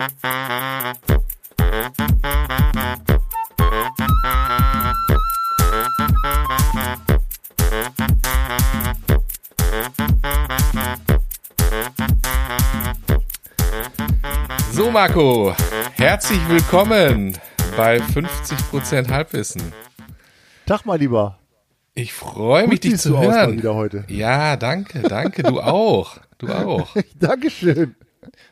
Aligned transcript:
So, 0.00 0.06
Marco, 14.90 15.54
herzlich 15.92 16.40
willkommen 16.48 17.36
bei 17.76 17.98
50% 17.98 19.10
Halbwissen. 19.10 19.60
Tag 20.64 20.86
mal 20.86 20.98
lieber. 20.98 21.38
Ich 21.92 22.14
freue 22.14 22.68
mich, 22.68 22.80
dich 22.80 22.96
zu 22.96 23.20
hören. 23.20 23.58
wieder 23.58 23.74
heute. 23.74 24.06
Ja, 24.08 24.56
danke, 24.56 25.02
danke, 25.02 25.42
du 25.42 25.60
auch. 25.60 26.16
Du 26.38 26.48
auch. 26.48 26.96
Dankeschön. 27.18 27.96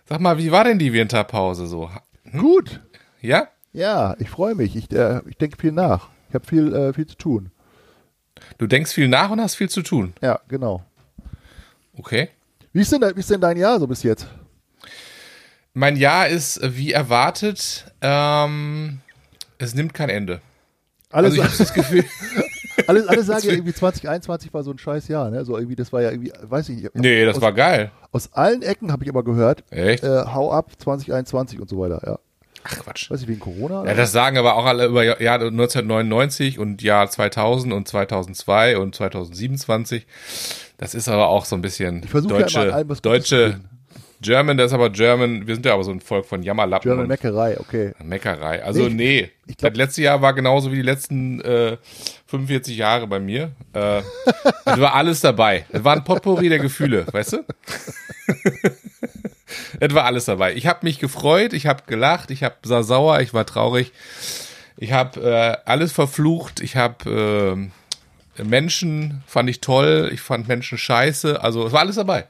Sag 0.08 0.20
mal, 0.20 0.38
wie 0.38 0.50
war 0.52 0.64
denn 0.64 0.78
die 0.78 0.92
Winterpause 0.92 1.66
so? 1.66 1.90
Gut. 2.32 2.80
Ja? 3.20 3.48
Ja, 3.72 4.16
ich 4.18 4.30
freue 4.30 4.54
mich. 4.54 4.74
Ich, 4.76 4.90
äh, 4.92 5.20
ich 5.28 5.36
denke 5.36 5.58
viel 5.60 5.72
nach. 5.72 6.08
Ich 6.28 6.34
habe 6.34 6.46
viel, 6.46 6.74
äh, 6.74 6.92
viel 6.92 7.06
zu 7.06 7.16
tun. 7.16 7.50
Du 8.56 8.66
denkst 8.66 8.92
viel 8.92 9.08
nach 9.08 9.30
und 9.30 9.40
hast 9.40 9.56
viel 9.56 9.68
zu 9.68 9.82
tun. 9.82 10.14
Ja, 10.22 10.40
genau. 10.48 10.82
Okay. 11.96 12.28
Wie 12.72 12.80
ist 12.80 12.92
denn, 12.92 13.00
de- 13.00 13.14
wie 13.16 13.20
ist 13.20 13.30
denn 13.30 13.40
dein 13.40 13.56
Jahr 13.56 13.78
so 13.80 13.86
bis 13.86 14.02
jetzt? 14.02 14.26
Mein 15.74 15.96
Jahr 15.96 16.28
ist 16.28 16.56
äh, 16.58 16.76
wie 16.76 16.92
erwartet, 16.92 17.86
ähm, 18.00 19.00
es 19.58 19.74
nimmt 19.74 19.94
kein 19.94 20.08
Ende. 20.08 20.40
Alles, 21.10 21.32
Also 21.32 21.42
ich 21.42 21.48
habe 21.48 21.58
das 21.58 21.74
Gefühl, 21.74 22.04
alles, 22.88 23.06
alle 23.06 23.22
sagen 23.24 23.46
ja 23.46 23.52
irgendwie 23.52 23.74
2021 23.74 24.52
war 24.52 24.62
so 24.62 24.70
ein 24.70 24.78
scheiß 24.78 25.08
Jahr. 25.08 25.30
Ne? 25.30 25.44
So 25.44 25.56
irgendwie, 25.56 25.76
das 25.76 25.92
war 25.92 26.02
ja 26.02 26.10
irgendwie, 26.10 26.32
weiß 26.40 26.68
ich 26.70 26.82
nicht. 26.82 26.94
nee, 26.94 27.24
das 27.24 27.36
aus, 27.36 27.42
war 27.42 27.52
geil. 27.52 27.90
Aus 28.12 28.32
allen 28.32 28.62
Ecken 28.62 28.90
habe 28.90 29.04
ich 29.04 29.10
immer 29.10 29.22
gehört, 29.22 29.64
Echt? 29.70 30.02
äh, 30.02 30.24
hau 30.26 30.52
ab 30.52 30.70
2021 30.78 31.60
und 31.60 31.68
so 31.68 31.78
weiter. 31.78 32.00
Ja. 32.04 32.18
Ach 32.64 32.78
Quatsch. 32.80 33.10
Weiß 33.10 33.22
ich, 33.22 33.28
wegen 33.28 33.40
Corona? 33.40 33.84
Ja, 33.84 33.94
das 33.94 34.12
sagen 34.12 34.36
aber 34.36 34.56
auch 34.56 34.64
alle 34.64 34.86
über 34.86 35.04
Jahr 35.04 35.20
Jahr 35.20 35.40
1999 35.40 36.58
und 36.58 36.82
Jahr 36.82 37.08
2000 37.08 37.72
und 37.72 37.86
2002 37.86 38.78
und 38.78 38.94
2027. 38.94 40.06
Das 40.76 40.94
ist 40.94 41.08
aber 41.08 41.28
auch 41.28 41.44
so 41.44 41.56
ein 41.56 41.62
bisschen 41.62 42.02
Ich 42.04 42.10
versuche 42.10 42.34
ja 42.34 42.40
deutsche, 42.40 42.58
immer 42.60 42.68
an 42.68 42.74
allem 42.74 42.88
was 42.88 43.02
deutsche. 43.02 43.60
German, 44.20 44.56
das 44.56 44.68
ist 44.68 44.72
aber 44.72 44.90
German, 44.90 45.46
wir 45.46 45.54
sind 45.54 45.64
ja 45.64 45.74
aber 45.74 45.84
so 45.84 45.90
ein 45.92 46.00
Volk 46.00 46.26
von 46.26 46.42
Jammerlappen 46.42 46.88
German 46.88 47.06
Meckerei, 47.06 47.58
okay. 47.60 47.92
Meckerei. 48.02 48.62
Also 48.64 48.88
Nee, 48.88 48.94
nee, 48.94 49.30
ich 49.46 49.56
glaub- 49.56 49.72
das 49.72 49.78
letzte 49.78 50.02
Jahr 50.02 50.20
war 50.22 50.32
genauso 50.34 50.72
wie 50.72 50.76
die 50.76 50.82
letzten 50.82 51.40
äh, 51.40 51.76
45 52.26 52.76
Jahre 52.76 53.06
bei 53.06 53.20
mir. 53.20 53.52
Äh, 53.72 53.98
es 54.64 54.80
war 54.80 54.94
alles 54.94 55.20
dabei. 55.20 55.66
Es 55.70 55.84
war 55.84 55.94
ein 55.94 56.04
Potpourri 56.04 56.48
der 56.48 56.58
Gefühle, 56.58 57.06
weißt 57.10 57.34
du? 57.34 57.44
es 59.80 59.94
war 59.94 60.04
alles 60.04 60.24
dabei. 60.24 60.54
Ich 60.54 60.66
habe 60.66 60.80
mich 60.82 60.98
gefreut, 60.98 61.52
ich 61.52 61.66
habe 61.66 61.84
gelacht, 61.86 62.30
ich 62.30 62.42
hab, 62.42 62.68
war 62.68 62.82
sauer, 62.82 63.20
ich 63.20 63.34
war 63.34 63.46
traurig. 63.46 63.92
Ich 64.76 64.92
habe 64.92 65.20
äh, 65.20 65.56
alles 65.68 65.92
verflucht. 65.92 66.60
Ich 66.60 66.76
habe 66.76 67.68
äh, 68.38 68.42
Menschen 68.42 69.22
fand 69.26 69.50
ich 69.50 69.60
toll, 69.60 70.10
ich 70.12 70.20
fand 70.20 70.48
Menschen 70.48 70.78
scheiße. 70.78 71.42
Also 71.42 71.66
es 71.66 71.72
war 71.72 71.80
alles 71.80 71.96
dabei. 71.96 72.26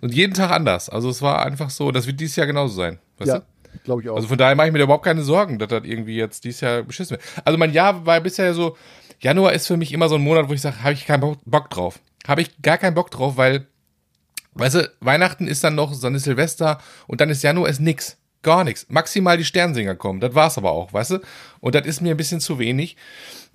Und 0.00 0.14
jeden 0.14 0.34
Tag 0.34 0.50
anders. 0.50 0.88
Also 0.88 1.10
es 1.10 1.22
war 1.22 1.44
einfach 1.44 1.70
so, 1.70 1.90
das 1.90 2.06
wird 2.06 2.20
dieses 2.20 2.36
Jahr 2.36 2.46
genauso 2.46 2.74
sein. 2.74 2.98
Weißt 3.18 3.32
Ja, 3.32 3.42
glaube 3.84 4.02
ich 4.02 4.08
auch. 4.08 4.16
Also 4.16 4.28
von 4.28 4.38
daher 4.38 4.54
mache 4.54 4.68
ich 4.68 4.72
mir 4.72 4.78
da 4.78 4.84
überhaupt 4.84 5.04
keine 5.04 5.22
Sorgen, 5.22 5.58
dass 5.58 5.68
das 5.68 5.84
irgendwie 5.84 6.16
jetzt 6.16 6.44
dieses 6.44 6.60
Jahr 6.60 6.82
beschissen 6.82 7.12
wird. 7.16 7.22
Also 7.44 7.58
mein 7.58 7.72
Jahr 7.72 8.06
war 8.06 8.20
bisher 8.20 8.54
so, 8.54 8.76
Januar 9.20 9.52
ist 9.52 9.66
für 9.66 9.76
mich 9.76 9.92
immer 9.92 10.08
so 10.08 10.14
ein 10.14 10.22
Monat, 10.22 10.48
wo 10.48 10.52
ich 10.52 10.60
sage, 10.60 10.82
habe 10.82 10.92
ich 10.92 11.06
keinen 11.06 11.20
Bock, 11.20 11.38
Bock 11.44 11.70
drauf. 11.70 11.98
Habe 12.26 12.42
ich 12.42 12.62
gar 12.62 12.78
keinen 12.78 12.94
Bock 12.94 13.10
drauf, 13.10 13.36
weil, 13.36 13.66
weißt 14.54 14.74
du, 14.76 14.92
Weihnachten 15.00 15.48
ist 15.48 15.64
dann 15.64 15.74
noch, 15.74 15.98
dann 16.00 16.14
ist 16.14 16.24
Silvester 16.24 16.78
und 17.06 17.20
dann 17.20 17.30
ist 17.30 17.42
Januar 17.42 17.68
ist 17.68 17.80
nix. 17.80 18.16
Gar 18.42 18.62
nichts. 18.62 18.86
Maximal 18.88 19.36
die 19.36 19.44
Sternsinger 19.44 19.96
kommen. 19.96 20.20
Das 20.20 20.34
war's 20.34 20.58
aber 20.58 20.70
auch, 20.70 20.92
weißt 20.92 21.10
du? 21.12 21.18
Und 21.58 21.74
das 21.74 21.86
ist 21.86 22.00
mir 22.00 22.12
ein 22.12 22.16
bisschen 22.16 22.40
zu 22.40 22.60
wenig. 22.60 22.96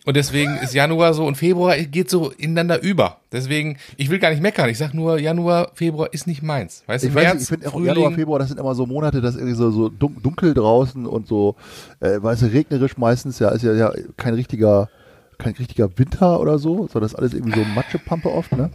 Und 0.06 0.18
deswegen 0.18 0.58
ist 0.58 0.74
Januar 0.74 1.14
so 1.14 1.26
und 1.26 1.36
Februar 1.36 1.78
geht 1.78 2.10
so 2.10 2.30
ineinander 2.32 2.82
über. 2.82 3.22
Deswegen, 3.32 3.78
ich 3.96 4.10
will 4.10 4.20
gar 4.20 4.32
nicht 4.32 4.42
meckern. 4.42 4.68
Ich 4.70 4.78
sag 4.78 4.94
nur, 4.94 5.18
Januar, 5.18 5.72
Februar 5.76 6.12
ist 6.12 6.28
nicht 6.28 6.44
meins. 6.44 6.84
Weißt 6.88 7.06
du, 7.06 7.08
Ich 7.08 7.16
weiß 7.16 7.24
März, 7.24 7.34
nicht, 7.36 7.44
ich 7.44 7.50
finde 7.50 7.70
auch 7.70 7.80
Januar, 7.80 8.12
Februar, 8.12 8.40
das 8.40 8.50
sind 8.50 8.60
immer 8.60 8.76
so 8.76 8.86
Monate, 8.86 9.22
das 9.22 9.36
ist 9.36 9.40
irgendwie 9.40 9.56
so, 9.56 9.72
so 9.72 9.88
dun- 9.90 10.22
dunkel 10.22 10.54
draußen 10.54 11.06
und 11.06 11.26
so, 11.28 11.56
äh, 12.02 12.22
weißt 12.22 12.42
du, 12.42 12.46
regnerisch 12.48 12.98
meistens, 12.98 13.40
ja, 13.40 13.50
ist 13.50 13.64
ja, 13.64 13.74
ja 13.74 13.94
kein 14.18 14.34
richtiger, 14.34 14.90
kein 15.38 15.54
richtiger 15.54 15.98
Winter 15.98 16.40
oder 16.42 16.60
so, 16.60 16.88
sondern 16.88 17.02
das 17.04 17.14
ist 17.14 17.18
alles 17.20 17.34
irgendwie 17.34 17.58
so 17.58 17.64
Matschepampe 17.66 18.30
oft, 18.30 18.52
ne? 18.52 18.72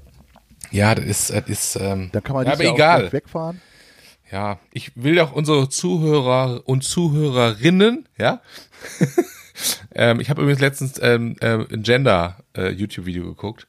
Ja, 0.70 0.94
das 0.94 1.04
ist, 1.04 1.30
das 1.30 1.46
ist, 1.46 1.76
ähm, 1.76 2.08
Dann 2.12 2.22
kann 2.24 2.36
man 2.36 2.46
ja, 2.46 2.52
aber 2.54 2.62
Jahr 2.64 2.72
auch 2.72 2.76
egal. 2.76 3.12
wegfahren. 3.12 3.60
Ja, 4.32 4.58
ich 4.72 4.92
will 4.94 5.20
auch 5.20 5.32
unsere 5.32 5.68
Zuhörer 5.68 6.62
und 6.64 6.84
Zuhörerinnen, 6.84 8.06
ja. 8.18 8.40
ähm, 9.94 10.20
ich 10.20 10.30
habe 10.30 10.42
übrigens 10.42 10.60
letztens 10.60 11.00
ähm, 11.02 11.36
äh, 11.40 11.64
ein 11.72 11.82
Gender-YouTube-Video 11.82 13.24
geguckt. 13.24 13.66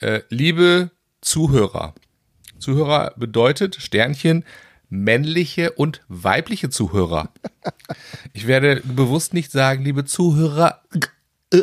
Äh, 0.00 0.20
liebe 0.28 0.90
Zuhörer. 1.20 1.94
Zuhörer 2.58 3.12
bedeutet 3.16 3.76
Sternchen 3.76 4.44
männliche 4.88 5.72
und 5.72 6.02
weibliche 6.08 6.70
Zuhörer. 6.70 7.30
Ich 8.32 8.46
werde 8.46 8.80
bewusst 8.84 9.34
nicht 9.34 9.50
sagen, 9.50 9.84
liebe 9.84 10.04
Zuhörer 10.04 10.82
äh, 11.52 11.62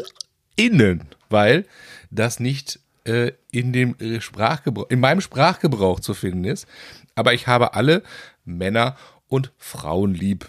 innen, 0.56 1.06
weil 1.30 1.66
das 2.12 2.40
nicht 2.40 2.80
äh, 3.06 3.32
in 3.52 3.74
dem 3.74 3.96
äh, 4.00 4.22
Sprachgebrauch, 4.22 4.90
in 4.90 5.00
meinem 5.00 5.22
Sprachgebrauch 5.22 6.00
zu 6.00 6.14
finden 6.14 6.46
ist. 6.46 6.68
Aber 7.16 7.34
ich 7.34 7.48
habe 7.48 7.74
alle 7.74 8.04
Männer 8.46 8.98
und 9.34 9.52
Frauen 9.58 10.14
lieb. 10.14 10.48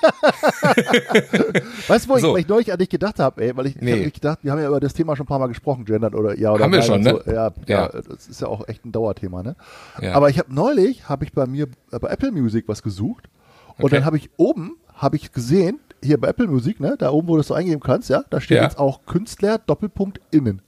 Weißt 1.88 2.06
du, 2.06 2.08
wo 2.10 2.18
So. 2.18 2.36
ich, 2.36 2.44
ich 2.44 2.48
neulich 2.48 2.72
an 2.72 2.78
dich 2.78 2.88
gedacht 2.88 3.18
habe, 3.18 3.42
ey, 3.44 3.56
weil 3.56 3.66
ich, 3.66 3.76
ich 3.76 3.82
Nee. 3.82 3.92
habe 3.92 4.02
mich 4.04 4.12
gedacht, 4.14 4.38
wir 4.42 4.52
haben 4.52 4.60
ja 4.60 4.68
über 4.68 4.78
das 4.80 4.94
Thema 4.94 5.16
schon 5.16 5.24
ein 5.24 5.28
paar 5.28 5.38
Mal 5.40 5.48
gesprochen, 5.48 5.84
gendern 5.84 6.14
oder 6.14 6.38
ja 6.38 6.52
oder 6.52 6.64
Haben 6.64 6.72
wir 6.72 6.82
schon, 6.82 6.96
und 6.96 7.02
ne? 7.04 7.20
So. 7.24 7.30
Ja, 7.32 7.34
ja. 7.34 7.52
Ja. 7.66 7.88
das 7.88 8.28
ist 8.28 8.40
ja 8.40 8.46
auch 8.46 8.66
echt 8.68 8.84
ein 8.84 8.92
Dauerthema, 8.92 9.42
ne? 9.42 9.56
Ja. 10.00 10.12
Aber 10.14 10.30
ich 10.30 10.38
habe 10.38 10.54
neulich, 10.54 11.08
habe 11.08 11.24
ich 11.24 11.32
bei 11.32 11.46
mir 11.46 11.66
äh, 11.90 11.98
bei 11.98 12.08
Apple 12.08 12.30
Music 12.30 12.68
was 12.68 12.82
gesucht 12.82 13.28
und 13.76 13.84
Okay. 13.86 13.96
dann 13.96 14.04
habe 14.04 14.16
ich 14.18 14.30
oben, 14.36 14.76
habe 14.94 15.16
ich 15.16 15.32
gesehen, 15.32 15.80
hier 16.02 16.20
bei 16.20 16.28
Apple 16.28 16.46
Music, 16.46 16.78
ne, 16.78 16.94
da 16.98 17.10
oben, 17.10 17.26
wo 17.28 17.34
du 17.34 17.40
es 17.40 17.48
so 17.48 17.54
eingeben 17.54 17.80
kannst, 17.80 18.08
ja, 18.08 18.22
da 18.30 18.40
steht 18.40 18.58
Ja. 18.58 18.62
jetzt 18.64 18.78
auch 18.78 19.04
Künstler 19.06 19.58
Doppelpunkt 19.58 20.20
innen. 20.30 20.62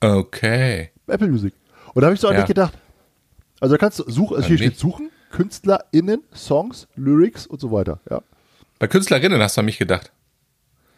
Okay. 0.00 0.90
bei 1.06 1.14
Apple 1.14 1.28
Music. 1.28 1.52
Und 1.94 2.02
da 2.02 2.06
habe 2.06 2.14
ich 2.14 2.20
so 2.20 2.28
an 2.28 2.36
dich 2.36 2.44
gedacht. 2.46 2.74
Also 3.60 3.74
da 3.74 3.78
kannst 3.78 3.98
du 3.98 4.10
suchen, 4.10 4.36
also 4.36 4.46
hier 4.48 4.58
steht 4.58 4.78
suchen, 4.78 5.10
KünstlerInnen, 5.30 6.22
Songs, 6.34 6.86
Lyrics 6.96 7.46
und 7.46 7.60
so 7.60 7.70
weiter. 7.72 8.00
Ja. 8.10 8.22
Bei 8.78 8.86
Künstlerinnen 8.86 9.40
hast 9.40 9.56
du 9.56 9.60
an 9.60 9.64
mich 9.66 9.78
gedacht. 9.78 10.12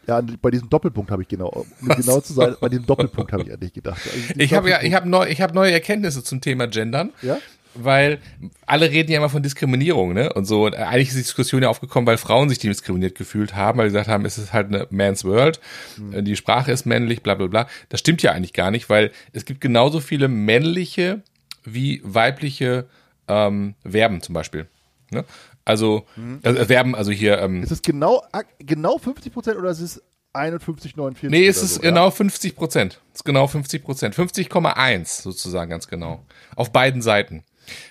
Ja, 0.06 0.22
bei 0.41 0.50
diesem 0.50 0.71
Doppelpunkt 0.71 1.11
habe 1.11 1.22
ich 1.22 1.28
genau, 1.28 1.49
um 1.49 1.89
genau 1.97 2.21
zu 2.21 2.33
sein, 2.33 2.56
bei 2.61 2.69
diesem 2.69 2.87
Doppelpunkt 2.87 3.33
habe 3.33 3.43
ich 3.43 3.53
an 3.53 3.61
dich 3.61 3.72
gedacht. 3.72 4.00
Also 4.05 4.41
Ich 4.41 4.55
habe 4.55 4.71
ja, 4.71 4.83
ich 4.83 4.94
habe 4.94 5.09
neu, 5.09 5.27
ich 5.28 5.41
habe 5.41 5.55
neue 5.55 5.71
Erkenntnisse 5.72 6.25
zum 6.25 6.41
Thema 6.41 6.66
Gendern. 6.66 7.12
Ja? 7.22 7.39
Weil 7.75 8.19
alle 8.66 8.91
reden 8.91 9.12
ja 9.12 9.19
immer 9.19 9.28
von 9.28 9.43
Diskriminierung, 9.43 10.15
ne? 10.15 10.33
Und 10.33 10.47
so. 10.47 10.65
Und 10.65 10.75
eigentlich 10.75 11.09
ist 11.09 11.16
die 11.19 11.22
Diskussion 11.22 11.62
ja 11.62 11.69
aufgekommen, 11.69 12.06
weil 12.06 12.16
Frauen 12.16 12.49
sich 12.49 12.59
diskriminiert 12.59 13.15
gefühlt 13.16 13.55
haben, 13.55 13.78
weil 13.78 13.89
sie 13.89 13.93
gesagt 13.93 14.09
haben, 14.09 14.25
es 14.25 14.39
ist 14.39 14.53
halt 14.55 14.69
eine 14.69 14.87
Man's 14.91 15.25
World, 15.25 15.60
Hm. 15.97 16.25
die 16.25 16.34
Sprache 16.34 16.72
ist 16.72 16.87
männlich, 16.87 17.22
bla 17.22 17.34
bla 17.34 17.47
bla. 17.47 17.69
Das 17.91 18.00
stimmt 18.00 18.22
ja 18.22 18.33
eigentlich 18.33 18.55
gar 18.55 18.71
nicht, 18.71 18.89
weil 18.89 19.12
es 19.33 19.45
gibt 19.45 19.60
genauso 19.60 20.00
viele 20.00 20.27
männliche 20.28 21.22
wie 21.65 22.00
weibliche 22.03 22.87
ähm, 23.28 23.75
Verben 23.89 24.21
zum 24.22 24.34
Beispiel. 24.34 24.66
Ne? 25.11 25.25
Also, 25.65 26.06
also 26.43 26.65
Verben, 26.65 26.94
also 26.94 27.11
hier, 27.11 27.39
ähm, 27.39 27.62
Ist 27.62 27.71
es 27.71 27.83
genau, 27.83 28.22
genau 28.59 28.99
50 28.99 29.33
Prozent 29.33 29.59
oder 29.59 29.71
ist 29.71 29.81
es 29.81 30.03
51, 30.33 30.97
49? 30.97 31.31
Nee, 31.31 31.47
es 31.47 31.62
ist 31.62 31.75
so, 31.77 31.81
genau 31.81 32.11
50 32.11 32.56
Prozent. 32.56 33.00
Es 33.12 33.21
ist 33.21 33.25
genau 33.25 33.47
50 33.47 33.83
Prozent. 33.83 34.15
50,1 34.15 35.22
sozusagen 35.22 35.71
ganz 35.71 35.89
genau. 35.89 36.25
Auf 36.56 36.72
beiden 36.72 37.03
Seiten. 37.03 37.44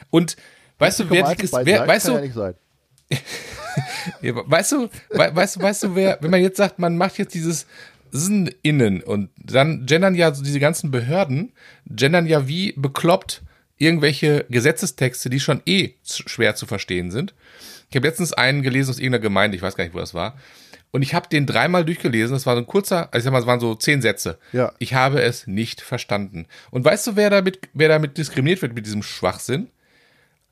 Und 0.09 0.37
weißt 0.79 0.99
du, 0.99 1.03
Ja? 1.05 1.09
wer, 1.11 1.23
bei 1.51 1.65
wer 1.65 1.87
weißt 1.87 2.07
du, 2.07 2.11
ja 2.13 2.53
ja, 4.21 4.33
weißt 4.35 4.71
du, 4.73 4.89
we, 5.09 5.35
weißt 5.35 5.55
du, 5.55 5.61
weißt 5.61 5.83
du, 5.83 5.95
wer, 5.95 6.17
wenn 6.21 6.31
man 6.31 6.41
jetzt 6.41 6.57
sagt, 6.57 6.79
man 6.79 6.97
macht 6.97 7.17
jetzt 7.17 7.33
dieses 7.33 7.65
Sn 8.11 8.49
innen 8.61 9.01
und 9.01 9.29
dann 9.37 9.85
gendern 9.85 10.15
ja 10.15 10.33
so 10.33 10.43
diese 10.43 10.59
ganzen 10.59 10.91
Behörden, 10.91 11.53
gendern 11.85 12.25
ja 12.25 12.47
wie 12.47 12.73
bekloppt 12.73 13.43
irgendwelche 13.77 14.45
Gesetzestexte, 14.49 15.29
die 15.29 15.39
schon 15.39 15.61
eh 15.65 15.95
schwer 16.03 16.55
zu 16.55 16.65
verstehen 16.65 17.11
sind. 17.11 17.33
Ich 17.89 17.95
habe 17.95 18.07
letztens 18.07 18.33
einen 18.33 18.63
gelesen 18.63 18.89
aus 18.89 18.99
irgendeiner 18.99 19.21
Gemeinde, 19.21 19.55
ich 19.55 19.61
weiß 19.61 19.75
gar 19.75 19.83
nicht, 19.83 19.93
wo 19.93 19.99
das 19.99 20.13
war. 20.13 20.37
Und 20.91 21.01
ich 21.01 21.13
habe 21.13 21.29
den 21.29 21.45
dreimal 21.45 21.85
durchgelesen. 21.85 22.33
Das 22.33 22.45
war 22.45 22.55
so 22.55 22.61
ein 22.61 22.67
kurzer, 22.67 23.13
also 23.13 23.17
ich 23.17 23.23
sag 23.23 23.31
mal, 23.31 23.39
es 23.39 23.45
waren 23.45 23.59
so 23.59 23.75
zehn 23.75 24.01
Sätze. 24.01 24.39
Ja. 24.53 24.71
Ich 24.79 24.93
habe 24.93 25.21
es 25.21 25.45
nicht 25.45 25.81
verstanden. 25.81 26.47
Und 26.71 26.85
weißt 26.85 27.07
du, 27.07 27.15
wer 27.15 27.29
damit, 27.29 27.69
wer 27.73 27.89
damit 27.89 28.17
diskriminiert 28.17 28.61
wird 28.61 28.73
mit 28.73 28.85
diesem 28.85 29.03
Schwachsinn? 29.03 29.69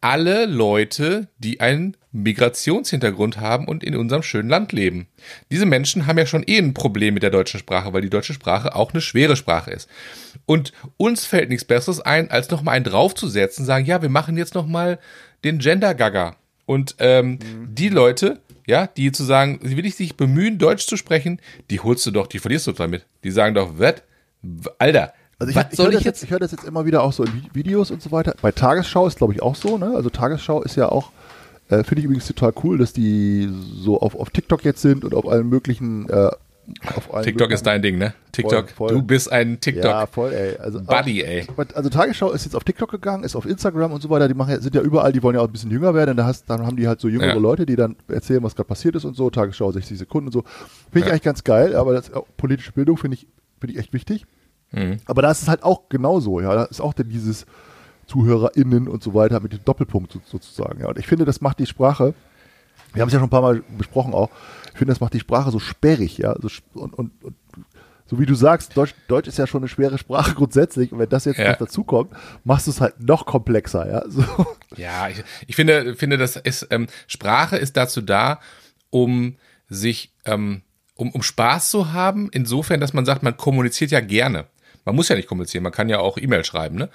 Alle 0.01 0.45
Leute, 0.45 1.27
die 1.37 1.59
einen 1.59 1.97
Migrationshintergrund 2.11 3.39
haben 3.39 3.67
und 3.67 3.83
in 3.83 3.95
unserem 3.95 4.23
schönen 4.23 4.49
Land 4.49 4.71
leben. 4.71 5.07
Diese 5.51 5.65
Menschen 5.65 6.07
haben 6.07 6.17
ja 6.17 6.25
schon 6.25 6.43
eh 6.47 6.57
ein 6.57 6.73
Problem 6.73 7.13
mit 7.13 7.23
der 7.23 7.29
deutschen 7.29 7.59
Sprache, 7.59 7.91
weil 7.91 8.01
die 8.01 8.09
deutsche 8.09 8.33
Sprache 8.33 8.75
auch 8.75 8.93
eine 8.93 9.01
schwere 9.01 9.35
Sprache 9.35 9.71
ist. 9.71 9.89
Und 10.45 10.71
uns 10.97 11.25
fällt 11.25 11.49
nichts 11.49 11.65
Besseres 11.65 11.99
ein, 11.99 12.31
als 12.31 12.49
nochmal 12.49 12.75
einen 12.75 12.85
draufzusetzen, 12.85 13.65
sagen, 13.65 13.85
ja, 13.85 14.01
wir 14.01 14.09
machen 14.09 14.37
jetzt 14.37 14.55
nochmal 14.55 14.99
den 15.43 15.59
Gender-Gaga. 15.59 16.37
Und 16.65 16.95
ähm, 16.99 17.39
die 17.69 17.89
Leute, 17.89 18.39
ja, 18.65 18.87
die 18.87 19.11
zu 19.11 19.23
sagen, 19.23 19.59
sie 19.61 19.77
will 19.77 19.85
ich 19.85 19.95
sich 19.95 20.15
bemühen, 20.15 20.57
Deutsch 20.57 20.87
zu 20.87 20.97
sprechen, 20.97 21.39
die 21.69 21.79
holst 21.79 22.05
du 22.05 22.11
doch, 22.11 22.27
die 22.27 22.39
verlierst 22.39 22.67
du 22.67 22.71
damit. 22.71 23.05
Die 23.23 23.31
sagen 23.31 23.55
doch, 23.55 23.73
was? 23.77 24.01
Alter, 24.79 25.13
Also 25.39 25.49
ich, 25.51 25.55
was 25.55 25.65
ich 25.71 25.75
soll 25.77 25.87
ich 25.89 25.95
das 25.95 26.03
jetzt? 26.03 26.17
jetzt, 26.17 26.23
ich 26.23 26.31
höre 26.31 26.39
das 26.39 26.51
jetzt 26.51 26.63
immer 26.65 26.85
wieder 26.85 27.03
auch 27.03 27.11
so 27.13 27.23
in 27.23 27.31
Vi- 27.31 27.49
Videos 27.53 27.91
und 27.91 28.01
so 28.01 28.11
weiter. 28.11 28.33
Bei 28.41 28.51
Tagesschau 28.51 29.05
ist 29.07 29.17
glaube 29.17 29.33
ich 29.33 29.41
auch 29.41 29.55
so, 29.55 29.77
ne? 29.77 29.93
Also 29.95 30.09
Tagesschau 30.09 30.61
ist 30.63 30.75
ja 30.77 30.89
auch, 30.89 31.11
äh, 31.69 31.83
finde 31.83 31.99
ich 31.99 32.05
übrigens 32.05 32.25
total 32.27 32.53
cool, 32.63 32.77
dass 32.77 32.93
die 32.93 33.49
so 33.81 33.99
auf, 33.99 34.15
auf 34.15 34.29
TikTok 34.29 34.63
jetzt 34.63 34.81
sind 34.81 35.03
und 35.03 35.13
auf 35.13 35.27
allen 35.27 35.49
möglichen, 35.49 36.07
äh, 36.09 36.29
auf 36.95 37.13
allen 37.13 37.25
TikTok 37.25 37.51
ist 37.51 37.65
dein 37.67 37.81
Ding, 37.81 37.97
ne? 37.97 38.13
TikTok, 38.31 38.69
voll. 38.71 38.89
du 38.93 39.01
bist 39.01 39.31
ein 39.31 39.59
TikTok. 39.59 39.83
Ja, 39.83 40.05
voll, 40.07 40.31
ey. 40.33 40.57
Also, 40.57 40.81
Buddy, 40.81 41.21
ey. 41.21 41.45
Also 41.73 41.89
Tagesschau 41.89 42.31
ist 42.31 42.45
jetzt 42.45 42.55
auf 42.55 42.63
TikTok 42.63 42.89
gegangen, 42.91 43.23
ist 43.23 43.35
auf 43.35 43.45
Instagram 43.45 43.91
und 43.91 44.01
so 44.01 44.09
weiter. 44.09 44.27
Die 44.27 44.33
machen, 44.33 44.51
ja- 44.51 44.59
sind 44.61 44.73
ja 44.73 44.81
überall, 44.81 45.11
die 45.11 45.21
wollen 45.21 45.35
ja 45.35 45.41
auch 45.41 45.47
ein 45.47 45.51
bisschen 45.51 45.69
jünger 45.71 45.93
werden. 45.93 46.11
Und 46.11 46.17
da 46.17 46.25
hast, 46.25 46.49
dann 46.49 46.65
haben 46.65 46.75
die 46.77 46.87
halt 46.87 46.99
so 47.01 47.07
jüngere 47.07 47.27
Ja. 47.27 47.33
Leute, 47.35 47.65
die 47.65 47.75
dann 47.75 47.95
erzählen, 48.07 48.41
was 48.41 48.55
gerade 48.55 48.67
passiert 48.67 48.95
ist 48.95 49.03
und 49.05 49.15
so. 49.15 49.29
Tagesschau 49.29 49.71
60 49.71 49.97
Sekunden 49.97 50.27
und 50.29 50.31
so. 50.33 50.41
Finde 50.41 50.99
ich 50.99 51.05
Ja. 51.05 51.11
eigentlich 51.11 51.21
ganz 51.23 51.43
geil, 51.43 51.75
aber 51.75 51.93
das, 51.93 52.11
auch 52.13 52.25
politische 52.37 52.71
Bildung 52.71 52.97
finde 52.97 53.15
ich, 53.17 53.27
finde 53.59 53.73
ich 53.73 53.79
echt 53.79 53.93
wichtig. 53.93 54.25
Mhm. 54.75 54.97
Aber 55.05 55.21
da 55.21 55.31
ist 55.31 55.41
es 55.41 55.47
halt 55.47 55.63
auch 55.63 55.89
genauso, 55.89 56.39
ja. 56.41 56.53
Da 56.53 56.63
ist 56.65 56.81
auch 56.81 56.93
dann 56.93 57.09
dieses 57.09 57.45
ZuhörerInnen 58.07 58.87
und 58.87 59.01
so 59.01 59.13
weiter 59.13 59.39
mit 59.39 59.53
dem 59.53 59.63
Doppelpunkt 59.65 60.11
so, 60.11 60.21
sozusagen. 60.25 60.79
Ja. 60.81 60.87
Und 60.87 60.99
ich 60.99 61.07
finde, 61.07 61.25
das 61.25 61.41
macht 61.41 61.59
die 61.59 61.65
Sprache, 61.65 62.13
wir 62.93 63.01
haben 63.01 63.07
es 63.07 63.13
ja 63.13 63.19
schon 63.19 63.27
ein 63.27 63.31
paar 63.31 63.41
Mal 63.41 63.63
besprochen 63.77 64.13
auch, 64.13 64.29
ich 64.71 64.77
finde, 64.77 64.91
das 64.91 64.99
macht 64.99 65.13
die 65.13 65.19
Sprache 65.19 65.51
so 65.51 65.59
sperrig, 65.59 66.17
ja. 66.17 66.35
So, 66.39 66.49
und, 66.73 66.93
und, 66.93 67.23
und 67.23 67.35
so 68.07 68.19
wie 68.19 68.27
du 68.27 68.35
sagst, 68.35 68.77
Deutsch, 68.77 68.93
Deutsch 69.07 69.27
ist 69.27 69.39
ja 69.39 69.47
schon 69.47 69.61
eine 69.61 69.67
schwere 69.67 69.97
Sprache 69.97 70.35
grundsätzlich. 70.35 70.91
Und 70.91 70.99
wenn 70.99 71.09
das 71.09 71.25
jetzt 71.25 71.39
Ja. 71.39 71.51
noch 71.51 71.57
dazu 71.57 71.83
kommt, 71.83 72.11
machst 72.43 72.67
du 72.67 72.71
es 72.71 72.79
halt 72.79 72.99
noch 72.99 73.25
komplexer, 73.25 73.89
ja. 73.89 74.03
So. 74.07 74.23
Ja, 74.77 75.07
ich, 75.09 75.23
ich 75.47 75.55
finde, 75.55 75.95
finde, 75.95 76.17
das 76.17 76.35
ist, 76.35 76.67
ähm, 76.69 76.87
Sprache 77.07 77.57
ist 77.57 77.77
dazu 77.77 78.01
da, 78.01 78.39
um 78.91 79.37
sich, 79.69 80.13
ähm, 80.25 80.61
um, 80.95 81.11
um 81.11 81.23
Spaß 81.23 81.71
zu 81.71 81.93
haben, 81.93 82.29
insofern, 82.31 82.79
dass 82.79 82.93
man 82.93 83.05
sagt, 83.05 83.23
man 83.23 83.37
kommuniziert 83.37 83.89
ja 83.91 84.01
gerne. 84.01 84.45
Man 84.85 84.95
muss 84.95 85.09
ja 85.09 85.15
nicht 85.15 85.27
kommunizieren, 85.27 85.63
man 85.63 85.71
kann 85.71 85.89
ja 85.89 85.99
auch 85.99 86.17
E-Mail 86.17 86.45
schreiben, 86.45 86.75
ne? 86.77 86.89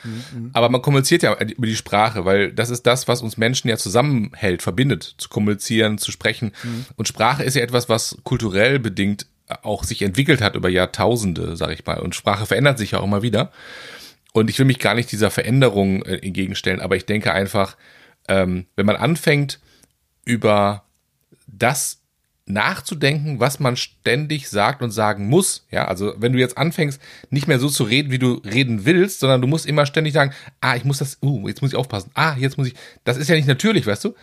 Aber 0.52 0.68
man 0.68 0.80
kommuniziert 0.80 1.22
ja 1.22 1.34
über 1.34 1.66
die 1.66 1.76
Sprache, 1.76 2.24
weil 2.24 2.52
das 2.52 2.70
ist 2.70 2.86
das, 2.86 3.08
was 3.08 3.20
uns 3.20 3.36
Menschen 3.36 3.68
ja 3.68 3.76
zusammenhält, 3.76 4.62
verbindet, 4.62 5.14
zu 5.18 5.28
kommunizieren, 5.28 5.98
zu 5.98 6.12
sprechen. 6.12 6.52
Und 6.96 7.08
Sprache 7.08 7.42
ist 7.42 7.56
ja 7.56 7.62
etwas, 7.62 7.88
was 7.88 8.16
kulturell 8.22 8.78
bedingt 8.78 9.26
auch 9.62 9.84
sich 9.84 10.02
entwickelt 10.02 10.40
hat 10.40 10.54
über 10.54 10.68
Jahrtausende, 10.68 11.56
sag 11.56 11.72
ich 11.72 11.84
mal. 11.84 11.98
Und 11.98 12.14
Sprache 12.14 12.46
verändert 12.46 12.78
sich 12.78 12.92
ja 12.92 13.00
auch 13.00 13.04
immer 13.04 13.22
wieder. 13.22 13.50
Und 14.32 14.48
ich 14.48 14.58
will 14.58 14.66
mich 14.66 14.78
gar 14.78 14.94
nicht 14.94 15.10
dieser 15.10 15.30
Veränderung 15.30 16.04
äh, 16.04 16.24
entgegenstellen, 16.24 16.80
aber 16.80 16.96
ich 16.96 17.06
denke 17.06 17.32
einfach, 17.32 17.76
ähm, 18.28 18.66
wenn 18.76 18.86
man 18.86 18.96
anfängt, 18.96 19.58
über 20.24 20.84
das 21.48 21.99
nachzudenken, 22.52 23.40
was 23.40 23.60
man 23.60 23.76
ständig 23.76 24.48
sagt 24.48 24.82
und 24.82 24.90
sagen 24.90 25.28
muss, 25.28 25.66
ja, 25.70 25.86
also 25.86 26.14
wenn 26.16 26.32
du 26.32 26.38
jetzt 26.38 26.58
anfängst, 26.58 27.00
nicht 27.30 27.48
mehr 27.48 27.58
so 27.58 27.68
zu 27.68 27.84
reden, 27.84 28.10
wie 28.10 28.18
du 28.18 28.34
reden 28.44 28.84
willst, 28.84 29.20
sondern 29.20 29.40
du 29.40 29.46
musst 29.46 29.66
immer 29.66 29.86
ständig 29.86 30.12
sagen, 30.12 30.32
ah, 30.60 30.76
ich 30.76 30.84
muss 30.84 30.98
das, 30.98 31.18
uh, 31.22 31.48
jetzt 31.48 31.62
muss 31.62 31.72
ich 31.72 31.76
aufpassen, 31.76 32.10
ah, 32.14 32.36
jetzt 32.36 32.58
muss 32.58 32.68
ich, 32.68 32.74
das 33.04 33.16
ist 33.16 33.28
ja 33.28 33.36
nicht 33.36 33.48
natürlich, 33.48 33.86
weißt 33.86 34.04
du? 34.04 34.14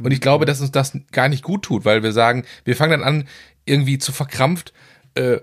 Und 0.00 0.10
ich 0.10 0.20
glaube, 0.20 0.44
dass 0.44 0.60
uns 0.60 0.72
das 0.72 0.98
gar 1.12 1.28
nicht 1.28 1.42
gut 1.42 1.62
tut, 1.62 1.84
weil 1.84 2.02
wir 2.02 2.12
sagen, 2.12 2.44
wir 2.64 2.76
fangen 2.76 2.92
dann 2.92 3.04
an, 3.04 3.28
irgendwie 3.64 3.98
zu 3.98 4.12
verkrampft, 4.12 4.72
äh, 5.14 5.38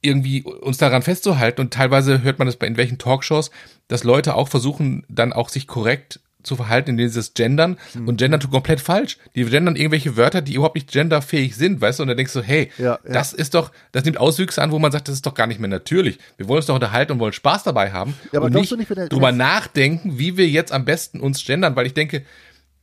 irgendwie 0.00 0.42
uns 0.42 0.78
daran 0.78 1.02
festzuhalten. 1.02 1.60
Und 1.60 1.72
teilweise 1.72 2.22
hört 2.22 2.38
man 2.38 2.46
das 2.46 2.56
bei 2.56 2.66
in 2.66 2.76
welchen 2.76 2.98
Talkshows, 2.98 3.50
dass 3.88 4.04
Leute 4.04 4.34
auch 4.34 4.48
versuchen, 4.48 5.04
dann 5.08 5.32
auch 5.32 5.48
sich 5.48 5.66
korrekt 5.66 6.20
zu 6.48 6.56
verhalten, 6.56 6.90
indem 6.90 7.08
sie 7.08 7.14
das 7.16 7.34
gendern 7.34 7.78
und 7.94 8.16
gendern 8.16 8.40
tut 8.40 8.50
komplett 8.50 8.80
falsch. 8.80 9.18
Die 9.36 9.44
gendern 9.44 9.76
irgendwelche 9.76 10.16
Wörter, 10.16 10.42
die 10.42 10.54
überhaupt 10.54 10.74
nicht 10.74 10.90
genderfähig 10.90 11.54
sind, 11.54 11.80
weißt 11.80 11.98
du, 11.98 12.02
und 12.02 12.08
dann 12.08 12.16
denkst 12.16 12.32
du, 12.32 12.42
hey, 12.42 12.70
Ja, 12.78 12.98
ja. 13.04 13.12
das 13.12 13.32
ist 13.32 13.54
doch, 13.54 13.70
das 13.92 14.04
nimmt 14.04 14.18
Auswüchse 14.18 14.60
an, 14.60 14.72
wo 14.72 14.78
man 14.78 14.90
sagt, 14.90 15.06
das 15.08 15.14
ist 15.14 15.26
doch 15.26 15.34
gar 15.34 15.46
nicht 15.46 15.60
mehr 15.60 15.70
natürlich. 15.70 16.18
Wir 16.36 16.48
wollen 16.48 16.56
uns 16.58 16.66
doch 16.66 16.74
unterhalten 16.74 17.12
und 17.12 17.18
wollen 17.20 17.32
Spaß 17.32 17.62
dabei 17.62 17.92
haben 17.92 18.14
Ja, 18.32 18.38
aber 18.40 18.46
und 18.46 18.54
nicht 18.54 18.76
nicht, 18.76 18.90
drüber 19.12 19.30
nachdenken, 19.30 20.18
wie 20.18 20.36
wir 20.36 20.48
jetzt 20.48 20.72
am 20.72 20.84
besten 20.84 21.20
uns 21.20 21.44
gendern, 21.44 21.76
weil 21.76 21.86
ich 21.86 21.94
denke, 21.94 22.24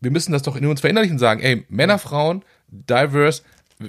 wir 0.01 0.11
müssen 0.11 0.31
das 0.31 0.43
doch 0.43 0.55
in 0.55 0.65
uns 0.67 0.81
verinnerlichen 0.81 1.15
und 1.15 1.19
sagen, 1.19 1.41
ey, 1.41 1.65
Männer, 1.69 1.97
Frauen, 1.97 2.43
diverse, 2.69 3.41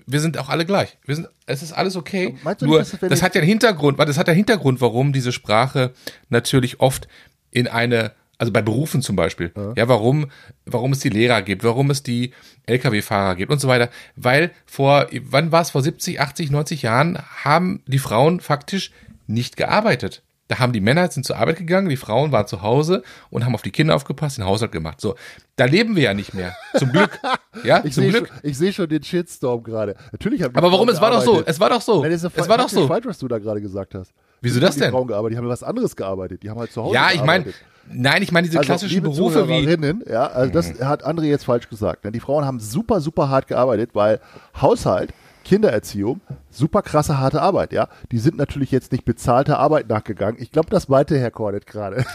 wir 0.07 0.21
sind 0.21 0.37
auch 0.39 0.49
alle 0.49 0.65
gleich. 0.67 0.97
Wir 1.05 1.15
sind, 1.15 1.29
es 1.47 1.63
ist 1.63 1.73
alles 1.73 1.95
okay. 1.95 2.37
Meinst 2.43 2.63
du 2.63 2.67
Nur, 2.67 2.81
nicht, 2.81 2.93
das 3.03 3.19
ich- 3.19 3.23
hat 3.23 3.35
ja 3.35 3.41
einen 3.41 3.49
Hintergrund, 3.49 3.99
warte, 3.99 4.11
das 4.11 4.19
hat 4.19 4.27
ja 4.27 4.33
einen 4.33 4.39
Hintergrund, 4.39 4.81
warum 4.81 5.13
diese 5.13 5.31
Sprache 5.33 5.93
natürlich 6.29 6.81
oft 6.81 7.07
in 7.53 7.69
eine, 7.69 8.13
also 8.39 8.53
bei 8.53 8.63
Berufen 8.63 9.03
zum 9.03 9.17
Beispiel, 9.17 9.53
ja, 9.77 9.89
warum, 9.89 10.27
warum 10.65 10.93
es 10.93 11.01
die 11.01 11.09
Lehrer 11.09 11.43
gibt, 11.43 11.65
warum 11.65 11.91
es 11.91 12.03
die 12.03 12.33
Lkw-Fahrer 12.67 13.35
gibt 13.37 13.51
und 13.51 13.61
so 13.61 13.69
weiter. 13.69 13.91
Weil 14.15 14.51
vor, 14.67 15.07
wann 15.23 15.53
war 15.53 15.63
es, 15.63 15.71
vor 15.71 15.83
70, 15.83 16.21
80, 16.21 16.51
90 16.51 16.83
Jahren 16.83 17.19
haben 17.45 17.83
die 17.87 17.99
Frauen 17.99 18.41
faktisch 18.41 18.91
nicht 19.27 19.57
gearbeitet. 19.57 20.23
Da 20.49 20.59
haben 20.61 20.73
die 20.73 20.81
Männer 20.81 21.11
sind 21.11 21.27
zur 21.27 21.37
Arbeit 21.39 21.57
gegangen, 21.57 21.89
die 21.89 21.97
Frauen 21.97 22.31
waren 22.31 22.47
zu 22.47 22.63
Hause 22.63 23.03
und 23.31 23.45
haben 23.45 23.55
auf 23.55 23.63
die 23.63 23.73
Kinder 23.73 23.97
aufgepasst, 23.97 24.39
den 24.39 24.45
Haushalt 24.45 24.71
gemacht. 24.71 25.01
So, 25.01 25.17
da 25.57 25.65
leben 25.65 25.97
wir 25.97 26.05
ja 26.05 26.15
nicht 26.15 26.35
mehr. 26.35 26.55
Zum 26.77 26.93
Glück. 26.93 27.19
Ja, 27.65 27.83
Ich 27.85 27.95
zum 27.95 28.07
Glück. 28.11 28.29
schon, 28.29 28.37
ich 28.43 28.59
sehe 28.59 28.71
schon 28.71 28.87
den 28.87 29.03
Shitstorm 29.03 29.63
gerade. 29.63 29.97
Natürlich 30.13 30.43
haben 30.43 30.55
Aber 30.55 30.71
warum? 30.71 30.87
Frauen 30.89 30.95
Es 30.95 31.01
war 31.01 31.11
doch 31.11 31.23
so. 31.23 31.31
gearbeitet. 31.33 31.49
Es 31.55 31.59
war 31.61 31.71
doch 31.71 31.81
so. 31.81 32.03
Nein, 32.03 32.13
Es 32.13 32.23
war 32.49 32.59
doch 32.59 32.69
so. 32.69 32.87
falsch, 32.87 33.07
was 33.07 33.19
du 33.19 33.29
da 33.29 33.39
gerade 33.39 33.63
gesagt 33.63 33.95
hast. 33.95 34.13
Wieso 34.43 34.61
das 34.61 34.77
denn? 34.77 34.89
Die 34.89 34.91
Frauen 34.91 35.07
gearbeitet, 35.09 35.33
die 35.37 35.39
haben 35.39 35.49
was 35.49 35.63
anderes 35.63 35.97
gearbeitet. 35.97 36.43
Die 36.43 36.51
haben 36.51 36.59
halt 36.61 36.71
zu 36.71 36.83
Hause 36.83 36.95
Ja, 36.95 37.09
ich 37.13 37.25
meine, 37.25 37.45
gearbeitet. 37.45 37.67
nein, 37.91 38.23
ich 38.23 38.31
meine 38.31 38.47
diese 38.47 38.59
Also, 38.59 38.67
klassischen 38.67 39.03
Berufe 39.03 39.49
wie. 39.49 40.11
Ja, 40.13 40.27
also 40.27 40.53
das 40.53 40.79
hat 40.83 41.05
André 41.07 41.25
jetzt 41.25 41.47
falsch 41.47 41.69
gesagt. 41.71 42.05
Ne? 42.05 42.13
Die 42.13 42.21
Frauen 42.21 42.45
haben 42.45 42.61
super, 42.61 43.01
super 43.01 43.31
hart 43.31 43.47
gearbeitet, 43.49 43.91
weil 43.95 44.21
Haushalt, 44.61 45.15
Kindererziehung, 45.47 46.21
super 46.51 46.83
krasse, 46.83 47.19
harte 47.19 47.41
Arbeit, 47.41 47.73
ja. 47.73 47.89
Die 48.11 48.19
sind 48.19 48.37
natürlich 48.37 48.73
jetzt 48.73 48.91
nicht 48.91 49.05
bezahlter 49.05 49.61
Arbeit 49.61 49.89
nachgegangen. 49.89 50.43
Ich 50.43 50.51
glaube, 50.51 50.71
das 50.71 50.89
meinte 50.89 51.17
Herr 51.19 51.31
Cornet 51.31 51.67
gerade. 51.67 52.05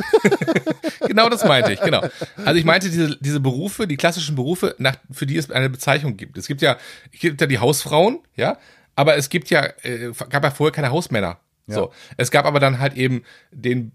Genau 1.07 1.27
das 1.27 1.43
meinte 1.43 1.73
ich, 1.73 1.81
genau. 1.81 2.01
Also 2.45 2.57
ich 2.57 2.63
meinte 2.63 2.89
diese, 2.89 3.17
diese 3.19 3.41
Berufe, 3.41 3.85
die 3.85 3.97
klassischen 3.97 4.35
Berufe, 4.35 4.75
nach, 4.77 4.95
für 5.11 5.25
die 5.25 5.35
es 5.35 5.51
eine 5.51 5.69
Bezeichnung 5.69 6.15
gibt. 6.15 6.37
Es 6.37 6.47
gibt 6.47 6.61
ja, 6.61 6.77
es 7.11 7.19
gibt 7.19 7.41
ja 7.41 7.47
die 7.47 7.57
Hausfrauen, 7.57 8.19
ja, 8.35 8.57
aber 8.95 9.17
es 9.17 9.29
gibt 9.29 9.49
ja, 9.49 9.65
äh, 9.81 10.11
gab 10.29 10.43
ja 10.43 10.51
vorher 10.51 10.71
keine 10.71 10.91
Hausmänner. 10.91 11.39
So. 11.67 11.91
Es 12.15 12.31
gab 12.31 12.45
aber 12.45 12.59
dann 12.61 12.79
halt 12.79 12.93
eben 12.93 13.23
den, 13.51 13.93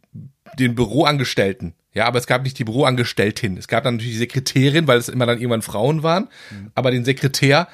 den 0.59 0.75
Büroangestellten. 0.75 1.75
Ja, 1.95 2.07
aber 2.07 2.19
es 2.19 2.27
gab 2.27 2.43
nicht 2.43 2.59
die 2.59 2.65
Büroangestelltin. 2.65 3.57
Es 3.57 3.69
gab 3.69 3.85
dann 3.85 3.95
natürlich 3.95 4.15
die 4.15 4.19
Sekretärin, 4.19 4.87
weil 4.87 4.99
es 4.99 5.09
immer 5.09 5.25
dann 5.25 5.39
irgendwann 5.39 5.63
Frauen 5.63 6.03
waren. 6.03 6.29
Aber 6.75 6.91
den 6.91 7.05
Sekretär 7.05 7.69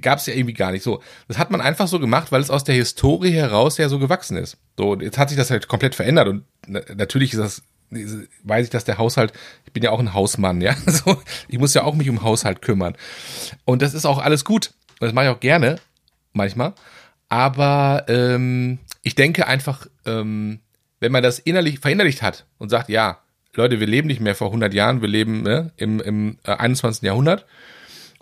gab 0.00 0.18
es 0.18 0.26
ja 0.26 0.34
irgendwie 0.34 0.54
gar 0.54 0.72
nicht 0.72 0.82
so. 0.82 1.02
Das 1.28 1.38
hat 1.38 1.50
man 1.50 1.60
einfach 1.60 1.88
so 1.88 1.98
gemacht, 1.98 2.32
weil 2.32 2.40
es 2.40 2.50
aus 2.50 2.64
der 2.64 2.74
Historie 2.74 3.32
heraus 3.32 3.78
ja 3.78 3.88
so 3.88 3.98
gewachsen 3.98 4.36
ist. 4.36 4.58
So, 4.76 4.98
jetzt 4.98 5.18
hat 5.18 5.28
sich 5.28 5.38
das 5.38 5.50
halt 5.50 5.68
komplett 5.68 5.94
verändert 5.94 6.28
und 6.28 6.44
na, 6.66 6.80
natürlich 6.94 7.32
ist 7.32 7.40
das 7.40 7.62
weiß 8.42 8.64
ich, 8.64 8.70
dass 8.70 8.84
der 8.84 8.98
Haushalt, 8.98 9.32
ich 9.66 9.72
bin 9.72 9.82
ja 9.82 9.90
auch 9.90 10.00
ein 10.00 10.14
Hausmann, 10.14 10.60
ja, 10.60 10.74
so, 10.86 11.20
ich 11.48 11.58
muss 11.58 11.74
ja 11.74 11.84
auch 11.84 11.94
mich 11.94 12.08
um 12.08 12.22
Haushalt 12.22 12.62
kümmern. 12.62 12.96
Und 13.64 13.82
das 13.82 13.94
ist 13.94 14.06
auch 14.06 14.18
alles 14.18 14.44
gut. 14.44 14.72
Und 15.00 15.06
das 15.06 15.12
mache 15.12 15.26
ich 15.26 15.30
auch 15.30 15.40
gerne, 15.40 15.78
manchmal. 16.32 16.72
Aber 17.28 18.04
ähm, 18.08 18.78
ich 19.02 19.14
denke 19.14 19.46
einfach, 19.46 19.86
ähm, 20.06 20.60
wenn 21.00 21.12
man 21.12 21.22
das 21.22 21.38
innerlich 21.38 21.80
verinnerlicht 21.80 22.22
hat 22.22 22.46
und 22.58 22.68
sagt, 22.68 22.88
ja, 22.88 23.18
Leute, 23.54 23.80
wir 23.80 23.86
leben 23.86 24.08
nicht 24.08 24.20
mehr 24.20 24.34
vor 24.34 24.48
100 24.48 24.72
Jahren, 24.72 25.02
wir 25.02 25.08
leben 25.08 25.42
ne, 25.42 25.72
im, 25.76 26.00
im 26.00 26.38
äh, 26.44 26.52
21. 26.52 27.02
Jahrhundert 27.02 27.46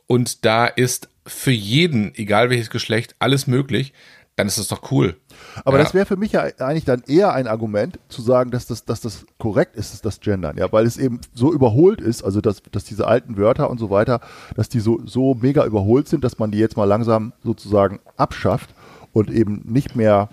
und 0.06 0.44
da 0.44 0.66
ist 0.66 1.08
für 1.30 1.50
jeden, 1.52 2.14
egal 2.14 2.50
welches 2.50 2.70
Geschlecht, 2.70 3.14
alles 3.18 3.46
möglich, 3.46 3.92
dann 4.36 4.46
ist 4.46 4.58
das 4.58 4.68
doch 4.68 4.90
cool. 4.90 5.16
Aber 5.64 5.76
Ja. 5.76 5.84
das 5.84 5.92
wäre 5.92 6.06
für 6.06 6.16
mich 6.16 6.32
ja 6.32 6.42
eigentlich 6.58 6.84
dann 6.84 7.02
eher 7.06 7.32
ein 7.34 7.46
Argument, 7.46 7.98
zu 8.08 8.22
sagen, 8.22 8.50
dass 8.50 8.66
das, 8.66 8.84
dass 8.84 9.00
das 9.00 9.26
korrekt 9.38 9.76
ist, 9.76 10.04
das 10.04 10.20
Gendern, 10.20 10.56
ja, 10.56 10.72
weil 10.72 10.86
es 10.86 10.96
eben 10.96 11.20
so 11.34 11.52
überholt 11.52 12.00
ist, 12.00 12.22
also 12.22 12.40
dass, 12.40 12.62
dass 12.72 12.84
diese 12.84 13.06
alten 13.06 13.36
Wörter 13.36 13.68
und 13.70 13.78
so 13.78 13.90
weiter, 13.90 14.20
dass 14.56 14.68
die 14.68 14.80
so, 14.80 15.00
so 15.04 15.34
mega 15.34 15.64
überholt 15.66 16.08
sind, 16.08 16.24
dass 16.24 16.38
man 16.38 16.50
die 16.50 16.58
jetzt 16.58 16.76
mal 16.76 16.84
langsam 16.84 17.32
sozusagen 17.44 18.00
abschafft 18.16 18.70
und 19.12 19.30
eben 19.30 19.62
nicht 19.66 19.94
mehr 19.96 20.28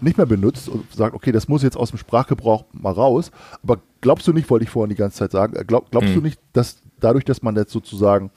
nicht 0.00 0.16
mehr 0.18 0.26
benutzt 0.26 0.68
und 0.68 0.92
sagt, 0.92 1.14
okay, 1.14 1.32
das 1.32 1.48
muss 1.48 1.62
jetzt 1.62 1.76
aus 1.76 1.88
dem 1.90 1.98
Sprachgebrauch 1.98 2.64
mal 2.72 2.92
raus. 2.92 3.30
Aber 3.62 3.78
glaubst 4.02 4.26
du 4.26 4.32
nicht, 4.32 4.50
wollte 4.50 4.64
ich 4.64 4.70
vorhin 4.70 4.90
die 4.90 4.96
ganze 4.96 5.18
Zeit 5.18 5.30
sagen, 5.32 5.56
äh, 5.56 5.64
glaub, 5.64 5.90
glaubst 5.90 6.14
du 6.14 6.20
nicht, 6.20 6.38
dass 6.52 6.82
dadurch, 7.00 7.24
dass 7.24 7.42
man 7.42 7.56
jetzt 7.56 7.72
sozusagen 7.72 8.30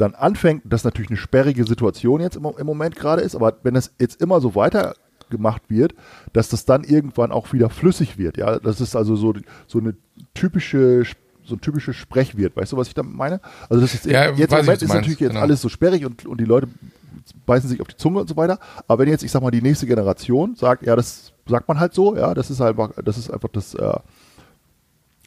dann 0.00 0.14
anfängt, 0.14 0.62
das 0.64 0.84
natürlich 0.84 1.10
eine 1.10 1.16
sperrige 1.18 1.64
Situation 1.64 2.20
jetzt 2.20 2.36
im, 2.36 2.44
im 2.56 2.66
Moment 2.66 2.96
gerade 2.96 3.22
ist, 3.22 3.34
aber 3.34 3.54
wenn 3.62 3.74
das 3.74 3.92
jetzt 4.00 4.20
immer 4.20 4.40
so 4.40 4.54
weiter 4.54 4.94
gemacht 5.30 5.62
wird, 5.68 5.94
dass 6.32 6.48
das 6.48 6.64
dann 6.64 6.82
irgendwann 6.84 7.30
auch 7.32 7.52
wieder 7.52 7.70
flüssig 7.70 8.18
wird, 8.18 8.36
ja, 8.36 8.58
das 8.58 8.80
ist 8.80 8.96
also 8.96 9.14
so, 9.16 9.34
so 9.66 9.78
eine 9.78 9.94
typische 10.34 11.04
so 11.42 11.56
ein 11.56 11.60
typisches 11.60 11.96
Sprech 11.96 12.36
wird, 12.36 12.56
weißt 12.56 12.72
du, 12.72 12.76
was 12.76 12.88
ich 12.88 12.94
damit 12.94 13.14
meine? 13.14 13.40
Also 13.68 13.80
das 13.80 13.94
ist 13.94 14.06
Ja, 14.06 14.30
jetzt 14.30 14.52
im 14.52 14.58
Moment 14.58 14.82
ist 14.82 14.88
meinst, 14.88 14.94
natürlich 14.94 15.20
jetzt 15.20 15.30
genau. 15.30 15.40
alles 15.40 15.60
so 15.60 15.68
sperrig 15.68 16.04
und, 16.04 16.24
und 16.26 16.38
die 16.38 16.44
Leute 16.44 16.68
beißen 17.46 17.68
sich 17.68 17.80
auf 17.80 17.88
die 17.88 17.96
Zunge 17.96 18.20
und 18.20 18.28
so 18.28 18.36
weiter. 18.36 18.58
Aber 18.86 19.00
wenn 19.02 19.08
jetzt, 19.08 19.24
ich 19.24 19.32
sag 19.32 19.42
mal, 19.42 19.50
die 19.50 19.62
nächste 19.62 19.86
Generation 19.86 20.54
sagt, 20.54 20.86
ja, 20.86 20.94
das 20.94 21.32
sagt 21.46 21.66
man 21.66 21.80
halt 21.80 21.92
so, 21.94 22.14
ja, 22.16 22.34
das 22.34 22.50
ist 22.50 22.60
einfach- 22.60 22.92
das 23.04 23.18
ist 23.18 23.30
einfach 23.30 23.48
das, 23.52 23.74
äh, 23.74 23.92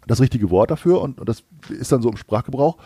das 0.07 0.21
richtige 0.21 0.49
Wort 0.49 0.71
dafür 0.71 1.01
und, 1.01 1.19
und 1.19 1.27
das 1.27 1.43
ist 1.69 1.91
dann 1.91 2.01
so 2.01 2.09
im 2.09 2.17
Sprachgebrauch, 2.17 2.77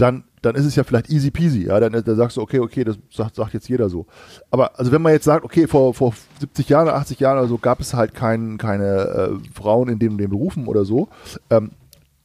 dann, 0.00 0.24
dann 0.42 0.54
ist 0.54 0.64
es 0.64 0.76
ja 0.76 0.84
vielleicht 0.84 1.10
easy 1.10 1.30
peasy. 1.30 1.66
Ja, 1.66 1.78
dann, 1.78 1.92
dann 1.92 2.16
sagst 2.16 2.36
du, 2.36 2.40
okay, 2.40 2.60
okay, 2.60 2.84
das 2.84 2.98
sagt, 3.10 3.36
sagt 3.36 3.54
jetzt 3.54 3.68
jeder 3.68 3.88
so. 3.88 4.06
Aber 4.50 4.78
also 4.78 4.92
wenn 4.92 5.02
man 5.02 5.12
jetzt 5.12 5.24
sagt, 5.24 5.44
okay, 5.44 5.66
vor, 5.66 5.94
vor 5.94 6.14
70 6.40 6.68
Jahren, 6.68 6.88
80 6.88 7.20
Jahren 7.20 7.38
oder 7.38 7.48
so 7.48 7.58
gab 7.58 7.80
es 7.80 7.92
halt 7.92 8.14
kein, 8.14 8.56
keine 8.56 8.86
äh, 8.86 9.54
Frauen 9.54 9.88
in 9.88 9.98
den, 9.98 10.16
den 10.16 10.30
Berufen 10.30 10.66
oder 10.66 10.84
so, 10.84 11.08
ähm, 11.50 11.72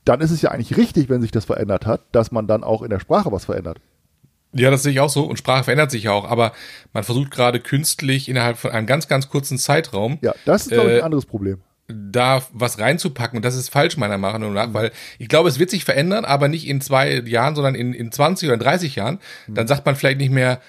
dann 0.05 0.21
ist 0.21 0.31
es 0.31 0.41
ja 0.41 0.51
eigentlich 0.51 0.77
richtig, 0.77 1.09
wenn 1.09 1.21
sich 1.21 1.31
das 1.31 1.45
verändert 1.45 1.85
hat, 1.85 2.01
dass 2.11 2.31
man 2.31 2.47
dann 2.47 2.63
auch 2.63 2.81
in 2.81 2.89
der 2.89 2.99
Sprache 2.99 3.31
was 3.31 3.45
verändert. 3.45 3.79
Ja, 4.53 4.71
das 4.71 4.83
sehe 4.83 4.93
ich 4.93 4.99
auch 5.01 5.09
so. 5.09 5.25
Und 5.25 5.37
Sprache 5.37 5.65
verändert 5.65 5.91
sich 5.91 6.03
ja 6.03 6.11
auch. 6.11 6.29
Aber 6.29 6.53
man 6.93 7.03
versucht 7.03 7.31
gerade 7.31 7.59
künstlich 7.59 8.29
innerhalb 8.29 8.57
von 8.57 8.71
einem 8.71 8.87
ganz, 8.87 9.09
ganz 9.09 9.27
kurzen 9.27 9.57
Zeitraum. 9.57 10.17
Ja, 10.21 10.33
das 10.45 10.63
ist, 10.63 10.71
glaube 10.71 10.91
ich, 10.91 10.97
ein 10.99 11.03
anderes 11.03 11.25
Problem 11.25 11.57
da 11.87 12.41
was 12.51 12.79
reinzupacken. 12.79 13.37
Und 13.37 13.45
das 13.45 13.55
ist 13.55 13.69
falsch 13.69 13.97
meiner 13.97 14.17
Meinung 14.17 14.53
nach, 14.53 14.73
weil 14.73 14.91
ich 15.19 15.27
glaube, 15.27 15.49
es 15.49 15.59
wird 15.59 15.69
sich 15.69 15.85
verändern, 15.85 16.25
aber 16.25 16.47
nicht 16.47 16.67
in 16.67 16.81
zwei 16.81 17.19
Jahren, 17.19 17.55
sondern 17.55 17.75
in, 17.75 17.93
in 17.93 18.11
20 18.11 18.49
oder 18.49 18.57
30 18.57 18.95
Jahren. 18.95 19.19
Dann 19.47 19.67
sagt 19.67 19.85
man 19.85 19.95
vielleicht 19.95 20.17
nicht 20.17 20.31
mehr 20.31 20.61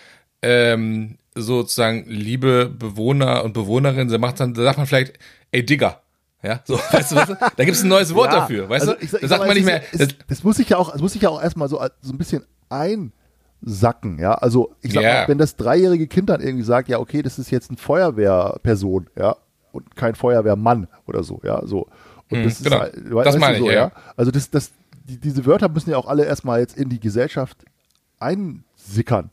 ähm, 0.42 1.18
sozusagen 1.34 2.04
liebe 2.06 2.68
Bewohner 2.68 3.44
und 3.44 3.52
Bewohnerinnen, 3.52 4.08
da 4.08 4.18
macht 4.18 4.40
dann, 4.40 4.54
da 4.54 4.62
sagt 4.62 4.78
man 4.78 4.86
vielleicht, 4.86 5.14
ey 5.52 5.64
Digger. 5.64 6.02
Ja, 6.42 6.60
so, 6.64 6.78
weißt 6.92 7.12
du, 7.12 7.16
was, 7.16 7.28
da 7.28 7.64
gibt 7.64 7.76
es 7.76 7.82
ein 7.82 7.88
neues 7.88 8.14
Wort 8.14 8.32
ja, 8.32 8.40
dafür, 8.40 8.68
weißt 8.68 8.88
also 8.88 9.00
ich, 9.00 9.10
du? 9.10 9.18
Da 9.18 9.28
sagt 9.28 9.46
man 9.46 9.56
nicht 9.56 9.64
mehr. 9.64 9.82
Das, 9.92 10.08
das, 10.28 10.44
muss 10.44 10.56
sich 10.56 10.68
ja 10.68 10.76
auch, 10.76 10.92
das 10.92 11.00
muss 11.00 11.12
sich 11.12 11.22
ja 11.22 11.30
auch 11.30 11.42
erstmal 11.42 11.68
so, 11.68 11.84
so 12.02 12.12
ein 12.12 12.18
bisschen 12.18 12.44
einsacken, 12.68 14.18
ja. 14.18 14.34
Also 14.34 14.74
ich 14.82 14.92
sag 14.92 15.02
yeah. 15.02 15.22
mal, 15.22 15.28
wenn 15.28 15.38
das 15.38 15.56
dreijährige 15.56 16.06
Kind 16.06 16.28
dann 16.28 16.40
irgendwie 16.40 16.64
sagt, 16.64 16.88
ja, 16.88 16.98
okay, 16.98 17.22
das 17.22 17.38
ist 17.38 17.50
jetzt 17.50 17.70
ein 17.70 17.76
Feuerwehrperson, 17.76 19.08
ja, 19.16 19.36
und 19.76 19.96
kein 19.96 20.14
Feuerwehrmann 20.14 20.88
oder 21.06 21.22
so, 21.22 21.40
ja, 21.44 21.64
so. 21.66 21.86
Und 22.30 22.38
hm, 22.38 22.44
das 22.44 22.62
genau. 22.62 22.82
ist 22.82 22.94
halt, 22.94 23.26
das 23.26 23.38
meine 23.38 23.56
ich, 23.56 23.62
so, 23.62 23.70
ja. 23.70 23.92
Also 24.16 24.30
das, 24.30 24.50
das, 24.50 24.72
die, 25.04 25.18
diese 25.18 25.46
Wörter 25.46 25.68
müssen 25.68 25.90
ja 25.90 25.96
auch 25.96 26.06
alle 26.06 26.24
erstmal 26.24 26.60
jetzt 26.60 26.76
in 26.76 26.88
die 26.88 27.00
Gesellschaft 27.00 27.64
einsickern. 28.18 29.30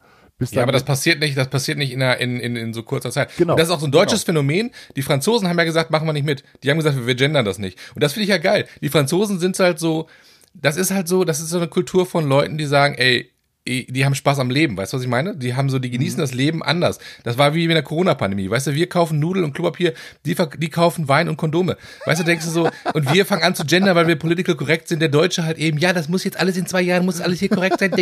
ja, 0.51 0.63
aber 0.63 0.71
das 0.71 0.83
passiert 0.83 1.19
nicht, 1.19 1.37
das 1.37 1.47
passiert 1.47 1.77
nicht 1.77 1.91
in, 1.91 2.01
einer, 2.01 2.17
in, 2.17 2.39
in, 2.39 2.55
in 2.55 2.73
so 2.73 2.83
kurzer 2.83 3.11
Zeit. 3.11 3.35
Genau. 3.37 3.53
Und 3.53 3.59
das 3.59 3.69
ist 3.69 3.73
auch 3.73 3.79
so 3.79 3.87
ein 3.87 3.91
deutsches 3.91 4.25
genau. 4.25 4.41
Phänomen. 4.41 4.71
Die 4.95 5.01
Franzosen 5.01 5.47
haben 5.47 5.57
ja 5.57 5.63
gesagt, 5.63 5.89
machen 5.89 6.05
wir 6.05 6.13
nicht 6.13 6.25
mit. 6.25 6.43
Die 6.63 6.69
haben 6.69 6.77
gesagt, 6.77 7.05
wir 7.05 7.15
gendern 7.15 7.45
das 7.45 7.59
nicht. 7.59 7.79
Und 7.95 8.03
das 8.03 8.13
finde 8.13 8.23
ich 8.23 8.29
ja 8.29 8.37
geil. 8.37 8.67
Die 8.81 8.89
Franzosen 8.89 9.39
sind 9.39 9.57
halt 9.57 9.79
so, 9.79 10.07
das 10.53 10.77
ist 10.77 10.91
halt 10.91 11.07
so, 11.07 11.23
das 11.23 11.39
ist 11.39 11.49
so 11.49 11.57
eine 11.57 11.67
Kultur 11.67 12.05
von 12.05 12.27
Leuten, 12.27 12.57
die 12.57 12.65
sagen, 12.65 12.95
ey, 12.95 13.32
die 13.65 14.03
haben 14.03 14.13
Spaß 14.13 14.39
am 14.39 14.49
Leben, 14.49 14.75
weißt 14.75 14.91
du, 14.91 14.97
was 14.97 15.03
ich 15.03 15.09
meine? 15.09 15.37
Die 15.37 15.55
haben 15.55 15.69
so, 15.69 15.79
die 15.79 15.89
genießen 15.89 16.17
mhm. 16.17 16.21
das 16.21 16.33
Leben 16.33 16.61
anders. 16.61 16.99
Das 17.23 17.37
war 17.37 17.53
wie 17.53 17.63
in 17.63 17.69
der 17.69 17.81
Corona-Pandemie, 17.81 18.49
weißt 18.49 18.67
du, 18.67 18.73
wir 18.73 18.89
kaufen 18.89 19.19
Nudeln 19.19 19.45
und 19.45 19.53
Klopapier, 19.53 19.93
die, 20.25 20.35
die 20.57 20.69
kaufen 20.69 21.07
Wein 21.07 21.29
und 21.29 21.37
Kondome. 21.37 21.77
Weißt 22.05 22.19
du, 22.19 22.25
denkst 22.25 22.45
du 22.45 22.51
so, 22.51 22.69
und 22.93 23.13
wir 23.13 23.25
fangen 23.25 23.43
an 23.43 23.55
zu 23.55 23.65
gender, 23.65 23.95
weil 23.95 24.07
wir 24.07 24.17
political 24.17 24.55
korrekt 24.55 24.89
sind, 24.89 24.99
der 24.99 25.09
Deutsche 25.09 25.45
halt 25.45 25.57
eben, 25.57 25.77
ja, 25.77 25.93
das 25.93 26.09
muss 26.09 26.25
jetzt 26.25 26.37
alles 26.39 26.57
in 26.57 26.65
zwei 26.65 26.81
Jahren, 26.81 27.05
muss 27.05 27.21
alles 27.21 27.39
hier 27.39 27.49
korrekt 27.49 27.79
sein, 27.79 27.93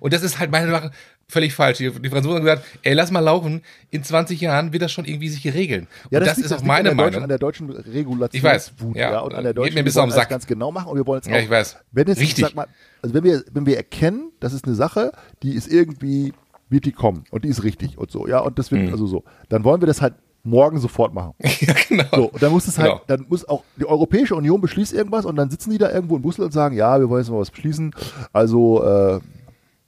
und 0.00 0.12
das 0.12 0.22
ist 0.22 0.38
halt 0.38 0.50
meine 0.50 0.70
Sache, 0.70 0.90
völlig 1.28 1.54
falsch. 1.54 1.78
Die, 1.78 1.90
die 1.90 2.08
Franzosen 2.08 2.36
haben 2.36 2.44
gesagt, 2.44 2.64
ey, 2.82 2.94
lass 2.94 3.10
mal 3.10 3.20
laufen, 3.20 3.62
in 3.90 4.04
20 4.04 4.40
Jahren 4.40 4.72
wird 4.72 4.82
das 4.82 4.92
schon 4.92 5.04
irgendwie 5.04 5.28
sich 5.28 5.52
regeln. 5.52 5.88
Ja, 6.10 6.20
das, 6.20 6.36
das 6.36 6.38
ist 6.38 6.52
auch 6.52 6.62
meine 6.62 6.90
an 6.90 6.96
Meinung. 6.96 7.22
an 7.22 7.28
der 7.28 7.38
deutschen 7.38 7.70
Regulation. 7.70 8.28
Ich 8.32 8.42
weiß. 8.42 8.72
Ja, 8.94 9.12
ja, 9.12 9.20
und 9.20 9.34
an 9.34 9.44
der 9.44 9.54
deutschen, 9.54 9.70
Geht 9.70 9.74
mir 9.76 9.84
bis 9.84 9.96
auf 9.96 10.06
den 10.06 10.12
Sack. 10.12 10.28
ganz 10.28 10.46
genau 10.46 10.70
machen 10.70 10.90
und 10.90 10.96
wir 10.96 11.06
wollen 11.06 11.18
jetzt 11.18 11.28
auch, 11.28 11.32
ja, 11.32 11.40
ich 11.40 11.50
weiß. 11.50 11.76
Wenn 11.92 12.08
es, 12.08 12.18
Richtig. 12.18 12.44
Sag 12.44 12.54
mal, 12.54 12.66
also 13.02 13.14
wenn 13.14 13.24
wir, 13.24 13.44
wenn 13.52 13.66
wir 13.66 13.76
erkennen, 13.76 14.32
das 14.40 14.52
ist 14.52 14.66
eine 14.66 14.74
Sache, 14.74 15.12
die 15.42 15.54
ist 15.54 15.68
irgendwie, 15.68 16.32
wird 16.68 16.84
die 16.84 16.92
kommen 16.92 17.24
und 17.30 17.44
die 17.44 17.48
ist 17.48 17.64
richtig 17.64 17.98
und 17.98 18.10
so, 18.10 18.26
ja, 18.26 18.40
und 18.40 18.58
das 18.58 18.70
wird, 18.70 18.82
mhm. 18.82 18.92
also 18.92 19.06
so, 19.06 19.24
dann 19.48 19.64
wollen 19.64 19.80
wir 19.80 19.86
das 19.86 20.02
halt 20.02 20.14
morgen 20.46 20.78
sofort 20.78 21.12
machen. 21.12 21.34
ja, 21.60 21.74
genau. 21.88 22.04
So, 22.14 22.24
und 22.28 22.42
dann 22.42 22.52
muss 22.52 22.68
es 22.68 22.78
halt, 22.78 22.88
genau. 22.88 23.02
dann 23.08 23.26
muss 23.28 23.48
auch 23.48 23.64
die 23.76 23.86
Europäische 23.86 24.36
Union 24.36 24.60
beschließt 24.60 24.94
irgendwas 24.94 25.24
und 25.24 25.36
dann 25.36 25.50
sitzen 25.50 25.70
die 25.70 25.78
da 25.78 25.90
irgendwo 25.90 26.16
in 26.16 26.22
Brüssel 26.22 26.44
und 26.44 26.52
sagen, 26.52 26.76
ja, 26.76 26.98
wir 27.00 27.08
wollen 27.08 27.22
jetzt 27.22 27.30
mal 27.30 27.40
was 27.40 27.50
beschließen. 27.50 27.92
Also 28.32 28.84
äh, 28.84 29.20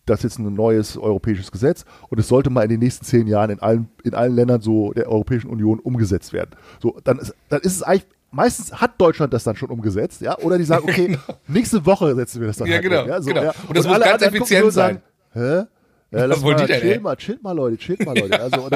das 0.09 0.21
ist 0.21 0.25
jetzt 0.25 0.39
ein 0.39 0.55
neues 0.55 0.97
europäisches 0.97 1.53
Gesetz 1.53 1.85
und 2.09 2.19
es 2.19 2.29
sollte 2.29 2.51
mal 2.51 2.63
in 2.63 2.71
den 2.71 2.81
nächsten 2.81 3.05
zehn 3.05 3.27
Jahren 3.27 3.51
in 3.51 3.61
allen, 3.61 3.89
in 4.05 4.15
allen 4.15 4.35
Ländern 4.35 4.61
so 4.61 4.93
der 4.93 5.09
Europäischen 5.09 5.49
Union 5.49 5.79
umgesetzt 5.79 6.33
werden. 6.33 6.51
So, 6.81 6.99
dann 7.05 7.19
ist, 7.19 7.35
dann 7.49 7.61
ist 7.61 7.77
es 7.77 7.83
eigentlich, 7.83 8.07
meistens 8.31 8.73
hat 8.73 9.01
Deutschland 9.01 9.33
das 9.33 9.45
dann 9.45 9.57
schon 9.57 9.71
umgesetzt, 9.71 10.21
ja, 10.21 10.39
oder 10.39 10.59
die 10.59 10.65
sagen, 10.65 10.85
okay, 10.85 11.07
genau. 11.07 11.21
nächste 11.47 11.85
Woche 11.87 12.15
setzen 12.15 12.41
wir 12.41 12.49
das 12.49 12.57
dann 12.57 12.69
ja, 12.69 12.75
halt 12.75 12.83
genau, 12.85 13.03
um, 13.03 13.09
ja, 13.09 13.21
so, 13.21 13.29
genau. 13.29 13.43
Ja. 13.43 13.55
Und 13.67 13.77
das 13.77 13.87
und 13.87 13.93
muss 13.93 14.01
ganz 14.01 14.23
effizient 14.23 14.73
sein. 14.73 15.01
Sagen, 15.33 15.67
Hä? 15.67 15.78
Ja, 16.11 16.25
lass 16.25 16.41
mal, 16.43 16.67
chill 16.67 17.01
mal, 17.01 17.17
chill 17.17 17.39
mal, 17.43 17.53
Leute, 17.53 17.77
chill 17.77 17.99
mal, 18.05 18.17
Leute. 18.19 18.41
Also, 18.41 18.69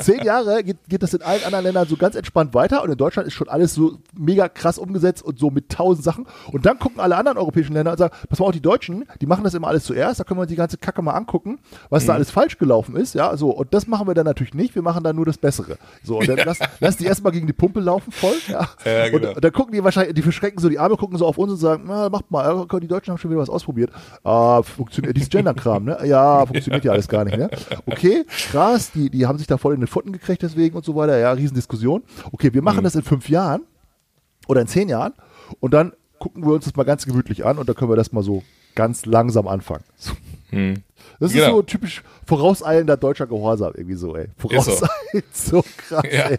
zehn 0.00 0.24
Jahre 0.24 0.64
geht, 0.64 0.78
geht 0.88 1.02
das 1.04 1.14
in 1.14 1.22
allen 1.22 1.44
anderen 1.44 1.64
Ländern 1.66 1.86
so 1.86 1.96
ganz 1.96 2.16
entspannt 2.16 2.52
weiter 2.52 2.82
und 2.82 2.90
in 2.90 2.96
Deutschland 2.96 3.28
ist 3.28 3.34
schon 3.34 3.48
alles 3.48 3.74
so 3.74 3.98
mega 4.12 4.48
krass 4.48 4.78
umgesetzt 4.78 5.22
und 5.22 5.38
so 5.38 5.50
mit 5.50 5.68
tausend 5.68 6.04
Sachen. 6.04 6.26
Und 6.50 6.66
dann 6.66 6.80
gucken 6.80 6.98
alle 6.98 7.16
anderen 7.16 7.38
europäischen 7.38 7.74
Länder 7.74 7.92
und 7.92 7.98
sagen, 7.98 8.12
pass 8.28 8.40
mal 8.40 8.46
auch 8.46 8.52
die 8.52 8.60
Deutschen, 8.60 9.04
die 9.20 9.26
machen 9.26 9.44
das 9.44 9.54
immer 9.54 9.68
alles 9.68 9.84
zuerst, 9.84 10.18
da 10.18 10.24
können 10.24 10.38
wir 10.38 10.42
uns 10.42 10.50
die 10.50 10.56
ganze 10.56 10.76
Kacke 10.76 11.00
mal 11.00 11.12
angucken, 11.12 11.60
was 11.90 12.02
mhm. 12.02 12.06
da 12.08 12.14
alles 12.14 12.32
falsch 12.32 12.58
gelaufen 12.58 12.96
ist, 12.96 13.14
ja, 13.14 13.36
so. 13.36 13.50
Und 13.50 13.72
das 13.72 13.86
machen 13.86 14.08
wir 14.08 14.14
dann 14.14 14.26
natürlich 14.26 14.54
nicht, 14.54 14.74
wir 14.74 14.82
machen 14.82 15.04
dann 15.04 15.14
nur 15.14 15.26
das 15.26 15.38
Bessere. 15.38 15.78
So, 16.02 16.18
und 16.18 16.28
dann 16.28 16.38
lass, 16.44 16.58
lass 16.80 16.96
die 16.96 17.04
erstmal 17.04 17.32
gegen 17.32 17.46
die 17.46 17.52
Pumpe 17.52 17.78
laufen 17.78 18.10
voll, 18.10 18.34
ja. 18.48 18.68
ja 18.84 19.08
genau. 19.10 19.28
und, 19.28 19.36
und, 19.36 19.44
dann 19.44 19.52
gucken 19.52 19.74
die 19.74 19.84
wahrscheinlich, 19.84 20.14
die 20.14 20.22
verschrecken 20.22 20.58
so 20.58 20.68
die 20.68 20.80
Arme, 20.80 20.96
gucken 20.96 21.18
so 21.18 21.26
auf 21.26 21.38
uns 21.38 21.52
und 21.52 21.58
sagen, 21.58 21.84
na, 21.86 22.08
macht 22.08 22.32
mal, 22.32 22.66
die 22.80 22.88
Deutschen 22.88 23.12
haben 23.12 23.18
schon 23.18 23.30
wieder 23.30 23.40
was 23.40 23.48
ausprobiert. 23.48 23.90
Ah, 24.24 24.62
funktioniert, 24.62 25.16
dieses 25.16 25.28
Gender-Kram, 25.28 25.84
ne? 25.84 25.98
Ja, 26.04 26.40
funktioniert 26.40 26.63
ja 26.66 26.92
alles 26.92 27.08
gar 27.08 27.24
nicht, 27.24 27.36
ne? 27.36 27.50
Okay, 27.86 28.24
krass, 28.50 28.92
die, 28.92 29.10
die 29.10 29.26
haben 29.26 29.38
sich 29.38 29.46
da 29.46 29.58
voll 29.58 29.74
in 29.74 29.80
den 29.80 29.86
Futten 29.86 30.12
gekriegt 30.12 30.42
deswegen 30.42 30.76
und 30.76 30.84
so 30.84 30.94
weiter. 30.94 31.18
Ja, 31.18 31.32
Riesendiskussion. 31.32 32.02
Okay, 32.32 32.52
wir 32.52 32.62
machen 32.62 32.80
mhm. 32.80 32.84
das 32.84 32.94
in 32.94 33.02
fünf 33.02 33.28
Jahren 33.28 33.62
oder 34.46 34.60
in 34.60 34.66
zehn 34.66 34.88
Jahren 34.88 35.12
und 35.60 35.74
dann 35.74 35.92
gucken 36.18 36.44
wir 36.44 36.52
uns 36.52 36.64
das 36.64 36.76
mal 36.76 36.84
ganz 36.84 37.06
gemütlich 37.06 37.44
an 37.44 37.58
und 37.58 37.68
dann 37.68 37.76
können 37.76 37.90
wir 37.90 37.96
das 37.96 38.12
mal 38.12 38.22
so 38.22 38.42
ganz 38.74 39.06
langsam 39.06 39.46
anfangen. 39.46 39.84
Mhm. 40.50 40.82
Das 41.20 41.30
ist 41.30 41.36
genau. 41.36 41.56
so 41.56 41.62
typisch 41.62 42.02
vorauseilender 42.26 42.96
deutscher 42.96 43.26
Gehorsam 43.26 43.72
irgendwie 43.76 43.96
so, 43.96 44.16
ey. 44.16 44.28
Vorauseilend, 44.36 44.88
so. 45.32 45.62
so 45.62 45.64
krass, 45.76 46.04
ja. 46.10 46.28
ey. 46.30 46.38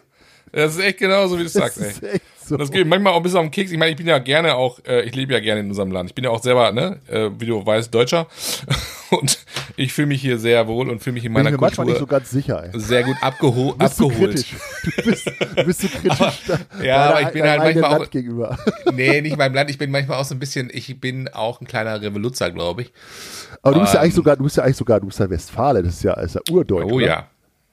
Das 0.51 0.75
ist 0.75 0.82
echt 0.82 1.00
genauso, 1.00 1.38
wie 1.38 1.44
du 1.44 1.50
sagst, 1.50 1.82
ey. 2.01 2.22
So. 2.46 2.58
Das 2.58 2.72
geht 2.72 2.88
manchmal 2.88 3.13
auch 3.13 3.17
ein 3.17 3.24
bisschen 3.24 3.39
am 3.39 3.51
Keks. 3.51 3.72
Ich 3.72 3.77
meine, 3.77 3.91
ich 3.91 3.98
bin 3.98 4.08
ja 4.08 4.20
gerne 4.20 4.55
auch, 4.55 4.79
äh, 4.86 5.01
ich 5.01 5.15
lebe 5.15 5.34
ja 5.34 5.39
gerne 5.39 5.62
in 5.62 5.67
unserem 5.67 5.91
Land. 5.91 6.12
Ich 6.12 6.15
bin 6.15 6.24
ja 6.24 6.29
auch 6.29 6.41
selber, 6.41 6.72
ne, 6.72 7.00
äh, 7.08 7.29
wie 7.39 7.48
du 7.48 7.65
weißt, 7.65 7.94
Deutscher. 7.94 8.27
Und 9.10 9.44
ich 9.77 9.94
fühle 9.94 10.08
mich 10.08 10.22
hier 10.22 10.38
sehr 10.38 10.67
wohl 10.67 10.89
und 10.89 11.01
fühle 11.01 11.15
mich 11.15 11.25
in 11.25 11.34
meiner 11.34 11.51
bin 11.51 11.55
ich 11.55 11.62
mir 11.62 11.67
Kultur 11.67 11.86
manchmal 11.86 11.88
nicht 11.88 12.00
so 12.00 12.08
ganz 12.08 12.32
sicher, 12.32 12.63
ey. 12.63 12.79
sehr 12.79 13.03
gut 13.03 13.17
abgeho 13.22 13.72
du 13.72 13.77
bist 13.77 14.01
abgeholt. 14.01 14.39
So 14.39 14.46
du, 14.84 15.10
bist, 15.10 15.27
du 15.55 15.63
bist 15.65 15.82
so 15.82 15.88
kritisch. 15.88 16.22
aber, 16.22 16.84
ja, 16.84 17.10
aber 17.10 17.22
ich 17.22 17.29
bin 17.29 17.44
halt 17.44 17.60
manchmal 17.60 17.91
Land 17.91 18.01
auch 18.01 18.10
gegenüber. 18.10 18.58
Nee, 18.94 19.22
nicht 19.22 19.38
meinem 19.38 19.53
Land. 19.53 19.70
Ich 19.70 19.77
bin 19.77 19.91
manchmal 19.91 20.20
auch 20.20 20.25
so 20.25 20.36
ein 20.36 20.39
bisschen, 20.39 20.70
ich 20.72 21.00
bin 21.00 21.27
auch 21.29 21.60
ein 21.60 21.67
kleiner 21.67 22.01
Revoluzer, 22.01 22.51
glaube 22.51 22.84
ich. 22.84 22.94
Aber 23.62 23.74
du 23.74 23.82
bist 23.82 23.94
ähm, 23.94 23.98
ja 23.98 24.01
eigentlich 24.01 24.15
sogar, 24.15 24.38
du 24.38 24.44
bist 24.44 24.58
ja 24.58 24.63
eigentlich 24.63 24.77
sogar, 24.77 25.00
du 25.00 25.08
bist 25.08 25.20
ja 25.20 25.29
Westfale. 25.29 25.84
Das 25.84 25.96
ist 25.96 26.03
ja, 26.03 26.13
ist 26.13 26.36
ja 26.36 26.41
Urdeutsch. 26.50 26.86
Oh 26.86 26.96
oder? 26.96 27.05
ja. 27.05 27.27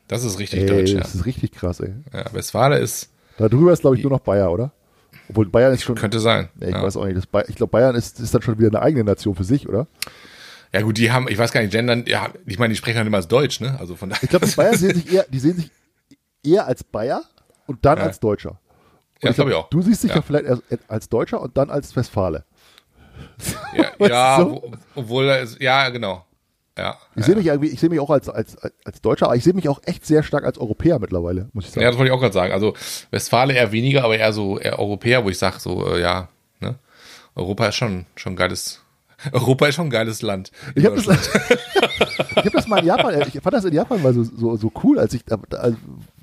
Das 0.09 0.25
ist 0.25 0.39
richtig 0.39 0.61
ey, 0.61 0.67
deutsch, 0.67 0.91
ja. 0.91 1.01
Das 1.01 1.15
ist 1.15 1.25
richtig 1.25 1.53
krass, 1.53 1.81
ey. 1.81 1.93
Ja, 2.13 2.25
Westfale 2.33 2.79
ist. 2.79 3.11
Da 3.39 3.49
drüber 3.49 3.73
ist, 3.73 3.81
glaube 3.81 3.97
ich, 3.97 4.03
nur 4.03 4.11
noch 4.11 4.21
Bayer, 4.21 4.51
oder? 4.51 4.73
Obwohl 5.29 5.47
Bayern 5.47 5.73
ist 5.73 5.83
schon. 5.83 5.95
Könnte 5.95 6.19
sein. 6.19 6.49
Ich 6.61 6.71
ja. 6.71 6.83
weiß 6.83 6.97
auch 6.97 7.07
nicht. 7.07 7.31
Ba 7.31 7.45
ich 7.49 7.55
glaube, 7.55 7.71
Bayern 7.71 7.95
ist, 7.95 8.21
ist 8.21 8.35
dann 8.35 8.43
schon 8.43 8.59
wieder 8.59 8.69
eine 8.69 8.83
eigene 8.83 9.05
Nation 9.05 9.35
für 9.35 9.45
sich, 9.45 9.69
oder? 9.69 9.87
Ja 10.73 10.81
gut, 10.81 10.97
die 10.97 11.13
haben, 11.13 11.29
ich 11.29 11.37
weiß 11.37 11.53
gar 11.53 11.61
nicht, 11.61 11.73
gendern, 11.73 12.05
ja, 12.07 12.31
ich 12.47 12.59
meine, 12.59 12.73
die 12.73 12.77
sprechen 12.77 12.97
halt 12.97 13.07
immer 13.07 13.19
als 13.19 13.29
Deutsch, 13.29 13.61
ne? 13.61 13.77
Also 13.79 13.95
von 13.95 14.09
daher. 14.09 14.23
Ich 14.23 14.31
glaube, 14.31 14.47
die 14.47 14.55
Bayern 14.55 14.77
sehen 14.77 14.95
sich 14.95 15.13
eher, 15.13 15.27
die 15.29 15.39
sehen 15.39 15.57
sich 15.57 15.71
eher 16.43 16.67
als 16.67 16.83
Bayer 16.83 17.23
und 17.67 17.85
dann 17.85 17.99
ja. 17.99 18.05
als 18.05 18.21
Deutscher. 18.21 18.51
Und 18.51 19.25
ja, 19.25 19.31
ich 19.31 19.37
glaube 19.37 19.51
ich 19.51 19.57
auch. 19.57 19.69
Du 19.69 19.83
siehst 19.83 20.03
dich 20.03 20.15
ja, 20.15 20.23
vielleicht 20.23 20.47
als 20.89 21.09
Deutscher 21.09 21.41
und 21.41 21.57
dann 21.57 21.71
als 21.71 21.95
Westfale. 21.95 22.45
Ja, 23.75 23.93
ja 24.07 24.37
so? 24.39 24.73
obwohl, 24.95 25.47
ja, 25.61 25.89
genau. 25.91 26.25
Ja, 26.77 26.97
ich 27.15 27.21
ja. 27.21 27.23
sehe 27.25 27.37
mich 27.37 27.47
irgendwie, 27.47 27.69
ich 27.69 27.81
sehe 27.81 27.91
mich 27.91 28.01
auch 28.01 28.09
als, 28.09 28.31
als, 28.31 28.57
als 28.57 29.03
Deutscher, 29.03 29.27
aber 29.27 29.37
ich 29.37 29.45
sehe 29.45 29.53
mich 29.53 29.69
auch 29.69 29.81
echt 29.85 30.07
sehr 30.07 30.23
stark 30.23 30.45
als 30.45 30.57
Europäer 30.57 30.99
mittlerweile, 30.99 31.51
muss 31.53 31.67
ich 31.67 31.71
sagen. 31.71 31.83
Ja, 31.83 31.91
das 31.91 31.99
wollte 31.99 32.09
ich 32.09 32.15
auch 32.15 32.21
gerade 32.21 32.33
sagen. 32.33 32.53
Also 32.55 32.75
Westfale 33.11 33.53
eher 33.53 33.73
weniger, 33.73 34.05
aber 34.05 34.17
eher 34.17 34.33
so 34.33 34.59
eher 34.59 34.79
Europäer, 34.79 35.23
wo 35.23 35.29
ich 35.29 35.37
sage, 35.37 35.61
so, 35.61 35.87
äh, 35.87 36.01
ja, 36.01 36.29
ne? 36.61 36.79
Europa 37.35 37.67
ist 37.67 37.75
schon, 37.75 38.07
schon 38.17 38.37
geiles. 38.37 38.82
Europa 39.31 39.67
ist 39.67 39.75
schon 39.77 39.87
ein 39.87 39.91
geiles 39.91 40.23
Land. 40.23 40.51
Ich 40.75 40.85
habe 40.85 40.97
das, 40.97 41.07
ich 42.37 42.45
hab 42.45 42.53
das 42.53 42.67
mal 42.67 42.79
in 42.81 42.87
Japan, 42.87 43.21
ich 43.21 43.41
fand 43.41 43.55
das 43.55 43.65
in 43.65 43.75
Japan 43.75 44.03
mal 44.03 44.13
so, 44.13 44.25
so, 44.25 44.57
so 44.57 44.73
cool, 44.83 44.99
als 44.99 45.15
ich 45.15 45.25
da, 45.25 45.39
als 45.59 45.77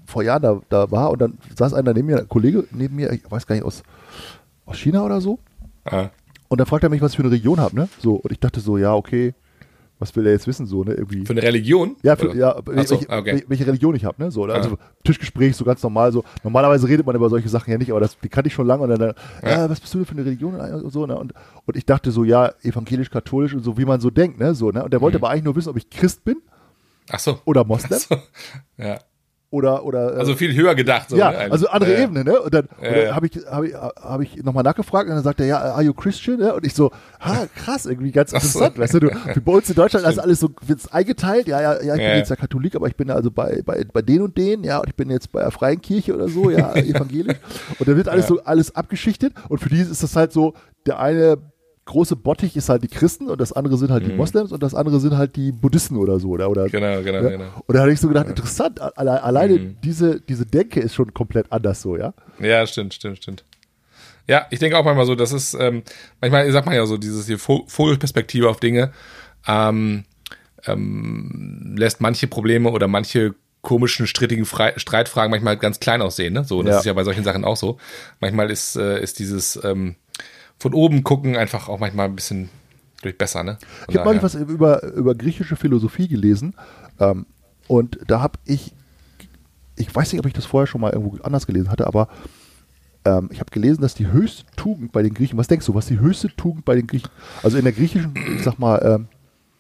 vor 0.06 0.24
Jahren 0.24 0.42
da, 0.42 0.62
da 0.70 0.92
war 0.92 1.12
und 1.12 1.22
dann 1.22 1.38
saß 1.56 1.74
einer 1.74 1.94
neben 1.94 2.08
mir, 2.08 2.18
ein 2.18 2.28
Kollege 2.28 2.66
neben 2.72 2.96
mir, 2.96 3.12
ich 3.12 3.30
weiß 3.30 3.46
gar 3.46 3.56
nicht, 3.56 3.64
aus, 3.64 3.84
aus 4.66 4.78
China 4.78 5.04
oder 5.04 5.22
so. 5.22 5.40
Ah. 5.86 6.10
Und 6.48 6.60
dann 6.60 6.68
fragt 6.68 6.84
er 6.84 6.90
mich, 6.90 7.02
was 7.02 7.12
ich 7.12 7.18
für 7.18 7.24
eine 7.24 7.32
Region 7.32 7.60
habe, 7.60 7.76
ne? 7.76 7.90
So, 8.00 8.16
und 8.16 8.32
ich 8.32 8.40
dachte 8.40 8.60
so, 8.60 8.78
ja, 8.78 8.94
okay, 8.96 9.36
was 10.00 10.16
will 10.16 10.26
er 10.26 10.32
jetzt 10.32 10.48
wissen, 10.48 10.66
so, 10.66 10.84
ne? 10.84 10.94
Irgendwie. 10.94 11.26
Für 11.26 11.34
eine 11.34 11.44
Religion? 11.44 11.98
Ja, 12.04 12.16
für, 12.16 12.34
ja 12.36 12.56
so, 12.56 12.66
welche, 12.68 13.10
okay. 13.10 13.44
welche, 13.48 13.68
Religion 13.68 13.96
ich 13.96 14.06
habe, 14.06 14.24
ne? 14.24 14.32
So, 14.32 14.46
also 14.46 14.72
ah. 14.72 14.78
Tischgespräch, 15.04 15.56
so 15.56 15.66
ganz 15.66 15.84
normal, 15.84 16.12
so. 16.14 16.24
Normalerweise 16.44 16.88
redet 16.88 17.06
man 17.06 17.16
über 17.16 17.30
solche 17.30 17.50
Sachen 17.50 17.70
ja 17.72 17.78
nicht, 17.78 17.92
aber 17.92 18.00
das, 18.00 18.18
die 18.18 18.30
kannte 18.30 18.48
ich 18.48 18.54
schon 18.54 18.66
lange 18.66 18.84
und 18.84 18.90
dann, 18.90 19.14
ja. 19.44 19.50
ja 19.50 19.70
was 19.70 19.80
bist 19.80 19.94
du 19.94 20.00
denn 20.00 20.06
für 20.06 20.14
eine 20.14 20.26
Religion 20.26 20.56
und 20.56 20.92
so, 20.92 21.06
ne? 21.06 21.18
Und, 21.18 21.34
und 21.66 21.78
ich 21.78 21.86
dachte 21.86 22.12
so, 22.12 22.24
ja, 22.24 22.54
evangelisch, 22.64 23.10
katholisch 23.10 23.54
und 23.54 23.64
so, 23.64 23.78
wie 23.78 23.86
man 23.86 24.00
so 24.00 24.10
denkt, 24.10 24.40
ne? 24.40 24.56
So, 24.56 24.72
ne? 24.72 24.84
Und 24.84 24.94
der 24.94 25.02
wollte 25.02 25.18
mhm. 25.18 25.26
aber 25.26 25.34
eigentlich 25.34 25.46
nur 25.46 25.56
wissen, 25.56 25.70
ob 25.70 25.78
ich 25.78 25.90
Christ 25.90 26.24
bin. 26.24 26.38
Ach 27.12 27.20
so. 27.20 27.40
Oder 27.46 27.66
Moslem. 27.66 28.00
So. 28.00 28.16
Ja. 28.78 29.00
Oder 29.52 29.84
oder 29.84 30.16
äh, 30.16 30.20
Also 30.20 30.36
viel 30.36 30.56
höher 30.56 30.76
gedacht. 30.76 31.10
So, 31.10 31.18
ja, 31.18 31.32
ne? 31.32 31.38
also 31.52 31.68
andere 31.70 31.96
äh, 31.96 32.04
Ebene, 32.04 32.24
ne? 32.24 32.40
Und 32.40 32.54
dann, 32.54 32.68
Ja. 32.82 33.16
habe 33.16 33.26
ich, 33.28 33.38
hab 33.50 33.64
ich, 33.64 33.74
hab 33.74 34.22
ich 34.22 34.44
nochmal 34.44 34.64
nachgefragt 34.64 35.10
und 35.10 35.16
dann 35.16 35.24
sagt 35.24 35.40
er, 35.40 35.48
ja, 35.48 35.58
are 35.60 35.82
you 35.82 35.94
Christian? 35.94 36.38
Ne? 36.38 36.54
Und 36.54 36.66
ich 36.66 36.76
so, 36.76 36.92
ha, 37.20 37.48
krass, 37.56 37.86
irgendwie 37.88 38.12
ganz 38.12 38.32
interessant, 38.32 38.78
weißt 38.78 38.94
du, 38.96 39.00
du, 39.00 39.08
wie 39.34 39.40
bei 39.40 39.52
uns 39.52 39.68
in 39.70 39.76
Deutschland 39.76 40.06
ist 40.06 40.20
alles 40.20 40.40
so 40.40 40.50
wird's 40.68 40.92
eingeteilt, 40.92 41.48
ja, 41.48 41.62
ja, 41.62 41.74
ja, 41.82 41.96
ich 41.96 42.02
bin 42.02 42.10
Ja. 42.12 42.16
jetzt 42.18 42.30
ja 42.30 42.36
Katholik, 42.36 42.76
aber 42.76 42.88
ich 42.88 42.96
bin 42.96 43.10
also 43.10 43.32
bei, 43.32 43.62
bei, 43.66 43.84
bei 43.92 44.02
den 44.04 44.22
und 44.22 44.38
den, 44.38 44.64
ja, 44.64 44.78
und 44.80 44.88
ich 44.90 44.96
bin 44.96 45.10
jetzt 45.10 45.32
bei 45.32 45.42
der 45.42 45.52
Freien 45.52 45.82
Kirche 45.82 46.14
oder 46.14 46.30
so, 46.30 46.50
ja, 46.52 46.76
evangelisch. 46.76 47.38
Und 47.80 47.88
dann 47.88 47.98
wird 47.98 48.08
alles 48.08 48.26
Ja. 48.30 48.36
so, 48.36 48.44
alles 48.44 48.76
abgeschichtet 48.76 49.34
und 49.50 49.58
für 49.60 49.70
die 49.70 49.80
ist 49.82 50.04
das 50.04 50.16
halt 50.16 50.32
so, 50.32 50.54
der 50.86 51.00
eine 51.00 51.38
große 51.90 52.16
Bottich 52.16 52.56
ist 52.56 52.70
halt 52.70 52.84
die 52.84 52.88
Christen 52.88 53.30
und 53.30 53.42
das 53.42 53.52
andere 53.52 53.78
sind 53.78 53.92
halt 53.92 54.06
die 54.06 54.14
Moslems 54.14 54.52
und 54.52 54.64
das 54.64 54.74
andere 54.74 55.00
sind 55.00 55.18
halt 55.18 55.36
die 55.36 55.52
Buddhisten 55.52 55.98
oder 55.98 56.20
so, 56.20 56.30
oder, 56.30 56.50
oder 56.50 56.64
Mhm. 56.66 56.72
Genau, 56.72 57.02
genau, 57.02 57.22
ja. 57.24 57.30
genau. 57.30 57.64
Und 57.68 57.76
da 57.76 57.82
hatte 57.82 57.92
ich 57.92 58.00
so 58.00 58.08
gedacht, 58.08 58.28
interessant, 58.28 58.80
alle, 58.80 59.22
alleine 59.22 59.54
Mhm. 59.60 59.78
diese, 59.84 60.22
diese 60.22 60.46
Denke 60.46 60.80
ist 60.80 60.96
schon 60.96 61.14
komplett 61.14 61.52
anders 61.52 61.82
so, 61.82 61.98
ja. 61.98 62.14
Ja, 62.40 62.66
stimmt, 62.66 62.94
stimmt, 62.94 63.18
stimmt. 63.18 63.44
Ja, 64.28 64.46
ich 64.52 64.60
denke 64.60 64.78
auch 64.78 64.86
manchmal 64.86 65.06
so, 65.08 65.16
das 65.16 65.32
ist, 65.34 65.56
ähm, 65.60 65.84
manchmal 66.22 66.52
sagt 66.52 66.66
man 66.66 66.76
ja 66.76 66.86
so, 66.86 66.98
dieses 66.98 67.26
hier 67.28 67.38
Vo- 67.40 67.68
Vogelperspektive 67.68 68.48
auf 68.50 68.60
Dinge 68.60 68.92
ähm, 69.48 70.06
ähm, 70.68 71.76
lässt 71.78 72.02
manche 72.02 72.28
Probleme 72.28 72.70
oder 72.72 72.88
manche 72.88 73.34
komischen, 73.62 74.08
strittigen 74.08 74.46
Frei 74.46 74.74
Streitfragen 74.78 75.32
manchmal 75.32 75.58
ganz 75.58 75.80
klein 75.80 76.02
aussehen. 76.02 76.34
Ne? 76.34 76.44
So, 76.46 76.64
das 76.64 76.72
Ja. 76.74 76.80
ist 76.80 76.86
ja 76.86 76.94
bei 76.94 77.04
solchen 77.04 77.24
Sachen 77.24 77.44
auch 77.44 77.58
so. 77.58 77.78
Manchmal 78.20 78.50
ist, 78.52 78.76
äh, 78.76 79.02
ist 79.02 79.20
dieses 79.20 79.60
ähm, 79.64 79.96
von 80.60 80.74
oben 80.74 81.04
gucken 81.04 81.36
einfach 81.38 81.70
auch 81.70 81.80
manchmal 81.80 82.08
ein 82.08 82.16
bisschen 82.16 82.50
durch 83.02 83.18
besser. 83.18 83.44
Ne? 83.44 83.58
Von 83.86 83.94
Ich 83.94 83.98
habe 83.98 84.06
neulich 84.10 84.22
daher. 84.22 84.42
was 84.42 84.50
über, 84.50 84.84
über 84.94 85.16
griechische 85.16 85.56
Philosophie 85.56 86.08
gelesen 86.08 86.54
ähm, 87.00 87.26
und 87.68 88.00
da 88.08 88.22
habe 88.22 88.38
ich, 88.46 88.74
ich 89.78 89.94
weiß 89.94 90.12
nicht, 90.12 90.20
ob 90.20 90.26
ich 90.26 90.34
das 90.34 90.46
vorher 90.46 90.68
schon 90.68 90.82
mal 90.82 90.92
irgendwo 90.92 91.18
anders 91.24 91.48
gelesen 91.48 91.70
hatte, 91.72 91.88
aber 91.88 92.10
ähm, 93.06 93.30
ich 93.32 93.40
habe 93.40 93.52
gelesen, 93.52 93.82
dass 93.82 93.94
die 93.96 94.08
höchste 94.08 94.44
Tugend 94.58 94.92
bei 94.92 95.02
den 95.02 95.14
Griechen, 95.14 95.38
was 95.38 95.48
denkst 95.48 95.66
du, 95.66 95.74
was 95.76 95.86
die 95.86 96.00
höchste 96.00 96.28
Tugend 96.36 96.66
bei 96.66 96.76
den 96.76 96.88
Griechen, 96.88 97.10
also 97.44 97.58
in 97.58 97.64
der 97.64 97.72
griechischen, 97.74 98.14
ich 98.36 98.44
sag 98.44 98.60
mal, 98.60 98.78
ähm, 98.84 99.08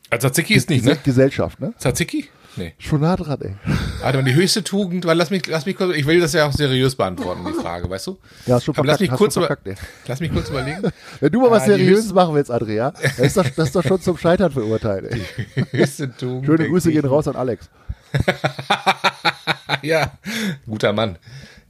Also 0.10 0.28
Tzatziki 0.28 0.56
ist 0.56 0.70
nicht, 0.70 0.84
ne? 0.84 0.98
Gesellschaft, 1.04 1.62
ne? 1.62 1.74
Tzatziki? 1.78 2.26
Nee. 2.56 2.74
Schon 2.80 3.02
nah 3.02 3.16
dran, 3.16 3.40
ey. 3.42 3.54
Warte 4.02 4.18
mal, 4.18 4.24
die 4.24 4.34
höchste 4.34 4.64
Tugend, 4.64 5.06
weil 5.06 5.16
lass 5.18 5.30
mich, 5.30 5.46
lass 5.48 5.66
mich 5.66 5.78
kurz, 5.78 5.96
ich 5.96 6.06
will 6.06 6.20
das 6.20 6.34
ja 6.34 6.46
auch 6.48 6.52
seriös 6.52 6.96
beantworten, 6.96 7.46
die 7.48 7.54
Frage, 7.54 7.90
weißt 7.90 8.08
du? 8.08 8.18
Ja, 8.48 8.60
schon 8.60 8.74
lass 8.76 8.98
verkackt, 8.98 9.02
mich 9.02 9.12
hast 9.12 9.18
kurz, 9.18 9.36
über, 9.38 9.48
verkackt, 9.48 9.68
ey. 9.68 9.76
lass 10.08 10.20
mich 10.20 10.32
kurz 10.34 10.50
überlegen. 10.50 10.82
Wenn 11.20 11.32
du 11.32 11.42
mal 11.42 11.52
was 11.52 11.64
Ah, 11.64 11.66
die 11.68 11.72
Seriöses 11.84 12.12
machen 12.14 12.36
willst, 12.36 12.52
Andrea, 12.52 12.92
das 12.92 13.20
ist 13.20 13.38
doch, 13.38 13.44
das 13.50 13.68
ist 13.68 13.76
doch 13.76 13.84
schon 13.84 14.02
zum 14.02 14.18
Scheitern 14.18 14.52
verurteilt, 14.52 15.06
ey. 15.12 15.64
höchste 15.72 16.12
Tugend. 16.18 16.46
Schöne 16.48 16.68
Grüße 16.68 16.92
gehen 16.92 17.06
raus 17.06 17.28
an 17.28 17.36
Alex. 17.36 17.70
Ja, 19.82 20.12
guter 20.66 20.94
Mann. 20.94 21.18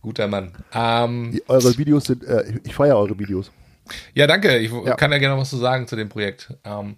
Guter 0.01 0.27
Mann. 0.27 0.51
Ähm, 0.73 1.31
Die, 1.33 1.43
eure 1.47 1.77
Videos 1.77 2.05
sind, 2.05 2.23
äh, 2.23 2.43
ich- 2.49 2.65
ich 2.67 2.73
feiere 2.75 2.97
eure 2.97 3.17
Videos. 3.19 3.51
ja, 4.13 4.25
danke. 4.27 4.57
Ich 4.57 4.71
Ja. 4.71 4.95
kann 4.95 5.11
ja 5.11 5.17
gerne 5.17 5.35
noch 5.35 5.41
was 5.41 5.49
zu 5.49 5.57
sagen 5.57 5.87
zu 5.87 5.95
dem 5.95 6.09
Projekt. 6.09 6.53
Ähm, 6.63 6.95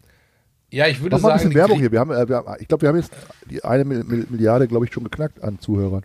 ja, 0.71 0.87
ich 0.87 1.01
würde 1.01 1.15
Mach 1.15 1.21
mal 1.23 1.31
ein 1.33 1.37
sagen, 1.39 1.49
bisschen 1.49 1.59
Werbung 1.61 1.79
hier. 1.79 1.91
Wir 1.91 1.99
haben, 1.99 2.11
äh, 2.11 2.27
wir 2.27 2.37
haben, 2.37 2.55
ich 2.59 2.67
glaube, 2.67 2.81
wir 2.81 2.89
haben 2.89 2.97
jetzt 2.97 3.11
die 3.49 3.63
eine 3.63 3.85
Mil- 3.85 4.03
Mil- 4.03 4.27
Milliarde, 4.29 4.67
glaube 4.67 4.85
ich, 4.85 4.93
schon 4.93 5.03
geknackt 5.03 5.43
an 5.43 5.59
Zuhörern. 5.59 6.03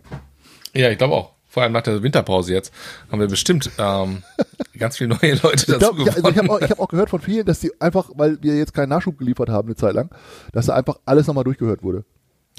Ja, 0.75 0.89
ich 0.91 0.97
glaube 0.97 1.13
auch. 1.15 1.31
Vor 1.49 1.63
allem 1.63 1.71
nach 1.71 1.81
der 1.81 2.03
Winterpause 2.03 2.53
jetzt 2.53 2.71
haben 3.11 3.19
wir 3.19 3.27
bestimmt 3.27 3.71
ähm, 3.79 4.21
ganz 4.77 4.97
viele 4.97 5.17
neue 5.21 5.33
Leute 5.35 5.55
Ich, 5.55 5.65
dazu 5.65 5.93
glaub, 5.95 5.99
ja, 5.99 6.13
also 6.13 6.29
ich 6.29 6.37
habe 6.37 6.49
auch, 6.51 6.59
ich 6.61 6.69
hab 6.69 6.79
auch 6.79 6.89
gehört 6.89 7.09
von 7.09 7.21
vielen, 7.21 7.45
dass 7.45 7.59
die 7.61 7.71
einfach, 7.81 8.09
weil 8.15 8.37
wir 8.43 8.55
jetzt 8.57 8.73
keinen 8.73 8.89
Nachschub 8.89 9.17
geliefert 9.17 9.49
haben 9.49 9.67
eine 9.69 9.75
Zeit 9.75 9.95
lang, 9.95 10.09
dass 10.51 10.67
da 10.67 10.75
einfach 10.75 10.99
alles 11.05 11.25
nochmal 11.25 11.45
durchgehört 11.45 11.81
wurde. 11.81 12.03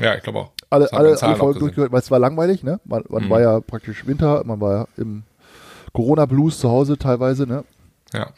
Ja, 0.01 0.15
ich 0.17 0.23
glaube 0.23 0.39
auch. 0.41 0.53
Alle, 0.71 0.93
alle, 0.93 1.21
alle 1.23 1.37
Folgen 1.37 1.61
durchgehört, 1.61 1.93
weil 1.93 2.01
es 2.01 2.11
war 2.11 2.19
langweilig, 2.19 2.63
ne? 2.65 2.81
Man, 2.85 3.05
man 3.09 3.25
Mhm. 3.27 3.31
war 3.31 3.41
ja 3.41 3.61
praktisch 3.61 4.07
Winter, 4.07 4.43
man 4.45 4.61
war 4.61 4.73
ja 4.73 4.89
im 4.97 5.23
Corona-Blues 5.93 6.59
zu 6.59 6.69
Hause 6.71 6.99
teilweise, 6.99 7.47
ne? 7.47 7.65
Ja. 8.15 8.31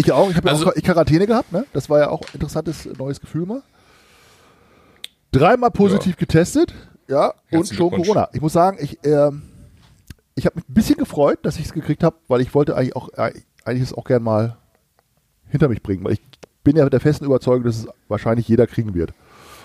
Ich 0.00 0.12
auch, 0.12 0.30
ich 0.30 0.36
habe 0.36 0.48
ja 0.48 0.54
Also- 0.54 0.66
auch 0.68 0.74
Quarantäne 0.74 1.26
gehabt, 1.26 1.52
ne? 1.52 1.64
Das 1.72 1.88
war 1.90 1.98
ja 2.00 2.08
auch 2.10 2.20
ein 2.22 2.28
interessantes 2.34 2.86
neues 2.98 3.20
Gefühl 3.20 3.46
mal. 3.46 3.62
Dreimal 5.32 5.70
positiv 5.70 6.16
getestet, 6.16 6.74
ja, 7.08 7.32
und 7.52 7.68
schon. 7.68 7.90
Corona. 7.90 8.28
Ich 8.32 8.40
muss 8.40 8.52
sagen, 8.52 8.78
ich, 8.80 8.98
ähm, 9.04 9.42
ich 10.34 10.44
habe 10.46 10.56
mich 10.56 10.68
ein 10.68 10.74
bisschen 10.74 10.96
gefreut, 10.96 11.38
dass 11.42 11.56
ich 11.58 11.66
es 11.66 11.72
gekriegt 11.72 12.02
habe, 12.02 12.16
weil 12.26 12.40
ich 12.40 12.52
wollte 12.54 12.76
eigentlich 12.76 12.96
auch 12.96 13.10
äh, 13.16 13.32
eigentlich 13.64 13.82
es 13.82 13.94
auch 13.94 14.04
gern 14.04 14.22
mal 14.24 14.56
hinter 15.46 15.68
mich 15.68 15.82
bringen, 15.82 16.02
weil 16.04 16.14
ich 16.14 16.20
bin 16.64 16.76
ja 16.76 16.88
der 16.88 17.00
festen 17.00 17.24
Überzeugung, 17.26 17.62
dass 17.64 17.78
es 17.78 17.88
wahrscheinlich 18.08 18.48
jeder 18.48 18.66
kriegen 18.66 18.94
wird. 18.94 19.12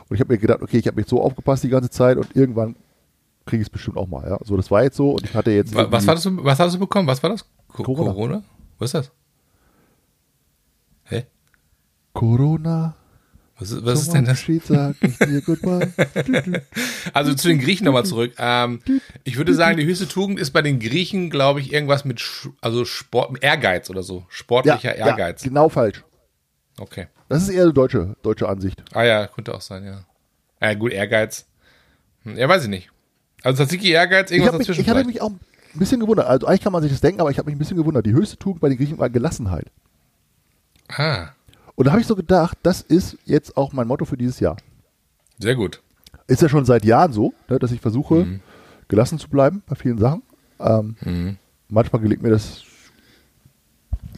Und 0.07 0.15
ich 0.15 0.19
habe 0.21 0.33
mir 0.33 0.37
gedacht, 0.39 0.61
okay, 0.61 0.77
ich 0.77 0.85
habe 0.85 0.97
mich 0.97 1.07
so 1.07 1.21
aufgepasst 1.21 1.63
die 1.63 1.69
ganze 1.69 1.89
Zeit 1.89 2.17
und 2.17 2.35
irgendwann 2.35 2.75
kriege 3.45 3.61
ich 3.61 3.67
es 3.67 3.71
bestimmt 3.71 3.97
auch 3.97 4.07
mal. 4.07 4.27
Ja, 4.29 4.37
so 4.43 4.55
das 4.57 4.69
war 4.69 4.83
jetzt 4.83 4.97
so 4.97 5.11
und 5.11 5.23
ich 5.23 5.33
hatte 5.33 5.49
jetzt 5.51 5.73
Wa- 5.73 5.87
Was, 5.91 6.05
war 6.05 6.13
das, 6.15 6.25
was 6.29 6.59
hast 6.59 6.75
du 6.75 6.79
bekommen? 6.79 7.07
Was 7.07 7.23
war 7.23 7.31
das? 7.31 7.43
Co 7.69 7.81
Corona. 7.83 8.11
Corona? 8.11 8.43
Was 8.77 8.89
ist 8.89 8.93
das? 8.93 9.11
Hä? 11.05 11.25
Corona. 12.13 12.95
Was 13.57 13.71
ist, 13.71 13.85
was 13.85 14.01
ist 14.01 14.13
denn 14.13 14.25
das? 14.25 14.45
Ich. 14.47 14.63
Also 17.13 17.33
zu 17.33 17.47
den 17.47 17.59
Griechen 17.59 17.85
nochmal 17.85 18.05
zurück. 18.05 18.33
Ähm, 18.37 18.81
ich 19.23 19.37
würde 19.37 19.53
sagen, 19.53 19.77
die 19.77 19.85
höchste 19.85 20.07
Tugend 20.07 20.39
ist 20.39 20.51
bei 20.51 20.61
den 20.61 20.79
Griechen, 20.79 21.29
glaube 21.29 21.61
ich, 21.61 21.71
irgendwas 21.71 22.03
mit 22.03 22.21
also 22.59 22.83
Sport, 22.83 23.41
Ehrgeiz 23.41 23.89
oder 23.89 24.03
so. 24.03 24.25
Sportlicher 24.27 24.97
ja, 24.97 25.07
Ehrgeiz. 25.07 25.43
Ja, 25.43 25.47
genau 25.49 25.69
falsch. 25.69 26.03
Okay. 26.77 27.07
Das 27.29 27.43
ist 27.43 27.49
eher 27.49 27.63
eine 27.63 27.73
deutsche, 27.73 28.17
deutsche 28.23 28.49
Ansicht. 28.49 28.83
Ah 28.93 29.03
ja, 29.03 29.27
könnte 29.27 29.55
auch 29.55 29.61
sein, 29.61 29.85
ja. 29.85 30.05
Ja, 30.61 30.73
gut, 30.73 30.91
Ehrgeiz. 30.91 31.45
Hm, 32.23 32.37
ja, 32.37 32.49
weiß 32.49 32.63
ich 32.63 32.69
nicht. 32.69 32.89
Also 33.41 33.63
Tzatziki 33.63 33.91
Ehrgeiz, 33.91 34.31
Ich, 34.31 34.37
irgendwas 34.37 34.53
hab 34.53 34.59
mich, 34.59 34.67
dazwischen. 34.67 34.81
ich 34.81 34.87
vielleicht. 34.87 35.07
mich 35.07 35.21
auch 35.21 35.29
ein 35.29 35.39
bisschen 35.79 35.99
gewundert. 36.01 36.27
Also 36.27 36.47
eigentlich 36.47 36.61
kann 36.61 36.73
man 36.73 36.83
sich 36.83 36.91
das 36.91 37.01
denken, 37.01 37.21
aber 37.21 37.31
ich 37.31 37.37
habe 37.37 37.45
mich 37.45 37.55
ein 37.55 37.59
bisschen 37.59 37.77
gewundert. 37.77 38.05
Die 38.05 38.13
höchste 38.13 38.37
Tugend 38.37 38.59
bei 38.59 38.69
den 38.69 38.77
Griechen 38.77 38.97
war 38.97 39.09
Gelassenheit. 39.09 39.71
Ah, 40.89 41.29
Und 41.75 41.85
da 41.87 41.91
habe 41.91 42.01
ich 42.01 42.07
so 42.07 42.15
gedacht, 42.15 42.57
das 42.63 42.81
ist 42.81 43.17
jetzt 43.25 43.57
auch 43.57 43.73
mein 43.73 43.87
Motto 43.87 44.05
für 44.05 44.17
dieses 44.17 44.39
Jahr. 44.39 44.57
sehr 45.39 45.55
gut. 45.55 45.81
Ist 46.27 46.41
ja 46.41 46.49
schon 46.49 46.65
seit 46.65 46.85
Jahren 46.85 47.13
so, 47.13 47.33
ne, 47.49 47.59
dass 47.59 47.71
ich 47.71 47.81
versuche, 47.81 48.15
Mhm. 48.25 48.39
gelassen 48.87 49.19
zu 49.19 49.29
bleiben 49.29 49.61
bei 49.67 49.75
vielen 49.75 49.97
Sachen. 49.99 50.23
Ähm, 50.59 51.37
Manchmal 51.67 52.01
gelingt 52.01 52.21
mir 52.23 52.29
das 52.29 52.61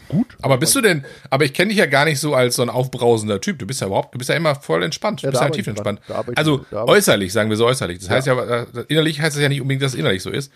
gut. 0.10 0.38
Aber 0.42 0.58
bist 0.58 0.76
du 0.76 0.82
denn, 0.82 1.04
aber 1.30 1.46
ich 1.46 1.54
kenne 1.54 1.70
dich 1.70 1.78
ja 1.78 1.86
gar 1.86 2.06
nicht 2.06 2.20
so 2.20 2.34
als 2.34 2.56
so 2.56 2.62
ein 2.62 2.70
aufbrausender 2.70 3.42
Typ. 3.42 3.60
Du 3.60 3.66
bist 3.66 3.82
ja 3.82 3.88
überhaupt, 3.88 4.14
du 4.14 4.18
bist 4.18 4.30
ja 4.30 4.36
immer 4.36 4.56
voll 4.56 4.84
entspannt. 4.84 5.22
Du 5.22 5.26
Ja, 5.28 5.32
bist 5.32 5.44
ja 5.44 5.50
tief 5.50 5.68
entspannt. 5.68 6.00
Also 6.36 6.66
äußerlich, 6.72 7.34
sagen 7.34 7.50
wir 7.50 7.58
so 7.58 7.66
äußerlich. 7.66 8.00
Das 8.00 8.10
heißt 8.10 8.28
ja, 8.28 8.42
äh, 8.42 8.66
innerlich 8.88 9.20
heißt 9.22 9.36
das 9.36 9.44
ja 9.44 9.50
nicht 9.50 9.62
unbedingt, 9.62 9.82
dass 9.82 9.94
es 9.94 10.00
innerlich 10.00 10.22
so 10.24 10.30
ist. 10.30 10.52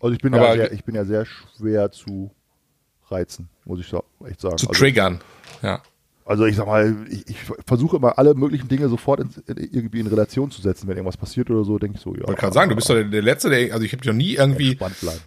Also 0.00 0.14
ich 0.14 0.20
bin, 0.22 0.32
Aber- 0.34 0.48
ja 0.48 0.54
sehr, 0.54 0.72
ich 0.72 0.84
bin 0.84 0.94
ja 0.94 1.04
sehr 1.04 1.26
schwer 1.26 1.90
zu 1.90 2.30
reizen, 3.10 3.48
muss 3.64 3.80
ich 3.80 3.88
sa- 3.88 4.02
echt 4.26 4.40
sagen. 4.40 4.56
Zu 4.58 4.68
also, 4.68 4.78
triggern. 4.80 5.20
Ja. 5.62 5.82
Also 6.24 6.44
ich 6.44 6.56
sag 6.56 6.66
mal, 6.66 6.94
ich, 7.08 7.26
ich 7.28 7.36
versuche 7.66 7.96
immer 7.96 8.18
alle 8.18 8.34
möglichen 8.34 8.68
Dinge 8.68 8.88
sofort 8.90 9.20
in, 9.20 9.30
in, 9.46 9.56
irgendwie 9.56 10.00
in 10.00 10.06
Relation 10.08 10.50
zu 10.50 10.60
setzen. 10.60 10.86
Wenn 10.86 10.96
irgendwas 10.98 11.16
passiert 11.16 11.50
oder 11.50 11.64
so, 11.64 11.78
denke 11.78 11.96
ich 11.96 12.02
so, 12.02 12.14
ja. 12.14 12.28
Ich 12.28 12.36
gerade 12.36 12.52
sagen, 12.52 12.68
du 12.68 12.76
bist 12.76 12.90
doch 12.90 12.94
der, 12.94 13.04
der 13.04 13.22
Letzte, 13.22 13.48
der, 13.48 13.72
also 13.72 13.84
ich 13.84 13.92
habe 13.92 14.02
dich 14.02 14.08
noch 14.10 14.16
nie 14.16 14.34
irgendwie 14.34 14.78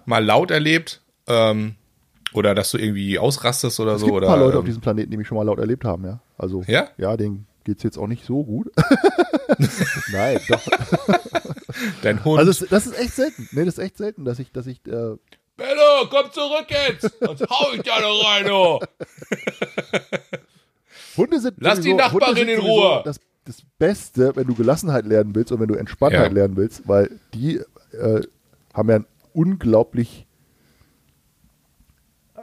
mal 0.06 0.24
laut 0.24 0.52
erlebt, 0.52 1.02
ähm, 1.28 1.76
oder 2.34 2.54
dass 2.56 2.72
du 2.72 2.78
irgendwie 2.78 3.18
ausrastest 3.18 3.80
oder 3.80 3.96
Es 3.96 4.02
so. 4.02 4.06
gibt 4.06 4.18
oder, 4.18 4.28
ein 4.28 4.34
paar 4.34 4.40
Leute 4.40 4.58
auf 4.58 4.64
ähm, 4.64 4.68
diesem 4.68 4.82
Planeten, 4.82 5.10
die 5.12 5.18
mich 5.18 5.28
schon 5.28 5.38
mal 5.38 5.44
laut 5.44 5.58
erlebt 5.60 5.84
haben, 5.86 6.06
ja. 6.06 6.22
Also 6.38 6.64
Ja? 6.68 6.88
ja, 6.98 7.18
denen 7.18 7.48
geht's 7.64 7.84
jetzt 7.84 7.98
auch 7.98 8.08
nicht 8.08 8.24
so 8.26 8.44
gut. 8.44 8.72
Nein, 10.12 10.40
doch. 10.48 10.62
dein 12.04 12.24
Hund. 12.24 12.40
Also 12.40 12.52
es, 12.52 12.70
das 12.70 12.86
ist 12.86 12.98
echt 12.98 13.14
selten. 13.16 13.50
Nee, 13.52 13.66
das 13.66 13.78
ist 13.78 13.84
echt 13.84 13.98
selten, 13.98 14.24
dass 14.26 14.40
ich, 14.40 14.52
dass 14.52 14.68
ich, 14.68 14.86
äh, 14.88 15.16
Bello, 15.62 16.08
komm 16.10 16.32
zurück 16.32 16.65
jetzt! 16.69 17.12
Sonst 17.19 17.41
hau 17.50 17.71
ich 17.74 17.82
da 17.84 18.00
noch 18.00 18.26
rein, 18.26 18.50
oh! 18.52 18.80
Hunde 21.17 21.39
sind 21.39 21.56
Lass 21.60 21.80
die 21.82 21.89
sowieso- 21.91 21.97
Nachbarin 21.97 22.28
Hunde 22.28 22.39
sind 22.39 22.50
in 22.50 22.60
Ruhe. 22.60 23.02
Das, 23.04 23.19
das 23.45 23.62
Beste, 23.78 24.36
wenn 24.36 24.47
du 24.47 24.56
Gelassenheit 24.56 25.06
lernen 25.06 25.36
willst 25.36 25.52
und 25.52 25.60
wenn 25.60 25.67
du 25.67 25.76
Entspanntheit 25.76 26.28
Ja. 26.30 26.34
lernen 26.34 26.56
willst, 26.56 26.88
weil 26.88 27.19
die 27.34 27.58
äh, 27.91 28.21
haben 28.74 28.89
ja 28.89 28.95
einen 28.95 29.06
unglaublich, 29.34 30.26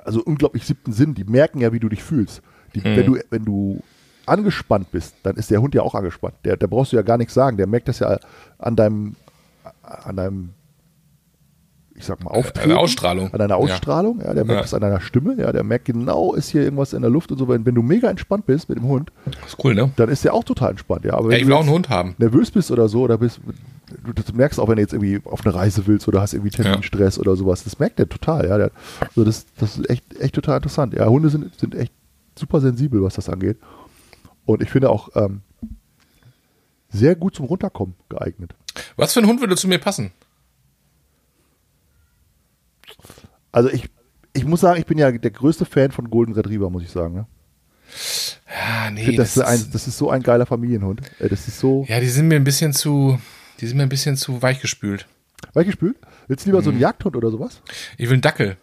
also 0.05 0.23
unglaublich 0.23 0.67
siebten 0.67 0.93
Sinn. 0.93 1.15
Die 1.15 1.25
merken 1.25 1.61
ja, 1.61 1.73
wie 1.73 1.81
du 1.81 1.89
dich 1.89 2.03
fühlst. 2.03 2.43
Die, 2.75 2.81
Mhm. 2.81 2.97
wenn, 2.97 3.07
du, 3.07 3.19
wenn 3.31 3.45
du 3.45 3.83
angespannt 4.27 4.91
bist, 4.91 5.15
dann 5.23 5.37
ist 5.37 5.51
der 5.51 5.63
Hund 5.63 5.75
ja 5.75 5.83
auch 5.83 5.95
angespannt. 5.95 6.35
Der, 6.45 6.57
der 6.57 6.67
brauchst 6.67 6.93
du 6.93 6.97
ja 6.97 7.03
gar 7.03 7.17
nichts 7.17 7.35
sagen. 7.35 7.57
Der 7.57 7.67
merkt 7.67 7.89
das 7.89 8.01
ja 8.01 8.19
an 8.59 8.77
deinem, 8.77 9.17
an 9.83 10.17
deinem, 10.17 10.51
ich 11.99 12.05
sag 12.07 12.23
mal, 12.23 12.31
Auftreten. 12.31 12.71
Eine 12.71 12.79
Ausstrahlung. 12.79 13.33
An 13.33 13.39
deiner 13.41 13.55
Ja. 13.55 13.57
Ausstrahlung, 13.61 14.21
ja. 14.21 14.33
der 14.33 14.45
merkt 14.45 14.51
Ja. 14.59 14.61
das 14.63 14.73
an 14.75 14.81
deiner 14.83 15.01
Stimme, 15.01 15.35
ja, 15.37 15.51
der 15.53 15.65
merkt 15.65 15.87
genau, 15.87 16.33
ist 16.35 16.49
hier 16.49 16.63
irgendwas 16.63 16.93
in 16.93 17.03
der 17.03 17.11
Luft 17.11 17.33
und 17.33 17.39
so. 17.39 17.49
Wenn, 17.49 17.67
wenn 17.67 17.75
du 17.75 17.83
mega 17.83 18.09
entspannt 18.09 18.47
bist 18.47 18.69
mit 18.69 18.79
dem 18.79 18.85
Hund, 18.87 19.11
Das 19.25 19.53
ist 19.53 19.65
cool, 19.65 19.75
ne? 19.75 19.91
dann 19.97 20.09
ist 20.09 20.25
der 20.25 20.33
auch 20.35 20.45
total 20.45 20.71
entspannt, 20.71 21.05
ja. 21.05 21.15
Aber 21.15 21.25
Ja, 21.25 21.29
wenn 21.31 21.37
ich 21.39 21.43
du 21.43 21.49
will 21.49 21.55
auch 21.57 21.61
einen 21.61 21.71
Hund 21.71 21.89
haben. 21.89 22.15
nervös 22.19 22.51
bist 22.51 22.71
oder 22.71 22.89
so, 22.89 23.03
oder 23.03 23.19
bist, 23.19 23.41
du, 24.05 24.13
das 24.13 24.33
merkst 24.33 24.61
auch, 24.61 24.69
wenn 24.69 24.77
du 24.77 24.83
jetzt 24.83 24.93
irgendwie 24.93 25.21
auf 25.25 25.45
eine 25.45 25.55
Reise 25.55 25.87
willst 25.87 26.07
oder 26.09 26.21
hast 26.21 26.35
irgendwie 26.35 26.51
Terminstress 26.51 27.19
oder 27.19 27.35
sowas, 27.37 27.65
das 27.65 27.79
merkt 27.79 27.99
der 27.99 28.09
total, 28.09 28.47
ja. 28.49 28.57
Der, 28.59 28.71
also 29.09 29.25
das, 29.25 29.47
das 29.59 29.77
ist 29.77 29.91
echt, 29.91 30.05
echt 30.21 30.35
total 30.35 30.57
interessant. 30.57 30.95
Ja, 30.95 31.07
Hunde 31.07 31.29
sind, 31.31 31.53
sind 31.59 31.75
echt 31.75 31.93
super 32.39 32.61
sensibel, 32.61 33.03
was 33.03 33.15
das 33.15 33.29
angeht. 33.29 33.57
Und 34.47 34.63
ich 34.63 34.71
finde 34.71 34.89
auch 34.91 35.09
ähm, 35.17 35.41
sehr 36.91 37.17
gut 37.17 37.35
zum 37.35 37.47
Runterkommen 37.47 37.95
geeignet. 38.09 38.55
Was 38.97 39.13
für 39.13 39.21
ein 39.21 39.27
Hund 39.27 39.41
würde 39.41 39.57
zu 39.57 39.69
mir 39.69 39.79
passen? 39.79 40.13
Also 43.59 43.71
ich, 43.71 43.89
ich 44.35 44.45
muss 44.45 44.61
sagen, 44.61 44.79
ich 44.79 44.87
bin 44.87 44.99
ja 44.99 45.11
der 45.11 45.31
größte 45.33 45.65
Fan 45.65 45.91
von 45.91 46.11
Golden 46.11 46.33
Retriever, 46.35 46.71
muss 46.71 46.85
ich 46.85 46.91
sagen. 46.91 47.15
Ne? 47.15 47.27
Ja, 48.49 48.91
nee, 48.91 49.01
Ich 49.01 49.07
find, 49.07 49.19
das, 49.19 49.35
das, 49.35 49.37
ist 49.37 49.65
ein, 49.67 49.73
das 49.73 49.89
ist 49.89 49.99
so 49.99 50.11
ein 50.11 50.23
geiler 50.23 50.47
Familienhund. 50.47 51.01
Äh, 51.19 51.29
Das 51.29 51.49
ist 51.49 51.59
so. 51.59 51.85
ja, 51.89 51.99
die 51.99 52.07
sind 52.09 52.29
mir 52.29 52.37
ein 52.37 52.45
bisschen 52.45 52.73
zu, 52.73 53.19
die 53.61 53.67
sind 53.67 53.77
mir 53.77 53.83
ein 53.83 53.89
bisschen 53.89 54.17
zu 54.17 54.41
weichgespült. 54.43 55.07
Weichgespült? 55.55 55.97
Willst 56.29 56.45
du 56.45 56.51
lieber 56.51 56.61
Mhm. 56.61 56.65
so 56.65 56.71
einen 56.71 56.79
Jagdhund 56.81 57.17
oder 57.17 57.31
sowas? 57.31 57.61
Ich 57.97 58.07
will 58.07 58.15
einen 58.15 58.23
Dackel. 58.23 58.57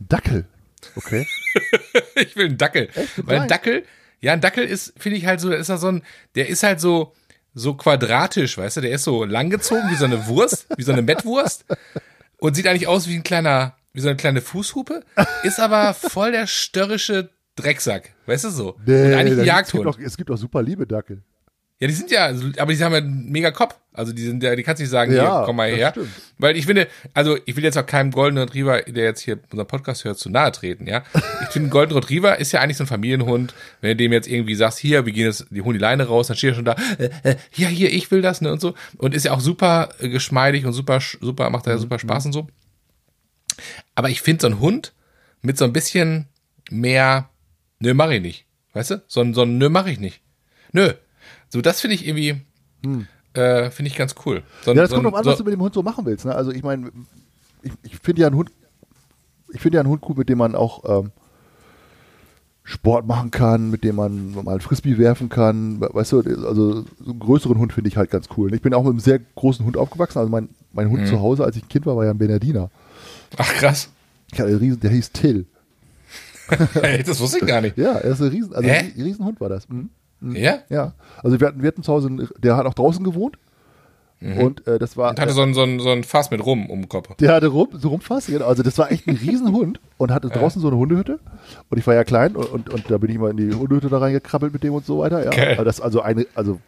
Dackel. 0.00 0.46
Okay. 0.96 1.26
ich 2.16 2.34
will 2.34 2.46
einen 2.46 2.58
Dackel. 2.58 2.88
Echt? 2.94 3.26
Weil 3.26 3.40
ein? 3.40 3.48
Dackel, 3.48 3.84
ja, 4.20 4.32
ein 4.32 4.40
Dackel 4.40 4.64
ist, 4.64 4.92
finde 4.98 5.18
ich 5.18 5.26
halt 5.26 5.40
so, 5.40 5.50
der 5.50 5.58
ist 5.58 5.68
ja 5.68 5.76
so 5.76 5.88
ein, 5.88 6.02
der 6.34 6.48
ist 6.48 6.64
halt 6.64 6.80
so, 6.80 7.12
so 7.54 7.74
quadratisch, 7.74 8.58
weißt 8.58 8.78
du, 8.78 8.80
der 8.80 8.90
ist 8.90 9.04
so 9.04 9.24
langgezogen 9.24 9.88
wie 9.90 9.94
so 9.94 10.04
eine 10.06 10.26
Wurst, 10.26 10.66
wie 10.76 10.82
so 10.82 10.92
eine 10.92 11.02
Mettwurst 11.02 11.64
und 12.38 12.54
sieht 12.56 12.66
eigentlich 12.66 12.88
aus 12.88 13.06
wie 13.08 13.14
ein 13.14 13.22
kleiner, 13.22 13.76
wie 13.92 14.00
so 14.00 14.08
eine 14.08 14.16
kleine 14.16 14.40
Fußhupe, 14.40 15.02
ist 15.42 15.60
aber 15.60 15.94
voll 15.94 16.32
der 16.32 16.46
störrische 16.46 17.30
Drecksack, 17.56 18.14
weißt 18.26 18.44
du 18.44 18.50
so. 18.50 18.70
und 18.74 18.88
eigentlich 18.88 19.12
ein 19.18 19.26
es 19.28 19.34
gibt, 19.36 19.46
Jagdhund. 19.46 19.86
doch, 19.86 19.98
es 19.98 20.16
gibt 20.16 20.30
doch 20.30 20.38
super 20.38 20.62
liebe 20.62 20.86
Dackel. 20.86 21.22
Ja, 21.80 21.88
die 21.88 21.94
sind 21.94 22.12
ja, 22.12 22.32
aber 22.58 22.72
die 22.72 22.84
haben 22.84 22.92
ja 22.92 22.98
einen 22.98 23.28
mega 23.32 23.50
Kopf. 23.50 23.74
Also 23.92 24.12
die 24.12 24.22
sind 24.22 24.40
ja, 24.40 24.54
die 24.54 24.62
kannst 24.62 24.78
du 24.78 24.84
nicht 24.84 24.90
sagen, 24.90 25.12
Ja, 25.12 25.38
hier, 25.38 25.46
komm 25.46 25.56
mal 25.56 25.68
her. 25.68 25.90
stimmt. 25.90 26.10
Weil 26.38 26.56
ich 26.56 26.64
finde, 26.66 26.86
also 27.12 27.36
ich 27.44 27.56
will 27.56 27.64
jetzt 27.64 27.76
auch 27.76 27.84
keinem 27.84 28.12
Golden 28.12 28.38
Retriever, 28.38 28.82
der 28.82 29.02
jetzt 29.02 29.20
hier 29.20 29.40
unseren 29.50 29.66
Podcast 29.66 30.04
hört, 30.04 30.16
zu 30.16 30.30
nahe 30.30 30.52
treten, 30.52 30.86
ja. 30.86 31.02
Ich 31.42 31.48
finde, 31.48 31.70
Golden 31.70 31.92
Retriever 31.94 32.38
ist 32.38 32.52
ja 32.52 32.60
eigentlich 32.60 32.76
so 32.76 32.84
ein 32.84 32.86
Familienhund. 32.86 33.52
Wenn 33.80 33.90
du 33.90 33.96
dem 33.96 34.12
jetzt 34.12 34.28
irgendwie 34.28 34.54
sagst, 34.54 34.78
hier, 34.78 35.04
wir 35.06 35.12
gehen 35.12 35.26
jetzt, 35.26 35.46
die 35.50 35.60
holen 35.60 35.74
die 35.74 35.80
Leine 35.80 36.06
raus, 36.06 36.28
dann 36.28 36.36
steht 36.36 36.52
er 36.52 36.54
schon 36.54 36.64
da, 36.64 36.76
äh, 36.98 37.10
äh, 37.24 37.36
ja, 37.56 37.66
hier, 37.66 37.92
ich 37.92 38.08
will 38.12 38.22
das, 38.22 38.40
ne, 38.42 38.52
und 38.52 38.60
so. 38.60 38.74
Und 38.98 39.12
ist 39.12 39.24
ja 39.24 39.32
auch 39.32 39.40
super 39.40 39.88
äh, 39.98 40.08
geschmeidig 40.08 40.64
und 40.64 40.72
super, 40.74 41.00
super, 41.20 41.50
macht 41.50 41.66
Mhm. 41.66 41.70
da 41.70 41.72
ja 41.72 41.78
super 41.78 41.98
Spaß 41.98 42.26
und 42.26 42.32
so. 42.32 42.46
Aber 43.94 44.08
ich 44.10 44.22
finde 44.22 44.42
so 44.42 44.46
ein 44.48 44.60
Hund 44.60 44.92
mit 45.42 45.58
so 45.58 45.64
ein 45.64 45.72
bisschen 45.72 46.26
mehr, 46.70 47.28
nö, 47.78 47.94
mach 47.94 48.10
ich 48.10 48.22
nicht. 48.22 48.46
Weißt 48.72 48.90
du? 48.92 49.02
So 49.06 49.20
ein, 49.20 49.34
so 49.34 49.42
ein, 49.42 49.58
nö, 49.58 49.68
mach 49.68 49.86
ich 49.86 50.00
nicht. 50.00 50.20
Nö. 50.72 50.92
So, 51.50 51.60
das 51.60 51.80
finde 51.80 51.94
ich 51.96 52.06
irgendwie, 52.06 52.40
äh, 53.34 53.70
finde 53.70 53.90
ich 53.90 53.96
ganz 53.96 54.14
cool. 54.24 54.42
So, 54.62 54.70
Hm. 54.70 54.76
Ja, 54.76 54.82
das 54.82 54.90
so 54.90 54.96
kommt 54.96 55.06
drauf 55.08 55.14
an, 55.16 55.24
so, 55.24 55.30
was 55.30 55.38
du 55.38 55.44
mit 55.44 55.52
dem 55.52 55.60
Hund 55.60 55.74
so 55.74 55.82
machen 55.82 56.06
willst. 56.06 56.24
Ne? 56.24 56.34
Also 56.34 56.50
ich 56.52 56.62
meine, 56.62 56.90
ich, 57.62 57.72
ich 57.82 57.98
finde 57.98 58.22
ja 58.22 58.28
einen 58.28 58.36
Hund, 58.36 58.50
ich 59.52 59.60
finde 59.60 59.76
ja 59.76 59.80
einen 59.80 59.90
Hund 59.90 60.02
cool, 60.08 60.14
mit 60.16 60.28
dem 60.30 60.38
man 60.38 60.54
auch 60.54 61.02
ähm, 61.02 61.10
Sport 62.64 63.06
machen 63.06 63.30
kann, 63.32 63.70
mit 63.70 63.82
dem 63.84 63.96
man 63.96 64.32
mal 64.44 64.60
Frisbee 64.60 64.96
werfen 64.96 65.28
kann. 65.28 65.80
Weißt 65.80 66.12
du, 66.12 66.20
also 66.20 66.82
so 66.82 67.10
einen 67.10 67.18
größeren 67.18 67.58
Hund 67.58 67.72
finde 67.72 67.88
ich 67.88 67.96
halt 67.96 68.10
ganz 68.10 68.28
cool. 68.36 68.54
Ich 68.54 68.62
bin 68.62 68.72
auch 68.72 68.84
mit 68.84 68.90
einem 68.90 69.00
sehr 69.00 69.18
großen 69.18 69.66
Hund 69.66 69.76
aufgewachsen. 69.76 70.18
Also 70.18 70.30
mein, 70.30 70.48
mein 70.72 70.86
Mhm. 70.86 70.92
Hund 70.92 71.08
zu 71.08 71.20
Hause, 71.20 71.44
als 71.44 71.56
ich 71.56 71.64
ein 71.64 71.68
Kind 71.68 71.86
war, 71.86 71.96
war 71.96 72.04
ja 72.04 72.12
ein 72.12 72.18
Bernardiner. 72.18 72.70
Ach 73.36 73.52
krass. 73.54 73.90
Hatte 74.32 74.44
einen 74.44 74.56
Riesen, 74.56 74.80
der 74.80 74.90
hieß 74.90 75.12
Till. 75.12 75.46
Ey, 76.82 77.02
das 77.02 77.20
wusste 77.20 77.38
ich 77.38 77.46
gar 77.46 77.60
nicht. 77.60 77.76
Ja, 77.78 77.92
er 77.94 78.10
ist 78.12 78.20
ein 78.20 78.28
Riesen, 78.28 78.54
also 78.54 78.68
Hä? 78.68 78.92
ein 78.96 79.02
Riesenhund 79.02 79.40
war 79.40 79.48
das. 79.48 79.68
Mhm. 79.68 79.90
Ja? 80.34 80.58
Ja, 80.68 80.94
also 81.22 81.40
wir 81.40 81.48
hatten, 81.48 81.62
wir 81.62 81.68
hatten 81.68 81.82
zu 81.82 81.92
Hause, 81.92 82.08
einen, 82.08 82.28
der 82.38 82.56
hat 82.56 82.66
auch 82.66 82.74
draußen 82.74 83.04
gewohnt. 83.04 83.36
Und 84.22 84.66
äh, 84.68 84.78
das 84.78 84.96
war. 84.96 85.06
Mhm. 85.06 85.10
Und 85.10 85.20
hatte 85.20 85.32
so 85.32 85.42
ein, 85.42 85.52
so 85.52 85.62
ein, 85.62 85.80
so 85.80 85.90
ein 85.90 86.04
Fass 86.04 86.30
mit 86.30 86.44
rum 86.46 86.70
um 86.70 86.82
den 86.82 86.88
Kopf. 86.88 87.12
Der 87.16 87.34
hatte 87.34 87.48
rum, 87.48 87.70
so 87.72 87.88
rumfasst, 87.88 88.28
genau. 88.28 88.46
Also 88.46 88.62
das 88.62 88.78
war 88.78 88.92
echt 88.92 89.08
ein 89.08 89.16
Riesenhund 89.16 89.80
und 89.98 90.12
hatte 90.12 90.28
draußen 90.28 90.62
so 90.62 90.68
eine 90.68 90.76
Hundehütte. 90.76 91.18
Und 91.68 91.78
ich 91.78 91.86
war 91.88 91.94
ja 91.94 92.04
klein 92.04 92.36
und, 92.36 92.48
und, 92.48 92.70
und 92.70 92.88
da 92.88 92.98
bin 92.98 93.10
ich 93.10 93.18
mal 93.18 93.32
in 93.32 93.36
die 93.36 93.52
Hundehütte 93.52 93.88
da 93.88 93.98
reingekrabbelt 93.98 94.52
mit 94.52 94.62
dem 94.62 94.74
und 94.74 94.86
so 94.86 95.00
weiter. 95.00 95.24
Ja. 95.24 95.30
Geil. 95.30 95.54
Aber 95.54 95.64
Das 95.64 95.80
also 95.80 96.02
eine, 96.02 96.26
also 96.36 96.60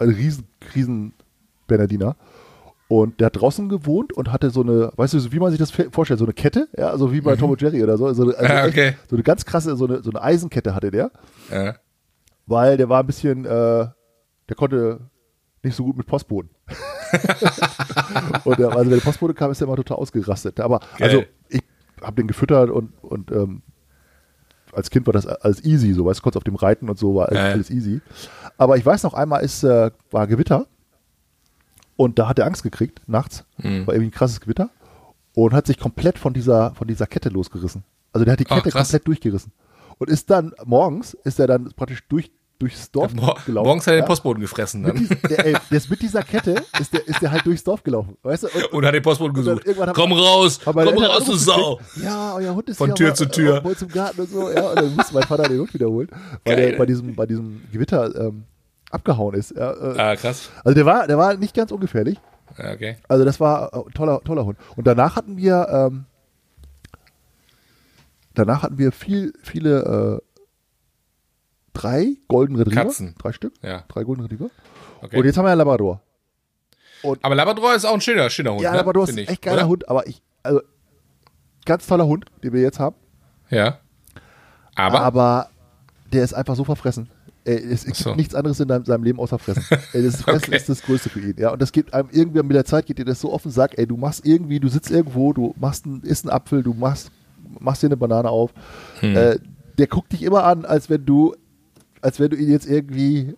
ein 0.00 0.08
riesen, 0.08 0.48
riesen 0.74 1.12
Bernardiner. 1.68 2.16
Und 2.90 3.20
der 3.20 3.26
hat 3.26 3.40
draußen 3.40 3.68
gewohnt 3.68 4.12
und 4.12 4.32
hatte 4.32 4.50
so 4.50 4.62
eine, 4.62 4.90
weißt 4.96 5.14
du, 5.14 5.30
wie 5.32 5.38
man 5.38 5.52
sich 5.52 5.60
das 5.60 5.70
vorstellt, 5.70 6.18
so 6.18 6.24
eine 6.24 6.34
Kette, 6.34 6.66
ja, 6.76 6.90
also 6.90 7.12
wie 7.12 7.20
bei 7.20 7.36
Tom 7.36 7.48
und 7.52 7.62
Jerry 7.62 7.84
oder 7.84 7.96
so. 7.96 8.12
So 8.12 8.24
eine, 8.24 8.34
also 8.36 8.52
Ah, 8.52 8.66
echt, 8.66 8.68
okay. 8.76 8.96
so 9.08 9.14
eine 9.14 9.22
ganz 9.22 9.44
krasse, 9.44 9.76
so 9.76 9.86
eine, 9.86 10.02
so 10.02 10.10
eine 10.10 10.20
Eisenkette 10.20 10.74
hatte 10.74 10.90
der, 10.90 11.12
Ja. 11.52 11.76
weil 12.48 12.76
der 12.76 12.88
war 12.88 12.98
ein 12.98 13.06
bisschen, 13.06 13.44
äh, 13.44 13.48
der 13.48 14.56
konnte 14.56 14.98
nicht 15.62 15.76
so 15.76 15.84
gut 15.84 15.96
mit 15.98 16.08
Postboten. 16.08 16.50
und 18.44 18.58
der, 18.58 18.70
also 18.70 18.90
wenn 18.90 18.98
der 18.98 19.04
Postbote 19.04 19.34
kam, 19.34 19.52
ist 19.52 19.60
er 19.60 19.68
immer 19.68 19.76
total 19.76 19.98
ausgerastet. 19.98 20.58
Aber 20.58 20.80
Geil. 20.98 21.08
also 21.10 21.22
ich 21.48 21.62
habe 22.02 22.16
den 22.16 22.26
gefüttert 22.26 22.70
und, 22.70 22.92
und 23.04 23.30
ähm, 23.30 23.62
als 24.72 24.90
Kind 24.90 25.06
war 25.06 25.12
das 25.12 25.28
alles 25.28 25.64
easy, 25.64 25.92
so 25.92 26.06
weißt 26.06 26.18
du, 26.18 26.22
konntest 26.24 26.38
auf 26.38 26.44
dem 26.44 26.56
reiten 26.56 26.88
und 26.88 26.98
so 26.98 27.14
war 27.14 27.28
alles, 27.28 27.38
ja. 27.38 27.50
alles 27.50 27.70
easy. 27.70 28.00
Aber 28.58 28.76
ich 28.78 28.84
weiß 28.84 29.04
noch 29.04 29.14
einmal 29.14 29.44
ist 29.44 29.62
äh, 29.62 29.92
war 30.10 30.26
Gewitter 30.26 30.66
und 32.00 32.18
da 32.18 32.28
hat 32.28 32.38
er 32.38 32.46
Angst 32.46 32.62
gekriegt 32.62 33.02
nachts, 33.06 33.44
Mhm. 33.58 33.86
war 33.86 33.94
irgendwie 33.94 34.08
ein 34.08 34.18
krasses 34.18 34.40
Gewitter 34.40 34.70
und 35.34 35.52
hat 35.52 35.66
sich 35.66 35.78
komplett 35.78 36.18
von 36.18 36.32
dieser 36.32 36.74
von 36.74 36.86
dieser 36.88 37.06
Kette 37.06 37.28
losgerissen. 37.28 37.84
Also 38.12 38.24
der 38.24 38.32
hat 38.32 38.40
die 38.40 38.46
Ach, 38.48 38.56
Kette 38.56 38.70
krass. 38.70 38.88
komplett 38.88 39.06
durchgerissen 39.06 39.52
und 39.98 40.08
ist 40.10 40.30
dann 40.30 40.52
morgens 40.64 41.14
ist 41.24 41.38
er 41.38 41.46
dann 41.46 41.72
praktisch 41.76 42.00
durch 42.08 42.30
durchs 42.58 42.90
Dorf 42.90 43.14
Mor 43.14 43.38
gelaufen. 43.46 43.66
morgens 43.68 43.86
hat 43.86 43.92
er 43.92 43.96
den 43.96 44.02
ja. 44.02 44.06
Postboten 44.06 44.40
gefressen 44.42 44.82
Mit 44.82 44.90
dann. 44.94 44.98
dies- 45.08 45.20
der, 45.30 45.46
ey, 45.46 45.56
der 45.70 45.78
ist 45.78 45.88
mit 45.88 46.02
dieser 46.02 46.22
Kette 46.22 46.56
ist 46.78 46.92
der, 46.92 47.08
ist 47.08 47.22
der 47.22 47.30
halt 47.30 47.46
durchs 47.46 47.64
Dorf 47.64 47.82
gelaufen, 47.82 48.16
weißt 48.22 48.42
du? 48.42 48.48
Und, 48.48 48.72
Und 48.74 48.84
hat 48.86 48.92
den 48.94 49.02
Postboten 49.02 49.34
dann 49.34 49.44
gesucht. 49.44 49.66
irgendwann 49.66 49.88
haben- 49.88 49.96
Komm 49.96 50.12
raus, 50.12 50.60
komm 50.62 50.76
Eltern 50.78 51.02
raus, 51.04 51.24
du 51.24 51.36
Sau. 51.36 51.76
gekriegt, 51.76 51.96
Ja, 52.04 52.34
euer 52.34 52.54
Hund 52.54 52.68
ist 52.68 52.76
Von 52.76 52.94
Tür 52.94 53.06
aber, 53.08 53.14
zu 53.16 53.26
Tür. 53.30 53.60
bei 53.62 53.70
uns 53.70 53.80
im 53.82 53.88
Garten 53.88 54.20
und 54.20 54.30
so. 54.30 54.50
Ja, 54.50 54.68
und 54.70 54.76
dann 54.76 54.94
musste 54.96 55.14
mein 55.14 55.22
Vater 55.22 55.44
den 55.44 55.58
Hund 55.60 55.72
wiederholen, 55.72 56.08
weil 56.44 56.56
der 56.56 56.76
bei 56.76 56.84
diesem, 56.84 57.14
bei 57.14 57.24
diesem 57.24 57.62
Gewitter 57.72 58.14
ähm, 58.28 58.44
abgehauen 58.90 59.34
ist. 59.34 59.52
Ja, 59.56 59.72
äh, 59.72 59.98
Ah, 59.98 60.16
krass. 60.16 60.50
also 60.64 60.74
der 60.74 60.86
war, 60.86 61.06
der 61.06 61.16
war 61.18 61.34
nicht 61.36 61.54
ganz 61.54 61.70
ungefährlich. 61.72 62.18
Okay. 62.58 62.96
Also 63.08 63.24
das 63.24 63.38
war 63.40 63.72
äh, 63.72 63.78
ein 63.78 63.92
toller, 63.94 64.20
toller 64.22 64.44
Hund. 64.44 64.58
Und 64.76 64.86
danach 64.86 65.16
hatten 65.16 65.36
wir, 65.36 65.68
ähm, 65.70 66.04
danach 68.34 68.62
hatten 68.62 68.78
wir 68.78 68.92
viel, 68.92 69.32
viele, 69.42 70.20
äh, 70.20 70.26
drei 71.72 72.16
Golden 72.28 72.56
Retriever. 72.56 72.82
Katzen. 72.84 73.14
Drei 73.18 73.32
Stück. 73.32 73.54
Ja. 73.62 73.84
Drei 73.88 74.02
Golden 74.04 74.22
Retriever. 74.22 74.50
okay. 75.02 75.18
Und 75.18 75.24
jetzt 75.24 75.36
haben 75.38 75.44
wir 75.44 75.50
ja 75.50 75.54
Labrador. 75.54 76.00
Aber 77.22 77.34
Labrador 77.34 77.74
ist 77.74 77.86
auch 77.86 77.94
ein 77.94 78.00
schöner, 78.00 78.28
schöner 78.28 78.50
Hund. 78.52 78.60
Ja, 78.62 78.72
ne? 78.72 78.78
Labrador 78.78 79.04
ist 79.04 79.10
ein 79.12 79.18
ich, 79.18 79.28
echt 79.28 79.42
geiler 79.42 79.58
oder? 79.58 79.68
Hund, 79.68 79.88
aber 79.88 80.06
ich, 80.06 80.20
also, 80.42 80.60
ganz 81.64 81.86
toller 81.86 82.04
Hund, 82.06 82.26
den 82.42 82.52
wir 82.52 82.60
jetzt 82.60 82.78
haben. 82.78 82.96
Ja. 83.48 83.78
Aber, 84.74 85.00
Aber 85.00 85.48
der 86.12 86.24
ist 86.24 86.34
einfach 86.34 86.56
so 86.56 86.64
verfressen. 86.64 87.08
Ey, 87.44 87.56
es 87.72 87.84
gibt 87.84 87.96
so. 87.96 88.14
nichts 88.14 88.34
anderes 88.34 88.60
in 88.60 88.68
seinem 88.68 89.02
Leben 89.02 89.18
außer 89.18 89.38
Fressen. 89.38 89.64
Das 89.92 90.22
Fressen 90.22 90.44
Okay. 90.48 90.56
ist 90.56 90.68
das 90.68 90.82
Größte 90.82 91.08
für 91.08 91.20
ihn. 91.20 91.34
Ja, 91.38 91.52
und 91.52 91.62
das 91.62 91.72
geht 91.72 91.94
einem 91.94 92.08
irgendwann 92.10 92.46
mit 92.46 92.56
der 92.56 92.64
Zeit 92.64 92.86
geht 92.86 92.98
dir 92.98 93.04
das 93.04 93.20
so 93.20 93.32
auf 93.32 93.42
den 93.42 93.50
Sack. 93.50 93.78
Ey, 93.78 93.86
du 93.86 93.96
machst 93.96 94.26
irgendwie, 94.26 94.60
du 94.60 94.68
sitzt 94.68 94.90
irgendwo, 94.90 95.32
du 95.32 95.54
machst 95.58 95.86
einen, 95.86 96.02
isst 96.02 96.26
einen 96.26 96.32
Apfel, 96.34 96.62
du 96.62 96.74
machst, 96.74 97.10
machst 97.58 97.82
dir 97.82 97.86
eine 97.86 97.96
Banane 97.96 98.28
auf. 98.28 98.52
Hm. 99.00 99.16
Äh, 99.16 99.38
der 99.78 99.86
guckt 99.86 100.12
dich 100.12 100.22
immer 100.22 100.44
an, 100.44 100.64
als 100.66 100.90
wenn 100.90 101.06
du, 101.06 101.34
als 102.02 102.20
wenn 102.20 102.30
du 102.30 102.36
ihn 102.36 102.50
jetzt 102.50 102.66
irgendwie 102.66 103.34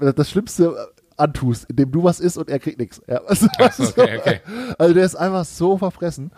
das 0.00 0.30
Schlimmste 0.30 0.76
antust, 1.16 1.66
indem 1.68 1.90
du 1.90 2.04
was 2.04 2.20
isst 2.20 2.38
und 2.38 2.48
er 2.48 2.58
kriegt 2.58 2.78
nichts. 2.78 3.02
Ja, 3.08 3.22
also, 3.26 3.48
so, 3.68 4.02
okay, 4.02 4.18
okay. 4.18 4.40
also 4.78 4.94
der 4.94 5.04
ist 5.04 5.16
einfach 5.16 5.44
so 5.44 5.76
verfressen. 5.78 6.30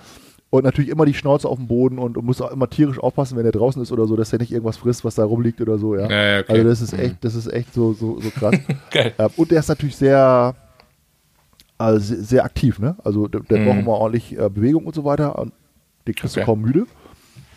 Und 0.50 0.64
natürlich 0.64 0.90
immer 0.90 1.06
die 1.06 1.14
Schnauze 1.14 1.48
auf 1.48 1.58
dem 1.58 1.68
Boden 1.68 1.98
und, 1.98 2.16
und 2.18 2.24
muss 2.24 2.40
auch 2.40 2.50
immer 2.50 2.68
tierisch 2.68 2.98
aufpassen, 2.98 3.38
wenn 3.38 3.46
er 3.46 3.52
draußen 3.52 3.80
ist 3.80 3.92
oder 3.92 4.06
so, 4.08 4.16
dass 4.16 4.32
er 4.32 4.40
nicht 4.40 4.50
irgendwas 4.50 4.78
frisst, 4.78 5.04
was 5.04 5.14
da 5.14 5.24
rumliegt 5.24 5.60
oder 5.60 5.78
so, 5.78 5.94
ja. 5.94 6.10
Ja, 6.10 6.40
okay. 6.40 6.52
Also 6.52 6.64
das 6.64 6.80
ist 6.80 6.92
echt, 6.92 7.16
das 7.24 7.34
ist 7.36 7.46
echt 7.52 7.72
so, 7.72 7.92
so, 7.92 8.20
so 8.20 8.30
krass. 8.30 8.58
Geil. 8.90 9.14
Und 9.36 9.50
der 9.52 9.60
ist 9.60 9.68
natürlich 9.68 9.94
sehr, 9.96 10.56
also 11.78 12.14
sehr, 12.16 12.44
aktiv, 12.44 12.78
ne? 12.78 12.96
Also 13.04 13.28
der, 13.28 13.40
der 13.42 13.58
Mhm. 13.58 13.64
braucht 13.64 13.78
immer 13.78 13.92
ordentlich 13.92 14.36
äh, 14.38 14.48
Bewegung 14.50 14.84
und 14.86 14.94
so 14.94 15.04
weiter. 15.04 15.38
Und 15.38 15.52
den 16.08 16.14
kriegst 16.14 16.34
du 16.36 16.40
Okay. 16.40 16.46
kaum 16.46 16.60
müde. 16.62 16.86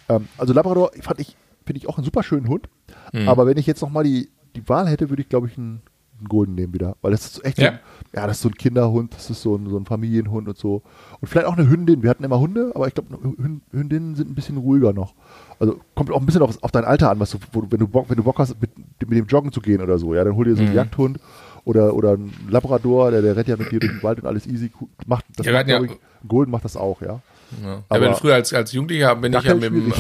Ähm, 0.10 0.28
also 0.38 0.54
Labrador 0.54 0.92
fand 1.02 1.20
ich, 1.20 1.36
finde 1.66 1.80
ich 1.80 1.90
auch 1.90 1.98
einen 1.98 2.06
super 2.06 2.22
schönen 2.24 2.48
Hund. 2.48 2.70
Mhm. 3.12 3.28
Aber 3.28 3.48
wenn 3.48 3.58
ich 3.58 3.66
jetzt 3.66 3.82
nochmal 3.82 4.04
die, 4.04 4.30
die 4.56 4.68
Wahl 4.70 4.88
hätte, 4.88 5.10
würde 5.10 5.24
ich, 5.24 5.30
glaube 5.30 5.48
ich, 5.48 5.58
einen, 5.58 5.82
einen 6.24 6.30
Golden 6.30 6.56
nehmen 6.56 6.74
wieder. 6.74 6.96
Weil 7.02 7.12
das 7.12 7.26
ist 7.26 7.46
echt 7.46 7.58
so 7.58 7.64
Ja. 7.64 7.72
ein, 7.72 7.80
ja, 8.16 8.28
das 8.28 8.38
ist 8.38 8.42
so 8.44 8.50
ein 8.50 8.56
Kinderhund, 8.56 9.14
das 9.14 9.30
ist 9.30 9.42
so 9.42 9.56
ein, 9.56 9.70
so 9.70 9.78
ein 9.78 9.86
Familienhund 9.86 10.48
und 10.48 10.58
so. 10.58 10.82
Und 11.20 11.28
vielleicht 11.28 11.48
auch 11.48 11.58
eine 11.58 11.70
Hündin. 11.70 12.02
Wir 12.04 12.10
hatten 12.10 12.24
immer 12.24 12.40
Hunde, 12.40 12.72
aber 12.76 12.88
ich 12.88 12.94
glaube, 12.94 13.16
Hün- 13.16 13.62
Hündinnen 13.72 14.16
sind 14.16 14.30
ein 14.32 14.36
bisschen 14.36 14.58
ruhiger 14.58 14.94
noch. 14.94 15.14
Also 15.60 15.80
kommt 15.96 16.12
auch 16.12 16.20
ein 16.20 16.26
bisschen 16.26 16.42
auf, 16.42 16.62
auf 16.64 16.72
dein 16.72 16.86
Alter 16.86 17.10
an, 17.12 17.20
was 17.20 17.32
du, 17.32 17.38
wo, 17.52 17.64
wenn, 17.70 17.80
du 17.80 17.88
Bock, 17.88 18.10
wenn 18.10 18.18
du 18.18 18.24
Bock 18.24 18.40
hast, 18.40 18.60
mit, 18.62 18.72
mit 18.78 19.18
dem 19.18 19.28
Joggen 19.28 19.52
zu 19.52 19.62
gehen 19.62 19.82
oder 19.82 19.98
so. 19.98 20.14
Ja, 20.16 20.24
dann 20.24 20.36
hol 20.36 20.46
dir 20.46 20.56
so 20.56 20.62
einen 20.62 20.72
Mhm. 20.72 20.76
Jagdhund 20.76 21.20
oder, 21.66 21.94
oder 21.94 22.12
einen 22.14 22.34
Labrador, 22.50 23.12
der, 23.12 23.22
der 23.22 23.36
rennt 23.36 23.48
ja 23.48 23.56
mit 23.58 23.72
dir 23.72 23.80
durch 23.80 23.92
den 23.92 24.04
Wald 24.04 24.20
und 24.20 24.28
alles 24.28 24.46
easy. 24.48 24.72
Macht, 25.06 25.26
das 25.38 25.46
Ja, 25.46 25.54
macht, 25.54 25.68
ja- 25.68 25.82
ich, 25.84 25.92
Golden 26.28 26.52
macht 26.52 26.66
das 26.66 26.76
auch, 26.78 27.02
ja. 27.02 27.20
Ja. 27.64 27.84
Aber- 27.90 28.00
bin 28.00 28.14
früher 28.16 28.36
als, 28.36 28.54
als 28.54 28.72
Jugendlicher 28.72 29.16
bin 29.16 29.34
ich 29.34 29.44
ja 29.44 29.54
mit 29.54 29.64
dem, 29.64 29.94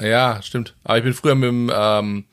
ja, 0.00 0.40
stimmt. 0.42 0.74
Aber 0.84 0.98
ich 0.98 1.04
bin 1.04 1.12
früher 1.12 1.34
mit 1.34 1.48
dem, 1.48 1.70
ähm, 1.74 2.24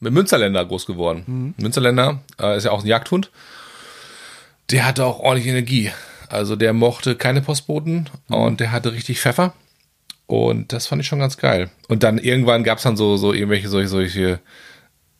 mit 0.00 0.12
Münsterländer 0.12 0.64
groß 0.64 0.86
geworden. 0.86 1.22
Mhm. 1.26 1.54
Münsterländer 1.62 2.20
äh, 2.40 2.56
ist 2.56 2.64
ja 2.64 2.70
auch 2.72 2.80
ein 2.82 2.86
Jagdhund. 2.86 3.30
Der 4.70 4.86
hatte 4.86 5.04
auch 5.04 5.18
ordentlich 5.20 5.46
Energie. 5.48 5.90
Also 6.28 6.54
der 6.56 6.72
mochte 6.72 7.16
keine 7.16 7.42
Postboten 7.42 8.08
Mhm. 8.28 8.34
und 8.34 8.60
der 8.60 8.72
hatte 8.72 8.92
richtig 8.92 9.20
Pfeffer. 9.20 9.52
Und 10.26 10.72
das 10.72 10.86
fand 10.86 11.02
ich 11.02 11.08
schon 11.08 11.18
ganz 11.18 11.36
geil. 11.38 11.70
Und 11.88 12.02
dann 12.04 12.18
irgendwann 12.18 12.62
gab's 12.62 12.84
dann 12.84 12.96
so, 12.96 13.16
so 13.16 13.32
irgendwelche 13.32 13.68
solche, 13.68 13.88
solche 13.88 14.40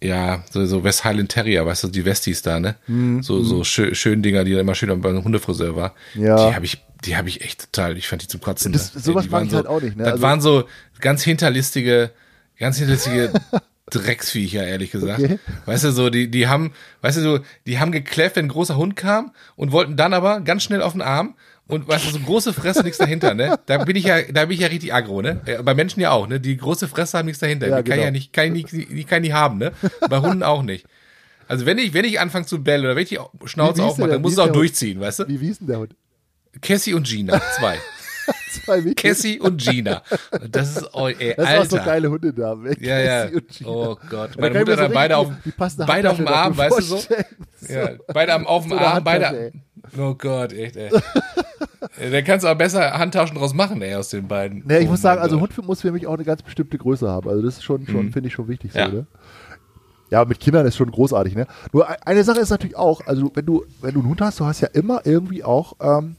ja, 0.03 0.43
so, 0.51 0.65
so 0.65 0.83
West 0.83 1.05
Highland 1.05 1.31
Terrier, 1.31 1.67
weißt 1.67 1.85
du, 1.85 1.89
die 1.89 2.05
Westies 2.07 2.41
da, 2.41 2.59
ne? 2.59 2.77
Mhm. 2.87 3.23
So, 3.23 3.43
so 3.43 3.65
schö 3.65 3.95
schön 3.95 4.23
Dinger, 4.23 4.45
die 4.45 4.53
dann 4.53 4.61
immer 4.61 4.75
schön 4.75 4.99
beim 5.03 5.23
Hundefriseur 5.25 5.77
war. 5.77 5.95
Ja. 6.15 6.49
Die 6.49 6.55
habe 6.55 6.65
ich, 6.65 6.83
die 7.05 7.17
habe 7.19 7.29
ich 7.29 7.43
echt 7.43 7.71
total, 7.73 7.99
ich 7.99 8.09
fand 8.09 8.23
die 8.23 8.27
zum 8.29 8.41
Kotzen. 8.41 8.73
Das- 8.73 8.95
ne? 8.95 9.01
sowas 9.03 9.25
mag 9.27 9.33
waren 9.33 9.45
ich 9.45 9.51
so, 9.51 9.57
halt 9.59 9.67
auch 9.67 9.81
nicht, 9.83 9.97
ne? 9.97 10.05
Das 10.05 10.13
Also- 10.13 10.23
waren 10.23 10.41
so 10.41 10.65
ganz 11.01 11.23
hinterlistige, 11.23 12.13
ganz 12.59 12.79
hinterlistige 12.79 13.31
Drecksviecher, 13.91 14.67
ehrlich 14.67 14.91
gesagt. 14.91 15.21
Okay. 15.21 15.39
Weißt 15.67 15.85
du, 15.85 15.93
so, 15.93 16.11
die, 16.11 16.31
die 16.31 16.49
haben, 16.49 16.73
weißt 17.03 17.19
du, 17.19 17.23
so, 17.23 17.41
die 17.67 17.79
haben 17.79 17.93
gekläfft, 17.93 18.37
wenn 18.37 18.47
ein 18.47 18.49
großer 18.49 18.77
Hund 18.77 18.97
kam 18.97 19.33
und 19.57 19.73
wollten 19.73 19.97
dann 19.97 20.15
aber 20.15 20.41
ganz 20.41 20.63
schnell 20.63 20.83
auf 20.83 20.93
den 20.93 21.03
Arm 21.03 21.35
und 21.67 21.87
weißt 21.87 22.07
du, 22.07 22.11
so 22.11 22.19
große 22.19 22.53
Fresse, 22.53 22.83
nichts 22.83 22.99
dahinter, 22.99 23.35
ne? 23.35 23.59
Da 23.67 23.85
bin 23.85 23.95
ich 23.97 24.05
ja, 24.05 24.23
da 24.23 24.47
bin 24.47 24.55
ich 24.55 24.61
ja 24.61 24.69
richtig 24.69 24.93
aggro, 24.93 25.23
ne? 25.23 25.41
Äh, 25.47 25.63
Bei 25.63 25.75
Menschen 25.75 26.01
ja 26.01 26.11
auch, 26.11 26.27
ne? 26.27 26.41
Die 26.41 26.57
große 26.57 26.89
Fresse 26.89 27.19
haben 27.19 27.27
nichts 27.27 27.41
dahinter. 27.41 27.69
Ja, 27.69 27.77
die 27.83 27.89
kann 27.89 27.99
genau. 27.99 28.07
ja 28.07 28.11
nicht, 28.11 28.33
kann 28.33 28.55
ich 28.55 28.73
nicht, 28.73 28.91
die 28.91 29.05
kann 29.05 29.23
ich 29.23 29.33
haben, 29.33 29.59
ne? 29.59 29.73
Bei 30.09 30.19
Hunden 30.19 30.43
auch 30.43 30.63
nicht. 30.63 30.87
Also 31.47 31.67
wenn 31.67 31.79
ich, 31.79 31.95
wenn 31.95 32.05
ich 32.05 32.21
anfange 32.21 32.47
zu 32.47 32.63
bellen 32.63 32.85
oder 32.85 32.97
wenn 32.97 33.03
ich 33.03 33.09
die 33.09 33.19
Schnauze 33.45 33.83
aufmache, 33.83 34.11
dann 34.11 34.23
muss 34.23 34.33
es 34.33 34.39
auch 34.39 34.45
der 34.45 34.53
Hund? 34.53 34.63
durchziehen, 34.63 35.01
weißt 35.01 35.21
du? 35.21 35.29
Wie, 35.29 35.41
wie 35.41 35.47
hieß 35.47 35.59
denn 35.59 35.67
der 35.69 35.79
Hund? 35.79 35.95
Cassie 36.61 36.95
und 36.95 37.07
Gina, 37.07 37.41
zwei. 37.59 37.79
Cassie 38.97 39.41
und 39.41 39.61
Gina. 39.61 40.03
Das 40.51 40.77
ist, 40.77 40.91
oh, 40.95 41.09
ey, 41.09 41.35
Das 41.37 41.47
war 41.47 41.65
so 41.67 41.77
Alter. 41.77 41.91
geile 41.91 42.11
Hundenamen. 42.11 42.67
ey. 42.67 42.77
Ja, 42.87 42.99
ja. 42.99 43.23
Cassie 43.25 43.35
und 43.37 43.49
Gina. 43.49 43.71
Oh 43.71 43.99
Gott. 44.09 44.31
Meine 44.39 44.59
Mutter 44.59 44.77
so 44.77 44.83
dann 44.83 44.93
beide 44.93 45.17
auf, 45.17 45.29
beide 45.87 46.11
auf 46.11 46.17
dem 46.17 46.29
Arm, 46.29 46.57
weißt 46.57 46.79
du 46.79 46.83
so? 46.83 47.01
Ja, 47.69 47.91
beide 48.13 48.33
am, 48.33 48.47
auf 48.47 48.63
dem 48.63 48.71
So 48.73 48.79
Arm, 48.79 49.05
beide. 49.05 49.53
Oh 49.99 50.15
Gott, 50.15 50.53
echt, 50.53 50.77
ey. 50.77 50.91
Da 52.11 52.23
kannst 52.23 52.45
du 52.45 52.49
auch 52.49 52.55
besser 52.57 52.93
Handtaschen 52.99 53.37
draus 53.37 53.53
machen, 53.53 53.83
ey, 53.83 53.95
aus 53.95 54.09
den 54.11 54.27
beiden. 54.29 54.63
Nee, 54.67 54.79
ich 54.79 54.87
Oh 54.89 54.93
muss 54.93 55.03
sagen, 55.03 55.21
also. 55.21 55.41
Hund 55.41 55.57
muss 55.67 55.81
für 55.83 55.93
mich 55.93 56.07
auch 56.07 56.15
eine 56.15 56.25
ganz 56.25 56.43
bestimmte 56.43 56.79
Größe 56.79 57.09
haben. 57.09 57.29
Also 57.29 57.43
das 57.43 57.57
ist 57.59 57.65
schon, 57.65 57.87
schon 57.87 58.13
finde 58.13 58.29
ich 58.29 58.35
schon 58.35 58.49
wichtig 58.49 58.73
Ja. 58.75 58.87
so, 58.89 58.97
ne? 58.97 59.07
Ja, 60.11 60.25
mit 60.25 60.41
Kindern 60.41 60.67
ist 60.67 60.77
schon 60.77 60.91
großartig, 60.91 61.35
ne? 61.37 61.47
Nur 61.73 61.89
e- 61.89 61.95
eine 62.05 62.25
Sache 62.25 62.41
ist 62.41 62.51
natürlich 62.51 62.77
auch, 62.77 63.07
also 63.07 63.31
wenn 63.35 63.47
du, 63.47 63.65
wenn 63.81 63.95
du 63.95 64.01
einen 64.01 64.09
Hund 64.09 64.21
hast, 64.21 64.41
du 64.41 64.45
hast 64.47 64.61
ja 64.61 64.69
immer 64.73 65.03
irgendwie 65.05 65.45
auch, 65.45 65.75
ähm, 65.81 66.17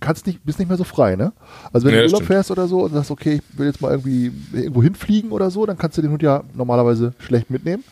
kannst 0.00 0.26
nicht, 0.26 0.44
bist 0.44 0.58
nicht 0.58 0.68
mehr 0.68 0.76
so 0.76 0.84
frei, 0.84 1.16
ne? 1.16 1.32
Also 1.72 1.86
wenn 1.86 1.94
Ja, 1.94 2.00
du 2.00 2.06
Urlaub 2.06 2.18
stimmt. 2.22 2.28
fährst 2.28 2.50
oder 2.50 2.66
so 2.68 2.84
und 2.84 2.92
sagst, 2.92 3.10
okay, 3.10 3.40
ich 3.52 3.58
will 3.58 3.66
jetzt 3.66 3.80
mal 3.80 3.90
irgendwie 3.90 4.30
irgendwo 4.52 4.82
hinfliegen 4.82 5.30
oder 5.32 5.50
so, 5.50 5.64
dann 5.66 5.78
kannst 5.78 5.96
du 5.98 6.02
den 6.02 6.10
Hund 6.10 6.22
ja 6.22 6.42
normalerweise 6.54 7.14
schlecht 7.18 7.50
mitnehmen. 7.50 7.82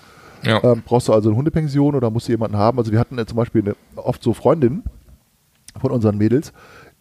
Ja. 0.43 0.63
Ähm, 0.63 0.83
brauchst 0.85 1.09
du 1.09 1.13
also 1.15 1.31
eine 1.31 1.37
Hundepension 1.37 1.95
oder 1.95 2.11
musst 2.11 2.29
du 2.29 2.33
jemanden 2.33 2.57
haben? 2.59 2.79
Also 2.79 2.93
wir 2.93 2.99
hatten 2.99 3.17
ja 3.17 3.27
zum 3.27 3.37
Beispiel 3.37 3.63
eine, 3.63 3.77
oft 3.97 4.23
so 4.23 4.35
Freundinnen 4.35 4.83
von 5.81 5.91
unseren 5.91 6.19
Mädels, 6.19 6.53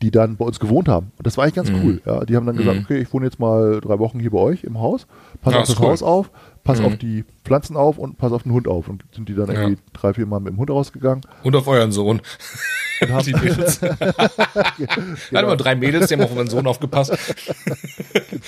die 0.03 0.11
dann 0.11 0.35
bei 0.37 0.45
uns 0.45 0.59
gewohnt 0.59 0.87
haben. 0.89 1.11
Und 1.17 1.25
das 1.25 1.37
war 1.37 1.45
eigentlich 1.45 1.55
ganz 1.55 1.71
Mhm. 1.71 1.81
cool. 1.83 2.01
Ja, 2.05 2.25
die 2.25 2.35
haben 2.35 2.45
dann 2.45 2.57
gesagt, 2.57 2.77
okay, 2.83 2.97
ich 2.99 3.11
wohne 3.13 3.25
jetzt 3.25 3.39
mal 3.39 3.79
drei 3.81 3.97
Wochen 3.99 4.19
hier 4.19 4.31
bei 4.31 4.37
euch 4.37 4.63
im 4.63 4.79
Haus, 4.79 5.07
pass 5.41 5.53
Ja, 5.53 5.61
auf 5.61 5.67
das 5.67 5.79
cool. 5.79 5.87
Haus 5.87 6.03
auf, 6.03 6.29
pass 6.63 6.79
Mhm. 6.79 6.85
auf 6.85 6.97
die 6.97 7.23
Pflanzen 7.45 7.75
auf 7.77 7.97
und 7.97 8.17
pass 8.17 8.31
auf 8.33 8.43
den 8.43 8.51
Hund 8.51 8.67
auf. 8.67 8.87
Und 8.89 9.05
sind 9.15 9.29
die 9.29 9.33
dann 9.35 9.47
Ja. 9.49 9.61
irgendwie 9.61 9.81
drei, 9.93 10.13
vier 10.13 10.25
Mal 10.25 10.39
mit 10.39 10.53
dem 10.53 10.57
Hund 10.57 10.69
rausgegangen. 10.69 11.21
Und 11.43 11.55
auf 11.55 11.67
euren 11.67 11.91
Sohn. 11.91 12.21
Und 13.01 13.11
haben, 13.11 13.23
Die 13.25 13.33
Mädels. 13.33 13.81
Hatten 13.81 15.47
wir 15.47 15.55
drei 15.57 15.75
Mädels, 15.75 16.07
die 16.07 16.13
haben 16.15 16.21
auf 16.21 16.31
unseren 16.31 16.49
Sohn 16.49 16.67
aufgepasst. 16.67 17.17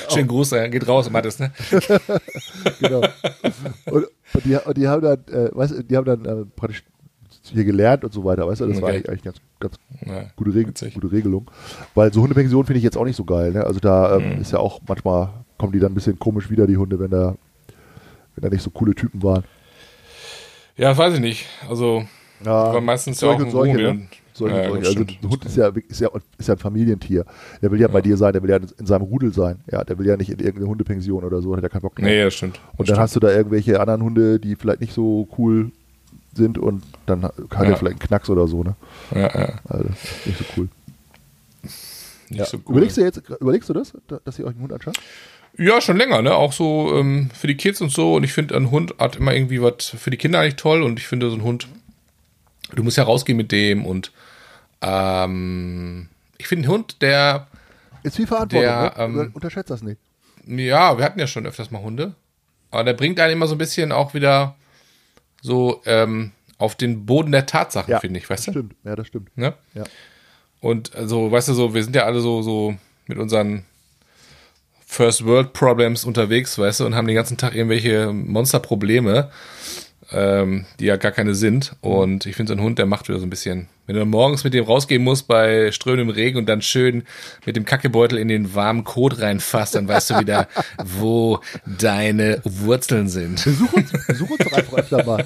Schönen 0.09 0.27
Gruß, 0.27 0.51
geht 0.51 0.87
raus, 0.87 1.09
Mattes, 1.09 1.39
ne? 1.39 1.51
genau. 2.79 3.01
Und, 3.85 4.05
und, 4.33 4.45
die, 4.45 4.55
und 4.55 4.77
die 4.77 4.87
haben 4.87 5.01
dann, 5.01 5.19
äh, 5.31 5.49
weißt 5.55 5.75
die 5.89 5.97
haben 5.97 6.05
dann 6.05 6.25
äh, 6.25 6.45
praktisch 6.55 6.83
hier 7.49 7.63
gelernt 7.65 8.03
und 8.03 8.13
so 8.13 8.23
weiter, 8.23 8.47
weißt 8.47 8.61
du, 8.61 8.67
das 8.67 8.81
war 8.81 8.89
Okay. 8.89 8.97
eigentlich, 8.97 9.09
eigentlich 9.09 9.23
ganz, 9.23 9.37
ganz 9.59 9.75
Ja. 10.05 10.25
gute, 10.35 10.53
Reg 10.53 10.67
Witzig. 10.67 10.93
gute 10.95 11.11
Regelung. 11.11 11.49
Weil 11.93 12.11
so 12.13 12.21
Hundepension 12.21 12.65
finde 12.65 12.77
ich 12.77 12.83
jetzt 12.83 12.97
auch 12.97 13.05
nicht 13.05 13.15
so 13.15 13.23
geil. 13.25 13.51
Ne? 13.51 13.63
Also 13.65 13.79
da 13.79 14.17
Mhm. 14.19 14.31
ähm, 14.33 14.41
ist 14.41 14.51
ja 14.51 14.59
auch 14.59 14.81
manchmal, 14.87 15.29
kommen 15.57 15.71
die 15.73 15.79
dann 15.79 15.91
ein 15.91 15.95
bisschen 15.95 16.17
komisch 16.19 16.49
wieder, 16.49 16.67
die 16.67 16.77
Hunde, 16.77 16.99
wenn 16.99 17.11
da, 17.11 17.35
wenn 18.35 18.41
da 18.41 18.49
nicht 18.49 18.61
so 18.63 18.69
coole 18.69 18.93
Typen 18.95 19.21
waren. 19.23 19.43
Ja, 20.77 20.97
weiß 20.97 21.13
ich 21.13 21.19
nicht. 21.21 21.45
Also, 21.69 22.03
Ja, 22.43 22.73
war 22.73 22.81
meistens 22.81 23.21
ja 23.21 23.29
auch 23.29 23.39
ein 23.39 23.49
solche, 23.49 23.77
ne? 23.77 24.07
Solche 24.33 24.55
Ja, 24.57 24.67
solche. 24.69 24.87
Also 24.87 24.91
stimmt, 25.03 25.17
ein 25.23 25.29
Hund 25.29 25.45
ist 25.45 25.55
ja, 25.55 25.67
ist, 25.69 25.99
ja, 26.01 26.09
ist 26.37 26.47
ja 26.49 26.55
ein 26.55 26.59
Familientier. 26.59 27.23
Der 27.61 27.71
will 27.71 27.79
ja, 27.79 27.87
bei 27.87 28.01
dir 28.01 28.17
sein, 28.17 28.33
der 28.33 28.43
will 28.43 28.49
ja 28.49 28.57
in 28.57 28.85
seinem 28.85 29.03
Rudel 29.03 29.31
sein. 29.33 29.59
Ja, 29.71 29.85
der 29.85 29.97
will 29.97 30.05
ja 30.05 30.17
nicht 30.17 30.29
in 30.29 30.39
irgendeine 30.39 30.67
Hundepension 30.67 31.23
oder 31.23 31.41
so, 31.41 31.55
hat 31.55 31.63
ja 31.63 31.69
keinen 31.69 31.83
Bock 31.83 31.95
drauf. 31.95 32.03
Nee, 32.03 32.21
das 32.21 32.33
stimmt. 32.33 32.59
Und 32.75 32.89
dann 32.89 32.99
hast 32.99 33.15
du 33.15 33.21
da 33.21 33.31
irgendwelche 33.31 33.79
anderen 33.79 34.03
Hunde, 34.03 34.37
die 34.41 34.57
vielleicht 34.57 34.81
nicht 34.81 34.91
so 34.93 35.29
cool 35.37 35.71
sind 36.35 36.57
und 36.57 36.83
dann 37.05 37.23
hat 37.23 37.33
er 37.37 37.69
Ja. 37.69 37.75
vielleicht 37.75 37.83
einen 37.85 37.99
Knacks 37.99 38.29
oder 38.29 38.47
so, 38.47 38.63
ne? 38.63 38.75
ja, 39.13 39.21
ja, 39.39 39.53
Also 39.67 39.89
nicht 40.25 40.37
so 40.37 40.45
cool. 40.57 40.69
nicht 42.29 42.39
Ja. 42.39 42.45
so 42.45 42.57
cool. 42.65 42.71
Überlegst 42.73 42.97
du 42.97 43.01
jetzt, 43.01 43.21
überlegst 43.39 43.69
du 43.69 43.73
das, 43.73 43.93
da- 44.07 44.19
dass 44.23 44.37
ihr 44.39 44.45
euch 44.45 44.51
einen 44.53 44.61
Hund 44.61 44.73
anschaut? 44.73 44.97
Ja, 45.57 45.79
schon 45.79 45.95
länger, 45.97 46.21
ne? 46.21 46.35
Auch 46.35 46.51
so 46.51 46.93
ähm, 46.97 47.29
für 47.33 47.47
die 47.47 47.55
Kids 47.55 47.79
und 47.79 47.89
so. 47.89 48.15
Und 48.15 48.23
ich 48.25 48.33
finde, 48.33 48.55
ein 48.57 48.71
Hund 48.71 48.93
hat 48.99 49.15
immer 49.15 49.33
irgendwie 49.33 49.61
was 49.61 49.85
für 49.97 50.09
die 50.11 50.17
Kinder 50.17 50.41
eigentlich 50.41 50.57
toll. 50.57 50.83
Und 50.83 50.99
ich 50.99 51.07
finde, 51.07 51.29
so 51.29 51.35
ein 51.37 51.43
Hund, 51.43 51.69
du 52.73 52.83
musst 52.83 52.97
ja 52.97 53.03
rausgehen 53.05 53.37
mit 53.37 53.53
dem. 53.53 53.85
Und 53.85 54.11
ähm, 54.81 56.07
ich 56.37 56.47
finde, 56.47 56.67
ein 56.67 56.71
Hund, 56.71 57.01
der, 57.01 57.47
Ist 58.03 58.17
viel 58.17 58.27
Verantwortung, 58.27 58.61
Der, 58.67 58.81
ne? 58.81 59.19
ähm, 59.23 59.31
Unterschätzt 59.33 59.69
das 59.69 59.81
nicht. 59.81 59.97
ja, 60.45 60.97
wir 60.97 61.05
hatten 61.05 61.19
ja 61.19 61.27
schon 61.27 61.45
öfters 61.45 61.71
mal 61.71 61.81
Hunde. 61.81 62.13
Aber 62.71 62.83
der 62.83 62.93
bringt 62.93 63.19
einen 63.19 63.33
immer 63.33 63.47
so 63.47 63.55
ein 63.55 63.59
bisschen 63.59 63.91
auch 63.93 64.13
wieder 64.13 64.55
so 65.45 65.81
ähm, 65.85 66.31
auf 66.57 66.75
den 66.75 67.05
Boden 67.05 67.31
der 67.31 67.45
Tatsachen, 67.45 67.99
finde 67.99 68.19
ich, 68.19 68.29
weißt 68.29 68.47
du? 68.47 68.51
Stimmt, 68.51 68.75
ja, 68.83 68.95
das 68.95 69.07
stimmt. 69.07 69.37
Ne? 69.37 69.53
Ja. 69.75 69.83
Und 70.59 70.95
also, 70.95 71.31
weißt 71.31 71.49
du, 71.49 71.53
so, 71.53 71.75
wir 71.75 71.83
sind 71.83 71.95
ja 71.95 72.05
alle 72.05 72.19
so, 72.19 72.41
so 72.41 72.75
mit 73.05 73.19
unseren 73.19 73.65
First 74.87 75.23
World 75.25 75.53
Problems 75.53 76.03
unterwegs, 76.03 76.57
weißt 76.57 76.79
du, 76.79 76.85
und 76.87 76.95
haben 76.95 77.05
den 77.05 77.15
ganzen 77.15 77.37
Tag 77.37 77.53
irgendwelche 77.53 78.11
Monsterprobleme, 78.11 79.29
ähm, 80.11 80.65
die 80.79 80.85
ja 80.85 80.97
gar 80.97 81.11
keine 81.11 81.35
sind. 81.35 81.75
Und 81.81 82.25
ich 82.25 82.35
finde, 82.35 82.53
so 82.53 82.57
ein 82.57 82.63
Hund, 82.63 82.79
der 82.79 82.85
macht 82.85 83.07
wieder 83.07 83.19
so 83.19 83.25
ein 83.25 83.29
bisschen. 83.29 83.67
Wenn 83.87 83.95
du 83.95 83.99
dann 84.01 84.09
morgens 84.09 84.43
mit 84.43 84.55
dem 84.55 84.65
rausgehen 84.65 85.03
musst 85.03 85.27
bei 85.27 85.71
strömendem 85.71 86.09
Regen 86.09 86.39
und 86.39 86.49
dann 86.49 86.63
schön 86.63 87.03
mit 87.45 87.55
dem 87.55 87.65
Kackebeutel 87.65 88.17
in 88.17 88.27
den 88.27 88.55
warmen 88.55 88.83
Kot 88.83 89.19
reinfasst, 89.21 89.75
dann 89.75 89.87
weißt 89.87 90.09
du 90.09 90.19
wieder, 90.19 90.47
wo 90.83 91.39
deine 91.65 92.41
Wurzeln 92.43 93.07
sind. 93.07 93.37
Such 93.39 93.73
uns, 93.73 93.91
such 94.13 94.29
uns 94.31 94.39
doch 94.39 94.53
einfach 94.53 94.73
öfter 94.73 95.05
mal. 95.05 95.25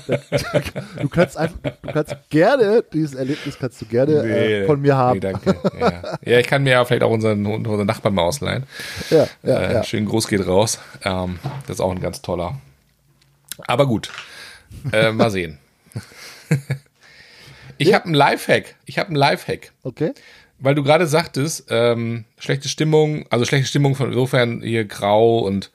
Du 1.02 1.08
kannst 1.08 1.38
einfach, 1.38 1.58
du 1.82 1.92
kannst 1.94 2.16
gerne, 2.30 2.84
dieses 2.92 3.14
Erlebnis 3.14 3.58
kannst 3.58 3.82
du 3.82 3.86
gerne 3.86 4.24
äh, 4.24 4.66
von 4.66 4.82
mir 4.82 4.98
haben. 4.98 5.20
Nee, 5.20 5.32
danke. 5.32 5.56
Ja. 5.80 6.18
ja, 6.26 6.40
ich 6.40 6.48
kann 6.48 6.64
mir 6.64 6.72
ja 6.72 6.84
vielleicht 6.84 7.04
auch 7.04 7.12
unseren, 7.12 7.48
Hund, 7.48 7.66
unseren 7.66 7.88
Nachbarn 7.88 8.14
mal 8.14 8.24
ausleihen. 8.24 8.64
Ja, 9.10 9.28
ja, 9.44 9.58
äh, 9.58 9.74
ja. 9.76 9.84
Schön 9.84 10.06
groß 10.06 10.28
geht 10.28 10.46
raus. 10.46 10.80
Ähm, 11.04 11.40
das 11.66 11.78
ist 11.78 11.82
auch 11.82 11.92
ein 11.92 12.02
ganz 12.02 12.22
toller. 12.22 12.60
Aber 13.68 13.88
gut. 13.88 14.12
Äh, 14.92 15.12
mal 15.12 15.30
sehen. 15.32 15.58
ich 17.78 17.94
habe 17.94 18.06
einen 18.06 18.14
Lifehack. 18.14 18.76
Ich 18.86 18.98
habe 19.00 19.08
einen 19.08 19.16
Lifehack. 19.18 19.72
Okay. 19.84 20.14
Weil 20.60 20.76
du 20.76 20.84
gerade 20.84 21.08
sagtest, 21.08 21.68
ähm, 21.70 22.26
schlechte 22.38 22.68
Stimmung, 22.68 23.26
also 23.30 23.46
schlechte 23.46 23.68
Stimmung 23.68 23.96
von 23.96 24.08
insofern 24.10 24.62
hier 24.62 24.86
grau 24.86 25.40
und 25.40 25.72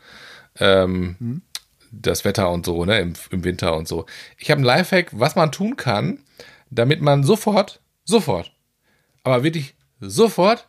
ähm, 0.61 1.17
Mhm. 1.19 1.43
das 1.91 2.25
Wetter 2.25 2.51
und 2.51 2.67
so, 2.67 2.85
ne, 2.85 3.01
im, 3.01 3.15
im 3.31 3.45
Winter 3.45 3.77
und 3.77 3.89
so. 3.89 4.05
Ich 4.39 4.51
habe 4.51 4.59
einen 4.59 4.67
Lifehack, 4.67 5.09
was 5.13 5.37
man 5.37 5.53
tun 5.53 5.77
kann, 5.77 6.19
damit 6.71 7.01
man 7.01 7.25
sofort, 7.25 7.81
sofort, 8.05 8.53
aber 9.23 9.43
wirklich 9.43 9.75
sofort 10.01 10.69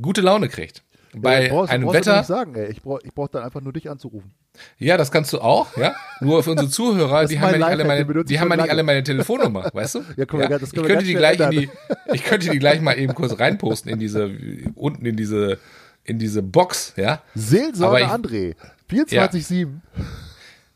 gute 0.00 0.22
Laune 0.22 0.48
kriegt. 0.48 0.82
Bei 1.12 1.44
Ja, 1.44 1.48
brauchst- 1.50 1.70
einem 1.72 1.84
brauchst 1.84 1.96
Wetter. 1.98 2.16
Nicht 2.18 2.26
sagen, 2.26 2.54
ey. 2.56 2.70
Ich 2.72 2.82
brauche 2.82 3.00
ich 3.04 3.12
brauch 3.12 3.28
dann 3.28 3.44
einfach 3.44 3.60
nur 3.60 3.72
dich 3.72 3.88
anzurufen. 3.90 4.32
Ja, 4.78 4.96
das 4.96 5.10
kannst 5.10 5.32
du 5.32 5.40
auch, 5.40 5.76
ja. 5.76 5.94
Nur 6.20 6.42
für 6.44 6.52
unsere 6.52 6.68
Zuhörer, 6.70 7.26
die 7.26 7.40
haben 7.40 7.60
ja 7.60 7.68
nicht 7.74 7.86
meine, 7.86 8.24
die 8.24 8.38
haben 8.40 8.50
ja 8.50 8.56
nicht 8.56 8.70
alle 8.70 8.82
meine 8.82 9.02
Telefonnummer, 9.02 9.68
weißt 9.72 9.96
du? 9.96 9.98
Ja, 10.16 10.26
wir 10.30 10.48
ganz- 10.48 10.60
das 10.60 10.72
ich 10.72 10.82
könnte 10.82 11.04
die 11.04 11.14
gleich 11.14 11.40
in 11.40 11.50
die, 11.50 11.70
ich 12.12 12.24
könnte 12.24 12.50
die 12.50 12.58
gleich 12.58 12.80
mal 12.80 12.96
eben 12.98 13.14
kurz 13.14 13.38
reinposten 13.38 13.90
in 13.90 13.98
diese, 13.98 14.30
unten 14.76 15.04
in 15.06 15.16
diese, 15.16 15.58
in 16.04 16.18
diese 16.18 16.42
Box, 16.42 16.92
ja. 16.96 17.22
Seelsorge 17.34 18.00
ich- 18.02 18.06
André. 18.06 18.54
24-7. 18.90 19.68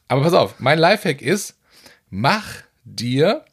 Aber 0.08 0.22
pass 0.22 0.32
auf, 0.32 0.54
mein 0.58 0.78
Lifehack 0.78 1.20
ist, 1.22 1.54
mach 2.10 2.44
dir 2.84 3.44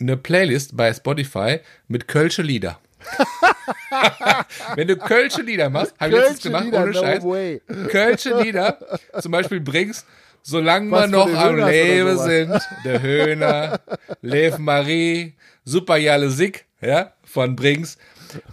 eine 0.00 0.16
Playlist 0.16 0.76
bei 0.76 0.92
Spotify 0.92 1.60
mit 1.86 2.08
Kölsche 2.08 2.42
Lieder. 2.42 2.80
Wenn 4.74 4.88
du 4.88 4.96
Kölsche 4.96 5.42
Lieder 5.42 5.70
machst, 5.70 5.94
habe 5.98 6.10
ich 6.12 6.16
letztens 6.16 6.42
gemacht, 6.42 6.64
Lieder, 6.64 6.82
ohne 6.82 6.92
no 6.92 7.00
Scheiß. 7.00 7.22
way. 7.24 7.62
Kölsche 7.88 8.40
Lieder 8.42 8.78
zum 9.20 9.32
Beispiel 9.32 9.60
bringst, 9.60 10.06
solange 10.42 10.90
wir 10.90 11.06
noch 11.06 11.32
am 11.32 11.56
Leben 11.56 12.18
sind, 12.18 12.60
der 12.84 13.02
Höhner, 13.02 13.80
Lev 14.22 14.58
Marie, 14.58 15.34
Super 15.64 15.96
Jalle 15.96 16.30
Sick, 16.30 16.66
ja, 16.80 17.12
von 17.24 17.56
Brings. 17.56 17.96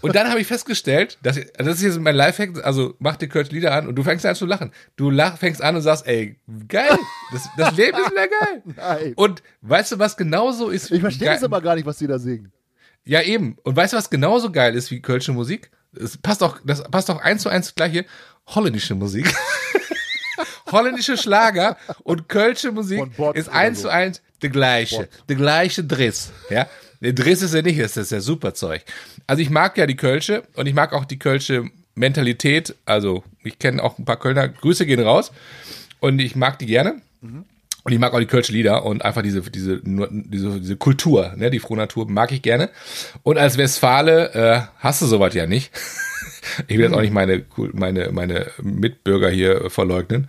Und 0.01 0.15
dann 0.15 0.29
habe 0.29 0.39
ich 0.39 0.47
festgestellt, 0.47 1.17
dass 1.23 1.37
also 1.37 1.71
das 1.71 1.77
ist 1.77 1.83
jetzt 1.83 1.99
mein 1.99 2.15
Lifehack, 2.15 2.63
also 2.63 2.93
mach 2.99 3.15
dir 3.15 3.27
Kölsche 3.27 3.51
Lieder 3.51 3.73
an 3.73 3.87
und 3.87 3.95
du 3.95 4.03
fängst 4.03 4.25
an 4.25 4.35
zu 4.35 4.45
lachen. 4.45 4.71
Du 4.95 5.09
lach, 5.09 5.37
fängst 5.37 5.61
an 5.61 5.75
und 5.75 5.81
sagst, 5.81 6.05
ey, 6.05 6.37
geil, 6.67 6.97
das, 7.31 7.49
das 7.57 7.75
Leben 7.75 7.97
ist 7.97 8.11
wieder 8.11 8.27
geil. 8.27 8.61
Nein. 8.75 9.13
Und 9.15 9.41
weißt 9.61 9.93
du, 9.93 9.99
was 9.99 10.15
genauso 10.15 10.69
ist? 10.69 10.91
Ich 10.91 11.01
verstehe 11.01 11.29
das 11.29 11.43
aber 11.43 11.61
gar 11.61 11.75
nicht, 11.75 11.85
was 11.85 11.97
die 11.97 12.07
da 12.07 12.19
singen. 12.19 12.51
Ja, 13.05 13.21
eben. 13.21 13.57
Und 13.63 13.75
weißt 13.75 13.93
du, 13.93 13.97
was 13.97 14.09
genauso 14.09 14.51
geil 14.51 14.75
ist 14.75 14.91
wie 14.91 15.01
Kölsche 15.01 15.31
Musik? 15.31 15.71
Es 15.93 16.17
passt 16.17 16.43
auch, 16.43 16.59
das 16.63 16.83
passt 16.83 17.09
auch 17.09 17.19
eins 17.19 17.41
zu 17.41 17.49
eins 17.49 17.67
das 17.67 17.75
gleiche. 17.75 18.05
Holländische 18.47 18.95
Musik. 18.95 19.33
Holländische 20.71 21.17
Schlager 21.17 21.77
und 22.03 22.29
Kölsche 22.29 22.71
Musik 22.71 23.03
ist 23.33 23.49
eins 23.49 23.79
so. 23.79 23.83
zu 23.83 23.93
eins 23.93 24.21
der 24.41 24.49
gleiche. 24.49 25.09
Der 25.27 25.35
gleiche 25.35 25.83
Driss. 25.83 26.31
Ja. 26.49 26.67
Nee, 26.99 27.13
Driss 27.13 27.41
ist 27.41 27.53
ja 27.53 27.61
nicht, 27.61 27.79
das 27.79 27.97
ist 27.97 28.11
ja 28.11 28.21
super 28.21 28.53
Zeug. 28.53 28.83
Also 29.27 29.41
ich 29.41 29.49
mag 29.49 29.77
ja 29.77 29.85
die 29.85 29.95
Kölsche 29.95 30.43
und 30.55 30.67
ich 30.67 30.73
mag 30.73 30.93
auch 30.93 31.05
die 31.05 31.19
Kölsche 31.19 31.69
Mentalität. 31.95 32.75
Also 32.85 33.23
ich 33.43 33.59
kenne 33.59 33.83
auch 33.83 33.97
ein 33.97 34.05
paar 34.05 34.19
Kölner. 34.19 34.47
Grüße 34.47 34.85
gehen 34.85 35.01
raus. 35.01 35.31
Und 35.99 36.19
ich 36.19 36.35
mag 36.35 36.59
die 36.59 36.67
gerne. 36.67 37.01
Und 37.83 37.91
ich 37.93 37.99
mag 37.99 38.13
auch 38.13 38.19
die 38.19 38.25
Kölsche 38.27 38.51
Lieder 38.53 38.85
und 38.85 39.03
einfach 39.03 39.21
diese, 39.21 39.41
diese, 39.41 39.79
nur- 39.83 40.09
diese, 40.11 40.59
diese 40.59 40.75
Kultur, 40.75 41.33
ne, 41.35 41.49
die 41.49 41.59
frohe 41.59 41.77
Natur 41.77 42.09
mag 42.09 42.31
ich 42.31 42.41
gerne. 42.41 42.69
Und 43.23 43.37
als 43.37 43.57
Westfale 43.57 44.33
äh, 44.33 44.61
hast 44.79 45.01
du 45.01 45.05
sowas 45.05 45.33
ja 45.33 45.45
nicht. 45.47 45.71
Ich 46.67 46.75
will 46.77 46.85
jetzt 46.85 46.95
auch 46.95 47.01
nicht 47.01 47.13
meine, 47.13 47.43
meine, 47.73 48.11
meine 48.11 48.47
Mitbürger 48.63 49.29
hier 49.29 49.65
äh, 49.65 49.69
verleugnen. 49.69 50.27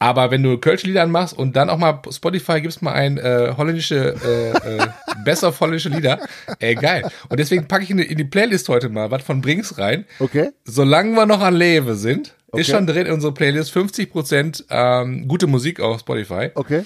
Aber 0.00 0.32
wenn 0.32 0.42
du 0.42 0.58
Kölsche 0.58 0.88
Lieder 0.88 1.02
anmachst 1.04 1.38
und 1.38 1.54
dann 1.54 1.70
auch 1.70 1.78
mal 1.78 2.02
Spotify 2.10 2.60
gibst 2.60 2.82
mal 2.82 2.92
ein 2.92 3.18
äh, 3.18 3.54
holländische, 3.56 4.16
äh, 4.24 4.78
äh, 4.82 4.86
besser 5.24 5.48
auf 5.50 5.60
holländische 5.60 5.90
Lieder, 5.90 6.18
ey 6.58 6.74
geil. 6.74 7.08
Und 7.28 7.38
deswegen 7.38 7.68
packe 7.68 7.84
ich 7.84 7.90
in 7.90 7.98
die, 7.98 8.02
in 8.04 8.18
die 8.18 8.24
Playlist 8.24 8.68
heute 8.68 8.88
mal 8.88 9.12
was 9.12 9.22
von 9.22 9.40
Brings 9.40 9.78
rein. 9.78 10.06
Okay. 10.18 10.50
Solange 10.64 11.14
wir 11.14 11.24
noch 11.24 11.40
an 11.40 11.54
Lewe 11.54 11.94
sind, 11.94 12.34
Okay. 12.54 12.62
ist 12.62 12.70
schon 12.70 12.86
drin 12.86 13.06
in 13.06 13.12
unserer 13.12 13.32
Playlist 13.32 13.76
50% 13.76 14.64
ähm, 14.70 15.28
gute 15.28 15.46
Musik 15.46 15.80
auf 15.80 16.00
Spotify. 16.00 16.50
Okay. 16.54 16.84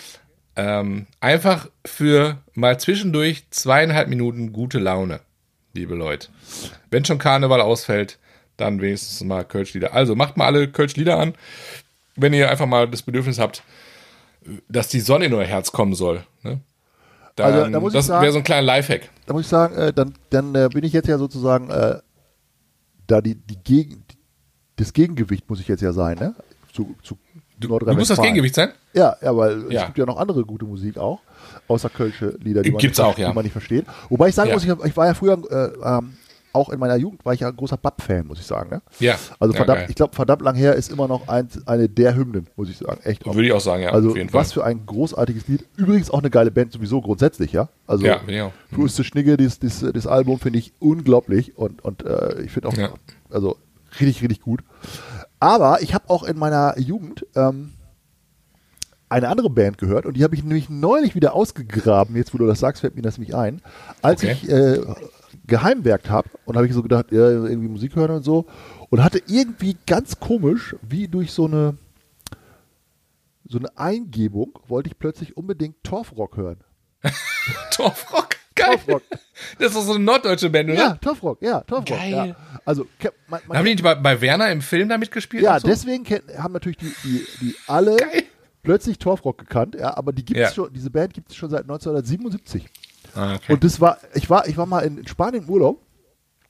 Ähm, 0.56 1.06
einfach 1.20 1.68
für 1.84 2.38
mal 2.54 2.80
zwischendurch 2.80 3.44
zweieinhalb 3.50 4.08
Minuten 4.08 4.52
gute 4.52 4.78
Laune, 4.78 5.20
liebe 5.72 5.94
Leute. 5.94 6.28
Wenn 6.90 7.04
schon 7.04 7.18
Karneval 7.18 7.60
ausfällt, 7.60 8.18
dann 8.56 8.80
wenigstens 8.80 9.22
mal 9.22 9.44
Kölsch-Lieder. 9.44 9.94
Also 9.94 10.16
macht 10.16 10.36
mal 10.36 10.46
alle 10.46 10.68
Kölsch-Lieder 10.68 11.16
an, 11.16 11.34
wenn 12.16 12.32
ihr 12.32 12.50
einfach 12.50 12.66
mal 12.66 12.88
das 12.88 13.02
Bedürfnis 13.02 13.38
habt, 13.38 13.62
dass 14.68 14.88
die 14.88 15.00
Sonne 15.00 15.26
in 15.26 15.34
euer 15.34 15.44
Herz 15.44 15.72
kommen 15.72 15.94
soll. 15.94 16.24
Ne? 16.42 16.60
Dann, 17.36 17.54
Also, 17.54 17.70
da 17.70 17.80
muss 17.80 17.92
das 17.92 18.08
wäre 18.08 18.32
so 18.32 18.38
ein 18.38 18.44
kleiner 18.44 18.62
Lifehack. 18.62 19.08
Da 19.26 19.32
muss 19.32 19.42
ich 19.42 19.48
sagen, 19.48 19.76
äh, 19.76 19.92
dann, 19.92 20.14
dann 20.30 20.54
äh, 20.54 20.68
bin 20.72 20.82
ich 20.82 20.92
jetzt 20.92 21.08
ja 21.08 21.18
sozusagen 21.18 21.70
äh, 21.70 22.00
da 23.06 23.20
die, 23.20 23.36
die 23.36 23.58
Gegen, 23.62 24.04
das 24.78 24.92
Gegengewicht 24.92 25.48
muss 25.48 25.60
ich 25.60 25.68
jetzt 25.68 25.82
ja 25.82 25.92
sein, 25.92 26.16
ne? 26.18 26.34
Zu, 26.72 26.94
zu 27.02 27.16
Du, 27.60 27.76
du 27.76 27.92
musst 27.94 28.10
das. 28.10 28.20
Gegengewicht 28.20 28.54
sein? 28.54 28.70
Ja, 28.94 29.16
ja, 29.20 29.36
weil 29.36 29.64
Ja. 29.72 29.80
es 29.80 29.86
gibt 29.86 29.98
ja 29.98 30.06
noch 30.06 30.16
andere 30.18 30.44
gute 30.44 30.64
Musik 30.64 30.96
auch, 30.96 31.18
außer 31.66 31.88
Kölsche 31.90 32.36
Lieder, 32.40 32.62
die 32.62 32.70
man, 32.70 32.78
Gibt's 32.80 32.98
nicht, 32.98 33.04
auch, 33.06 33.18
ja. 33.18 33.30
die 33.30 33.34
man 33.34 33.42
nicht 33.42 33.50
versteht. 33.52 33.84
Wobei 34.08 34.28
ich 34.28 34.36
sagen 34.36 34.50
Ja. 34.50 34.54
muss, 34.54 34.64
ich, 34.64 34.70
ich 34.84 34.96
war 34.96 35.06
ja 35.06 35.14
früher, 35.14 35.36
äh, 35.50 35.72
ähm, 35.98 36.12
auch 36.52 36.68
in 36.70 36.78
meiner 36.78 36.94
Jugend 36.94 37.24
war 37.24 37.34
ich 37.34 37.40
ja 37.40 37.48
ein 37.48 37.56
großer 37.56 37.76
Bab-Fan, 37.76 38.28
muss 38.28 38.38
ich 38.38 38.46
sagen. 38.46 38.70
Ne? 38.70 38.82
Ja. 39.00 39.16
Also 39.40 39.54
Ja, 39.54 39.64
verdammt, 39.64 39.90
ich 39.90 39.96
glaube, 39.96 40.14
verdammt 40.14 40.42
lang 40.42 40.54
her 40.54 40.74
ist 40.76 40.92
immer 40.92 41.08
noch 41.08 41.26
eins, 41.26 41.66
eine 41.66 41.88
der 41.88 42.14
Hymnen, 42.14 42.46
muss 42.54 42.70
ich 42.70 42.78
sagen. 42.78 43.00
Echt. 43.02 43.26
Würde 43.26 43.44
ich 43.44 43.52
auch 43.52 43.60
sagen, 43.60 43.82
ja, 43.82 43.90
Also 43.90 44.10
auf 44.10 44.16
jeden 44.16 44.28
Fall. 44.30 44.40
was 44.40 44.52
für 44.52 44.62
ein 44.64 44.86
großartiges 44.86 45.48
Lied. 45.48 45.64
Übrigens 45.76 46.10
auch 46.12 46.20
eine 46.20 46.30
geile 46.30 46.52
Band 46.52 46.72
sowieso 46.72 47.00
grundsätzlich, 47.00 47.50
ja. 47.52 47.68
Also 47.88 48.06
Ja, 48.06 48.20
ich 48.26 48.40
auch. 48.40 48.52
Mhm. 48.70 48.88
Schnigge, 48.88 49.36
das, 49.36 49.58
das, 49.58 49.80
das 49.92 50.06
Album 50.06 50.38
finde 50.38 50.60
ich 50.60 50.72
unglaublich 50.78 51.58
und, 51.58 51.84
und 51.84 52.04
äh, 52.04 52.40
ich 52.42 52.52
finde 52.52 52.68
auch, 52.68 52.74
Ja. 52.76 52.90
also 53.30 53.56
richtig, 53.92 54.22
richtig 54.22 54.40
gut. 54.40 54.62
Aber 55.40 55.82
ich 55.82 55.94
habe 55.94 56.10
auch 56.10 56.24
in 56.24 56.38
meiner 56.38 56.78
Jugend 56.78 57.26
ähm, 57.36 57.72
eine 59.08 59.28
andere 59.28 59.50
Band 59.50 59.78
gehört 59.78 60.04
und 60.06 60.16
die 60.16 60.24
habe 60.24 60.34
ich 60.34 60.42
nämlich 60.44 60.68
neulich 60.68 61.14
wieder 61.14 61.34
ausgegraben. 61.34 62.16
Jetzt, 62.16 62.34
wo 62.34 62.38
du 62.38 62.46
das 62.46 62.60
sagst, 62.60 62.80
fällt 62.80 62.96
mir 62.96 63.02
das 63.02 63.16
nämlich 63.18 63.34
ein. 63.34 63.62
Als 64.02 64.22
Okay. 64.22 64.32
ich 64.32 64.50
äh, 64.50 64.80
geheimwerkt 65.46 66.10
habe 66.10 66.28
und 66.44 66.56
habe 66.56 66.66
ich 66.66 66.74
so 66.74 66.82
gedacht, 66.82 67.12
ja, 67.12 67.30
irgendwie 67.30 67.68
Musik 67.68 67.96
hören 67.96 68.10
und 68.10 68.22
so 68.24 68.46
und 68.90 69.02
hatte 69.02 69.22
irgendwie 69.26 69.76
ganz 69.86 70.20
komisch, 70.20 70.76
wie 70.82 71.08
durch 71.08 71.32
so 71.32 71.46
eine 71.46 71.76
so 73.50 73.58
eine 73.58 73.78
Eingebung, 73.78 74.58
wollte 74.68 74.90
ich 74.90 74.98
plötzlich 74.98 75.38
unbedingt 75.38 75.82
Torfrock 75.82 76.36
hören. 76.36 76.58
Torfrock, 77.70 78.36
geil. 78.58 78.76
Torfrock. 78.76 79.02
Das 79.58 79.68
ist 79.68 79.76
doch 79.76 79.82
so 79.82 79.94
eine 79.94 80.04
norddeutsche 80.04 80.50
Band, 80.50 80.70
oder? 80.70 80.78
Ja, 80.78 80.94
Torfrock, 81.00 81.40
ja, 81.42 81.60
Torfrock. 81.60 81.86
Geil. 81.98 82.10
Ja. 82.12 82.36
Also, 82.64 82.86
man, 83.28 83.40
man, 83.46 83.56
Haben 83.58 83.64
die 83.64 83.70
nicht 83.72 83.82
bei, 83.84 83.94
bei 83.94 84.20
Werner 84.20 84.50
im 84.50 84.60
Film 84.60 84.88
da 84.88 84.98
mitgespielt? 84.98 85.42
ja, 85.42 85.58
so? 85.60 85.66
deswegen 85.68 86.04
haben 86.38 86.52
natürlich 86.52 86.78
die, 86.78 86.92
die, 87.04 87.26
die 87.40 87.56
alle 87.66 87.96
Geil. 87.96 88.24
plötzlich 88.62 88.98
Torfrock 88.98 89.38
gekannt, 89.38 89.76
ja, 89.78 89.96
aber 89.96 90.12
die 90.12 90.24
gibt's 90.24 90.40
Ja. 90.42 90.50
schon, 90.52 90.72
diese 90.72 90.90
Band 90.90 91.14
gibt 91.14 91.30
es 91.30 91.36
schon 91.36 91.50
seit 91.50 91.62
1977. 91.62 92.66
Ah, 93.14 93.34
okay. 93.36 93.52
Und 93.52 93.64
das 93.64 93.80
war, 93.80 93.98
ich 94.14 94.28
war, 94.28 94.46
ich 94.48 94.56
war 94.56 94.66
mal 94.66 94.80
in, 94.80 94.98
in 94.98 95.06
Spanien 95.06 95.44
im 95.44 95.48
Urlaub 95.48 95.80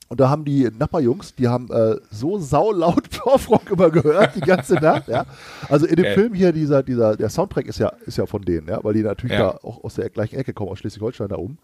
und 0.08 0.20
da 0.20 0.30
haben 0.30 0.44
die 0.44 0.68
Nachbarjungs, 0.78 1.34
die 1.34 1.48
haben 1.48 1.70
äh, 1.70 1.96
so 2.10 2.38
saulaut 2.38 3.10
Torfrock 3.10 3.70
immer 3.70 3.90
gehört, 3.90 4.36
die 4.36 4.40
ganze 4.40 4.74
Nacht, 4.76 5.08
ja. 5.08 5.26
Also 5.68 5.86
in 5.86 5.96
dem 5.96 6.04
Geil. 6.04 6.14
Film 6.14 6.34
hier, 6.34 6.52
dieser, 6.52 6.82
dieser, 6.82 7.16
der 7.16 7.28
Soundtrack 7.28 7.66
ist 7.66 7.78
ja, 7.78 7.92
ist 8.06 8.16
ja 8.18 8.24
von 8.26 8.42
denen, 8.42 8.68
ja, 8.68 8.82
weil 8.82 8.94
die 8.94 9.02
natürlich 9.02 9.36
Ja. 9.38 9.52
da 9.52 9.58
auch 9.62 9.84
aus 9.84 9.94
der 9.96 10.08
gleichen 10.10 10.36
Ecke 10.36 10.52
kommen, 10.54 10.70
aus 10.70 10.78
Schleswig-Holstein 10.78 11.28
da 11.28 11.36
oben. 11.36 11.58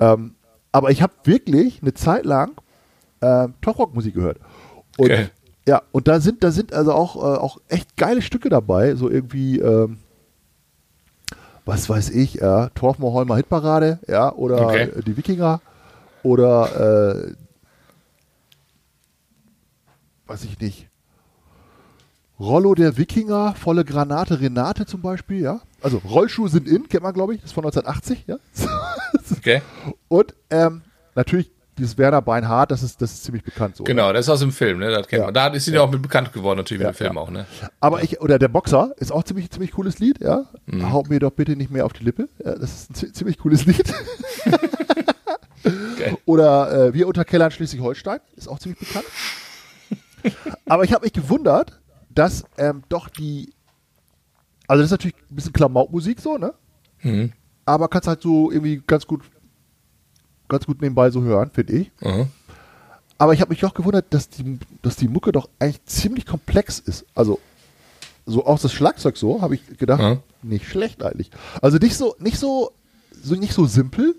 Ähm, 0.00 0.34
aber 0.72 0.90
ich 0.90 1.02
habe 1.02 1.12
wirklich 1.24 1.82
eine 1.82 1.92
Zeit 1.94 2.24
lang 2.24 2.52
äh, 3.20 3.48
Torfrock-Musik 3.60 4.14
gehört. 4.14 4.38
Und 4.96 5.08
Geil. 5.08 5.30
ja, 5.68 5.82
und 5.92 6.08
da 6.08 6.20
sind, 6.20 6.42
da 6.42 6.50
sind 6.52 6.72
also 6.72 6.92
auch, 6.92 7.16
äh, 7.16 7.38
auch 7.38 7.58
echt 7.68 7.96
geile 7.96 8.22
Stücke 8.22 8.48
dabei, 8.48 8.94
so 8.94 9.10
irgendwie, 9.10 9.58
ähm, 9.60 9.98
was 11.66 11.88
weiß 11.88 12.10
ich, 12.10 12.34
ja, 12.34 12.68
Torfmoor 12.70 13.12
Holmer 13.12 13.36
Hitparade, 13.36 13.98
ja, 14.08 14.32
oder 14.32 14.66
Okay. 14.66 14.82
äh, 14.96 15.02
die 15.02 15.16
Wikinger, 15.16 15.60
oder 16.22 17.16
äh, 17.28 17.32
weiß 20.26 20.44
ich 20.44 20.58
nicht. 20.60 20.88
Rollo 22.40 22.74
der 22.74 22.96
Wikinger, 22.96 23.54
volle 23.54 23.84
Granate 23.84 24.40
Renate 24.40 24.86
zum 24.86 25.00
Beispiel, 25.02 25.40
ja. 25.40 25.60
Also 25.82 25.98
Rollschuhe 25.98 26.48
sind 26.48 26.66
in, 26.66 26.88
kennt 26.88 27.04
man, 27.04 27.14
glaube 27.14 27.34
ich, 27.34 27.40
das 27.40 27.50
ist 27.50 27.54
von 27.54 27.64
1980, 27.64 28.24
ja. 28.26 28.36
okay. 29.36 29.62
Und 30.08 30.34
ähm, 30.50 30.82
natürlich 31.14 31.50
dieses 31.78 31.96
Werner 31.98 32.22
Beinhardt, 32.22 32.70
das 32.72 32.82
ist, 32.82 33.00
das 33.02 33.12
ist 33.12 33.24
ziemlich 33.24 33.44
bekannt 33.44 33.76
so. 33.76 33.84
Genau, 33.84 34.12
das 34.12 34.26
ist 34.26 34.30
aus 34.30 34.40
dem 34.40 34.50
Film, 34.52 34.78
ne? 34.78 34.90
Das 34.90 35.06
kennt 35.08 35.20
Ja. 35.20 35.24
man. 35.26 35.34
Da 35.34 35.46
ist 35.48 35.64
sie 35.64 35.72
ja 35.72 35.80
auch 35.82 35.90
mit 35.90 36.02
bekannt 36.02 36.32
geworden, 36.32 36.58
natürlich 36.58 36.80
mit 36.80 36.86
Ja, 36.86 36.92
dem 36.92 36.96
Film 36.96 37.14
ja. 37.14 37.20
auch, 37.20 37.30
ne? 37.30 37.46
Aber 37.80 38.02
ich, 38.02 38.20
oder 38.20 38.38
der 38.38 38.48
Boxer 38.48 38.92
ist 38.98 39.12
auch 39.12 39.22
ziemlich, 39.24 39.50
ziemlich 39.50 39.70
cooles 39.72 39.98
Lied, 40.00 40.20
ja. 40.20 40.44
Mhm. 40.66 40.92
Haut 40.92 41.08
mir 41.08 41.18
doch 41.20 41.30
bitte 41.32 41.54
nicht 41.56 41.70
mehr 41.70 41.84
auf 41.86 41.92
die 41.92 42.04
Lippe. 42.04 42.28
Ja, 42.44 42.54
das 42.56 42.74
ist 42.74 42.90
ein 42.90 42.94
zi- 42.94 43.12
ziemlich 43.12 43.38
cooles 43.38 43.64
Lied. 43.66 43.92
Geil. 45.98 46.16
Oder 46.26 46.86
äh, 46.88 46.94
Wir 46.94 47.06
unter 47.08 47.24
Kellern 47.24 47.50
Schleswig-Holstein 47.50 48.20
ist 48.36 48.48
auch 48.48 48.58
ziemlich 48.58 48.78
bekannt. 48.80 49.04
Aber 50.66 50.84
ich 50.84 50.92
habe 50.92 51.04
mich 51.04 51.12
gewundert, 51.12 51.80
dass 52.10 52.44
ähm, 52.58 52.82
doch 52.88 53.08
die, 53.08 53.52
also 54.68 54.82
das 54.82 54.86
ist 54.88 54.92
natürlich 54.92 55.16
ein 55.30 55.36
bisschen 55.36 55.52
Klamaukmusik 55.52 56.20
so, 56.20 56.38
ne? 56.38 56.54
Mhm. 57.02 57.32
Aber 57.66 57.88
kannst 57.88 58.08
halt 58.08 58.22
so 58.22 58.50
irgendwie 58.50 58.82
ganz 58.86 59.06
gut, 59.06 59.22
ganz 60.48 60.66
gut 60.66 60.80
nebenbei 60.82 61.10
so 61.10 61.22
hören, 61.22 61.50
finde 61.50 61.72
ich. 61.74 61.90
Mhm. 62.00 62.26
Aber 63.18 63.32
ich 63.32 63.40
habe 63.40 63.50
mich 63.50 63.64
auch 63.64 63.74
gewundert, 63.74 64.06
dass 64.10 64.28
die, 64.28 64.58
dass 64.82 64.96
die 64.96 65.08
Mucke 65.08 65.32
doch 65.32 65.48
eigentlich 65.58 65.84
ziemlich 65.84 66.26
komplex 66.26 66.78
ist. 66.78 67.06
Also 67.14 67.38
so 68.26 68.44
auch 68.46 68.58
das 68.58 68.72
Schlagzeug 68.72 69.16
so, 69.16 69.40
habe 69.42 69.54
ich 69.54 69.78
gedacht, 69.78 70.00
Ja. 70.00 70.18
nicht 70.42 70.66
schlecht 70.66 71.02
eigentlich. 71.02 71.30
Also 71.62 71.78
nicht 71.78 71.96
so, 71.96 72.16
nicht 72.18 72.38
so, 72.38 72.72
so 73.12 73.34
nicht 73.34 73.52
so 73.52 73.66
simpel, 73.66 74.14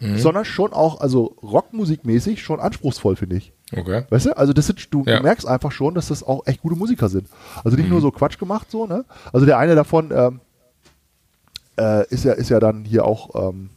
Mhm. 0.00 0.18
sondern 0.18 0.44
schon 0.44 0.72
auch, 0.72 1.00
also 1.00 1.36
Rockmusikmäßig 1.42 2.42
schon 2.42 2.58
anspruchsvoll, 2.58 3.14
finde 3.16 3.36
ich. 3.36 3.52
Okay. 3.76 4.04
Weißt 4.10 4.26
du? 4.26 4.36
Also 4.36 4.52
das 4.52 4.66
sind, 4.66 4.92
du 4.92 5.04
Ja. 5.06 5.18
Mhm. 5.18 5.24
merkst 5.24 5.46
einfach 5.46 5.72
schon, 5.72 5.94
dass 5.94 6.08
das 6.08 6.22
auch 6.22 6.46
echt 6.46 6.62
gute 6.62 6.76
Musiker 6.76 7.08
sind. 7.08 7.28
Also 7.64 7.76
nicht 7.76 7.88
nur 7.88 8.00
so 8.00 8.10
Quatsch 8.10 8.38
gemacht, 8.38 8.70
so, 8.70 8.86
ne? 8.86 9.04
Also 9.32 9.46
der 9.46 9.58
eine 9.58 9.74
davon 9.74 10.10
ähm, 10.14 10.40
äh, 11.78 12.06
ist 12.08 12.24
ja, 12.24 12.32
ist 12.32 12.50
ja 12.50 12.60
dann 12.60 12.84
hier 12.84 13.04
auch 13.04 13.50
ähm, 13.50 13.70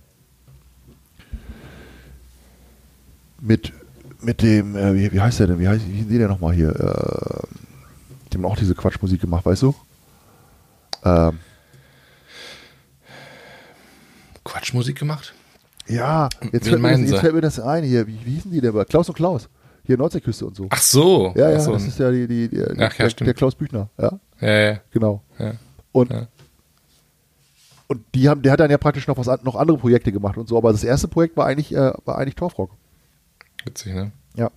mit, 3.39 3.73
mit 4.21 4.41
dem, 4.41 4.75
äh, 4.75 4.93
wie, 4.95 5.11
wie 5.13 5.21
heißt 5.21 5.39
der 5.39 5.47
denn? 5.47 5.59
Wie 5.59 5.67
heißt 5.67 5.87
wie 5.87 5.93
hieß 5.93 6.07
der 6.07 6.27
nochmal 6.27 6.53
hier? 6.53 6.69
Äh, 6.69 7.47
die 8.31 8.37
haben 8.37 8.45
auch 8.45 8.57
diese 8.57 8.75
Quatschmusik 8.75 9.21
gemacht, 9.21 9.45
weißt 9.45 9.63
du? 9.63 9.75
Ähm, 11.03 11.39
Quatschmusik 14.43 14.97
gemacht? 14.97 15.33
ja, 15.87 16.29
jetzt, 16.51 16.67
fällt 16.67 16.81
mir, 16.81 16.91
das, 16.91 17.09
jetzt 17.09 17.19
fällt 17.19 17.33
mir 17.33 17.41
das 17.41 17.59
ein 17.59 17.83
hier. 17.83 18.07
Wie, 18.07 18.19
wie 18.25 18.31
hießen 18.35 18.51
die 18.51 18.61
denn? 18.61 18.73
Klaus 18.85 19.07
und 19.09 19.15
Klaus. 19.15 19.49
Hier 19.87 19.97
Nordseeküste 19.97 20.45
und 20.45 20.55
so. 20.55 20.67
Ach 20.69 20.81
so. 20.81 21.33
ja, 21.35 21.49
ja, 21.49 21.59
so. 21.59 21.71
das 21.71 21.85
ist 21.87 21.97
ja 21.97 22.11
die, 22.11 22.27
die, 22.27 22.49
die 22.49 22.61
Ach 22.79 22.93
ja, 22.97 23.07
der, 23.07 23.33
Klaus 23.33 23.55
Büchner. 23.55 23.89
Ja, 23.97 24.19
ja, 24.41 24.59
ja, 24.71 24.79
genau. 24.91 25.23
ja. 25.39 25.53
Und, 25.93 26.11
Ja. 26.11 26.27
und 27.87 28.01
die 28.13 28.27
haben, 28.27 28.41
der 28.41 28.51
hat 28.51 28.59
dann 28.59 28.69
ja 28.69 28.77
praktisch 28.77 29.07
noch 29.07 29.17
was 29.17 29.43
noch 29.43 29.55
andere 29.55 29.77
Projekte 29.77 30.11
gemacht 30.11 30.37
und 30.37 30.47
so, 30.49 30.57
aber 30.57 30.71
das 30.73 30.83
erste 30.83 31.07
Projekt 31.07 31.37
war 31.37 31.45
eigentlich, 31.47 31.73
äh, 31.73 31.93
war 32.05 32.17
eigentlich 32.17 32.35
Torfrock. 32.35 32.71
Witzig, 33.65 33.93
ne? 33.95 34.11
Ja. 34.35 34.51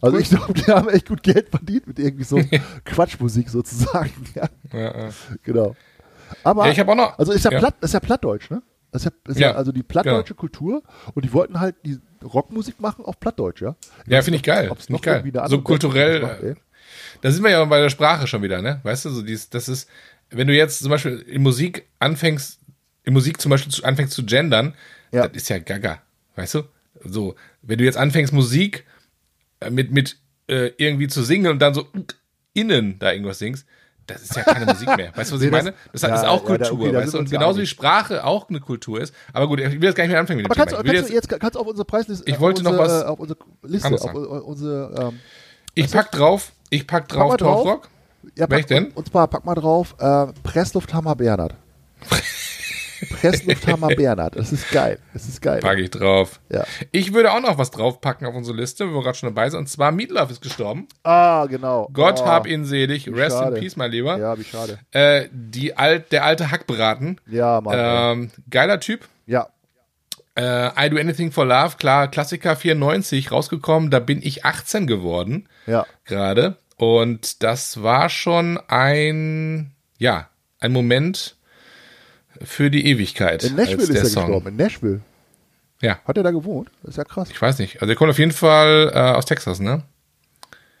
Also 0.00 0.18
ich 0.18 0.28
glaube, 0.28 0.52
die 0.52 0.64
haben 0.64 0.88
echt 0.90 1.08
gut 1.08 1.22
Geld 1.22 1.48
verdient 1.48 1.86
mit 1.86 1.98
irgendwie 1.98 2.24
so 2.24 2.38
Quatschmusik 2.84 3.48
sozusagen. 3.48 4.10
Ja, 4.34 4.48
Ja, 4.72 4.98
ja. 5.06 5.08
genau. 5.44 5.74
Aber 6.42 6.66
Ja, 6.66 6.72
ich 6.72 6.80
habe 6.80 6.90
auch 6.90 6.96
noch. 6.96 7.18
also 7.18 7.30
ist 7.32 7.44
ja, 7.44 7.52
ja. 7.52 7.58
Platt, 7.60 7.76
ist 7.80 7.94
ja 7.94 8.00
Plattdeutsch, 8.00 8.50
ne? 8.50 8.62
Das 8.96 9.04
ist 9.04 9.12
ja, 9.26 9.32
ist 9.32 9.40
ja, 9.40 9.48
Ja, 9.50 9.54
also 9.56 9.72
die 9.72 9.82
plattdeutsche 9.82 10.34
Kultur 10.34 10.82
und 11.14 11.24
die 11.24 11.32
wollten 11.32 11.60
halt 11.60 11.76
die 11.84 11.98
Rockmusik 12.24 12.80
machen 12.80 13.04
auf 13.04 13.20
Plattdeutsch, 13.20 13.60
ja? 13.62 13.76
Ja, 14.06 14.22
finde 14.22 14.36
ich 14.36 14.42
geil. 14.42 14.70
Ob's 14.70 14.88
noch 14.88 14.98
ich 14.98 15.02
geil. 15.04 15.22
So 15.48 15.60
kulturell. 15.60 16.20
Macht. 16.22 16.40
Da 17.20 17.30
sind 17.30 17.42
wir 17.42 17.50
ja 17.50 17.64
bei 17.64 17.80
der 17.80 17.90
Sprache 17.90 18.26
schon 18.26 18.42
wieder, 18.42 18.62
ne? 18.62 18.80
Weißt 18.84 19.04
du, 19.04 19.10
so 19.10 19.22
dies, 19.22 19.50
das 19.50 19.68
ist, 19.68 19.88
wenn 20.30 20.46
du 20.46 20.54
jetzt 20.54 20.78
zum 20.78 20.90
Beispiel 20.90 21.18
in 21.18 21.42
Musik 21.42 21.86
anfängst, 21.98 22.60
in 23.04 23.12
Musik 23.12 23.40
zum 23.40 23.50
Beispiel 23.50 23.72
zu, 23.72 23.84
anfängst 23.84 24.12
zu 24.14 24.24
gendern, 24.24 24.74
Ja. 25.12 25.28
das 25.28 25.36
ist 25.36 25.48
ja 25.48 25.58
gaga. 25.58 26.00
Weißt 26.36 26.54
du? 26.54 26.62
So, 27.04 27.34
wenn 27.62 27.78
du 27.78 27.84
jetzt 27.84 27.98
anfängst, 27.98 28.32
Musik 28.32 28.84
äh, 29.60 29.70
mit, 29.70 29.90
mit 29.92 30.16
äh, 30.48 30.70
irgendwie 30.78 31.08
zu 31.08 31.22
singen 31.22 31.50
und 31.50 31.58
dann 31.60 31.74
so 31.74 31.86
innen 32.54 32.98
da 32.98 33.12
irgendwas 33.12 33.38
singst, 33.38 33.66
das 34.06 34.22
ist 34.22 34.36
ja 34.36 34.42
keine 34.42 34.66
Musik 34.66 34.96
mehr. 34.96 35.10
Weißt 35.16 35.30
du, 35.30 35.36
was 35.36 35.42
ich 35.42 35.50
meine? 35.50 35.74
Das 35.92 36.02
ja, 36.02 36.14
ist 36.14 36.24
auch 36.24 36.48
ja, 36.48 36.56
da- 36.58 36.64
Kultur, 36.68 36.80
okay, 36.86 36.92
da 36.92 36.98
weißt 37.00 37.14
du? 37.14 37.18
Und 37.18 37.30
genauso 37.30 37.60
wie. 37.60 37.66
Sprache 37.66 38.24
auch 38.24 38.48
eine 38.48 38.60
Kultur 38.60 39.00
ist. 39.00 39.14
Aber 39.32 39.48
gut, 39.48 39.60
ich 39.60 39.66
will 39.72 39.82
jetzt 39.84 39.96
gar 39.96 40.04
nicht 40.04 40.12
mehr 40.12 40.20
anfangen 40.20 40.38
mit 40.38 40.46
dem 40.46 40.50
Aber 40.52 40.54
kannst, 40.60 40.76
Thema. 40.76 40.92
kannst, 40.94 41.10
du 41.10 41.14
jetzt, 41.14 41.28
kannst 41.28 41.54
du 41.56 41.60
auf 41.60 41.66
unsere 41.66 41.84
Preisliste, 41.84 42.30
Ich 42.30 42.38
wollte 42.40 42.62
noch 42.62 42.70
unsere, 42.72 42.88
was 42.88 43.02
äh, 43.02 43.06
auf 43.06 43.18
unsere 43.20 43.38
Liste, 43.62 43.94
auf 43.94 44.14
unsere, 44.14 45.08
ähm, 45.12 45.20
ich 45.74 45.90
pack 45.90 46.10
drauf, 46.12 46.52
ich 46.70 46.86
pack 46.86 47.08
drauf 47.08 47.36
drauf. 47.36 47.62
Torfrock. 47.64 47.88
ja, 48.36 48.48
Welch 48.48 48.62
pack, 48.62 48.66
denn? 48.68 48.90
Und 48.92 49.08
zwar, 49.08 49.26
pack 49.28 49.44
mal 49.44 49.54
drauf, 49.54 49.94
äh, 49.98 50.26
Presslufthammer 50.42 51.16
Bernhard. 51.16 51.54
Presslufthammer 53.20 53.88
Bernhard, 53.88 54.36
das 54.36 54.52
ist 54.52 54.70
geil, 54.70 54.98
das 55.12 55.26
ist 55.26 55.40
geil. 55.42 55.60
Packe 55.60 55.82
ich 55.82 55.90
drauf. 55.90 56.40
Ja. 56.48 56.64
Ich 56.92 57.12
würde 57.12 57.32
auch 57.32 57.40
noch 57.40 57.58
was 57.58 57.70
draufpacken 57.70 58.26
auf 58.26 58.34
unsere 58.34 58.56
Liste, 58.56 58.88
wo 58.90 58.96
wir 58.96 59.02
gerade 59.02 59.18
schon 59.18 59.28
dabei 59.34 59.50
sind. 59.50 59.60
Und 59.60 59.68
zwar 59.68 59.92
Meatloaf 59.92 60.30
ist 60.30 60.40
gestorben. 60.42 60.88
Ah, 61.02 61.46
genau. 61.46 61.88
Gott 61.92 62.20
oh, 62.22 62.26
hab 62.26 62.46
ihn 62.46 62.64
selig. 62.64 63.08
Rest 63.08 63.36
schade. 63.36 63.56
in 63.56 63.62
peace, 63.62 63.76
mein 63.76 63.90
Lieber. 63.90 64.18
Ja, 64.18 64.38
wie 64.38 64.44
schade. 64.44 64.78
Äh, 64.92 65.28
die 65.32 65.76
alt, 65.76 66.12
der 66.12 66.24
alte 66.24 66.50
Hackbraten. 66.50 67.20
Ja, 67.26 67.60
Mann. 67.60 67.74
Ähm, 67.78 68.30
geiler 68.50 68.80
Typ. 68.80 69.08
ja, 69.26 69.48
Äh, 70.34 70.86
I 70.86 70.90
Do 70.90 70.98
Anything 70.98 71.32
for 71.32 71.46
Love, 71.46 71.76
klar, 71.78 72.08
Klassiker 72.08 72.56
94 72.56 73.32
rausgekommen. 73.32 73.90
Da 73.90 73.98
bin 73.98 74.20
ich 74.22 74.44
18 74.44 74.86
geworden 74.86 75.48
ja. 75.66 75.86
gerade. 76.04 76.56
Und 76.76 77.42
das 77.42 77.82
war 77.82 78.08
schon 78.10 78.60
ein, 78.68 79.72
ja, 79.98 80.28
ein 80.60 80.72
Moment 80.72 81.35
für 82.42 82.70
die 82.70 82.86
Ewigkeit. 82.86 83.44
In 83.44 83.56
Nashville 83.56 83.82
ist 83.82 83.90
er 83.90 84.04
Song. 84.06 84.24
gestorben. 84.26 84.48
In 84.48 84.56
Nashville. 84.56 85.00
Ja, 85.82 85.98
Hat 86.06 86.16
er 86.16 86.22
da 86.22 86.30
gewohnt? 86.30 86.70
Das 86.82 86.90
ist 86.90 86.96
ja 86.96 87.04
krass. 87.04 87.28
ich 87.30 87.40
weiß 87.40 87.58
nicht. 87.58 87.82
Also 87.82 87.92
er 87.92 87.96
kommt 87.96 88.10
auf 88.10 88.18
jeden 88.18 88.32
Fall 88.32 88.90
äh, 88.94 88.98
aus 88.98 89.26
Texas, 89.26 89.60
ne? 89.60 89.82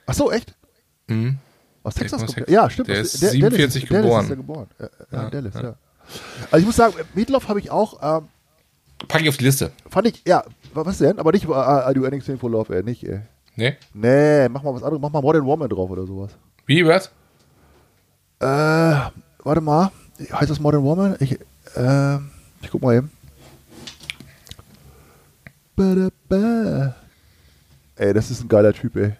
Ach 0.06 0.14
so, 0.14 0.32
echt? 0.32 0.54
Mhm. 1.06 1.38
Aus 1.82 1.94
Texas 1.94 2.20
kommt 2.24 2.34
Tex-. 2.34 2.50
Ja, 2.50 2.70
stimmt. 2.70 2.88
der 2.88 3.00
ist 3.00 3.22
Dallas 3.22 3.32
47 3.32 3.82
ist, 3.84 3.90
Dallas 3.92 4.02
geboren. 4.04 4.24
ist 4.24 4.30
er 4.30 4.36
geboren. 4.36 4.66
Ja, 4.80 4.88
ja, 5.12 5.24
in 5.24 5.30
Dallas, 5.30 5.54
ja. 5.54 5.74
Also 6.50 6.58
ich 6.58 6.66
muss 6.66 6.76
sagen, 6.76 6.94
Meatloaf 7.14 7.48
habe 7.48 7.60
ich 7.60 7.70
auch, 7.70 8.20
ähm, 8.20 8.28
Pack 9.08 9.22
ich 9.22 9.28
auf 9.28 9.36
die 9.36 9.44
Liste. 9.44 9.72
fand 9.90 10.06
ich, 10.06 10.22
ja, 10.26 10.44
was 10.72 10.98
denn? 10.98 11.18
Aber 11.18 11.32
nicht 11.32 11.46
uh, 11.46 11.52
I 11.52 11.92
Do 11.94 12.04
Anything 12.06 12.38
for 12.38 12.50
Love, 12.50 12.74
ey, 12.74 12.82
nicht, 12.82 13.04
ey. 13.04 13.20
Ne? 13.56 13.76
Nee, 13.92 14.48
mach 14.48 14.62
mal 14.62 14.74
was 14.74 14.82
anderes, 14.82 15.00
mach 15.00 15.10
mal 15.10 15.20
Modern 15.20 15.44
Woman 15.44 15.68
drauf 15.68 15.90
oder 15.90 16.06
sowas. 16.06 16.30
Wie, 16.66 16.86
was? 16.86 17.10
Äh, 18.40 18.44
warte 19.44 19.60
mal, 19.60 19.90
heißt 20.32 20.50
das 20.50 20.60
Modern 20.60 20.82
Woman? 20.82 21.16
Ich, 21.20 21.38
äh, 21.76 22.16
ich 22.62 22.70
guck 22.70 22.82
mal 22.82 22.96
eben. 22.96 23.10
Ba-da-ba. 25.76 26.94
Ey, 27.96 28.12
das 28.12 28.30
ist 28.30 28.42
ein 28.42 28.48
geiler 28.48 28.72
Typ, 28.72 28.96
ey. 28.96 29.12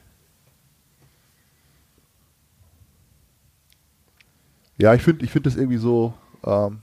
Ja, 4.79 4.95
ich 4.95 5.03
finde 5.03 5.25
ich 5.25 5.31
find 5.31 5.47
das 5.47 5.57
irgendwie 5.57 5.79
so, 5.79 6.13
ähm, 6.45 6.81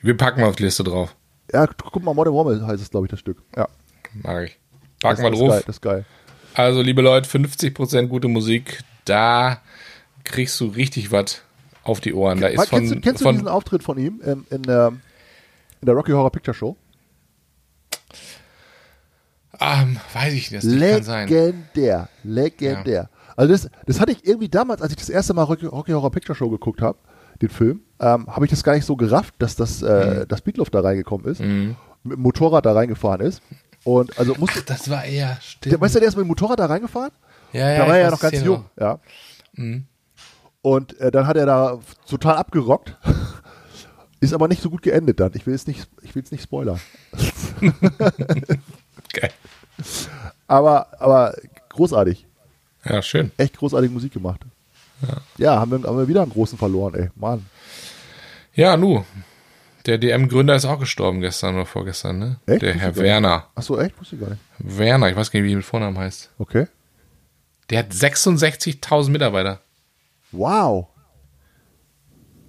Wir 0.00 0.16
packen 0.16 0.40
mal 0.40 0.48
auf 0.48 0.56
die 0.56 0.62
Liste 0.64 0.84
drauf. 0.84 1.14
ja, 1.52 1.66
guck 1.66 2.02
mal, 2.02 2.14
Modern 2.14 2.32
Woman 2.34 2.66
heißt 2.66 2.82
es, 2.82 2.90
glaube 2.90 3.06
ich, 3.06 3.10
das 3.10 3.20
Stück. 3.20 3.42
Ja, 3.56 3.68
Mag 4.22 4.44
ich. 4.46 4.58
Packen 5.00 5.22
wir 5.22 5.30
drauf. 5.30 5.48
Geil, 5.50 5.62
das 5.66 5.76
ist 5.76 5.82
geil. 5.82 6.04
Also, 6.54 6.82
liebe 6.82 7.02
Leute, 7.02 7.28
50% 7.28 8.06
gute 8.06 8.28
Musik, 8.28 8.82
da 9.04 9.60
kriegst 10.24 10.58
du 10.60 10.66
richtig 10.66 11.10
was 11.12 11.42
auf 11.84 12.00
die 12.00 12.12
Ohren. 12.14 12.40
Da 12.40 12.48
ist 12.48 12.68
von, 12.68 12.78
kennst 12.80 12.94
du, 12.94 13.00
kennst 13.00 13.20
du 13.20 13.24
von 13.24 13.34
diesen 13.34 13.48
Auftritt 13.48 13.82
von 13.82 13.98
ihm 13.98 14.20
in, 14.24 14.44
in, 14.50 14.62
der, 14.62 14.88
in 15.80 15.86
der 15.86 15.94
Rocky 15.94 16.12
Horror 16.12 16.30
Picture 16.30 16.54
Show? 16.54 16.76
ah, 19.58 19.84
weiß 20.12 20.32
ich 20.34 20.50
nicht, 20.50 20.62
das 20.64 20.64
nicht 20.64 20.80
kann 20.90 21.02
sein. 21.02 21.28
Legendär, 21.28 22.08
legendär. 22.24 23.08
Also 23.36 23.52
das, 23.52 23.70
das 23.86 24.00
hatte 24.00 24.12
ich 24.12 24.26
irgendwie 24.26 24.48
damals, 24.48 24.82
als 24.82 24.90
ich 24.92 24.96
das 24.98 25.08
erste 25.08 25.34
Mal 25.34 25.42
Rocky, 25.44 25.66
Rocky 25.66 25.92
Horror 25.92 26.10
Picture 26.10 26.36
Show 26.36 26.48
geguckt 26.50 26.80
habe, 26.82 26.98
den 27.40 27.48
Film, 27.48 27.82
ähm, 28.00 28.26
habe 28.26 28.44
ich 28.44 28.50
das 28.50 28.64
gar 28.64 28.74
nicht 28.74 28.84
so 28.84 28.96
gerafft, 28.96 29.34
dass 29.38 29.54
das, 29.56 29.82
äh, 29.82 30.20
Mhm. 30.22 30.28
das 30.28 30.40
Beatloaf 30.42 30.70
da 30.70 30.80
reingekommen 30.80 31.26
ist, 31.26 31.40
mit 31.40 31.76
dem 32.04 32.20
Motorrad 32.22 32.66
da 32.66 32.72
reingefahren 32.72 33.20
ist. 33.20 33.42
Und 33.84 34.18
also 34.18 34.34
musste, 34.38 34.62
Das 34.62 34.90
war 34.90 35.04
eher 35.04 35.34
der, 35.34 35.40
stimmt. 35.40 35.80
weißt 35.80 35.94
du, 35.94 35.98
der 36.00 36.08
ist 36.08 36.16
mit 36.16 36.24
dem 36.24 36.28
Motorrad 36.28 36.58
da 36.58 36.66
reingefahren? 36.66 37.12
ja, 37.52 37.78
da 37.78 37.86
war 37.86 37.96
er 37.96 38.04
ja 38.04 38.10
noch 38.10 38.20
ganz 38.20 38.42
jung, 38.42 38.64
ja. 38.78 38.98
Mhm. 39.54 39.86
Und 40.62 40.98
äh, 41.00 41.10
dann 41.10 41.26
hat 41.26 41.36
er 41.36 41.46
da 41.46 41.78
total 42.08 42.36
abgerockt. 42.36 42.96
Ist 44.20 44.34
aber 44.34 44.48
nicht 44.48 44.60
so 44.60 44.70
gut 44.70 44.82
geendet 44.82 45.20
dann. 45.20 45.30
Ich 45.34 45.46
will 45.46 45.54
es 45.54 45.66
nicht, 45.68 45.88
ich 46.02 46.14
will 46.14 46.22
es 46.24 46.32
nicht 46.32 46.42
spoilern. 46.42 46.80
Geil. 49.12 49.30
Aber, 50.48 50.88
aber 51.00 51.36
großartig. 51.68 52.26
Ja, 52.84 53.00
schön. 53.00 53.30
Echt 53.36 53.56
großartige 53.58 53.92
Musik 53.92 54.12
gemacht. 54.12 54.40
Ja, 55.36 55.60
haben, 55.60 55.70
wir, 55.70 55.88
haben 55.88 55.98
wir 55.98 56.08
wieder 56.08 56.22
einen 56.22 56.32
großen 56.32 56.58
verloren, 56.58 56.94
ey. 56.94 57.10
Mann. 57.14 57.46
Ja, 58.54 58.76
nu. 58.76 59.04
Der 59.86 59.98
DM-Gründer 59.98 60.56
ist 60.56 60.64
auch 60.64 60.80
gestorben 60.80 61.20
gestern 61.20 61.54
oder 61.54 61.66
vorgestern, 61.66 62.18
ne? 62.18 62.40
Echt? 62.46 62.62
Der 62.62 62.74
Wusste 62.74 62.80
Herr. 62.80 62.96
Werner. 62.96 63.46
Achso, 63.54 63.78
echt? 63.78 63.98
Wusste 64.00 64.16
ich 64.16 64.20
gar 64.20 64.30
nicht. 64.30 64.42
Werner, 64.58 65.08
ich 65.08 65.16
weiß 65.16 65.30
gar 65.30 65.38
nicht, 65.38 65.48
wie 65.48 65.52
er 65.52 65.58
mit 65.58 65.64
Vornamen 65.64 65.96
heißt. 65.96 66.30
Okay. 66.38 66.66
Der 67.70 67.80
hat 67.80 67.92
66.000 67.92 69.10
Mitarbeiter. 69.10 69.60
Wow. 70.32 70.88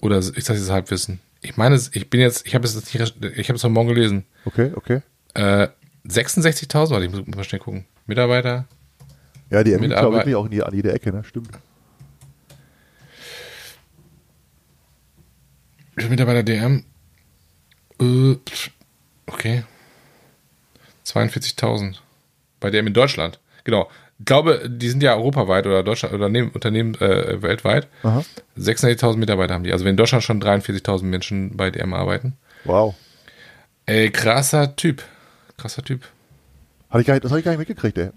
Oder 0.01 0.17
ist 0.17 0.35
das 0.49 0.57
jetzt 0.57 0.69
Halbwissen? 0.69 1.19
Ich 1.41 1.57
meine, 1.57 1.75
ich 1.93 2.09
bin 2.09 2.19
jetzt, 2.19 2.45
ich 2.45 2.55
habe 2.55 2.65
es 2.65 2.75
nicht, 2.75 2.93
ich 2.93 3.49
habe 3.49 3.55
es 3.55 3.63
heute 3.63 3.69
Morgen 3.69 3.89
gelesen. 3.89 4.25
Okay, 4.45 4.71
okay. 4.75 5.01
Äh, 5.33 5.67
66.000, 6.07 6.89
warte, 6.91 7.05
ich 7.05 7.11
muss 7.11 7.25
mal 7.27 7.43
schnell 7.43 7.59
gucken. 7.59 7.85
Mitarbeiter. 8.07 8.65
Ja, 9.49 9.63
die 9.63 9.71
Mit 9.71 9.81
gibt 9.81 9.93
glaube 9.93 10.17
Arbeit- 10.17 10.27
ich 10.27 10.35
auch 10.35 10.45
in 10.45 10.51
die, 10.51 10.63
an 10.63 10.73
jeder 10.73 10.93
Ecke, 10.93 11.11
ne? 11.11 11.23
Stimmt. 11.23 11.49
Mitarbeiter 16.09 16.43
DM. 16.43 16.85
Äh, 17.99 18.35
okay. 19.27 19.63
42.000. 21.05 21.95
Bei 22.59 22.69
DM 22.69 22.87
in 22.87 22.93
Deutschland. 22.93 23.39
Genau. 23.63 23.89
Ich 24.19 24.25
glaube, 24.25 24.69
die 24.69 24.89
sind 24.89 25.01
ja 25.01 25.15
europaweit 25.15 25.65
oder 25.65 25.81
Deutschland 25.81 26.13
oder 26.13 26.25
Unternehmen, 26.25 26.51
Unternehmen 26.51 26.95
äh, 26.95 27.41
weltweit. 27.41 27.87
Aha. 28.03 28.23
36.000 28.57 29.15
Mitarbeiter 29.17 29.53
haben 29.53 29.63
die. 29.63 29.71
Also 29.71 29.85
wenn 29.85 29.91
in 29.91 29.97
Deutschland 29.97 30.23
schon 30.23 30.41
43.000 30.41 31.03
Menschen 31.03 31.55
bei 31.55 31.71
DM 31.71 31.93
arbeiten. 31.93 32.33
Wow. 32.65 32.95
Ey, 33.85 34.11
krasser 34.11 34.75
Typ. 34.75 35.03
Krasser 35.57 35.83
Typ. 35.83 36.03
Hatte 36.89 37.01
ich 37.01 37.07
gar 37.07 37.13
nicht, 37.13 37.23
das 37.23 37.31
habe 37.31 37.39
ich 37.39 37.45
gar 37.45 37.51
nicht 37.53 37.59
mitgekriegt, 37.59 37.97
ey. 37.97 38.09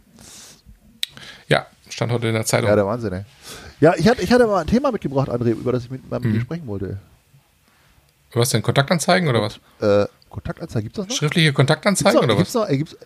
Ja, 1.48 1.66
stand 1.88 2.10
heute 2.10 2.26
in 2.28 2.34
der 2.34 2.44
Zeitung. 2.46 2.68
Ja, 2.68 2.74
der 2.76 2.86
Wahnsinn, 2.86 3.12
ey. 3.12 3.24
Ja, 3.80 3.94
ich 3.96 4.08
hatte, 4.08 4.22
ich 4.22 4.32
hatte 4.32 4.46
mal 4.46 4.60
ein 4.62 4.66
Thema 4.66 4.90
mitgebracht, 4.92 5.28
André, 5.28 5.50
über 5.52 5.72
das 5.72 5.84
ich 5.84 5.90
mit, 5.90 6.10
mal 6.10 6.18
Mhm. 6.20 6.26
mit 6.26 6.34
dir 6.36 6.40
sprechen 6.40 6.66
wollte. 6.66 6.98
was 8.34 8.50
denn? 8.50 8.62
Kontaktanzeigen 8.62 9.28
oder 9.28 9.42
was? 9.42 9.60
Äh, 9.80 10.06
Kontaktanzeige, 10.30 10.84
gibt's 10.84 10.96
das 10.96 11.08
noch? 11.08 11.14
Schriftliche 11.16 11.48
Gibt's 11.48 11.56
Kontaktanzeigen 11.56 12.16
noch, 12.16 12.24
oder 12.24 12.36
gibt's 12.36 12.54
was? 12.54 12.62
noch, 12.62 12.68
ey, 12.68 12.78
gibt's, 12.78 12.96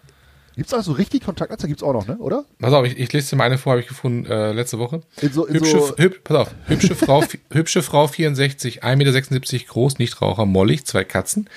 gibt's 0.57 0.75
auch 0.75 0.83
so 0.83 0.93
richtig 0.93 1.25
Kontaktanzeige? 1.25 1.69
Gibt's 1.69 1.83
auch 1.83 1.93
noch, 1.93 2.07
ne? 2.07 2.17
Oder? 2.19 2.45
Pass 2.59 2.73
auf, 2.73 2.87
ich, 2.87 2.99
ich 2.99 3.13
lese 3.13 3.31
dir 3.31 3.37
mal 3.37 3.45
eine 3.45 3.59
vor, 3.59 3.73
habe 3.73 3.81
ich 3.81 3.87
gefunden 3.87 4.27
äh, 4.27 4.53
letzte 4.53 4.79
Woche. 4.79 5.03
In 5.21 5.33
so, 5.33 5.47
in 5.47 5.55
Hübsche, 5.55 5.79
so, 5.79 5.97
hüb, 5.97 6.25
pass 6.25 6.37
auf, 6.37 6.55
hübsche 6.67 6.95
Frau, 6.95 7.23
hübsche 7.53 7.83
Frau 7.83 8.09
64, 8.09 8.83
1,76 8.83 8.97
Meter 8.97 9.65
groß, 9.67 9.99
Nichtraucher, 9.99 10.47
mollig, 10.47 10.85
zwei 10.87 11.05
Katzen. 11.05 11.49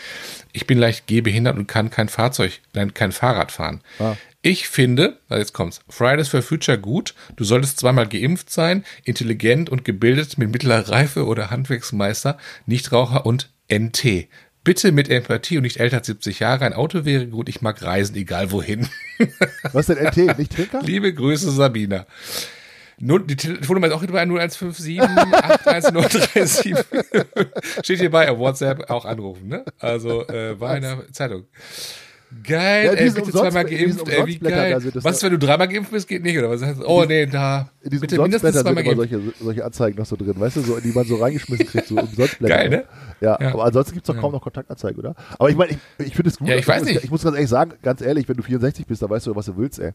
Ich 0.51 0.67
bin 0.67 0.77
leicht 0.77 1.07
gehbehindert 1.07 1.57
und 1.57 1.67
kann 1.67 1.89
kein 1.89 2.09
Fahrzeug, 2.09 2.59
nein, 2.73 2.93
kein 2.93 3.11
Fahrrad 3.11 3.51
fahren. 3.51 3.81
Ah. 3.99 4.15
Ich 4.41 4.69
finde, 4.69 5.17
also 5.27 5.39
jetzt 5.39 5.53
kommt's, 5.53 5.81
Fridays 5.89 6.29
for 6.29 6.41
Future 6.41 6.77
gut. 6.77 7.13
Du 7.35 7.43
solltest 7.43 7.79
zweimal 7.79 8.07
geimpft 8.07 8.49
sein, 8.49 8.85
intelligent 9.03 9.69
und 9.69 9.83
gebildet 9.83 10.37
mit 10.37 10.51
mittlerer 10.51 10.89
Reife 10.89 11.25
oder 11.25 11.49
Handwerksmeister, 11.49 12.37
Nichtraucher 12.65 13.25
und 13.25 13.49
NT. 13.71 14.27
Bitte 14.63 14.91
mit 14.91 15.09
Empathie 15.09 15.57
und 15.57 15.63
nicht 15.63 15.79
älter 15.79 15.97
als 15.97 16.07
70 16.07 16.39
Jahre. 16.39 16.65
Ein 16.65 16.73
Auto 16.73 17.05
wäre 17.05 17.27
gut. 17.27 17.47
Ich 17.49 17.61
mag 17.61 17.81
reisen, 17.81 18.15
egal 18.15 18.51
wohin. 18.51 18.87
was 19.71 19.89
ist 19.89 19.97
denn 19.97 20.05
NT? 20.05 20.37
Nicht 20.37 20.53
Trinker? 20.55 20.81
Liebe 20.83 21.13
Grüße, 21.13 21.49
Sabina. 21.51 22.05
Nun, 23.01 23.25
die 23.25 23.37
Telefonnummer 23.37 23.87
ist 23.87 23.93
auch 23.93 24.05
bei 24.05 24.23
0157 24.23 24.99
81037. 25.01 26.75
Steht 27.83 27.99
hier 27.99 28.11
bei 28.11 28.29
auf 28.29 28.37
WhatsApp 28.39 28.89
auch 28.89 29.05
anrufen, 29.05 29.47
ne? 29.47 29.63
Also 29.79 30.27
äh, 30.27 30.59
war 30.59 30.75
in 30.75 30.81
der 30.81 31.11
Zeitung. 31.13 31.45
Geil, 32.43 32.85
Ja, 32.85 32.91
ey, 32.91 33.09
bitte 33.09 33.31
zweimal 33.31 33.65
geimpft, 33.65 34.07
ey, 34.07 34.27
wie 34.27 34.37
geil. 34.37 34.79
das 34.93 35.03
Was, 35.03 35.23
wenn 35.23 35.31
du 35.31 35.39
dreimal 35.39 35.67
geimpft 35.67 35.91
bist, 35.91 36.07
geht 36.07 36.21
nicht, 36.21 36.37
oder 36.37 36.51
was? 36.51 36.61
Oh, 36.85 37.03
nee, 37.07 37.25
da, 37.25 37.71
In 37.81 37.89
diesen 37.89 38.01
bitte 38.01 38.21
mindestens 38.21 38.53
zweimal 38.53 38.83
sind 38.83 38.85
immer 38.85 38.95
solche, 38.95 39.33
solche 39.41 39.65
Anzeigen 39.65 39.97
noch 39.97 40.05
so 40.05 40.15
drin, 40.15 40.35
weißt 40.39 40.57
du, 40.57 40.61
so, 40.61 40.79
die 40.79 40.89
man 40.89 41.05
so 41.07 41.15
reingeschmissen 41.15 41.65
kriegt, 41.65 41.87
so 41.87 41.95
Umsonstblätter. 41.95 42.55
Geil, 42.55 42.69
ne? 42.69 42.83
Ja, 43.21 43.37
Ja. 43.39 43.53
aber 43.53 43.65
ansonsten 43.65 43.93
gibt's 43.93 44.07
doch 44.07 44.17
kaum 44.17 44.31
noch 44.31 44.41
Kontaktanzeigen, 44.41 44.99
oder? 44.99 45.15
Aber 45.37 45.49
ich 45.49 45.55
meine, 45.55 45.71
ich, 45.71 45.77
ich 46.07 46.15
finde 46.15 46.29
es 46.29 46.37
gut. 46.37 46.47
Ja, 46.47 46.55
ich 46.55 46.67
weiß 46.67 46.81
muss, 46.83 46.89
nicht. 46.93 47.03
Ich 47.03 47.11
muss 47.11 47.23
ganz 47.23 47.35
ehrlich 47.35 47.49
sagen, 47.49 47.73
ganz 47.81 48.01
ehrlich, 48.01 48.27
wenn 48.29 48.37
du 48.37 48.43
64 48.43 48.85
bist, 48.87 49.01
dann 49.01 49.09
weißt 49.09 49.27
du, 49.27 49.35
was 49.35 49.45
du 49.47 49.57
willst, 49.57 49.79
ey. 49.79 49.91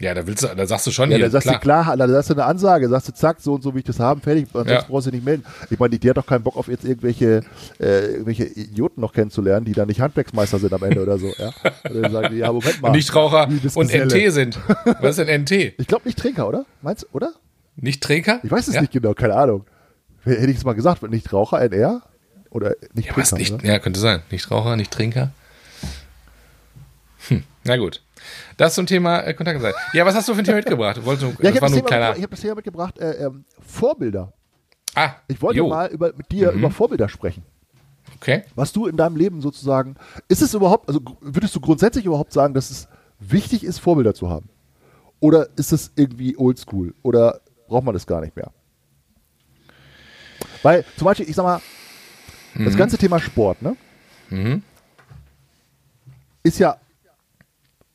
Ja, 0.00 0.14
da 0.14 0.26
willst 0.26 0.42
du, 0.42 0.48
da 0.48 0.66
sagst 0.66 0.84
du 0.88 0.90
schon 0.90 1.10
Ja, 1.12 1.16
hier, 1.18 1.26
da 1.26 1.30
sagst 1.30 1.46
klar. 1.46 1.58
du 1.58 1.60
klar, 1.60 1.96
da 1.96 2.08
sagst 2.08 2.30
du 2.30 2.34
eine 2.34 2.44
Ansage, 2.46 2.88
sagst 2.88 3.06
du 3.08 3.12
zack, 3.12 3.36
so 3.40 3.54
und 3.54 3.62
so 3.62 3.72
will 3.72 3.80
ich 3.80 3.84
das 3.84 4.00
haben, 4.00 4.20
fertig, 4.20 4.46
ansonsten 4.48 4.72
Ja. 4.72 4.82
brauchst 4.88 5.06
du 5.06 5.10
nicht 5.12 5.24
melden. 5.24 5.44
Ich 5.70 5.78
meine, 5.78 5.90
die, 5.90 6.00
die 6.00 6.10
hat 6.10 6.16
doch 6.16 6.26
keinen 6.26 6.42
Bock 6.42 6.56
auf 6.56 6.66
jetzt 6.66 6.84
irgendwelche, 6.84 7.42
äh, 7.78 8.06
irgendwelche 8.14 8.44
Idioten 8.46 9.00
noch 9.00 9.12
kennenzulernen, 9.12 9.64
die 9.64 9.72
dann 9.74 9.86
nicht 9.86 10.00
Handwerksmeister 10.00 10.58
sind 10.58 10.72
am 10.72 10.82
Ende 10.82 11.00
oder 11.02 11.18
so, 11.18 11.30
ja. 11.38 11.52
Oder 11.88 12.02
die 12.08 12.12
sagen, 12.12 12.28
die, 12.32 12.38
ja, 12.38 12.50
Moment 12.52 12.82
mal. 12.82 12.90
Nichtraucher 12.92 13.48
und. 13.76 13.94
NT 13.94 14.32
sind. 14.32 14.58
Was 15.00 15.18
ist 15.18 15.28
denn 15.28 15.42
NT? 15.42 15.52
Ich 15.78 15.86
glaube 15.86 16.02
nicht 16.06 16.18
Trinker, 16.18 16.48
oder? 16.48 16.64
Meinst 16.80 17.04
du, 17.04 17.06
oder? 17.12 17.32
Nicht 17.76 18.02
Trinker? 18.02 18.40
Ich 18.42 18.50
weiß 18.50 18.66
es 18.68 18.74
ja? 18.74 18.80
nicht 18.80 18.92
genau, 18.92 19.12
keine 19.14 19.34
Ahnung. 19.36 19.64
Hätte 20.24 20.50
ich 20.50 20.56
es 20.56 20.64
mal 20.64 20.72
gesagt, 20.72 21.02
nicht 21.10 21.32
Raucher, 21.32 21.60
NR? 21.60 22.02
Oder 22.52 22.74
nicht 22.92 23.08
Ja, 23.08 23.14
Trinker, 23.14 23.36
nicht, 23.38 23.62
ja, 23.64 23.78
könnte 23.78 23.98
sein. 23.98 24.22
Nichtraucher, 24.30 24.76
nicht 24.76 24.90
Trinker. 24.90 25.30
Hm, 27.28 27.44
na 27.64 27.76
gut. 27.76 28.02
Das 28.56 28.74
zum 28.74 28.86
Thema 28.86 29.20
äh, 29.20 29.34
Kontaktseite. 29.34 29.76
Ja, 29.94 30.04
was 30.04 30.14
hast 30.14 30.28
du 30.28 30.34
für 30.34 30.40
ein 30.40 30.44
Thema 30.44 30.58
mitgebracht? 30.58 30.98
Du 30.98 31.04
wolltest, 31.04 31.24
Ja, 31.40 31.50
das 31.50 31.54
ich 31.56 31.62
habe 31.62 31.74
das, 31.74 31.84
kleiner. 31.86 32.22
hab 32.22 32.30
das 32.30 32.40
Thema 32.40 32.54
mitgebracht, 32.56 32.98
äh, 32.98 33.24
ähm, 33.26 33.44
Vorbilder. 33.60 34.32
Ah, 34.94 35.14
Ich 35.28 35.40
wollte 35.40 35.58
jo, 35.58 35.64
Mhm. 35.64 35.70
mal 35.70 35.86
über, 35.88 36.12
mit 36.14 36.30
dir 36.30 36.50
über 36.50 36.70
Vorbilder 36.70 37.08
sprechen. 37.08 37.42
Okay. 38.16 38.44
Was 38.54 38.72
du 38.72 38.86
in 38.86 38.96
deinem 38.96 39.16
Leben 39.16 39.40
sozusagen, 39.40 39.96
ist 40.28 40.42
es 40.42 40.52
überhaupt, 40.54 40.88
also 40.88 41.00
würdest 41.20 41.54
du 41.56 41.60
grundsätzlich 41.60 42.04
überhaupt 42.04 42.32
sagen, 42.32 42.52
dass 42.54 42.70
es 42.70 42.86
wichtig 43.18 43.64
ist, 43.64 43.78
Vorbilder 43.78 44.14
zu 44.14 44.28
haben? 44.28 44.48
Oder 45.20 45.48
ist 45.56 45.72
es 45.72 45.90
irgendwie 45.96 46.36
oldschool? 46.36 46.94
Oder 47.02 47.40
braucht 47.68 47.84
man 47.84 47.94
das 47.94 48.06
gar 48.06 48.20
nicht 48.20 48.36
mehr? 48.36 48.50
Weil 50.62 50.84
zum 50.96 51.06
Beispiel, 51.06 51.28
ich 51.28 51.34
sag 51.34 51.44
mal, 51.44 51.60
Mhm. 52.54 52.64
das 52.64 52.76
ganze 52.76 52.98
Thema 52.98 53.18
Sport, 53.20 53.62
ne? 53.62 53.76
Ist 56.42 56.58
ja 56.58 56.76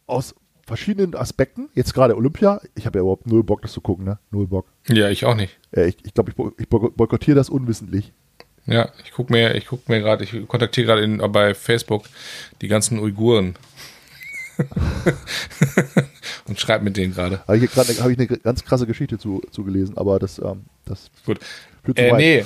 aus 0.05 0.35
verschiedenen 0.65 1.15
Aspekten, 1.15 1.69
jetzt 1.73 1.93
gerade 1.93 2.15
Olympia, 2.15 2.61
ich 2.75 2.85
habe 2.85 2.99
ja 2.99 3.01
überhaupt 3.01 3.25
null 3.27 3.43
Bock, 3.43 3.61
das 3.61 3.71
zu 3.73 3.81
gucken, 3.81 4.05
ne? 4.05 4.19
Null 4.31 4.47
Bock. 4.47 4.67
Ja, 4.87 5.09
ich 5.09 5.25
auch 5.25 5.35
nicht. 5.35 5.57
Äh, 5.71 5.87
ich 5.87 5.97
ich 6.03 6.13
glaube, 6.13 6.29
ich, 6.31 6.35
boy- 6.35 6.51
ich 6.57 6.67
boy- 6.67 6.91
boykottiere 6.95 7.35
das 7.35 7.49
unwissentlich. 7.49 8.11
Ja, 8.65 8.89
ich 9.03 9.11
guck 9.11 9.29
mir, 9.29 9.55
ich 9.55 9.65
guck 9.67 9.87
mir 9.89 9.99
gerade, 10.01 10.23
ich 10.25 10.47
kontaktiere 10.47 10.87
gerade 10.87 11.29
bei 11.29 11.53
Facebook 11.55 12.03
die 12.61 12.67
ganzen 12.67 12.99
Uiguren. 12.99 13.55
Und 16.47 16.59
schreibe 16.59 16.83
mit 16.83 16.97
denen 16.97 17.13
gerade. 17.13 17.41
Habe 17.47 17.57
ich 17.57 17.71
gerade 17.71 17.93
hab 18.01 18.09
ich 18.09 18.17
eine 18.17 18.27
ganz 18.27 18.63
krasse 18.65 18.87
Geschichte 18.87 19.17
zu, 19.17 19.41
zu 19.51 19.63
gelesen, 19.63 19.97
aber 19.97 20.19
das, 20.19 20.39
ähm, 20.39 20.65
das 20.85 21.11
Gut. 21.25 21.39
Äh, 21.95 22.11
nee, 22.13 22.45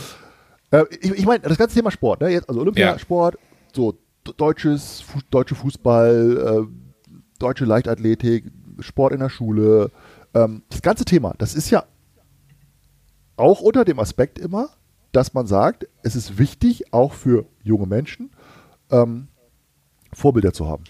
Äh, 0.72 0.84
ich 1.02 1.12
ich 1.12 1.26
meine, 1.26 1.40
das 1.42 1.58
ganze 1.58 1.76
Thema 1.76 1.92
Sport, 1.92 2.22
ne? 2.22 2.30
Jetzt, 2.30 2.50
also 2.50 2.62
Olympiasport, 2.62 3.38
so 3.74 3.94
d- 4.28 4.32
deutsches, 4.38 5.02
Fu 5.02 5.20
deutsche 5.30 5.56
Fußball, 5.56 6.66
äh, 6.68 7.14
deutsche 7.40 7.66
Leichtathletik, 7.66 8.46
Sport 8.80 9.14
in 9.14 9.20
der 9.20 9.30
Schule, 9.30 9.92
ähm, 10.34 10.64
das 10.70 10.82
ganze 10.82 11.06
Thema, 11.06 11.34
das 11.38 11.54
ist 11.56 11.70
ja 11.70 11.84
auch 13.38 13.62
unter 13.62 13.86
dem 13.86 14.00
Aspekt 14.00 14.40
immer, 14.40 14.70
dass 15.12 15.34
man 15.34 15.46
sagt, 15.48 15.88
es 16.04 16.16
ist 16.16 16.38
wichtig, 16.38 16.94
auch 16.94 17.14
für 17.14 17.46
junge 17.64 17.86
Menschen, 17.88 18.32
ähm, 18.92 19.28
Vorbilder 20.14 20.54
zu 20.54 20.68
haben. 20.68 20.84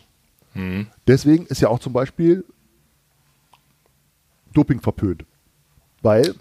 Deswegen 1.07 1.45
ist 1.47 1.61
ja 1.61 1.69
auch 1.69 1.79
zum 1.79 1.93
Beispiel 1.93 2.43
Doping 4.53 4.81
verpönt. 4.81 5.25
Weil 6.01 6.35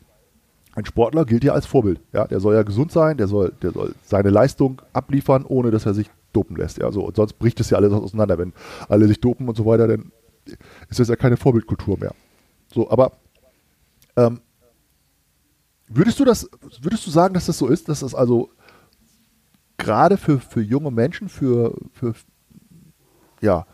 ein 0.74 0.84
Sportler 0.84 1.24
gilt 1.24 1.44
ja 1.44 1.52
als 1.52 1.66
Vorbild. 1.66 2.00
Ja, 2.12 2.26
der 2.26 2.40
soll 2.40 2.54
ja 2.54 2.62
gesund 2.62 2.92
sein, 2.92 3.16
der 3.16 3.28
soll, 3.28 3.52
der 3.62 3.72
soll 3.72 3.94
seine 4.02 4.30
Leistung 4.30 4.82
abliefern, 4.92 5.44
ohne 5.44 5.70
dass 5.70 5.86
er 5.86 5.94
sich 5.94 6.10
dopen 6.32 6.56
lässt. 6.56 6.78
Ja, 6.78 6.92
so, 6.92 7.02
und 7.02 7.16
sonst 7.16 7.34
bricht 7.34 7.60
es 7.60 7.70
ja 7.70 7.78
alles 7.78 7.92
auseinander. 7.92 8.38
Wenn 8.38 8.52
alle 8.88 9.08
sich 9.08 9.20
dopen 9.20 9.48
und 9.48 9.56
so 9.56 9.66
weiter, 9.66 9.88
dann 9.88 10.12
ist 10.88 11.00
das 11.00 11.08
ja 11.08 11.16
keine 11.16 11.36
Vorbildkultur 11.36 11.98
mehr. 11.98 12.14
So, 12.72 12.90
aber 12.90 13.12
ähm, 14.16 14.40
würdest 15.88 16.20
du 16.20 16.24
das, 16.24 16.48
würdest 16.80 17.06
du 17.06 17.10
sagen, 17.10 17.34
dass 17.34 17.46
das 17.46 17.58
so 17.58 17.66
ist, 17.66 17.88
dass 17.88 18.00
das 18.00 18.14
also 18.14 18.50
gerade 19.76 20.16
für, 20.16 20.38
für 20.38 20.60
junge 20.60 20.90
Menschen, 20.90 21.28
für, 21.28 21.74
für 21.92 22.14
ja, 23.40 23.66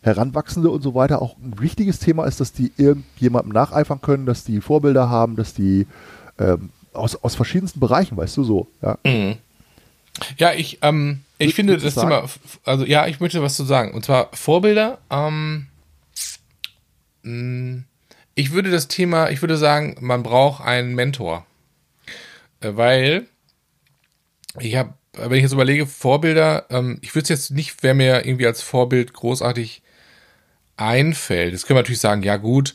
Heranwachsende 0.00 0.70
und 0.70 0.82
so 0.82 0.94
weiter 0.94 1.20
auch 1.20 1.36
ein 1.38 1.58
wichtiges 1.58 1.98
Thema 1.98 2.24
ist, 2.24 2.40
dass 2.40 2.52
die 2.52 2.72
irgendjemandem 2.76 3.52
nacheifern 3.52 4.00
können, 4.00 4.26
dass 4.26 4.44
die 4.44 4.60
Vorbilder 4.60 5.10
haben, 5.10 5.36
dass 5.36 5.54
die 5.54 5.86
ähm, 6.38 6.70
aus, 6.92 7.16
aus 7.16 7.34
verschiedensten 7.34 7.80
Bereichen, 7.80 8.16
weißt 8.16 8.36
du 8.36 8.44
so. 8.44 8.68
Ja. 8.82 8.98
Ja, 10.36 10.52
ich, 10.52 10.78
ähm, 10.82 11.20
ich 11.38 11.54
finde 11.54 11.78
das 11.78 11.94
sagen? 11.94 12.08
Thema, 12.08 12.28
also 12.64 12.84
ja, 12.84 13.06
ich 13.06 13.20
möchte 13.20 13.42
was 13.42 13.56
zu 13.56 13.64
sagen. 13.64 13.92
Und 13.94 14.04
zwar 14.04 14.30
Vorbilder. 14.32 14.98
Ähm, 15.10 15.66
mh, 17.22 17.82
ich 18.34 18.52
würde 18.52 18.70
das 18.70 18.88
Thema, 18.88 19.30
ich 19.30 19.42
würde 19.42 19.56
sagen, 19.56 19.96
man 20.00 20.22
braucht 20.22 20.64
einen 20.64 20.94
Mentor. 20.94 21.46
Äh, 22.60 22.70
Weil 22.74 23.26
ich 24.60 24.76
habe, 24.76 24.94
wenn 25.12 25.34
ich 25.34 25.42
jetzt 25.42 25.52
überlege, 25.52 25.86
Vorbilder, 25.86 26.66
ähm, 26.70 26.98
ich 27.00 27.14
würde 27.14 27.24
es 27.24 27.28
jetzt 27.28 27.50
nicht, 27.50 27.82
wer 27.82 27.94
mir 27.94 28.26
irgendwie 28.26 28.46
als 28.46 28.62
Vorbild 28.62 29.12
großartig 29.12 29.82
einfällt. 30.76 31.52
Jetzt 31.52 31.66
können 31.66 31.76
wir 31.76 31.82
natürlich 31.82 32.00
sagen, 32.00 32.22
ja 32.22 32.36
gut, 32.36 32.74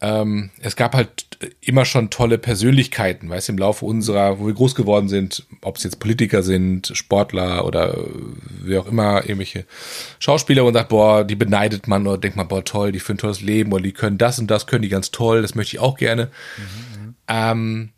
ähm, 0.00 0.50
es 0.60 0.76
gab 0.76 0.94
halt 0.94 1.24
immer 1.60 1.84
schon 1.84 2.10
tolle 2.10 2.38
Persönlichkeiten, 2.38 3.28
weißt 3.28 3.48
du, 3.48 3.52
im 3.52 3.58
Laufe 3.58 3.84
unserer, 3.84 4.38
wo 4.38 4.46
wir 4.46 4.54
groß 4.54 4.74
geworden 4.74 5.08
sind, 5.08 5.46
ob 5.62 5.76
es 5.76 5.84
jetzt 5.84 6.00
Politiker 6.00 6.42
sind, 6.42 6.92
Sportler 6.94 7.64
oder 7.64 7.96
äh, 7.96 8.06
wie 8.62 8.78
auch 8.78 8.86
immer, 8.86 9.22
irgendwelche 9.22 9.64
Schauspieler, 10.18 10.64
man 10.64 10.74
sagt, 10.74 10.88
boah, 10.90 11.24
die 11.24 11.36
beneidet 11.36 11.88
man 11.88 12.06
oder 12.06 12.18
denkt 12.18 12.36
man, 12.36 12.48
boah, 12.48 12.64
toll, 12.64 12.92
die 12.92 13.00
führen 13.00 13.16
ein 13.16 13.18
tolles 13.18 13.40
Leben 13.40 13.72
oder 13.72 13.82
die 13.82 13.92
können 13.92 14.18
das 14.18 14.38
und 14.38 14.50
das, 14.50 14.66
können 14.66 14.82
die 14.82 14.88
ganz 14.88 15.10
toll, 15.10 15.42
das 15.42 15.54
möchte 15.54 15.76
ich 15.76 15.80
auch 15.80 15.96
gerne. 15.96 16.30
Ähm, 17.28 17.90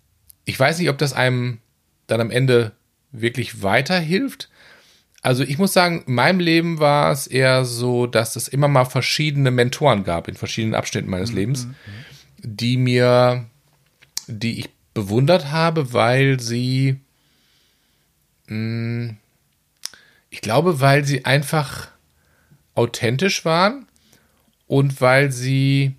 ich 0.45 0.59
weiß 0.59 0.79
nicht, 0.79 0.91
ob 0.91 0.99
das 0.99 1.13
einem 1.13 1.59
dann 2.07 2.21
am 2.21 2.31
Ende 2.31 2.73
wirklich 3.13 3.63
weiterhilft. 3.63 4.49
Also 5.27 5.43
ich 5.43 5.59
muss 5.59 5.73
sagen, 5.73 6.05
in 6.07 6.15
meinem 6.15 6.39
Leben 6.39 6.79
war 6.79 7.11
es 7.11 7.27
eher 7.27 7.65
so, 7.65 8.07
dass 8.07 8.37
es 8.37 8.47
immer 8.47 8.69
mal 8.69 8.85
verschiedene 8.85 9.51
Mentoren 9.51 10.05
gab 10.05 10.29
in 10.29 10.37
verschiedenen 10.37 10.77
Abschnitten 10.77 11.11
meines 11.11 11.33
Lebens, 11.33 11.67
die 12.39 12.77
mir, 12.77 13.45
die 14.29 14.61
ich 14.61 14.71
bewundert 14.95 15.51
habe, 15.51 15.93
weil 15.93 16.39
sie, 16.39 17.01
mh, 18.47 19.17
ich 20.31 20.43
glaube, 20.43 20.79
weil 20.79 21.05
sie 21.05 21.25
einfach 21.25 21.89
authentisch 22.77 23.45
waren 23.45 23.89
und 24.69 25.01
weil 25.01 25.33
sie 25.33 25.97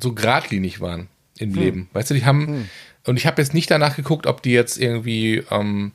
so 0.00 0.12
geradlinig 0.12 0.80
waren 0.80 1.08
im 1.36 1.52
Leben. 1.52 1.90
Weißt 1.94 2.10
du, 2.10 2.14
die 2.14 2.24
haben, 2.24 2.70
und 3.06 3.16
ich 3.16 3.26
habe 3.26 3.42
jetzt 3.42 3.54
nicht 3.54 3.72
danach 3.72 3.96
geguckt, 3.96 4.28
ob 4.28 4.40
die 4.40 4.52
jetzt 4.52 4.78
irgendwie, 4.78 5.42
ähm, 5.50 5.90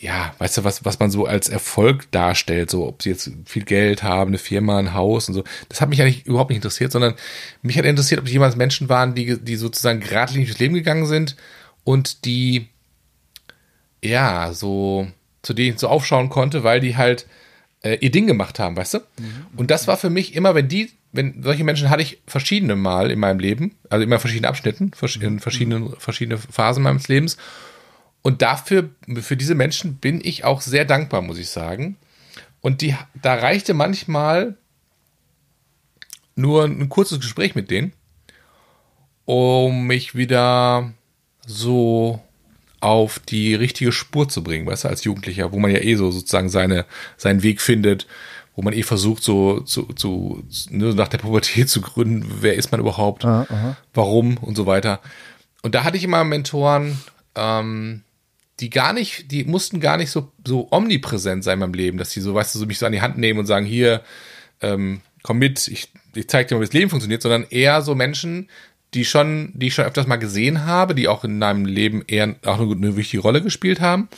ja, 0.00 0.34
weißt 0.38 0.58
du, 0.58 0.64
was, 0.64 0.84
was 0.84 0.98
man 0.98 1.10
so 1.10 1.26
als 1.26 1.48
Erfolg 1.48 2.10
darstellt, 2.10 2.70
so 2.70 2.86
ob 2.86 3.02
sie 3.02 3.10
jetzt 3.10 3.30
viel 3.46 3.64
Geld 3.64 4.02
haben, 4.02 4.30
eine 4.30 4.38
Firma, 4.38 4.78
ein 4.78 4.94
Haus 4.94 5.28
und 5.28 5.34
so. 5.34 5.44
Das 5.68 5.80
hat 5.80 5.88
mich 5.88 6.00
eigentlich 6.02 6.26
überhaupt 6.26 6.50
nicht 6.50 6.58
interessiert, 6.58 6.92
sondern 6.92 7.14
mich 7.62 7.78
hat 7.78 7.84
interessiert, 7.84 8.20
ob 8.20 8.26
die 8.26 8.32
jemals 8.32 8.56
Menschen 8.56 8.88
waren, 8.88 9.14
die, 9.14 9.38
die 9.38 9.56
sozusagen 9.56 10.00
geradlinig 10.00 10.48
durchs 10.48 10.60
Leben 10.60 10.74
gegangen 10.74 11.06
sind 11.06 11.36
und 11.84 12.24
die, 12.24 12.68
ja, 14.02 14.52
so, 14.52 15.06
zu 15.42 15.54
denen 15.54 15.74
ich 15.74 15.80
so 15.80 15.88
aufschauen 15.88 16.28
konnte, 16.28 16.64
weil 16.64 16.80
die 16.80 16.96
halt 16.96 17.26
äh, 17.82 17.98
ihr 18.00 18.10
Ding 18.10 18.26
gemacht 18.26 18.58
haben, 18.58 18.76
weißt 18.76 18.94
du? 18.94 18.98
Und 19.56 19.70
das 19.70 19.86
war 19.86 19.96
für 19.96 20.10
mich 20.10 20.34
immer, 20.34 20.54
wenn 20.54 20.68
die, 20.68 20.90
wenn 21.12 21.42
solche 21.42 21.64
Menschen 21.64 21.90
hatte 21.90 22.02
ich 22.02 22.20
verschiedene 22.26 22.76
Mal 22.76 23.10
in 23.10 23.20
meinem 23.20 23.38
Leben, 23.38 23.76
also 23.88 24.02
immer 24.02 24.16
in 24.16 24.20
verschiedenen 24.20 24.48
Abschnitten, 24.48 24.92
in 25.20 25.40
verschiedenen, 25.40 25.94
verschiedene 25.98 26.38
Phasen 26.38 26.82
meines 26.82 27.08
Lebens. 27.08 27.36
Und 28.26 28.40
dafür, 28.40 28.88
für 29.20 29.36
diese 29.36 29.54
Menschen 29.54 29.96
bin 29.96 30.18
ich 30.24 30.44
auch 30.44 30.62
sehr 30.62 30.86
dankbar, 30.86 31.20
muss 31.20 31.36
ich 31.36 31.50
sagen. 31.50 31.98
Und 32.62 32.80
die, 32.80 32.96
da 33.20 33.34
reichte 33.34 33.74
manchmal 33.74 34.56
nur 36.34 36.64
ein 36.64 36.88
kurzes 36.88 37.20
Gespräch 37.20 37.54
mit 37.54 37.70
denen, 37.70 37.92
um 39.26 39.86
mich 39.86 40.14
wieder 40.14 40.94
so 41.46 42.18
auf 42.80 43.18
die 43.18 43.54
richtige 43.54 43.92
Spur 43.92 44.26
zu 44.30 44.42
bringen, 44.42 44.66
weißt 44.66 44.84
du, 44.84 44.88
als 44.88 45.04
Jugendlicher, 45.04 45.52
wo 45.52 45.58
man 45.58 45.70
ja 45.70 45.80
eh 45.80 45.94
so 45.94 46.10
sozusagen 46.10 46.48
seine, 46.48 46.86
seinen 47.18 47.42
Weg 47.42 47.60
findet, 47.60 48.06
wo 48.56 48.62
man 48.62 48.72
eh 48.72 48.82
versucht, 48.82 49.22
so 49.22 49.60
zu, 49.60 49.82
zu, 49.92 50.42
ne, 50.70 50.94
nach 50.94 51.08
der 51.08 51.18
Pubertät 51.18 51.68
zu 51.68 51.82
gründen, 51.82 52.26
wer 52.40 52.54
ist 52.54 52.72
man 52.72 52.80
überhaupt, 52.80 53.24
warum 53.92 54.38
und 54.38 54.56
so 54.56 54.64
weiter. 54.64 55.00
Und 55.60 55.74
da 55.74 55.84
hatte 55.84 55.98
ich 55.98 56.04
immer 56.04 56.24
Mentoren, 56.24 56.98
ähm, 57.34 58.02
die 58.60 58.70
gar 58.70 58.92
nicht, 58.92 59.30
die 59.30 59.44
mussten 59.44 59.80
gar 59.80 59.96
nicht 59.96 60.10
so, 60.10 60.32
so 60.46 60.68
omnipräsent 60.70 61.42
sein 61.42 61.54
in 61.54 61.60
meinem 61.60 61.74
Leben, 61.74 61.98
dass 61.98 62.10
die 62.10 62.20
so, 62.20 62.34
weißt 62.34 62.54
du, 62.54 62.58
so 62.60 62.66
mich 62.66 62.78
so 62.78 62.86
an 62.86 62.92
die 62.92 63.00
Hand 63.00 63.18
nehmen 63.18 63.40
und 63.40 63.46
sagen, 63.46 63.66
hier, 63.66 64.02
ähm, 64.60 65.00
komm 65.22 65.38
mit, 65.38 65.66
ich, 65.68 65.90
ich 66.14 66.28
zeig 66.28 66.48
dir 66.48 66.54
mal, 66.54 66.60
wie 66.60 66.66
das 66.66 66.74
Leben 66.74 66.90
funktioniert, 66.90 67.22
sondern 67.22 67.46
eher 67.50 67.82
so 67.82 67.94
Menschen, 67.94 68.48
die 68.94 69.04
schon, 69.04 69.52
die 69.54 69.68
ich 69.68 69.74
schon 69.74 69.84
öfters 69.84 70.06
mal 70.06 70.16
gesehen 70.16 70.66
habe, 70.66 70.94
die 70.94 71.08
auch 71.08 71.24
in 71.24 71.38
meinem 71.38 71.66
Leben 71.66 72.04
eher 72.06 72.36
auch 72.44 72.60
eine, 72.60 72.72
eine 72.72 72.96
wichtige 72.96 73.22
Rolle 73.22 73.42
gespielt 73.42 73.80
haben. 73.80 74.08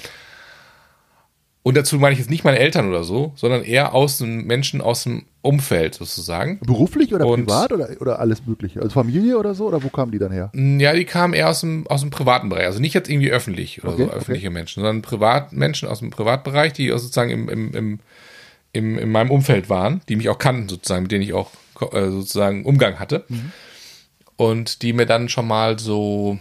Und 1.67 1.77
dazu 1.77 1.99
meine 1.99 2.13
ich 2.13 2.21
jetzt 2.21 2.31
nicht 2.31 2.45
meine 2.45 2.61
Eltern 2.61 2.89
oder 2.89 3.03
so, 3.03 3.33
sondern 3.35 3.65
eher 3.65 3.93
aus 3.93 4.19
dem 4.19 4.45
Menschen 4.47 4.81
aus 4.81 5.03
dem 5.03 5.25
Umfeld 5.43 5.97
sozusagen. 5.97 6.61
Beruflich 6.61 7.13
oder 7.13 7.27
Und- 7.27 7.47
privat 7.47 7.73
oder, 7.73 7.89
oder 7.99 8.21
alles 8.21 8.47
Mögliche? 8.47 8.79
Also 8.81 8.91
Familie 8.93 9.37
oder 9.37 9.53
so? 9.57 9.67
Oder 9.67 9.83
wo 9.83 9.89
kamen 9.89 10.13
die 10.13 10.21
dann 10.21 10.31
her? 10.31 10.53
Ja, 10.55 10.93
die 10.93 11.05
kamen 11.05 11.35
eher 11.35 11.51
aus 11.51 11.63
dem, 11.63 11.85
aus 11.89 12.03
dem 12.03 12.11
privaten 12.11 12.51
Bereich. 12.51 12.67
Also 12.67 12.79
nicht 12.79 12.95
jetzt 12.95 13.11
irgendwie 13.11 13.33
öffentlich 13.33 13.83
oder 13.83 13.95
Okay, 13.95 14.05
so, 14.05 14.11
öffentliche 14.13 14.51
Menschen, 14.51 14.81
sondern 14.85 15.03
Privatmenschen 15.03 15.89
aus 15.89 15.99
dem 15.99 16.11
Privatbereich, 16.11 16.73
die 16.73 16.89
sozusagen 16.91 17.31
im, 17.31 17.49
im, 17.49 17.75
im, 17.75 18.01
im, 18.73 18.97
in 18.99 19.11
meinem 19.11 19.33
Umfeld 19.33 19.69
waren, 19.69 20.03
die 20.09 20.15
mich 20.15 20.29
auch 20.29 20.39
kannten 20.39 20.69
sozusagen, 20.69 21.03
mit 21.03 21.11
denen 21.11 21.23
ich 21.25 21.33
auch 21.33 21.51
äh, 21.81 22.11
sozusagen 22.11 22.65
Umgang 22.65 23.01
hatte. 23.01 23.25
Und 24.37 24.83
die 24.83 24.93
mir 24.93 25.07
dann 25.07 25.29
schon 25.29 25.49
mal 25.49 25.81
so, 25.81 26.39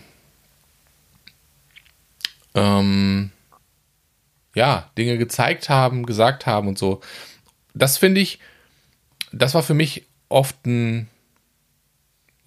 ähm, 2.54 3.32
ja, 4.56 4.90
Dinge 4.98 5.18
gezeigt 5.18 5.70
haben, 5.70 6.06
gesagt 6.06 6.48
haben 6.48 6.68
und 6.68 6.80
so. 6.80 7.02
Das 7.76 7.98
finde 7.98 8.22
ich, 8.22 8.40
das 9.32 9.54
war 9.54 9.62
für 9.62 9.74
mich 9.74 10.08
oft 10.30 10.66
ein, 10.66 11.08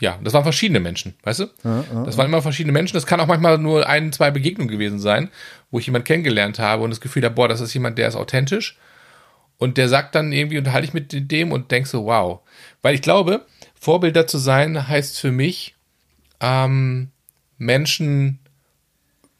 ja, 0.00 0.18
das 0.24 0.32
waren 0.32 0.42
verschiedene 0.42 0.80
Menschen, 0.80 1.14
weißt 1.22 1.40
du? 1.40 1.46
das 2.04 2.16
waren 2.16 2.26
immer 2.26 2.42
verschiedene 2.42 2.72
Menschen. 2.72 2.94
Das 2.94 3.06
kann 3.06 3.20
auch 3.20 3.26
manchmal 3.26 3.58
nur 3.58 3.86
ein, 3.86 4.12
zwei 4.12 4.30
Begegnungen 4.30 4.70
gewesen 4.70 4.98
sein, 4.98 5.28
wo 5.70 5.78
ich 5.78 5.86
jemanden 5.86 6.06
kennengelernt 6.06 6.58
habe 6.58 6.82
und 6.82 6.90
das 6.90 7.00
Gefühl 7.00 7.24
habe, 7.24 7.34
boah, 7.34 7.48
das 7.48 7.60
ist 7.60 7.74
jemand, 7.74 7.98
der 7.98 8.08
ist 8.08 8.16
authentisch. 8.16 8.78
Und 9.58 9.76
der 9.76 9.88
sagt 9.88 10.14
dann 10.14 10.32
irgendwie, 10.32 10.56
unterhalte 10.58 10.86
ich 10.86 10.94
mit 10.94 11.30
dem 11.30 11.52
und 11.52 11.70
denk 11.72 11.88
so, 11.88 12.06
wow. 12.06 12.40
Weil 12.80 12.94
ich 12.94 13.02
glaube, 13.02 13.44
Vorbilder 13.74 14.26
zu 14.26 14.38
sein 14.38 14.88
heißt 14.88 15.18
für 15.18 15.32
mich, 15.32 15.74
ähm, 16.40 17.10
Menschen 17.58 18.38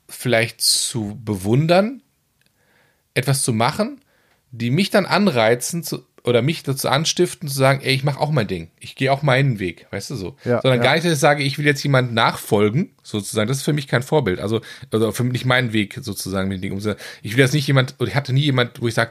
vielleicht 0.09 0.61
zu 0.61 1.21
bewundern, 1.25 2.03
etwas 3.19 3.43
zu 3.43 3.53
machen, 3.53 4.01
die 4.51 4.71
mich 4.71 4.91
dann 4.91 5.07
anreizen 5.07 5.83
zu, 5.83 6.05
oder 6.25 6.43
mich 6.43 6.63
dazu 6.63 6.89
anstiften 6.89 7.49
zu 7.49 7.57
sagen, 7.57 7.81
ey, 7.83 7.95
ich 7.95 8.05
mache 8.05 8.21
auch 8.21 8.31
mein 8.31 8.47
Ding. 8.47 8.71
Ich 8.81 8.97
gehe 8.97 9.13
auch 9.13 9.23
meinen 9.23 9.59
Weg, 9.59 9.87
weißt 9.91 10.11
du 10.11 10.17
so. 10.17 10.37
Ja, 10.45 10.61
Sondern 10.63 10.81
ja. 10.81 10.85
gar 10.85 10.95
nicht, 10.95 11.05
dass 11.05 11.13
ich 11.13 11.19
sage, 11.19 11.43
ich 11.43 11.59
will 11.59 11.67
jetzt 11.67 11.83
jemand 11.83 12.13
nachfolgen, 12.13 12.91
sozusagen. 13.03 13.49
Das 13.49 13.59
ist 13.59 13.63
für 13.63 13.73
mich 13.73 13.89
kein 13.89 14.03
Vorbild. 14.03 14.41
Also, 14.41 14.61
also 14.91 15.13
für 15.13 15.25
mich 15.25 15.33
nicht 15.33 15.47
mein 15.47 15.73
Weg, 15.73 15.99
sozusagen, 16.01 16.49
mit 16.49 16.63
den 16.63 16.71
Dingen. 16.71 16.97
Ich 17.23 17.37
will 17.37 17.45
jetzt 17.45 17.55
nicht 17.55 17.67
jemand, 17.67 17.95
oder 17.99 18.09
ich 18.09 18.15
hatte 18.15 18.33
nie 18.33 18.43
jemand, 18.43 18.81
wo 18.81 18.89
ich 18.89 18.95
sage, 18.95 19.11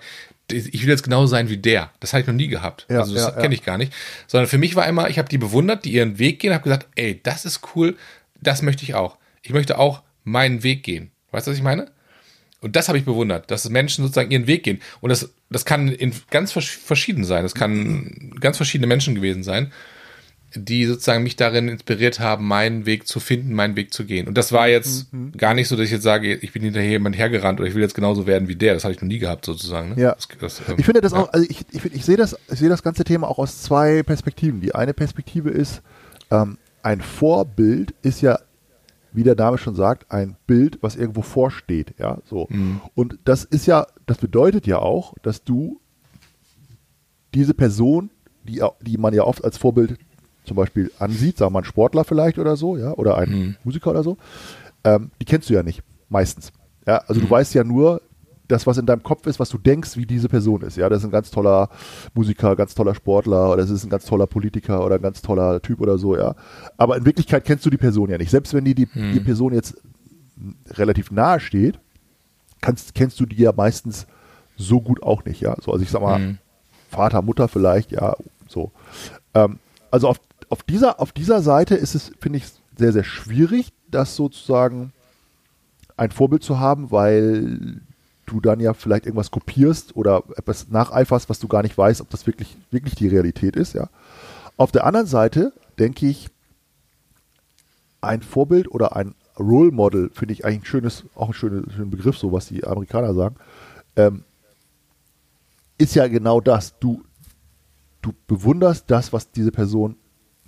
ich 0.52 0.82
will 0.82 0.90
jetzt 0.90 1.04
genauso 1.04 1.28
sein 1.28 1.50
wie 1.50 1.58
der. 1.58 1.92
Das 2.00 2.14
habe 2.14 2.22
ich 2.22 2.28
noch 2.28 2.34
nie 2.34 2.48
gehabt. 2.48 2.86
Ja, 2.90 3.00
also 3.00 3.14
das 3.14 3.24
ja. 3.24 3.32
kenne 3.32 3.54
ich 3.54 3.64
gar 3.64 3.78
nicht. 3.78 3.94
Sondern 4.28 4.48
für 4.48 4.58
mich 4.58 4.76
war 4.76 4.88
immer, 4.88 5.10
ich 5.10 5.18
habe 5.18 5.28
die 5.28 5.38
bewundert, 5.38 5.86
die 5.86 5.94
ihren 5.94 6.20
Weg 6.20 6.40
gehen, 6.40 6.54
habe 6.54 6.64
gesagt, 6.64 6.88
ey, 6.96 7.20
das 7.22 7.46
ist 7.46 7.62
cool, 7.76 7.98
das 8.42 8.62
möchte 8.62 8.84
ich 8.84 8.96
auch. 8.96 9.18
Ich 9.42 9.52
möchte 9.52 9.78
auch 9.78 10.04
meinen 10.24 10.64
Weg 10.64 10.84
gehen. 10.84 11.12
Weißt 11.32 11.48
du, 11.48 11.52
was 11.52 11.58
ich 11.58 11.64
meine? 11.64 11.92
Und 12.62 12.76
das 12.76 12.88
habe 12.88 12.98
ich 12.98 13.06
bewundert, 13.06 13.52
dass 13.52 13.70
Menschen 13.70 14.04
sozusagen 14.04 14.32
ihren 14.32 14.48
Weg 14.48 14.64
gehen. 14.64 14.80
Und 15.00 15.10
das, 15.10 15.30
das 15.50 15.64
kann 15.64 15.90
in 15.90 16.12
ganz 16.32 16.52
versch- 16.52 16.80
verschieden 16.80 17.24
sein. 17.24 17.44
Das 17.44 17.54
kann 17.54 18.34
ganz 18.40 18.58
verschiedene 18.58 18.88
Menschen 18.88 19.14
gewesen 19.14 19.44
sein, 19.44 19.72
die 20.56 20.86
sozusagen 20.86 21.24
mich 21.24 21.36
darin 21.36 21.68
inspiriert 21.68 22.20
haben, 22.20 22.48
meinen 22.48 22.86
Weg 22.88 23.08
zu 23.08 23.20
finden, 23.20 23.54
meinen 23.54 23.76
Weg 23.76 23.94
zu 23.94 24.06
gehen. 24.06 24.28
Und 24.28 24.38
das 24.38 24.54
war 24.54 24.68
jetzt 24.68 25.08
gar 25.38 25.54
nicht 25.54 25.68
so, 25.68 25.76
dass 25.76 25.86
ich 25.86 25.92
jetzt 25.92 26.04
sage, 26.04 26.34
ich 26.34 26.52
bin 26.54 26.64
hinterher 26.64 26.90
jemand 26.90 27.18
hergerannt 27.18 27.60
oder 27.60 27.70
ich 27.70 27.76
will 27.76 27.82
jetzt 27.84 27.94
genauso 27.94 28.26
werden 28.26 28.48
wie 28.48 28.56
der. 28.56 28.74
Das 28.74 28.86
habe 28.86 28.94
ich 28.94 29.02
noch 29.02 29.08
nie 29.08 29.20
gehabt, 29.20 29.46
sozusagen. 29.46 29.90
Ne? 29.90 30.02
Ja. 30.02 30.16
Das, 30.16 30.28
das, 30.40 30.62
ähm, 30.68 30.76
Ich 30.80 30.86
finde 30.86 31.02
das 31.02 31.12
ja. 31.12 31.20
auch, 31.20 31.34
also 31.34 31.46
ich, 31.48 31.64
ich, 31.74 31.86
ich 31.94 32.06
sehe 32.06 32.18
das, 32.18 32.36
ich 32.52 32.58
sehe 32.58 32.70
das 32.70 32.82
ganze 32.82 33.04
Thema 33.04 33.28
auch 33.28 33.38
aus 33.38 33.62
zwei 33.62 34.02
Perspektiven. 34.02 34.62
Die 34.62 34.74
eine 34.74 34.94
Perspektive 34.94 35.52
ist, 35.52 35.82
ähm, 36.32 36.58
ein 36.82 37.02
Vorbild 37.02 37.94
ist 38.02 38.22
ja, 38.22 38.40
wie 39.18 39.24
der 39.24 39.36
Name 39.36 39.58
schon 39.58 39.74
sagt, 39.74 40.12
ein 40.12 40.36
Bild, 40.46 40.78
was 40.82 40.96
irgendwo 40.96 41.24
vorsteht, 41.24 41.96
ja, 41.98 42.20
so. 42.24 42.48
Und 42.94 43.18
das 43.26 43.46
ist 43.46 43.66
ja, 43.66 43.88
das 44.06 44.20
bedeutet 44.20 44.68
ja 44.68 44.78
auch, 44.78 45.16
dass 45.24 45.44
du 45.44 45.82
diese 47.34 47.56
Person, 47.56 48.12
die, 48.44 48.62
die 48.82 48.98
man 49.00 49.16
ja 49.16 49.24
oft 49.24 49.44
als 49.44 49.58
Vorbild 49.58 49.98
zum 50.44 50.56
Beispiel 50.56 50.92
ansieht, 51.00 51.40
sagen 51.40 51.48
wir 51.48 51.54
mal 51.54 51.60
ein 51.62 51.66
Sportler 51.66 52.04
vielleicht 52.04 52.38
oder 52.38 52.56
so, 52.56 52.78
ja, 52.78 52.94
oder 52.94 53.18
ein 53.18 53.58
Musiker 53.64 53.90
oder 53.90 54.04
so, 54.04 54.18
ähm, 54.84 55.10
die 55.20 55.26
kennst 55.26 55.50
du 55.50 55.56
ja 55.56 55.64
nicht, 55.64 55.82
meistens. 56.10 56.52
Ja, 56.86 56.98
also 57.08 57.20
du 57.20 57.28
weißt 57.28 57.56
ja 57.56 57.64
nur 57.64 58.04
das, 58.48 58.66
was 58.66 58.78
in 58.78 58.86
deinem 58.86 59.04
Kopf 59.04 59.28
ist, 59.28 59.40
was 59.40 59.50
du 59.50 59.58
denkst, 59.58 59.98
wie 59.98 60.06
diese 60.06 60.30
Person 60.30 60.62
ist. 60.62 60.78
Ja, 60.78 60.90
das 60.90 61.00
ist 61.00 61.06
ein 61.06 61.12
ganz 61.12 61.32
toller 61.32 61.70
Musiker, 62.14 62.56
ganz 62.56 62.76
toller 62.76 62.96
Sportler 62.96 63.50
oder 63.50 63.58
das 63.58 63.70
ist 63.70 63.84
ein 63.84 63.90
ganz 63.90 64.06
toller 64.06 64.28
Politiker 64.28 64.86
oder 64.86 64.96
ein 64.96 65.02
ganz 65.02 65.22
toller 65.22 65.62
Typ 65.62 65.82
oder 65.82 65.98
so, 65.98 66.16
ja. 66.16 66.36
Aber 66.78 66.98
in 66.98 67.06
Wirklichkeit 67.06 67.46
kennst 67.46 67.66
du 67.66 67.70
die 67.70 67.78
Person 67.78 68.10
ja 68.10 68.18
nicht. 68.18 68.32
Selbst 68.32 68.54
wenn 68.54 68.66
dir 68.66 68.76
die, 68.76 68.86
die 68.86 69.20
Person 69.20 69.54
jetzt 69.54 69.78
relativ 70.70 71.12
nahe 71.12 71.40
steht, 71.40 71.80
kannst, 72.62 72.96
kennst 72.96 73.20
du 73.20 73.26
die 73.26 73.38
ja 73.38 73.52
meistens 73.56 74.08
so 74.56 74.82
gut 74.82 75.04
auch 75.04 75.26
nicht, 75.26 75.42
ja. 75.42 75.56
So, 75.62 75.72
also 75.72 75.84
ich 75.84 75.92
sag 75.92 76.02
mal, 76.02 76.38
Vater, 76.90 77.22
Mutter 77.22 77.48
vielleicht, 77.48 77.92
ja, 77.92 78.16
so. 78.48 78.72
Ähm, 79.34 79.60
also 79.92 80.08
auf, 80.08 80.20
auf, 80.50 80.64
dieser, 80.64 81.00
auf 81.00 81.12
dieser 81.12 81.42
Seite 81.42 81.76
ist 81.76 81.96
es, 81.96 82.12
finde 82.20 82.38
ich, 82.38 82.46
sehr, 82.78 82.94
sehr 82.94 83.04
schwierig, 83.04 83.74
das 83.90 84.16
sozusagen 84.16 84.94
ein 85.98 86.12
Vorbild 86.12 86.44
zu 86.44 86.60
haben, 86.60 86.92
weil 86.92 87.82
du 88.28 88.40
dann 88.40 88.60
ja 88.60 88.74
vielleicht 88.74 89.06
irgendwas 89.06 89.32
kopierst 89.32 89.96
oder 89.96 90.24
etwas 90.36 90.68
nacheiferst, 90.70 91.30
was 91.30 91.40
du 91.40 91.48
gar 91.48 91.64
nicht 91.64 91.78
weißt, 91.78 92.02
ob 92.02 92.10
das 92.12 92.28
wirklich, 92.28 92.58
wirklich 92.70 92.94
die 92.94 93.08
Realität 93.08 93.56
ist, 93.56 93.74
ja. 93.74 93.90
Auf 94.58 94.72
der 94.72 94.86
anderen 94.86 95.08
Seite 95.08 95.54
denke 95.80 96.08
ich, 96.08 96.30
ein 98.02 98.22
Vorbild 98.22 98.70
oder 98.70 98.96
ein 98.96 99.16
Role 99.40 99.72
Model 99.72 100.10
finde 100.14 100.34
ich 100.34 100.46
eigentlich 100.46 100.64
ein 100.64 100.66
schönes, 100.66 101.04
auch 101.16 101.30
ein 101.30 101.34
schöner, 101.34 101.64
schöner 101.72 101.90
Begriff, 101.90 102.18
so 102.18 102.32
was 102.32 102.48
die 102.48 102.64
Amerikaner 102.66 103.14
sagen, 103.14 103.36
ähm, 103.96 104.24
ist 105.78 105.96
ja 105.96 106.08
genau 106.08 106.42
das. 106.42 106.78
Du, 106.80 107.04
du 108.02 108.14
bewunderst 108.28 108.86
das, 108.88 109.14
was 109.14 109.32
diese 109.32 109.52
Person 109.52 109.96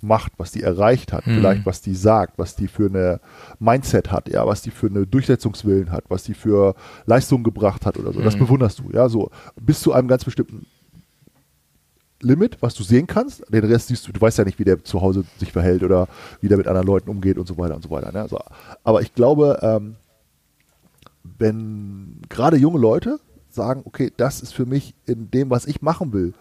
macht, 0.02 0.32
was 0.38 0.52
die 0.52 0.62
erreicht 0.62 1.12
hat, 1.12 1.24
vielleicht 1.24 1.66
was 1.66 1.80
die 1.80 1.94
sagt, 1.94 2.38
was 2.38 2.56
die 2.56 2.68
für 2.68 2.86
eine 2.86 3.20
Mindset 3.58 4.10
hat, 4.10 4.28
ja, 4.28 4.46
was 4.46 4.62
die 4.62 4.70
für 4.70 4.86
eine 4.86 5.06
Durchsetzungswillen 5.06 5.90
hat, 5.90 6.04
was 6.08 6.24
die 6.24 6.34
für 6.34 6.74
Leistung 7.06 7.42
gebracht 7.42 7.86
hat 7.86 7.98
oder 7.98 8.12
so. 8.12 8.20
Das 8.20 8.36
bewunderst 8.36 8.78
du, 8.78 8.90
ja, 8.92 9.08
so 9.08 9.30
bis 9.60 9.80
zu 9.80 9.92
einem 9.92 10.08
ganz 10.08 10.24
bestimmten 10.24 10.66
Limit, 12.22 12.58
was 12.60 12.74
du 12.74 12.82
sehen 12.82 13.06
kannst. 13.06 13.42
Den 13.52 13.64
Rest 13.64 13.88
siehst 13.88 14.06
du, 14.06 14.12
du 14.12 14.20
weißt 14.20 14.38
ja 14.38 14.44
nicht, 14.44 14.58
wie 14.58 14.64
der 14.64 14.84
zu 14.84 15.00
Hause 15.00 15.24
sich 15.38 15.52
verhält 15.52 15.82
oder 15.82 16.06
wie 16.40 16.48
der 16.48 16.58
mit 16.58 16.66
anderen 16.66 16.86
Leuten 16.86 17.10
umgeht 17.10 17.38
und 17.38 17.46
so 17.46 17.56
weiter 17.56 17.74
und 17.74 17.82
so 17.82 17.90
weiter. 17.90 18.12
Ne? 18.12 18.20
Also, 18.20 18.38
aber 18.84 19.00
ich 19.00 19.14
glaube, 19.14 19.58
ähm, 19.62 19.96
wenn 21.38 22.20
gerade 22.28 22.56
junge 22.56 22.78
Leute 22.78 23.18
sagen, 23.48 23.82
okay, 23.84 24.12
das 24.16 24.42
ist 24.42 24.52
für 24.52 24.66
mich 24.66 24.94
in 25.06 25.30
dem, 25.30 25.50
was 25.50 25.66
ich 25.66 25.82
machen 25.82 26.12
will, 26.12 26.34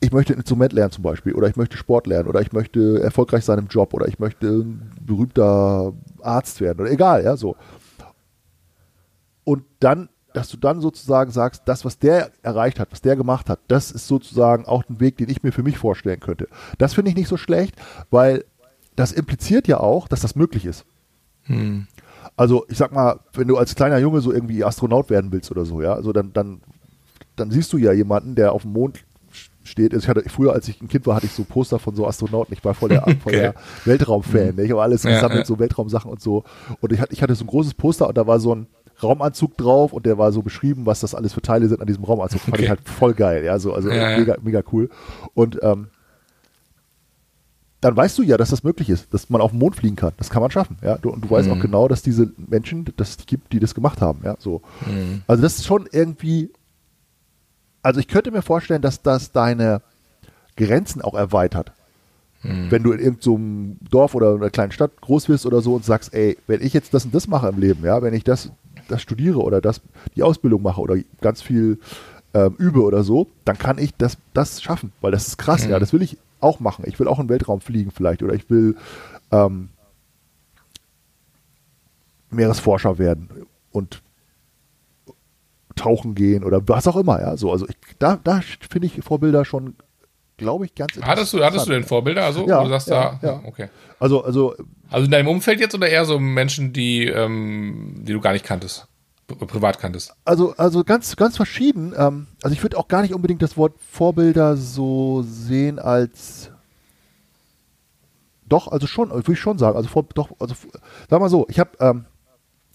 ich 0.00 0.12
möchte 0.12 0.34
ein 0.34 0.38
Instrument 0.38 0.72
lernen 0.72 0.92
zum 0.92 1.02
Beispiel 1.02 1.34
oder 1.34 1.48
ich 1.48 1.56
möchte 1.56 1.76
Sport 1.76 2.06
lernen 2.06 2.28
oder 2.28 2.40
ich 2.40 2.52
möchte 2.52 3.02
erfolgreich 3.02 3.44
sein 3.44 3.58
im 3.58 3.66
Job 3.66 3.94
oder 3.94 4.06
ich 4.08 4.18
möchte 4.18 4.46
ein 4.46 4.92
berühmter 5.00 5.92
Arzt 6.20 6.60
werden 6.60 6.80
oder 6.80 6.90
egal, 6.90 7.24
ja, 7.24 7.36
so. 7.36 7.56
Und 9.44 9.64
dann, 9.80 10.08
dass 10.34 10.48
du 10.48 10.56
dann 10.56 10.80
sozusagen 10.80 11.30
sagst, 11.30 11.62
das, 11.66 11.84
was 11.84 11.98
der 11.98 12.30
erreicht 12.42 12.78
hat, 12.78 12.92
was 12.92 13.00
der 13.00 13.16
gemacht 13.16 13.48
hat, 13.48 13.60
das 13.68 13.90
ist 13.90 14.06
sozusagen 14.06 14.66
auch 14.66 14.84
ein 14.88 15.00
Weg, 15.00 15.16
den 15.16 15.30
ich 15.30 15.42
mir 15.42 15.52
für 15.52 15.62
mich 15.62 15.78
vorstellen 15.78 16.20
könnte. 16.20 16.48
Das 16.78 16.94
finde 16.94 17.10
ich 17.10 17.16
nicht 17.16 17.28
so 17.28 17.36
schlecht, 17.36 17.76
weil 18.10 18.44
das 18.96 19.12
impliziert 19.12 19.68
ja 19.68 19.80
auch, 19.80 20.08
dass 20.08 20.20
das 20.20 20.34
möglich 20.34 20.66
ist. 20.66 20.84
Also 22.36 22.66
ich 22.68 22.76
sag 22.76 22.92
mal, 22.92 23.20
wenn 23.32 23.48
du 23.48 23.56
als 23.56 23.74
kleiner 23.74 23.98
Junge 23.98 24.20
so 24.20 24.32
irgendwie 24.32 24.64
Astronaut 24.64 25.08
werden 25.10 25.32
willst 25.32 25.50
oder 25.50 25.64
so, 25.64 25.80
ja, 25.80 25.94
also 25.94 26.12
dann, 26.12 26.32
dann, 26.32 26.60
dann 27.36 27.50
siehst 27.50 27.72
du 27.72 27.78
ja 27.78 27.92
jemanden, 27.92 28.34
der 28.34 28.52
auf 28.52 28.62
dem 28.62 28.72
Mond 28.72 29.05
steht. 29.66 29.92
Also 29.92 30.04
ich 30.04 30.08
hatte 30.08 30.22
früher, 30.28 30.52
als 30.52 30.68
ich 30.68 30.80
ein 30.80 30.88
Kind 30.88 31.06
war, 31.06 31.16
hatte 31.16 31.26
ich 31.26 31.32
so 31.32 31.44
Poster 31.44 31.78
von 31.78 31.94
so 31.94 32.06
Astronauten. 32.06 32.52
Ich 32.54 32.64
war 32.64 32.74
voll 32.74 32.88
der, 32.88 33.02
voll 33.22 33.32
der 33.32 33.54
Weltraumfan. 33.84 34.54
Ne? 34.56 34.62
Ich 34.64 34.70
habe 34.70 34.82
alles 34.82 35.02
Ja, 35.02 35.10
gesammelt, 35.10 35.40
ja. 35.40 35.44
so 35.44 35.58
Weltraumsachen 35.58 36.10
und 36.10 36.20
so. 36.20 36.44
Und 36.80 36.92
ich 36.92 37.00
hatte, 37.00 37.12
ich 37.12 37.22
hatte 37.22 37.34
so 37.34 37.44
ein 37.44 37.48
großes 37.48 37.74
Poster 37.74 38.08
und 38.08 38.16
da 38.16 38.26
war 38.26 38.40
so 38.40 38.54
ein 38.54 38.66
Raumanzug 39.02 39.56
drauf 39.58 39.92
und 39.92 40.06
der 40.06 40.16
war 40.16 40.32
so 40.32 40.40
beschrieben, 40.42 40.86
was 40.86 41.00
das 41.00 41.14
alles 41.14 41.34
für 41.34 41.42
Teile 41.42 41.68
sind 41.68 41.80
an 41.82 41.86
diesem 41.86 42.04
Raumanzug. 42.04 42.40
Fand 42.40 42.54
Okay. 42.54 42.62
ich 42.64 42.68
halt 42.70 42.80
voll 42.88 43.12
geil, 43.12 43.44
ja, 43.44 43.58
so, 43.58 43.74
also 43.74 43.90
Ja, 43.90 44.12
ja. 44.12 44.18
mega, 44.18 44.36
mega 44.42 44.62
cool. 44.72 44.88
Und 45.34 45.58
ähm, 45.62 45.88
dann 47.82 47.94
weißt 47.96 48.16
du 48.18 48.22
ja, 48.22 48.36
dass 48.38 48.48
das 48.50 48.64
möglich 48.64 48.88
ist, 48.88 49.12
dass 49.12 49.28
man 49.28 49.40
auf 49.42 49.50
den 49.50 49.60
Mond 49.60 49.76
fliegen 49.76 49.96
kann. 49.96 50.12
Das 50.16 50.30
kann 50.30 50.40
man 50.40 50.50
schaffen, 50.50 50.78
ja. 50.82 50.96
Du, 50.96 51.10
und 51.10 51.22
du 51.24 51.30
weißt 51.30 51.50
auch 51.50 51.60
genau, 51.60 51.88
dass 51.88 52.02
diese 52.02 52.32
Menschen, 52.36 52.86
dass 52.96 53.18
die 53.18 53.26
gibt, 53.26 53.52
die 53.52 53.60
das 53.60 53.74
gemacht 53.74 54.00
haben, 54.00 54.20
ja. 54.24 54.36
So. 54.38 54.62
Also 55.26 55.42
das 55.42 55.56
ist 55.56 55.66
schon 55.66 55.86
irgendwie. 55.92 56.50
Also 57.86 58.00
ich 58.00 58.08
könnte 58.08 58.32
mir 58.32 58.42
vorstellen, 58.42 58.82
dass 58.82 59.00
das 59.00 59.30
deine 59.30 59.80
Grenzen 60.56 61.02
auch 61.02 61.14
erweitert. 61.14 61.70
Wenn 62.42 62.82
du 62.82 62.90
in 62.90 62.98
irgendeinem 62.98 63.76
Dorf 63.88 64.16
oder 64.16 64.32
in 64.32 64.38
einer 64.38 64.50
kleinen 64.50 64.72
Stadt 64.72 65.00
groß 65.00 65.28
wirst 65.28 65.46
oder 65.46 65.60
so 65.62 65.76
und 65.76 65.84
sagst, 65.84 66.12
ey, 66.12 66.36
wenn 66.48 66.62
ich 66.62 66.72
jetzt 66.72 66.94
das 66.94 67.04
und 67.04 67.14
das 67.14 67.28
mache 67.28 67.48
im 67.48 67.60
Leben, 67.60 67.84
ja, 67.84 68.02
wenn 68.02 68.12
ich 68.12 68.24
das, 68.24 68.50
das 68.88 69.02
studiere 69.02 69.38
oder 69.38 69.60
das, 69.60 69.80
die 70.16 70.24
Ausbildung 70.24 70.62
mache 70.62 70.80
oder 70.80 70.96
ganz 71.20 71.42
viel 71.42 71.78
ähm, 72.34 72.56
übe 72.58 72.82
oder 72.82 73.04
so, 73.04 73.28
dann 73.44 73.56
kann 73.56 73.78
ich 73.78 73.94
das, 73.94 74.18
das 74.34 74.60
schaffen, 74.60 74.92
weil 75.00 75.12
das 75.12 75.28
ist 75.28 75.38
krass, 75.38 75.64
ja, 75.64 75.78
das 75.78 75.92
will 75.92 76.02
ich 76.02 76.18
auch 76.40 76.58
machen. 76.58 76.84
Ich 76.88 76.98
will 76.98 77.06
auch 77.06 77.20
in 77.20 77.26
den 77.26 77.30
Weltraum 77.30 77.60
fliegen 77.60 77.92
vielleicht 77.92 78.24
oder 78.24 78.34
ich 78.34 78.50
will 78.50 78.74
ähm, 79.30 79.68
Meeresforscher 82.30 82.98
werden 82.98 83.28
und 83.70 84.02
tauchen 85.76 86.14
gehen 86.16 86.42
oder 86.42 86.66
was 86.68 86.88
auch 86.88 86.96
immer, 86.96 87.20
ja, 87.20 87.36
so, 87.36 87.52
also 87.52 87.68
ich, 87.68 87.76
da, 87.98 88.18
da 88.24 88.40
finde 88.68 88.86
ich 88.86 89.02
Vorbilder 89.04 89.44
schon 89.44 89.76
glaube 90.38 90.66
ich, 90.66 90.74
ganz 90.74 90.92
Hattest 91.00 91.32
du, 91.32 91.42
hattest 91.42 91.66
du 91.66 91.70
denn 91.70 91.82
Vorbilder? 91.84 92.24
Also, 92.24 92.46
Ja, 92.46 92.62
du 92.62 92.68
sagst 92.68 92.88
ja, 92.88 93.18
da, 93.22 93.26
ja. 93.26 93.42
okay. 93.46 93.68
Also, 93.98 94.22
also 94.22 94.54
Also 94.90 95.06
in 95.06 95.10
deinem 95.10 95.28
Umfeld 95.28 95.60
jetzt 95.60 95.74
oder 95.74 95.88
eher 95.88 96.04
so 96.04 96.18
Menschen, 96.18 96.74
die, 96.74 97.06
ähm, 97.06 97.94
die 98.06 98.12
du 98.12 98.20
gar 98.20 98.32
nicht 98.34 98.44
kanntest? 98.44 98.86
Pri- 99.28 99.46
Privat 99.46 99.78
kanntest? 99.78 100.12
Also, 100.26 100.54
also 100.58 100.84
ganz, 100.84 101.16
ganz 101.16 101.36
verschieden. 101.38 101.94
Ähm, 101.96 102.26
also 102.42 102.52
ich 102.52 102.62
würde 102.62 102.76
auch 102.76 102.86
gar 102.88 103.00
nicht 103.00 103.14
unbedingt 103.14 103.40
das 103.40 103.56
Wort 103.56 103.72
Vorbilder 103.90 104.58
so 104.58 105.24
sehen 105.26 105.78
als 105.78 106.50
doch, 108.48 108.68
also 108.68 108.86
schon, 108.86 109.10
würde 109.10 109.32
ich 109.32 109.40
schon 109.40 109.58
sagen. 109.58 109.76
Also 109.76 109.88
vor, 109.88 110.04
doch, 110.14 110.30
also 110.38 110.54
sag 111.10 111.20
mal 111.20 111.28
so, 111.30 111.46
ich 111.48 111.58
habe 111.58 111.70
ähm, 111.80 112.04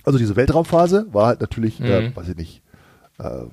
also 0.04 0.18
diese 0.18 0.36
Weltraumphase 0.36 1.08
war 1.12 1.28
halt 1.28 1.42
natürlich, 1.42 1.80
äh, 1.80 2.02
Mhm. 2.02 2.16
weiß 2.16 2.30
ich 2.30 2.36
nicht, 2.36 2.61
äh, 3.22 3.46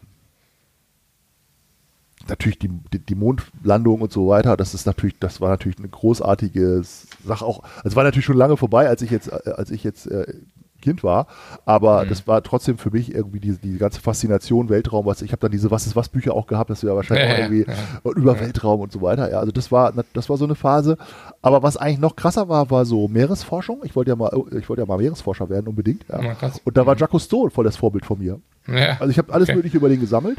natürlich 2.28 2.58
die, 2.58 2.68
die, 2.92 2.98
die 2.98 3.14
Mondlandung 3.14 4.00
und 4.00 4.12
so 4.12 4.28
weiter. 4.28 4.56
Das 4.56 4.74
ist 4.74 4.86
natürlich, 4.86 5.18
das 5.18 5.40
war 5.40 5.50
natürlich 5.50 5.78
eine 5.78 5.88
großartige 5.88 6.82
Sache 7.24 7.44
auch. 7.44 7.62
Also 7.62 7.88
es 7.88 7.96
war 7.96 8.04
natürlich 8.04 8.26
schon 8.26 8.36
lange 8.36 8.56
vorbei, 8.56 8.88
als 8.88 9.02
ich 9.02 9.10
jetzt, 9.10 9.28
äh, 9.28 9.50
als 9.56 9.70
ich 9.70 9.84
jetzt 9.84 10.06
äh, 10.06 10.34
Kind 10.80 11.02
war, 11.02 11.26
aber 11.64 12.04
Mhm. 12.04 12.08
das 12.08 12.26
war 12.26 12.42
trotzdem 12.42 12.78
für 12.78 12.90
mich 12.90 13.12
irgendwie 13.14 13.40
diese, 13.40 13.58
die 13.58 13.78
ganze 13.78 14.00
Faszination 14.00 14.68
Weltraum, 14.68 15.06
was 15.06 15.22
ich 15.22 15.32
habe 15.32 15.40
dann 15.40 15.50
diese 15.50 15.70
Was 15.70 15.86
ist 15.86 15.96
was 15.96 16.08
Bücher 16.08 16.34
auch 16.34 16.46
gehabt, 16.46 16.70
das 16.70 16.82
wir 16.82 16.90
ja 16.90 16.96
wahrscheinlich 16.96 17.26
Ja, 17.28 17.34
auch 17.34 17.38
ja, 17.38 17.44
irgendwie 17.46 17.70
ja. 18.04 18.12
über 18.12 18.38
Weltraum 18.40 18.80
und 18.80 18.92
so 18.92 19.02
weiter. 19.02 19.30
Ja, 19.30 19.40
also 19.40 19.50
das 19.52 19.72
war 19.72 19.92
das 20.14 20.28
war 20.30 20.36
so 20.36 20.44
eine 20.44 20.54
Phase, 20.54 20.96
aber 21.42 21.62
was 21.62 21.76
eigentlich 21.76 21.98
noch 21.98 22.14
krasser 22.16 22.48
war, 22.48 22.70
war 22.70 22.84
so 22.84 23.08
Meeresforschung. 23.08 23.80
Ich 23.84 23.96
wollte 23.96 24.10
ja 24.10 24.16
mal 24.16 24.30
ich 24.58 24.68
wollte 24.68 24.82
ja 24.82 24.86
mal 24.86 24.98
Meeresforscher 24.98 25.48
werden 25.48 25.66
unbedingt, 25.68 26.04
ja. 26.08 26.22
Ja. 26.22 26.36
Und 26.64 26.76
da 26.76 26.86
war 26.86 26.96
Jacques 26.96 27.10
Cousteau 27.12 27.48
voll 27.50 27.64
das 27.64 27.76
Vorbild 27.76 28.06
von 28.06 28.18
mir. 28.18 28.40
Ja. 28.66 28.96
Also 29.00 29.10
ich 29.10 29.18
habe 29.18 29.32
alles 29.32 29.48
Okay. 29.48 29.56
mögliche 29.56 29.76
über 29.78 29.88
den 29.88 30.00
gesammelt. 30.00 30.38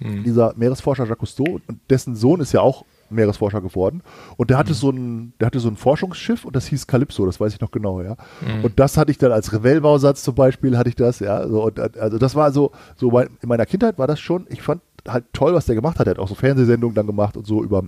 Dieser 0.00 0.52
Meeresforscher 0.56 1.04
Jacques 1.06 1.18
Cousteau 1.34 1.58
und 1.66 1.80
dessen 1.90 2.14
Sohn 2.14 2.40
ist 2.40 2.52
ja 2.52 2.60
auch 2.60 2.84
Meeresforscher 3.10 3.60
geworden 3.60 4.02
und 4.36 4.50
der 4.50 4.58
hatte 4.58 4.74
so 4.74 4.90
ein 4.90 5.32
der 5.40 5.46
hatte 5.46 5.60
so 5.60 5.68
ein 5.68 5.76
Forschungsschiff 5.76 6.44
und 6.44 6.54
das 6.56 6.66
hieß 6.66 6.86
Calypso, 6.86 7.26
das 7.26 7.40
weiß 7.40 7.54
ich 7.54 7.60
noch 7.60 7.70
genau, 7.70 8.02
ja. 8.02 8.16
Und 8.62 8.78
das 8.78 8.96
hatte 8.96 9.10
ich 9.10 9.18
dann 9.18 9.32
als 9.32 9.52
Revell-Bausatz 9.52 10.22
zum 10.22 10.34
Beispiel 10.34 10.76
hatte 10.76 10.88
ich 10.88 10.96
das, 10.96 11.20
ja. 11.20 11.46
So, 11.48 11.64
und, 11.64 11.78
also 11.98 12.18
das 12.18 12.34
war 12.34 12.52
so 12.52 12.72
so 12.96 13.10
mein, 13.10 13.28
in 13.40 13.48
meiner 13.48 13.66
Kindheit 13.66 13.98
war 13.98 14.06
das 14.06 14.20
schon. 14.20 14.46
Ich 14.48 14.62
fand 14.62 14.82
halt 15.06 15.24
toll, 15.32 15.54
was 15.54 15.66
der 15.66 15.74
gemacht 15.74 15.98
hat. 15.98 16.06
Er 16.06 16.12
hat 16.12 16.18
auch 16.18 16.28
so 16.28 16.34
Fernsehsendungen 16.34 16.94
dann 16.94 17.06
gemacht 17.06 17.36
und 17.36 17.46
so 17.46 17.62
über 17.62 17.84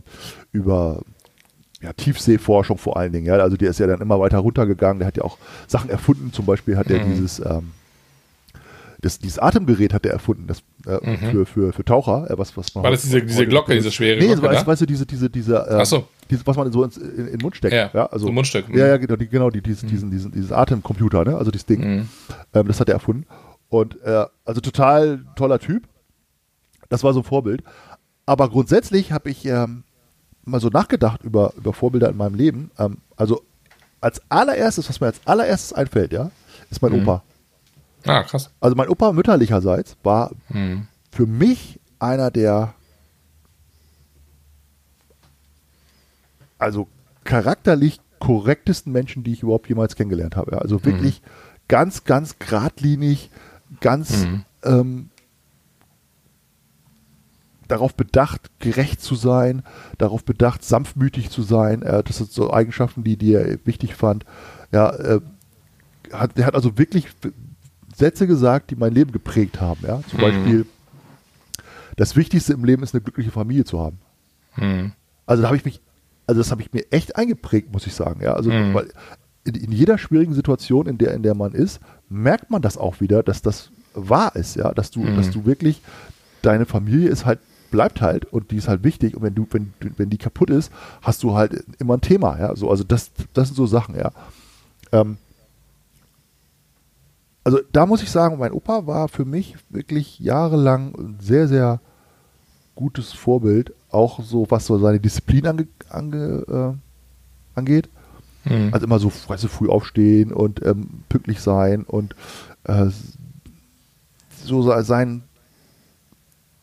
über 0.53 1.03
ja, 1.83 1.93
Tiefseeforschung 1.93 2.77
vor 2.79 2.97
allen 2.97 3.13
Dingen, 3.13 3.27
ja. 3.27 3.35
Also 3.35 3.57
der 3.57 3.71
ist 3.71 3.81
ja 3.81 3.87
dann 3.87 4.01
immer 4.01 4.21
weiter 4.21 4.39
runtergegangen. 4.39 4.99
Der 4.99 5.09
hat 5.09 5.17
ja 5.17 5.25
auch 5.25 5.39
Sachen 5.67 5.91
erfunden. 5.91 6.33
Zum 6.33 6.45
Beispiel 6.47 6.77
hat 6.77 6.91
er 6.91 6.99
dieses 7.05 7.41
ähm, 7.41 7.73
das, 9.01 9.19
dieses 9.19 9.39
Atemgerät 9.39 9.95
hat 9.95 10.05
er 10.05 10.13
erfunden, 10.13 10.47
das 10.47 10.63
äh, 10.87 11.17
für, 11.31 11.47
für, 11.47 11.73
für 11.73 11.85
Taucher, 11.85 12.31
äh, 12.31 12.39
was, 12.39 12.57
was 12.57 12.75
man 12.75 12.85
War 12.85 12.91
das 12.91 13.03
diese, 13.03 13.23
diese 13.23 13.47
Glocke, 13.47 13.75
diese 13.75 13.91
schwere 13.91 14.19
Nee, 14.19 14.27
Glocke, 14.27 14.43
weißt, 14.43 14.63
da? 14.63 14.67
weißt 14.67 14.83
du, 14.83 14.87
diese, 14.87 15.07
diese, 15.07 15.31
diese, 15.31 15.57
äh, 15.57 15.79
Ach 15.81 15.87
so. 15.87 16.07
diese, 16.31 16.47
was 16.47 16.57
man 16.57 16.71
so 16.73 16.85
ins, 16.85 16.97
in, 16.99 17.17
in 17.17 17.27
den 17.27 17.41
Mund 17.41 17.57
steckt. 17.57 17.73
Ja, 17.75 17.91
Ja, 17.95 18.07
also, 18.07 18.27
so 18.27 18.33
Mundstück. 18.33 18.69
Mhm. 18.69 18.77
Ja, 18.79 18.87
ja, 18.89 18.97
genau, 18.99 19.17
die, 19.17 19.29
genau 19.29 19.51
die, 19.51 19.63
diesen, 19.63 19.89
diesen, 19.89 20.11
diesen, 20.11 20.33
dieses 20.33 20.53
Atemcomputer, 20.53 21.25
ne? 21.25 21.37
also 21.37 21.51
dieses 21.51 21.67
Ding. 21.67 21.81
Mhm. 21.81 22.09
Ähm, 22.55 22.67
das 22.69 22.79
hat 22.81 22.89
er 22.89 22.95
erfunden. 22.95 23.27
Und 23.69 24.03
äh, 24.03 24.27
also 24.45 24.61
total 24.61 25.25
toller 25.37 25.59
Typ. 25.61 25.85
Das 26.89 27.05
war 27.05 27.13
so 27.15 27.21
ein 27.21 27.25
Vorbild. 27.25 27.63
Aber 28.27 28.49
grundsätzlich 28.49 29.13
habe 29.13 29.31
ich 29.31 29.47
ähm, 29.47 29.85
mal 30.45 30.61
so 30.61 30.69
nachgedacht 30.69 31.23
über, 31.23 31.53
über 31.57 31.73
Vorbilder 31.73 32.09
in 32.09 32.17
meinem 32.17 32.35
Leben. 32.35 32.71
Ähm, 32.79 32.99
also 33.17 33.43
als 34.01 34.21
allererstes, 34.29 34.89
was 34.89 35.01
mir 35.01 35.07
als 35.07 35.21
allererstes 35.25 35.73
einfällt, 35.73 36.13
ja, 36.13 36.31
ist 36.71 36.83
mein 36.83 36.93
Mhm. 36.93 37.03
Opa. 37.03 37.23
Ah, 38.07 38.23
krass. 38.23 38.51
Also 38.61 38.77
mein 38.77 38.89
Opa 38.89 39.13
mütterlicherseits 39.13 39.97
war 40.03 40.33
Mhm. 40.49 40.87
für 41.11 41.27
mich 41.27 41.79
einer 41.99 42.31
der 42.31 42.75
also 46.59 46.89
charakterlich 47.25 48.01
korrektesten 48.19 48.93
Menschen, 48.93 49.23
die 49.25 49.33
ich 49.33 49.43
überhaupt 49.43 49.69
jemals 49.69 49.97
kennengelernt 49.97 50.37
habe. 50.37 50.61
Also 50.61 50.85
wirklich 50.85 51.23
ganz, 51.69 52.05
ganz 52.05 52.39
geradlinig, 52.39 53.31
ganz 53.81 54.27
ähm, 54.63 55.09
darauf 57.67 57.95
bedacht, 57.95 58.51
gerecht 58.59 59.01
zu 59.01 59.15
sein, 59.15 59.63
darauf 59.97 60.25
bedacht, 60.25 60.65
sanftmütig 60.65 61.31
zu 61.31 61.43
sein. 61.43 61.83
Äh, 61.83 62.03
das 62.03 62.17
sind 62.19 62.31
so 62.33 62.53
Eigenschaften, 62.53 63.05
die, 63.05 63.17
die 63.17 63.33
er 63.35 63.59
wichtig 63.65 63.95
fand. 63.95 64.25
Ja, 64.73 64.91
äh, 64.97 65.21
hat, 66.13 66.37
der 66.37 66.47
hat 66.47 66.55
also 66.55 66.77
wirklich 66.77 67.07
Sätze 67.95 68.27
gesagt, 68.27 68.71
die 68.71 68.77
mein 68.77 68.93
Leben 68.95 69.13
geprägt 69.13 69.61
haben. 69.61 69.81
Ja? 69.87 70.01
Zum 70.09 70.19
Mhm. 70.19 70.23
Beispiel, 70.23 70.67
das 71.97 72.17
Wichtigste 72.17 72.53
im 72.53 72.65
Leben 72.65 72.83
ist 72.83 72.95
eine 72.95 73.03
glückliche 73.03 73.31
Familie 73.31 73.65
zu 73.65 73.81
haben. 73.81 73.99
Mhm. 74.57 74.93
Also 75.27 75.43
da 75.43 75.49
habe 75.49 75.57
ich 75.57 75.65
mich, 75.65 75.81
also 76.27 76.41
das 76.41 76.51
habe 76.51 76.63
ich 76.63 76.73
mir 76.73 76.91
echt 76.93 77.17
eingeprägt, 77.17 77.73
muss 77.73 77.87
ich 77.87 77.95
sagen. 77.95 78.21
Ja, 78.23 78.35
also 78.35 78.51
Mhm. 78.51 78.75
weil 78.75 78.89
in, 79.45 79.55
in 79.55 79.73
jeder 79.73 79.99
schwierigen 79.99 80.35
Situation, 80.35 80.87
in 80.87 80.99
der 80.99 81.15
in 81.15 81.23
der 81.23 81.35
man 81.35 81.53
ist, 81.53 81.81
merkt 82.09 82.51
man 82.51 82.63
das 82.63 82.77
auch 82.79 83.01
wieder, 83.01 83.23
dass 83.23 83.43
das 83.43 83.71
wahr 83.95 84.35
ist. 84.37 84.57
Ja, 84.57 84.73
dass 84.73 84.91
du, 84.91 85.01
Mhm. 85.01 85.17
dass 85.17 85.31
du 85.31 85.45
wirklich 85.45 85.83
deine 86.43 86.67
Familie 86.67 87.09
ist 87.09 87.27
halt 87.27 87.41
bleibt 87.71 88.01
halt 88.01 88.25
und 88.25 88.51
die 88.51 88.57
ist 88.57 88.67
halt 88.67 88.83
wichtig 88.83 89.15
und 89.17 89.23
wenn 89.23 89.35
du 89.35 89.47
wenn 89.53 89.73
wenn 89.97 90.11
die 90.11 90.19
kaputt 90.19 90.51
ist, 90.51 90.73
hast 91.03 91.23
du 91.23 91.35
halt 91.35 91.65
immer 91.79 91.95
ein 91.97 92.01
Thema. 92.01 92.37
Ja, 92.39 92.57
so 92.57 92.69
also 92.71 92.83
das 92.83 93.13
das 93.33 93.49
sind 93.49 93.55
so 93.57 93.67
Sachen. 93.67 93.95
Ja. 93.97 94.11
Ähm, 94.91 95.19
also 97.51 97.65
da 97.73 97.85
muss 97.87 98.03
ich 98.03 98.11
sagen, 98.11 98.39
mein 98.39 98.53
Opa 98.53 98.87
war 98.87 99.09
für 99.09 99.25
mich 99.25 99.57
wirklich 99.71 100.21
jahrelang 100.21 100.95
ein 100.95 101.17
sehr, 101.21 101.49
sehr 101.49 101.81
gutes 102.77 103.13
Vorbild, 103.13 103.73
auch 103.91 104.23
so 104.23 104.47
was 104.51 104.67
so 104.67 104.79
seine 104.79 105.01
Disziplin 105.01 105.47
ange, 105.49 105.67
ange, 105.89 106.77
äh, 106.77 107.59
angeht. 107.59 107.89
Mhm. 108.45 108.71
Also 108.73 108.87
immer 108.87 109.01
so 109.01 109.11
weißt 109.27 109.43
du, 109.45 109.49
früh 109.49 109.69
aufstehen 109.69 110.33
und 110.33 110.65
ähm, 110.65 111.03
pünktlich 111.09 111.41
sein 111.41 111.83
und 111.83 112.15
äh, 112.65 112.87
so 114.45 114.63
se- 114.63 114.85
sein 114.85 115.23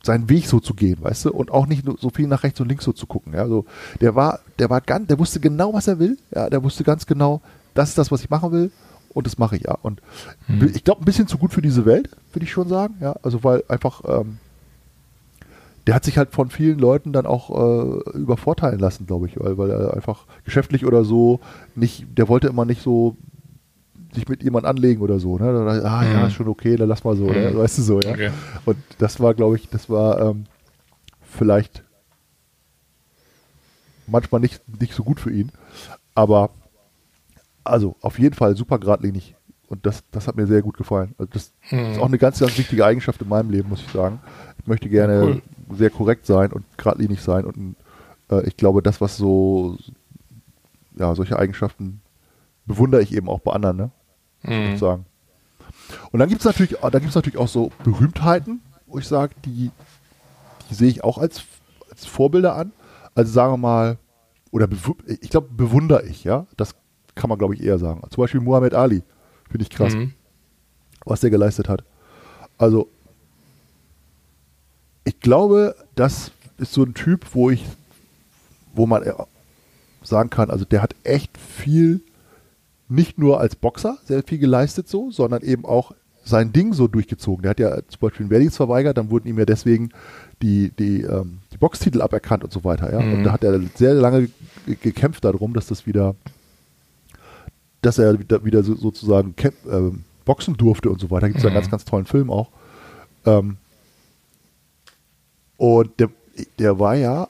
seinen 0.03 0.29
Weg 0.29 0.47
so 0.47 0.61
zu 0.61 0.73
gehen, 0.73 1.01
weißt 1.01 1.25
du, 1.25 1.33
und 1.33 1.51
auch 1.51 1.67
nicht 1.67 1.83
nur 1.83 1.97
so 1.99 2.09
viel 2.09 2.27
nach 2.27 2.43
rechts 2.43 2.61
und 2.61 2.69
links 2.69 2.85
so 2.85 2.93
zu 2.93 3.07
gucken. 3.07 3.33
Ja, 3.33 3.45
so 3.49 3.65
der 3.99 4.15
war, 4.15 4.39
der 4.57 4.69
war 4.69 4.79
ganz, 4.79 5.07
der 5.07 5.19
wusste 5.19 5.41
genau, 5.41 5.73
was 5.73 5.89
er 5.89 5.99
will. 5.99 6.17
Ja, 6.33 6.49
der 6.49 6.63
wusste 6.63 6.85
ganz 6.85 7.05
genau, 7.05 7.41
das 7.73 7.89
ist 7.89 7.97
das, 7.97 8.09
was 8.09 8.21
ich 8.21 8.29
machen 8.29 8.53
will, 8.53 8.71
und 9.13 9.25
das 9.27 9.37
mache 9.37 9.55
ich 9.57 9.63
ja. 9.63 9.77
Und 9.81 10.01
Mhm. 10.47 10.71
ich 10.73 10.83
glaube, 10.83 11.01
ein 11.01 11.05
bisschen 11.05 11.27
zu 11.27 11.37
gut 11.37 11.53
für 11.53 11.61
diese 11.61 11.85
Welt, 11.85 12.09
würde 12.33 12.45
ich 12.45 12.51
schon 12.51 12.67
sagen. 12.67 12.95
Ja, 13.01 13.15
also 13.23 13.43
weil 13.43 13.63
einfach 13.67 14.01
ähm, 14.07 14.37
der 15.85 15.95
hat 15.95 16.03
sich 16.03 16.17
halt 16.17 16.31
von 16.33 16.49
vielen 16.49 16.79
Leuten 16.79 17.13
dann 17.13 17.25
auch 17.25 17.49
äh, 17.49 18.17
übervorteilen 18.17 18.79
lassen, 18.79 19.05
glaube 19.07 19.27
ich, 19.27 19.39
weil, 19.39 19.57
weil 19.57 19.69
er 19.71 19.93
einfach 19.93 20.25
geschäftlich 20.43 20.85
oder 20.85 21.05
so 21.05 21.39
nicht, 21.75 22.05
der 22.17 22.27
wollte 22.27 22.47
immer 22.47 22.65
nicht 22.65 22.81
so 22.81 23.15
sich 24.13 24.27
mit 24.27 24.43
jemand 24.43 24.65
anlegen 24.65 25.01
oder 25.01 25.19
so, 25.19 25.37
ne? 25.37 25.45
Dann, 25.53 25.85
ah 25.85 26.03
ja, 26.05 26.19
Mhm. 26.21 26.27
ist 26.27 26.33
schon 26.33 26.47
okay, 26.49 26.75
dann 26.75 26.89
lass 26.89 27.03
mal 27.03 27.15
so, 27.15 27.25
ne? 27.25 27.51
Mhm. 27.51 27.57
weißt 27.57 27.77
du 27.77 27.81
so, 27.83 28.01
ja. 28.01 28.11
Okay. 28.11 28.31
Und 28.65 28.77
das 28.97 29.19
war, 29.21 29.33
glaube 29.33 29.55
ich, 29.55 29.69
das 29.69 29.89
war 29.89 30.19
ähm, 30.19 30.45
vielleicht 31.21 31.83
manchmal 34.07 34.41
nicht, 34.41 34.61
nicht 34.79 34.93
so 34.93 35.03
gut 35.03 35.19
für 35.19 35.31
ihn, 35.31 35.51
aber 36.15 36.49
also 37.69 37.95
auf 38.01 38.19
jeden 38.19 38.35
Fall 38.35 38.55
super 38.55 38.79
geradlinig 38.79 39.35
und 39.67 39.85
das, 39.85 40.03
das 40.11 40.27
hat 40.27 40.35
mir 40.35 40.47
sehr 40.47 40.61
gut 40.61 40.77
gefallen. 40.77 41.13
Also 41.17 41.29
das 41.33 41.51
Mhm. 41.71 41.91
ist 41.91 41.99
auch 41.99 42.05
eine 42.05 42.17
ganz, 42.17 42.39
ganz 42.39 42.57
wichtige 42.57 42.85
Eigenschaft 42.85 43.21
in 43.21 43.27
meinem 43.29 43.49
Leben, 43.49 43.69
muss 43.69 43.81
ich 43.81 43.91
sagen. 43.91 44.19
Ich 44.59 44.67
möchte 44.67 44.89
gerne 44.89 45.21
Cool. 45.23 45.41
sehr 45.77 45.89
korrekt 45.89 46.25
sein 46.25 46.51
und 46.53 46.65
geradlinig 46.77 47.21
sein 47.21 47.45
und 47.45 47.75
äh, 48.29 48.45
ich 48.47 48.55
glaube, 48.57 48.81
das, 48.81 49.01
was 49.01 49.17
so, 49.17 49.77
ja, 50.95 51.13
solche 51.15 51.37
Eigenschaften 51.37 52.01
bewundere 52.65 53.01
ich 53.01 53.13
eben 53.13 53.29
auch 53.29 53.39
bei 53.39 53.53
anderen, 53.53 53.77
ne? 53.77 53.91
Muss 54.43 54.73
ich 54.73 54.79
sagen. 54.79 55.05
Und 56.11 56.19
dann 56.19 56.29
gibt 56.29 56.41
es 56.41 56.45
natürlich, 56.45 56.77
gibt's 56.81 57.15
natürlich 57.15 57.37
auch 57.37 57.47
so 57.47 57.71
Berühmtheiten, 57.83 58.61
wo 58.85 58.97
ich 58.99 59.07
sage, 59.07 59.33
die, 59.45 59.71
die 60.69 60.73
sehe 60.73 60.89
ich 60.89 61.03
auch 61.03 61.17
als, 61.17 61.43
als 61.89 62.05
Vorbilder 62.05 62.55
an. 62.55 62.71
Also 63.15 63.31
sagen 63.31 63.53
wir 63.53 63.57
mal, 63.57 63.97
oder 64.51 64.67
ich 65.07 65.29
glaube, 65.29 65.47
bewundere 65.51 66.05
ich, 66.05 66.23
ja. 66.23 66.45
Das 66.55 66.75
kann 67.17 67.29
man, 67.29 67.37
glaube 67.37 67.55
ich, 67.55 67.61
eher 67.63 67.77
sagen. 67.79 68.01
Zum 68.09 68.21
Beispiel 68.23 68.39
Muhammad 68.41 68.73
Ali. 68.73 69.03
Finde 69.49 69.63
ich 69.63 69.69
krass, 69.69 69.93
Mhm. 69.93 70.13
was 71.05 71.19
der 71.21 71.29
geleistet 71.29 71.67
hat. 71.69 71.83
Also, 72.57 72.87
ich 75.03 75.19
glaube, 75.19 75.75
das 75.95 76.31
ist 76.57 76.73
so 76.73 76.83
ein 76.83 76.93
Typ, 76.93 77.25
wo 77.33 77.49
ich, 77.49 77.63
wo 78.73 78.85
man 78.85 79.03
äh, 79.03 79.13
sagen 80.03 80.29
kann, 80.29 80.49
also 80.49 80.65
der 80.65 80.81
hat 80.81 80.95
echt 81.03 81.37
viel, 81.37 82.01
nicht 82.89 83.17
nur 83.17 83.39
als 83.39 83.55
Boxer 83.55 83.97
sehr 84.05 84.23
viel 84.23 84.37
geleistet 84.37 84.87
so, 84.87 85.11
sondern 85.11 85.41
eben 85.43 85.65
auch 85.65 85.93
sein 86.23 86.51
Ding 86.51 86.73
so 86.73 86.87
durchgezogen. 86.89 87.43
Der 87.43 87.51
hat 87.51 87.59
ja 87.59 87.75
zum 87.87 87.99
Beispiel 88.01 88.23
einen 88.25 88.29
Wehrdienst 88.31 88.57
verweigert, 88.57 88.97
dann 88.97 89.09
wurden 89.09 89.29
ihm 89.29 89.39
ja 89.39 89.45
deswegen 89.45 89.89
die, 90.41 90.71
die, 90.77 91.01
ähm, 91.03 91.39
die 91.53 91.57
Boxtitel 91.57 92.01
aberkannt 92.01 92.43
und 92.43 92.51
so 92.51 92.63
weiter. 92.65 92.91
Ja? 92.91 92.99
Mhm. 93.01 93.13
Und 93.13 93.23
da 93.23 93.31
hat 93.31 93.43
er 93.45 93.59
sehr 93.75 93.93
lange 93.93 94.29
ge- 94.65 94.75
gekämpft 94.81 95.23
darum, 95.23 95.53
dass 95.53 95.67
das 95.67 95.85
wieder, 95.85 96.15
dass 97.81 97.97
er 97.99 98.17
wieder, 98.19 98.63
so, 98.63 98.75
sozusagen 98.75 99.35
kämp, 99.35 99.55
ähm, 99.69 100.03
boxen 100.25 100.55
durfte 100.57 100.89
und 100.89 100.99
so 100.99 101.09
weiter. 101.11 101.27
Gibt 101.27 101.39
es 101.39 101.45
einen 101.45 101.53
Mhm. 101.53 101.59
ganz, 101.59 101.69
ganz 101.71 101.85
tollen 101.85 102.05
Film 102.05 102.29
auch. 102.29 102.49
Ähm, 103.25 103.57
und 105.57 105.99
der, 105.99 106.09
der 106.59 106.79
war 106.79 106.95
ja 106.95 107.27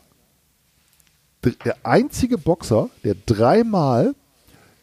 der 1.64 1.78
einzige 1.84 2.38
Boxer, 2.38 2.90
der 3.04 3.16
dreimal 3.26 4.16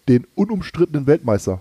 den 0.08 0.26
unumstrittenen 0.34 1.06
Weltmeister 1.06 1.60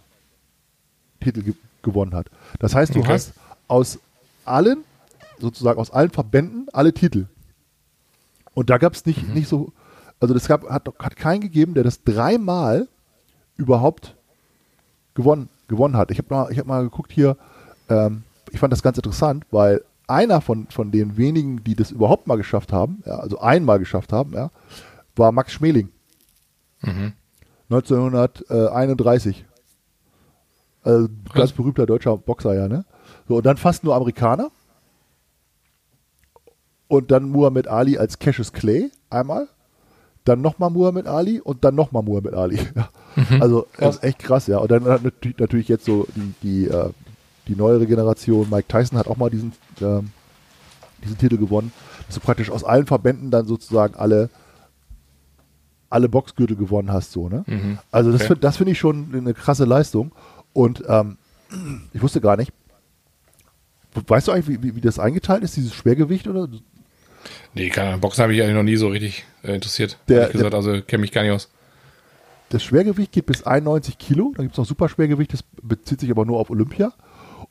Titel 1.20 1.42
ge 1.44 1.54
gewonnen 1.82 2.14
hat. 2.14 2.28
Das 2.60 2.74
heißt, 2.76 2.96
du 2.96 3.00
Okay. 3.00 3.12
hast 3.12 3.34
aus 3.68 4.00
allen, 4.46 4.86
sozusagen 5.40 5.78
aus 5.80 5.92
allen 5.92 6.12
Verbänden, 6.12 6.68
alle 6.72 6.94
Titel. 6.94 7.26
Und 8.54 8.70
da 8.70 8.78
gab 8.78 8.94
es 8.94 9.06
nicht, 9.06 9.28
Mhm. 9.28 9.34
nicht 9.34 9.50
so, 9.50 9.74
also 10.22 10.34
das 10.34 10.48
gab, 10.48 10.64
hat, 10.70 10.88
hat 11.00 11.16
keinen 11.18 11.42
gegeben, 11.42 11.74
der 11.74 11.84
das 11.84 12.02
dreimal 12.04 12.88
überhaupt 13.58 14.16
gewonnen, 15.14 15.50
gewonnen 15.68 15.98
hat. 15.98 16.12
Ich 16.12 16.18
habe 16.18 16.34
mal, 16.34 16.52
ich 16.52 16.60
hab 16.60 16.66
mal 16.66 16.84
geguckt 16.84 17.12
hier, 17.12 17.38
ähm, 17.90 18.24
ich 18.52 18.60
fand 18.60 18.74
das 18.74 18.84
ganz 18.84 18.98
interessant, 18.98 19.46
weil 19.52 19.84
einer 20.08 20.42
von, 20.42 20.68
von 20.68 20.92
den 20.92 21.18
wenigen, 21.18 21.64
die 21.64 21.76
das 21.76 21.92
überhaupt 21.92 22.28
mal 22.28 22.36
geschafft 22.38 22.74
haben, 22.74 23.04
ja, 23.06 23.16
also 23.16 23.40
einmal 23.40 23.80
geschafft 23.80 24.14
haben, 24.14 24.34
ja, 24.34 24.52
war 25.16 25.32
Max 25.32 25.54
Schmeling. 25.54 25.90
1931. 27.70 29.46
Also 30.84 31.08
ganz 31.34 31.54
berühmter 31.54 31.86
deutscher 31.86 32.18
Boxer, 32.18 32.54
ja, 32.54 32.68
ne? 32.68 32.86
So, 33.28 33.38
und 33.38 33.46
dann 33.46 33.58
fast 33.58 33.84
nur 33.84 33.96
Amerikaner. 33.96 34.52
Und 36.88 37.10
dann 37.10 37.30
Muhammad 37.30 37.68
Ali 37.68 37.98
als 37.98 38.20
Cassius 38.20 38.52
Clay 38.52 38.92
einmal. 39.10 39.48
Dann 40.26 40.42
nochmal 40.42 40.70
Muhammad 40.70 41.08
Ali 41.08 41.40
und 41.40 41.64
dann 41.64 41.76
nochmal 41.76 42.04
Muhammad 42.04 42.34
Ali. 42.34 42.60
Ja. 42.76 42.90
Also 43.40 43.68
das 43.78 43.96
ist 43.98 44.04
echt 44.04 44.20
krass, 44.20 44.48
ja. 44.48 44.58
Und 44.58 44.72
dann 44.72 44.86
hat 44.86 45.02
natürlich, 45.38 45.68
jetzt 45.68 45.86
so 45.86 46.08
die, 46.16 46.34
die, 46.44 46.68
äh, 46.68 46.90
die 47.48 47.56
neuere 47.56 47.86
Generation, 47.86 48.50
Mike 48.50 48.68
Tyson 48.68 48.98
hat 48.98 49.08
auch 49.08 49.18
mal 49.18 49.30
diesen, 49.30 49.54
ähm, 49.82 50.12
diesen 51.04 51.18
Titel 51.18 51.38
gewonnen. 51.38 51.72
Dass 52.08 52.16
du 52.16 52.22
praktisch 52.22 52.50
aus 52.50 52.64
allen 52.64 52.86
Verbänden 52.86 53.32
dann 53.32 53.46
sozusagen 53.46 53.96
alle, 53.96 54.30
alle 55.90 56.10
Boxgürtel 56.10 56.56
gewonnen 56.56 56.92
hast, 56.92 57.12
so, 57.12 57.30
ne? 57.30 57.44
Also 57.92 58.12
das, 58.12 58.24
Okay. 58.24 58.36
das 58.40 58.58
finde 58.58 58.72
ich 58.72 58.80
schon 58.80 59.14
eine 59.14 59.34
krasse 59.34 59.66
Leistung. 59.66 60.12
Und 60.54 60.84
ähm, 60.88 61.18
ich 61.94 62.02
wusste 62.02 62.20
gar 62.22 62.36
nicht, 62.38 62.52
weißt 63.94 64.28
du 64.28 64.32
eigentlich, 64.32 64.62
wie, 64.64 64.76
wie, 64.76 64.82
das 64.82 64.98
eingeteilt 65.00 65.44
ist, 65.44 65.56
dieses 65.56 65.74
Schwergewicht 65.74 66.28
oder? 66.28 66.48
Nee, 67.54 67.70
keine 67.70 67.90
Ahnung. 67.90 68.02
Boxen 68.02 68.24
habe 68.24 68.34
ich 68.34 68.42
eigentlich 68.42 68.56
noch 68.56 68.64
nie 68.64 68.76
so 68.76 68.88
richtig 68.88 69.26
äh, 69.44 69.54
interessiert. 69.54 69.98
Der- 70.08 70.30
gesagt, 70.30 70.54
also 70.56 70.82
kenne 70.82 71.02
mich 71.02 71.12
gar 71.12 71.22
nicht 71.24 71.32
aus. 71.32 71.50
Das 72.54 72.62
Schwergewicht 72.64 73.12
geht 73.12 73.26
bis 73.26 73.44
91 73.44 73.98
Kilo. 73.98 74.32
Dann 74.36 74.46
gibt 74.46 74.54
es 74.54 74.58
noch 74.60 74.66
Superschwergewicht, 74.66 75.34
das 75.34 75.44
bezieht 75.64 76.00
sich 76.00 76.12
aber 76.12 76.24
nur 76.24 76.38
auf 76.40 76.52
Olympia. 76.52 76.94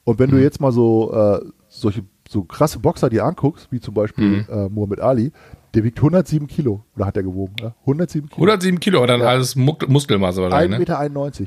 Und 0.04 0.20
wenn 0.20 0.30
du 0.30 0.40
jetzt 0.40 0.60
mal 0.60 0.70
so 0.70 1.12
äh, 1.12 1.40
solche 1.68 2.04
so 2.28 2.44
krasse 2.44 2.78
Boxer 2.78 3.10
dir 3.10 3.24
anguckst, 3.24 3.66
wie 3.72 3.80
zum 3.80 3.94
Beispiel 3.94 4.46
äh, 4.48 4.68
Muhammad 4.68 5.00
Ali, 5.00 5.32
der 5.74 5.82
wiegt 5.82 5.98
107 5.98 6.46
Kilo. 6.46 6.84
Oder 6.94 7.06
hat 7.06 7.16
er 7.16 7.24
gewogen? 7.24 7.54
Ne? 7.60 7.74
107 7.80 8.28
Kilo. 8.28 8.42
107 8.46 8.78
Kilo, 8.78 9.04
dann 9.04 9.22
alles 9.22 9.56
Muck 9.56 9.88
Muskelmasse 9.88 10.40
wahrscheinlich, 10.40 10.78
ne? 10.78 10.84
1,91 10.96 11.46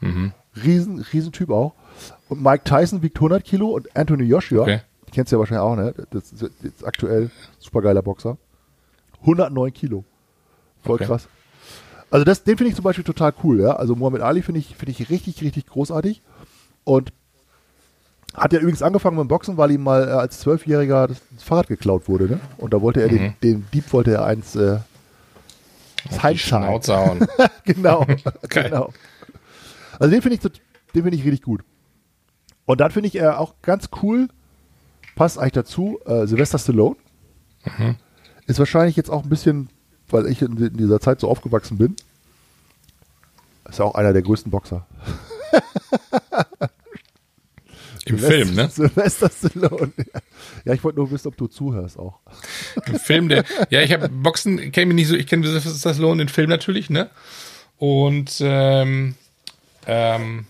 Meter. 0.00 0.32
Riesen, 0.64 1.00
Riesen 1.12 1.32
Typ 1.32 1.50
auch. 1.50 1.74
Und 2.28 2.42
Mike 2.42 2.62
Tyson 2.64 3.02
wiegt 3.02 3.16
100 3.16 3.42
Kilo 3.42 3.70
und 3.70 3.94
Anthony 3.96 4.22
Joshua, 4.24 4.62
Okay. 4.62 4.80
kennst 5.12 5.32
du 5.32 5.36
ja 5.36 5.40
wahrscheinlich 5.40 5.62
auch, 5.62 5.74
ne? 5.76 5.94
Das 6.10 6.32
ist 6.32 6.48
jetzt 6.62 6.86
aktuell 6.86 7.30
supergeiler 7.58 8.02
Boxer. 8.02 8.38
109 9.22 9.72
Kilo. 9.72 10.04
Voll 10.84 10.94
Okay. 10.94 11.06
krass. 11.06 11.28
Also 12.10 12.24
das, 12.24 12.44
den 12.44 12.56
finde 12.56 12.70
ich 12.70 12.76
zum 12.76 12.84
Beispiel 12.84 13.04
total 13.04 13.32
cool, 13.44 13.60
ja. 13.60 13.76
Also 13.76 13.94
Muhammad 13.94 14.22
Ali 14.22 14.42
finde 14.42 14.60
ich, 14.60 14.76
finde 14.76 14.92
ich 14.92 15.10
richtig, 15.10 15.42
richtig 15.42 15.66
großartig. 15.66 16.22
Und 16.84 17.12
hat 18.34 18.52
ja 18.52 18.60
übrigens 18.60 18.82
angefangen 18.82 19.16
mit 19.16 19.24
dem 19.24 19.28
Boxen, 19.28 19.56
weil 19.56 19.70
ihm 19.70 19.82
mal 19.82 20.08
äh, 20.08 20.12
als 20.12 20.40
Zwölfjähriger 20.40 21.08
das, 21.08 21.20
Fahrrad 21.38 21.68
geklaut 21.68 22.08
wurde, 22.08 22.24
ne? 22.28 22.40
Und 22.56 22.72
da 22.72 22.80
wollte 22.80 23.02
er 23.02 23.08
den, 23.08 23.34
den 23.42 23.66
Dieb 23.72 23.92
wollte 23.92 24.12
er 24.12 24.24
eins 24.24 24.56
äh. 24.56 24.78
Schnauze 26.36 26.96
hauen. 26.96 27.26
genau. 27.64 28.06
Geil. 28.48 28.70
genau. 28.70 28.92
Also 29.98 30.10
den 30.10 30.22
finde 30.22 30.36
ich, 30.36 30.40
den 30.40 31.02
finde 31.02 31.16
ich 31.16 31.24
richtig 31.24 31.42
gut. 31.42 31.62
Und 32.64 32.80
dann 32.80 32.90
finde 32.90 33.08
ich 33.08 33.16
er 33.16 33.40
auch 33.40 33.54
ganz 33.62 33.88
cool, 34.02 34.28
passt 35.16 35.38
eigentlich 35.38 35.52
dazu, 35.52 35.98
äh, 36.06 36.26
Sylvester 36.26 36.58
Stallone. 36.58 36.96
Ist 38.46 38.58
wahrscheinlich 38.58 38.96
jetzt 38.96 39.10
auch 39.10 39.24
ein 39.24 39.28
bisschen, 39.28 39.68
weil 40.10 40.26
ich 40.26 40.42
in, 40.42 40.56
in 40.56 40.76
dieser 40.76 41.00
Zeit 41.00 41.20
so 41.20 41.28
aufgewachsen 41.28 41.78
bin, 41.78 41.96
ist 43.68 43.78
ja 43.78 43.84
auch 43.84 43.94
einer 43.94 44.12
der 44.12 44.22
größten 44.22 44.50
Boxer. 44.50 44.86
Im 48.06 48.18
Film, 48.18 48.54
ne? 48.54 48.70
Sylvester 48.70 49.28
Stallone. 49.30 49.92
Ja, 50.64 50.72
ich 50.72 50.82
wollte 50.82 50.98
nur 50.98 51.10
wissen, 51.10 51.28
ob 51.28 51.36
du 51.36 51.46
zuhörst 51.46 51.98
auch. 51.98 52.20
Im 52.86 52.98
Film, 52.98 53.28
der. 53.28 53.44
Ja, 53.68 53.82
ich 53.82 53.92
habe 53.92 54.08
Boxen, 54.08 54.72
kenne 54.72 54.86
mich 54.86 54.94
nicht 54.94 55.08
so, 55.08 55.14
ich 55.14 55.26
kenne 55.26 55.46
Sylvester 55.46 55.92
Stallone, 55.92 56.24
den 56.24 56.30
Film 56.30 56.48
natürlich, 56.48 56.88
ne? 56.88 57.10
Und 57.76 58.38
ähm, 58.40 59.14
ähm, 59.86 60.46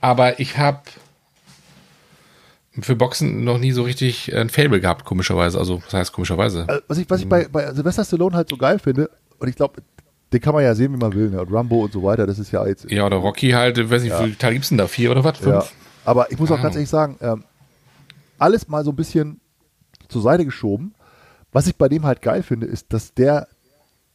aber 0.00 0.38
ich 0.38 0.58
habe 0.58 0.82
für 2.80 2.96
Boxen 2.96 3.44
noch 3.44 3.58
nie 3.58 3.72
so 3.72 3.82
richtig 3.82 4.34
ein 4.34 4.48
Fable 4.48 4.80
gehabt, 4.80 5.04
komischerweise. 5.04 5.58
Also, 5.58 5.82
was 5.84 5.92
heißt 5.94 6.12
komischerweise? 6.12 6.66
Äh, 6.68 6.80
Was 6.88 6.98
ich, 6.98 7.08
was 7.08 7.20
ich 7.20 7.28
bei, 7.28 7.46
bei 7.48 7.72
Sylvester 7.72 8.04
Stallone 8.04 8.36
halt 8.36 8.48
so 8.48 8.56
geil 8.56 8.78
finde, 8.78 9.10
und 9.38 9.48
ich 9.48 9.56
glaube, 9.56 9.82
den 10.32 10.40
kann 10.40 10.54
man 10.54 10.64
ja 10.64 10.74
sehen, 10.74 10.92
wie 10.92 10.96
man 10.98 11.12
will, 11.14 11.30
ne? 11.30 11.40
Und 11.40 11.52
Rambo 11.52 11.84
und 11.84 11.92
so 11.92 12.02
weiter, 12.02 12.26
das 12.26 12.38
ist 12.38 12.50
ja 12.50 12.66
jetzt 12.66 12.90
Ja, 12.90 13.06
oder 13.06 13.16
Rocky 13.16 13.50
halt, 13.50 13.78
weiß 13.90 14.02
nicht, 14.02 14.12
wie 14.18 14.24
viele 14.24 14.38
Teile 14.38 14.54
gibt's 14.54 14.68
denn 14.70 14.78
da? 14.78 14.86
Vier 14.86 15.10
oder 15.10 15.22
was? 15.24 15.38
Fünf? 15.38 15.54
Ja. 15.54 15.64
Aber 16.04 16.30
ich 16.30 16.38
muss 16.38 16.50
auch 16.50 16.60
ganz 16.60 16.74
ehrlich 16.74 16.90
sagen, 16.90 17.16
ähm, 17.20 17.44
alles 18.38 18.68
mal 18.68 18.84
so 18.84 18.90
ein 18.90 18.96
bisschen 18.96 19.40
zur 20.08 20.22
Seite 20.22 20.44
geschoben. 20.44 20.94
Was 21.52 21.66
ich 21.66 21.76
bei 21.76 21.88
dem 21.88 22.04
halt 22.04 22.22
geil 22.22 22.42
finde, 22.42 22.66
ist, 22.66 22.92
dass 22.92 23.14
der 23.14 23.48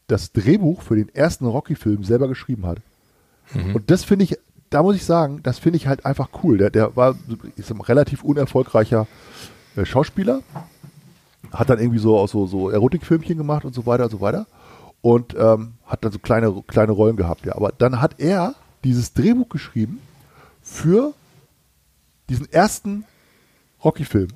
das 0.08 0.32
Drehbuch 0.32 0.82
für 0.82 0.96
den 0.96 1.10
ersten 1.10 1.46
Rocky-Film 1.46 2.04
selber 2.04 2.28
geschrieben 2.28 2.66
hat. 2.66 2.80
Und 3.74 3.90
das 3.90 4.04
finde 4.04 4.26
ich, 4.26 4.38
da 4.72 4.82
muss 4.82 4.96
ich 4.96 5.06
sagen, 5.06 5.42
das 5.44 5.60
finde 5.60 5.78
ich 5.78 5.86
halt 5.86 6.06
einfach 6.06 6.30
cool. 6.44 6.58
Der, 6.58 6.70
der 6.72 6.96
war 6.96 7.16
ist 7.56 7.70
ein 7.72 7.82
relativ 7.82 8.24
unerfolgreicher 8.24 9.06
äh, 9.76 9.86
Schauspieler, 9.86 10.42
hat 11.52 11.70
dann 11.70 11.80
irgendwie 11.80 12.00
so 12.00 12.18
auch 12.18 12.28
so, 12.28 12.48
so 12.48 12.70
Erotikfilmchen 12.70 13.38
gemacht 13.38 13.66
und 13.66 13.76
so 13.76 13.86
weiter 13.86 14.06
und 14.06 14.12
so 14.12 14.22
weiter. 14.22 14.48
Und 15.02 15.36
ähm, 15.38 15.74
hat 15.86 16.06
dann 16.06 16.12
so 16.12 16.20
kleine, 16.20 16.64
kleine 16.68 16.94
Rollen 16.94 17.18
gehabt, 17.18 17.46
ja. 17.46 17.56
Aber 17.56 17.72
dann 17.78 18.02
hat 18.02 18.20
er 18.20 18.56
dieses 18.84 19.14
Drehbuch 19.14 19.50
geschrieben 19.50 20.00
für 20.62 21.14
diesen 22.30 22.52
ersten 22.52 23.04
Rocky-Film 23.84 24.30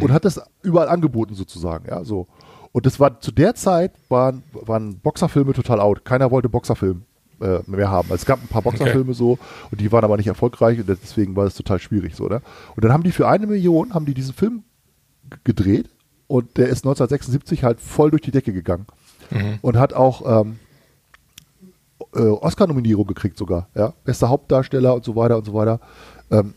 und 0.00 0.12
hat 0.12 0.24
das 0.24 0.40
überall 0.62 0.88
angeboten 0.88 1.34
sozusagen, 1.34 1.88
ja, 1.88 2.04
so. 2.04 2.28
Und 2.72 2.86
das 2.86 3.00
war 3.00 3.20
zu 3.20 3.32
der 3.32 3.54
Zeit 3.54 3.92
waren, 4.10 4.42
waren 4.52 4.98
Boxerfilme 4.98 5.54
total 5.54 5.80
out. 5.80 6.04
Keiner 6.04 6.30
wollte 6.30 6.50
Boxerfilm 6.50 7.04
äh, 7.40 7.58
mehr 7.66 7.90
haben. 7.90 8.08
Es 8.12 8.24
gab 8.24 8.42
ein 8.42 8.48
paar 8.48 8.62
Boxerfilme 8.62 9.14
so 9.14 9.38
und 9.70 9.80
die 9.80 9.90
waren 9.92 10.04
aber 10.04 10.16
nicht 10.16 10.26
erfolgreich 10.26 10.78
und 10.78 10.88
deswegen 10.88 11.36
war 11.36 11.46
es 11.46 11.54
total 11.54 11.78
schwierig 11.78 12.14
so, 12.14 12.26
ne? 12.26 12.42
Und 12.74 12.84
dann 12.84 12.92
haben 12.92 13.02
die 13.02 13.12
für 13.12 13.28
eine 13.28 13.46
Million 13.46 13.94
haben 13.94 14.06
die 14.06 14.14
diesen 14.14 14.34
Film 14.34 14.64
gedreht 15.44 15.88
und 16.26 16.56
der 16.56 16.68
ist 16.68 16.84
1976 16.84 17.64
halt 17.64 17.80
voll 17.80 18.10
durch 18.10 18.22
die 18.22 18.30
Decke 18.30 18.52
gegangen 18.52 18.86
und 19.60 19.76
hat 19.76 19.92
auch 19.92 20.42
ähm, 20.42 20.58
äh, 22.14 22.20
Oscar-Nominierung 22.20 23.06
gekriegt 23.06 23.36
sogar, 23.38 23.68
ja, 23.74 23.92
bester 24.04 24.28
Hauptdarsteller 24.28 24.94
und 24.94 25.04
so 25.04 25.16
weiter 25.16 25.36
und 25.36 25.44
so 25.44 25.54
weiter. 25.54 25.80
Ähm, 26.30 26.54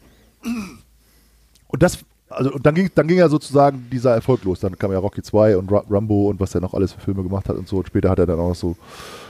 und 1.68 1.84
das, 1.84 2.00
also 2.30 2.52
und 2.54 2.66
dann 2.66 2.76
ging, 2.76 2.90
dann 2.96 3.08
ging 3.08 3.18
ja 3.18 3.28
sozusagen 3.30 3.88
dieser 3.92 4.14
Erfolg 4.14 4.44
los. 4.44 4.60
Dann 4.60 4.78
kam 4.78 4.92
ja 4.92 5.00
Rocky 5.00 5.22
2 5.22 5.58
und 5.58 5.72
Ra 5.72 5.84
Rambo 5.90 6.30
und 6.30 6.40
was 6.40 6.54
er 6.56 6.62
noch 6.62 6.74
alles 6.74 6.94
für 6.94 7.00
Filme 7.02 7.24
gemacht 7.24 7.50
hat 7.50 7.56
und 7.58 7.68
so. 7.68 7.78
Und 7.78 7.88
später 7.88 8.10
hat 8.10 8.20
er 8.20 8.26
dann 8.28 8.40
auch 8.40 8.50
noch 8.50 8.56
so 8.56 8.76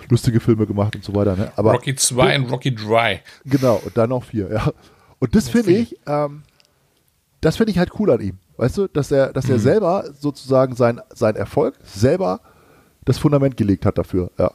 lustige 0.10 0.40
Filme 0.40 0.66
gemacht 0.66 0.96
und 0.96 1.04
so 1.04 1.14
weiter. 1.16 1.36
Ne? 1.36 1.52
Aber 1.56 1.72
Rocky 1.74 1.96
2 1.96 2.38
und 2.40 2.52
Rocky 2.52 2.74
Dry. 2.76 3.20
Genau, 3.46 3.82
und 3.86 3.96
dann 3.98 4.10
noch 4.10 4.24
vier, 4.24 4.52
ja. 4.52 4.72
Und 5.20 5.36
das 5.36 5.50
finde 5.50 5.72
ich, 5.72 5.98
ähm, 6.08 6.44
das 7.42 7.58
finde 7.58 7.72
ich 7.72 7.78
halt 7.80 7.92
cool 8.00 8.12
an 8.12 8.22
ihm. 8.22 8.38
Weißt 8.58 8.78
du, 8.78 8.88
dass 8.88 9.12
er, 9.12 9.32
dass 9.34 9.48
er 9.50 9.60
selber 9.60 10.06
sozusagen 10.20 10.76
sein, 10.76 11.00
sein 11.14 11.36
Erfolg 11.36 11.76
selber 11.84 12.42
das 13.06 13.18
Fundament 13.18 13.56
gelegt 13.58 13.86
hat 13.86 13.98
dafür, 13.98 14.32
ja. 14.38 14.52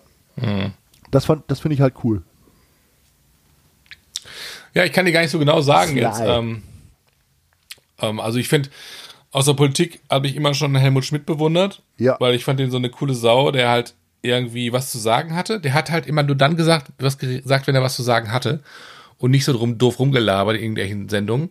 Das, 1.11 1.25
fand- 1.25 1.45
das 1.47 1.61
finde 1.61 1.75
ich 1.77 1.81
halt 1.81 1.95
cool. 2.05 2.23
Ja, 4.75 4.85
ich 4.85 4.93
kann 4.93 5.07
dir 5.07 5.13
gar 5.13 5.21
nicht 5.21 5.31
so 5.31 5.39
genau 5.39 5.61
sagen 5.61 5.93
Sly. 5.93 6.01
jetzt. 6.01 6.21
Ähm, 6.25 6.63
ähm, 8.01 8.21
also 8.21 8.39
ich 8.39 8.49
finde, 8.49 8.71
aus 9.31 9.47
der 9.47 9.55
Politik 9.55 10.01
habe 10.11 10.27
ich 10.27 10.37
immer 10.37 10.55
schon 10.55 10.75
Helmut 10.77 11.05
Schmidt 11.05 11.27
bewundert, 11.27 11.83
Ja. 11.99 12.17
weil 12.21 12.35
ich 12.35 12.45
fand 12.45 12.61
den 12.61 12.71
so 12.71 12.77
eine 12.77 12.91
coole 12.91 13.15
Sau, 13.15 13.51
der 13.51 13.69
halt 13.69 13.95
irgendwie 14.23 14.73
was 14.73 14.91
zu 14.91 14.99
sagen 14.99 15.35
hatte. 15.35 15.61
Der 15.61 15.75
hat 15.75 15.91
halt 15.91 16.07
immer 16.07 16.23
nur 16.23 16.37
dann 16.37 16.57
gesagt, 16.57 16.89
was 16.99 17.19
gesagt, 17.19 17.67
wenn 17.67 17.75
er 17.75 17.83
was 17.83 17.97
zu 17.97 18.03
sagen 18.03 18.33
hatte 18.33 18.61
und 19.19 19.31
nicht 19.33 19.45
so 19.45 19.53
drum 19.53 19.77
doof 19.77 19.99
rumgelabert 19.99 20.57
in 20.57 20.63
irgendwelchen 20.63 21.09
Sendungen. 21.09 21.51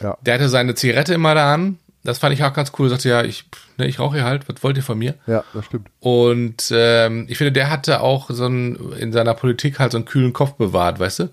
Ja. 0.00 0.16
Der 0.22 0.34
hatte 0.34 0.48
seine 0.48 0.74
Zigarette 0.74 1.12
immer 1.14 1.34
da 1.34 1.52
an. 1.52 1.78
Das 2.02 2.18
fand 2.18 2.34
ich 2.34 2.44
auch 2.44 2.52
ganz 2.52 2.72
cool. 2.78 2.86
Er 2.86 2.90
sagte, 2.90 3.08
ja, 3.08 3.22
ich, 3.24 3.44
ne, 3.78 3.86
ich 3.86 3.98
rauche 3.98 4.16
hier 4.16 4.24
halt. 4.24 4.48
Was 4.48 4.62
wollt 4.62 4.76
ihr 4.76 4.82
von 4.82 4.98
mir? 4.98 5.14
Ja, 5.26 5.42
das 5.54 5.64
stimmt. 5.66 5.88
Und 6.00 6.70
ähm, 6.70 7.26
ich 7.28 7.38
finde, 7.38 7.52
der 7.52 7.70
hatte 7.70 8.00
auch 8.00 8.30
so 8.30 8.44
einen, 8.44 8.92
in 8.94 9.12
seiner 9.12 9.34
Politik 9.34 9.78
halt 9.78 9.92
so 9.92 9.98
einen 9.98 10.04
kühlen 10.04 10.32
Kopf 10.32 10.52
bewahrt, 10.52 10.98
weißt 11.00 11.18
du? 11.20 11.28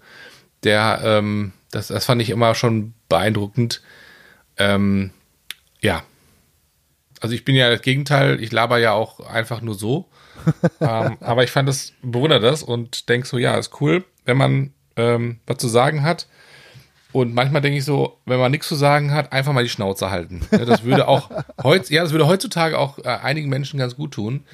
Der, 0.64 1.02
ähm, 1.04 1.52
das, 1.72 1.88
das 1.88 2.06
fand 2.06 2.22
ich 2.22 2.30
immer 2.30 2.56
schon 2.56 2.94
beeindruckend. 3.10 3.82
Ähm, 4.62 5.12
ja. 5.82 6.04
Also 7.20 7.36
ich 7.36 7.46
bin 7.46 7.56
ja 7.56 7.70
das 7.70 7.82
Gegenteil, 7.82 8.42
ich 8.42 8.52
laber 8.52 8.78
ja 8.78 8.94
auch 8.94 9.20
einfach 9.20 9.62
nur 9.62 9.76
so. 9.76 10.08
ähm, 10.82 11.18
aber 11.20 11.44
ich 11.44 11.52
fand 11.52 11.70
das, 11.70 11.94
bewundere 12.02 12.40
das 12.40 12.64
und 12.64 13.10
denk 13.10 13.26
so, 13.26 13.38
ja, 13.38 13.58
ist 13.58 13.80
cool, 13.82 14.04
wenn 14.26 14.38
man 14.38 14.74
ähm, 14.96 15.40
was 15.46 15.58
zu 15.58 15.68
sagen 15.68 16.04
hat. 16.04 16.28
Und 17.12 17.34
manchmal 17.34 17.62
denke 17.62 17.78
ich 17.78 17.86
so, 17.86 18.20
wenn 18.26 18.40
man 18.40 18.52
nichts 18.52 18.70
zu 18.70 18.76
sagen 18.76 19.14
hat, 19.14 19.34
einfach 19.34 19.52
mal 19.52 19.64
die 19.64 19.70
Schnauze 19.70 20.10
halten. 20.10 20.42
Das 20.50 20.84
würde 20.84 21.08
auch 21.08 21.30
heutz, 21.64 21.90
ja, 21.90 22.04
das 22.04 22.12
würde 22.12 22.28
heutzutage 22.28 22.78
auch 22.80 23.00
äh, 23.00 23.08
einigen 23.08 23.50
Menschen 23.50 23.78
ganz 23.78 23.96
gut 23.96 24.14
tun, 24.14 24.46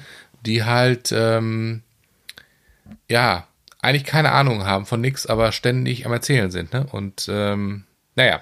die 0.44 0.64
halt 0.64 1.12
ähm, 1.12 1.82
ja 3.08 3.46
eigentlich 3.80 4.04
keine 4.04 4.32
Ahnung 4.32 4.66
haben 4.66 4.86
von 4.86 5.00
nichts, 5.00 5.26
aber 5.26 5.52
ständig 5.52 6.04
am 6.04 6.12
Erzählen 6.12 6.50
sind. 6.50 6.72
Ne? 6.72 6.86
Und 6.90 7.28
ähm, 7.30 7.84
naja. 8.16 8.40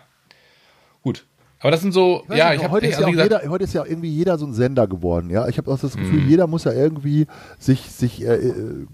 Aber 1.60 1.70
das 1.70 1.80
sind 1.80 1.92
so, 1.92 2.22
Ich 2.28 2.36
ja, 2.36 2.50
nicht, 2.50 2.58
ich 2.58 2.64
habe 2.64 2.72
heute, 2.72 2.86
ist 2.86 3.00
ja 3.00 3.06
also 3.06 3.22
jeder, 3.22 3.42
heute 3.48 3.64
ist 3.64 3.72
ja 3.72 3.84
irgendwie 3.84 4.10
jeder 4.10 4.36
so 4.38 4.46
ein 4.46 4.52
Sender 4.52 4.86
geworden, 4.86 5.30
ja. 5.30 5.48
Ich 5.48 5.56
habe 5.58 5.70
auch 5.72 5.78
das 5.78 5.96
Gefühl, 5.96 6.20
Mhm. 6.20 6.28
jeder 6.28 6.46
muss 6.46 6.64
ja 6.64 6.72
irgendwie 6.72 7.26
sich, 7.58 7.90
sich 7.90 8.22
äh, 8.22 8.34
äh, 8.34 8.86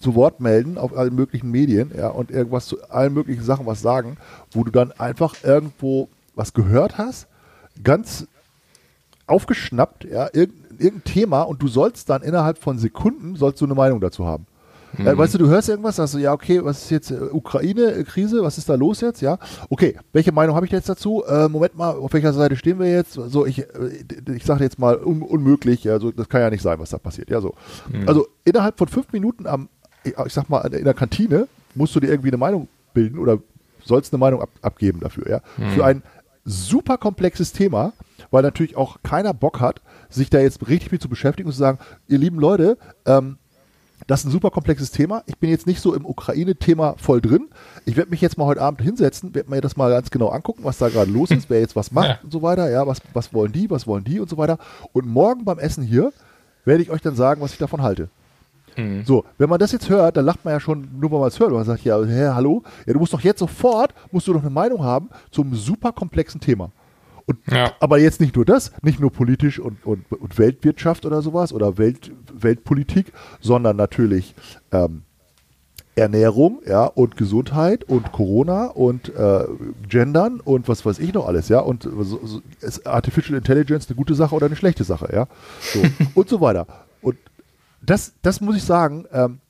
zu 0.00 0.14
Wort 0.14 0.40
melden 0.40 0.78
auf 0.78 0.96
allen 0.96 1.14
möglichen 1.14 1.50
Medien, 1.50 1.92
ja, 1.96 2.08
und 2.08 2.30
irgendwas 2.30 2.66
zu 2.66 2.82
allen 2.90 3.12
möglichen 3.12 3.42
Sachen 3.44 3.66
was 3.66 3.82
sagen, 3.82 4.16
wo 4.50 4.64
du 4.64 4.70
dann 4.70 4.90
einfach 4.92 5.34
irgendwo 5.44 6.08
was 6.34 6.54
gehört 6.54 6.96
hast, 6.98 7.28
ganz 7.84 8.26
aufgeschnappt, 9.26 10.04
ja, 10.04 10.28
irgendein, 10.32 10.78
irgendein 10.78 11.04
Thema 11.04 11.42
und 11.42 11.62
du 11.62 11.68
sollst 11.68 12.08
dann 12.10 12.22
innerhalb 12.22 12.58
von 12.58 12.78
Sekunden 12.78 13.36
sollst 13.36 13.60
du 13.60 13.66
eine 13.66 13.74
Meinung 13.74 14.00
dazu 14.00 14.26
haben. 14.26 14.46
Mhm. 14.96 15.06
Äh, 15.06 15.18
weißt 15.18 15.34
du, 15.34 15.38
du 15.38 15.48
hörst 15.48 15.68
irgendwas, 15.68 15.96
sagst 15.96 16.14
du, 16.14 16.18
ja, 16.18 16.32
okay, 16.32 16.64
was 16.64 16.84
ist 16.84 16.90
jetzt 16.90 17.10
äh, 17.10 17.14
Ukraine-Krise, 17.14 18.42
was 18.42 18.58
ist 18.58 18.68
da 18.68 18.74
los 18.74 19.00
jetzt, 19.00 19.20
ja? 19.22 19.38
Okay, 19.70 19.96
welche 20.12 20.32
Meinung 20.32 20.54
habe 20.54 20.66
ich 20.66 20.72
jetzt 20.72 20.88
dazu? 20.88 21.24
Äh, 21.26 21.48
Moment 21.48 21.76
mal, 21.76 21.90
auf 21.90 22.12
welcher 22.12 22.32
Seite 22.32 22.56
stehen 22.56 22.78
wir 22.78 22.90
jetzt? 22.90 23.14
So, 23.14 23.46
ich, 23.46 23.60
äh, 23.60 23.64
ich 24.34 24.44
sage 24.44 24.64
jetzt 24.64 24.78
mal 24.78 24.96
un 24.96 25.22
unmöglich, 25.22 25.84
ja, 25.84 25.98
so, 25.98 26.10
das 26.10 26.28
kann 26.28 26.40
ja 26.40 26.50
nicht 26.50 26.62
sein, 26.62 26.78
was 26.78 26.90
da 26.90 26.98
passiert, 26.98 27.30
ja, 27.30 27.40
so. 27.40 27.54
Also 28.06 28.26
innerhalb 28.44 28.78
von 28.78 28.88
fünf 28.88 29.12
Minuten 29.12 29.46
am, 29.46 29.68
ich 30.04 30.14
sag 30.32 30.48
mal, 30.48 30.60
in 30.74 30.84
der 30.84 30.94
Kantine 30.94 31.48
musst 31.74 31.94
du 31.94 32.00
dir 32.00 32.08
irgendwie 32.08 32.28
eine 32.28 32.36
Meinung 32.38 32.68
bilden 32.92 33.18
oder 33.18 33.38
sollst 33.84 34.12
eine 34.12 34.18
Meinung 34.20 34.42
ab, 34.42 34.50
abgeben 34.62 35.00
dafür, 35.00 35.28
ja? 35.28 35.40
Für 35.74 35.84
ein 35.84 36.02
super 36.44 36.98
komplexes 36.98 37.52
Thema, 37.52 37.92
weil 38.30 38.42
natürlich 38.42 38.76
auch 38.76 38.98
keiner 39.02 39.34
Bock 39.34 39.60
hat, 39.60 39.80
sich 40.08 40.30
da 40.30 40.40
jetzt 40.40 40.68
richtig 40.68 40.92
mit 40.92 41.02
zu 41.02 41.08
beschäftigen 41.08 41.48
und 41.48 41.52
zu 41.52 41.58
sagen, 41.58 41.78
ihr 42.08 42.18
lieben 42.18 42.38
Leute, 42.38 42.78
ähm, 43.06 43.38
das 44.06 44.20
ist 44.20 44.26
ein 44.26 44.30
super 44.32 44.50
komplexes 44.50 44.90
Thema. 44.90 45.22
Ich 45.26 45.38
bin 45.38 45.50
jetzt 45.50 45.66
nicht 45.66 45.80
so 45.80 45.94
im 45.94 46.04
Ukraine-Thema 46.06 46.94
voll 46.98 47.20
drin. 47.20 47.48
Ich 47.84 47.96
werde 47.96 48.10
mich 48.10 48.20
jetzt 48.20 48.36
mal 48.38 48.46
heute 48.46 48.60
Abend 48.62 48.80
hinsetzen, 48.82 49.34
werde 49.34 49.50
mir 49.50 49.60
das 49.60 49.76
mal 49.76 49.90
ganz 49.90 50.10
genau 50.10 50.28
angucken, 50.28 50.64
was 50.64 50.78
da 50.78 50.88
gerade 50.88 51.10
los 51.10 51.30
ist, 51.30 51.48
wer 51.50 51.60
jetzt 51.60 51.76
was 51.76 51.92
macht 51.92 52.08
Ja. 52.08 52.18
und 52.22 52.32
so 52.32 52.42
weiter. 52.42 52.70
Ja, 52.70 52.86
was, 52.86 52.98
was 53.12 53.32
wollen 53.32 53.52
die, 53.52 53.70
was 53.70 53.86
wollen 53.86 54.04
die 54.04 54.20
und 54.20 54.28
so 54.28 54.36
weiter. 54.36 54.58
Und 54.92 55.06
morgen 55.06 55.44
beim 55.44 55.58
Essen 55.58 55.84
hier 55.84 56.12
werde 56.64 56.82
ich 56.82 56.90
euch 56.90 57.00
dann 57.02 57.14
sagen, 57.16 57.40
was 57.40 57.52
ich 57.52 57.58
davon 57.58 57.82
halte. 57.82 58.08
Mhm. 58.76 59.04
So, 59.04 59.24
wenn 59.38 59.50
man 59.50 59.58
das 59.58 59.72
jetzt 59.72 59.88
hört, 59.90 60.16
dann 60.16 60.24
lacht 60.24 60.44
man 60.44 60.54
ja 60.54 60.60
schon, 60.60 60.88
nur 60.98 61.10
weil 61.12 61.18
man 61.20 61.28
es 61.28 61.38
hört, 61.38 61.50
und 61.50 61.56
man 61.56 61.64
sagt, 61.66 61.84
ja, 61.84 62.02
hä, 62.02 62.28
hallo, 62.34 62.62
ja, 62.86 62.92
du 62.94 62.98
musst 62.98 63.12
doch 63.12 63.20
jetzt 63.20 63.38
sofort, 63.40 63.92
musst 64.10 64.26
du 64.28 64.32
doch 64.32 64.40
eine 64.40 64.50
Meinung 64.50 64.82
haben 64.82 65.10
zum 65.30 65.54
super 65.54 65.92
komplexen 65.92 66.40
Thema. 66.40 66.70
Und, 67.26 67.38
Ja. 67.50 67.72
Aber 67.80 67.98
jetzt 67.98 68.20
nicht 68.20 68.36
nur 68.36 68.44
das, 68.44 68.72
nicht 68.82 69.00
nur 69.00 69.10
politisch 69.12 69.58
und, 69.58 69.84
und, 69.86 70.10
und 70.10 70.38
Weltwirtschaft 70.38 71.06
oder 71.06 71.22
sowas 71.22 71.52
oder 71.52 71.78
Welt, 71.78 72.12
Weltpolitik, 72.32 73.12
sondern 73.40 73.76
natürlich 73.76 74.34
ähm, 74.72 75.02
Ernährung, 75.94 76.62
ja, 76.66 76.86
und 76.86 77.16
Gesundheit 77.16 77.84
und 77.84 78.12
Corona 78.12 78.66
und 78.66 79.14
äh, 79.14 79.44
Gendern 79.88 80.40
und 80.40 80.66
was 80.66 80.86
weiß 80.86 80.98
ich 80.98 81.12
noch 81.12 81.26
alles, 81.26 81.50
ja, 81.50 81.60
und 81.60 81.82
so, 81.82 82.02
so, 82.24 82.42
ist 82.60 82.86
Artificial 82.86 83.36
Intelligence 83.36 83.88
eine 83.88 83.96
gute 83.96 84.14
Sache 84.14 84.34
oder 84.34 84.46
eine 84.46 84.56
schlechte 84.56 84.84
Sache, 84.84 85.10
ja, 85.12 85.28
so, 85.60 85.82
und 86.14 86.28
so 86.30 86.40
weiter. 86.40 86.66
Und 87.02 87.18
das, 87.82 88.14
das 88.22 88.40
muss 88.40 88.56
ich 88.56 88.64
sagen, 88.64 89.04
ähm, 89.12 89.40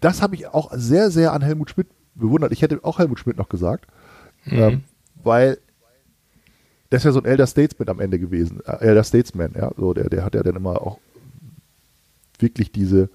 das 0.00 0.22
habe 0.22 0.36
ich 0.36 0.46
auch 0.48 0.72
sehr, 0.74 1.10
sehr 1.10 1.32
an 1.32 1.42
Helmut 1.42 1.70
Schmidt 1.70 1.88
bewundert. 2.14 2.52
Ich 2.52 2.62
hätte 2.62 2.80
auch 2.82 2.98
Helmut 2.98 3.18
Schmidt 3.18 3.36
noch 3.36 3.50
gesagt, 3.50 3.86
ähm, 4.46 4.84
weil 5.22 5.58
der 6.90 6.98
ist 6.98 7.04
ja 7.04 7.12
so 7.12 7.20
ein 7.20 7.24
Elder 7.24 7.46
Statesman 7.46 7.88
am 7.88 8.00
Ende 8.00 8.18
gewesen, 8.18 8.60
äh, 8.66 8.78
Elder 8.80 9.04
Statesman, 9.04 9.52
ja, 9.56 9.70
so 9.76 9.92
der, 9.94 10.08
der 10.08 10.24
hat 10.24 10.34
ja 10.34 10.42
dann 10.42 10.56
immer 10.56 10.80
auch 10.82 10.98
wirklich 12.38 12.70
diese, 12.72 13.08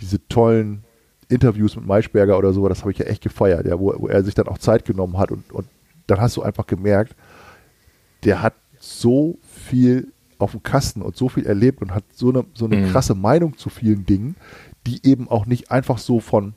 diese 0.00 0.26
tollen 0.28 0.84
Interviews 1.28 1.76
mit 1.76 1.86
Maischberger 1.86 2.38
oder 2.38 2.52
so, 2.52 2.68
das 2.68 2.80
habe 2.80 2.92
ich 2.92 2.98
ja 2.98 3.06
echt 3.06 3.22
gefeiert, 3.22 3.66
ja, 3.66 3.78
wo, 3.78 3.94
wo 3.98 4.08
er 4.08 4.22
sich 4.24 4.34
dann 4.34 4.48
auch 4.48 4.58
Zeit 4.58 4.84
genommen 4.84 5.18
hat 5.18 5.30
und, 5.30 5.50
und 5.52 5.66
dann 6.06 6.20
hast 6.20 6.36
du 6.36 6.42
einfach 6.42 6.66
gemerkt, 6.66 7.14
der 8.24 8.42
hat 8.42 8.54
so 8.78 9.38
viel 9.42 10.08
auf 10.38 10.50
dem 10.50 10.62
Kasten 10.62 11.00
und 11.00 11.16
so 11.16 11.28
viel 11.28 11.46
erlebt 11.46 11.80
und 11.80 11.94
hat 11.94 12.04
so 12.12 12.30
eine, 12.30 12.44
so 12.54 12.66
eine 12.66 12.76
Mhm. 12.76 12.90
krasse 12.90 13.14
Meinung 13.14 13.56
zu 13.56 13.70
vielen 13.70 14.04
Dingen, 14.04 14.36
die 14.86 15.06
eben 15.06 15.28
auch 15.28 15.46
nicht 15.46 15.70
einfach 15.70 15.98
so 15.98 16.20
von 16.20 16.54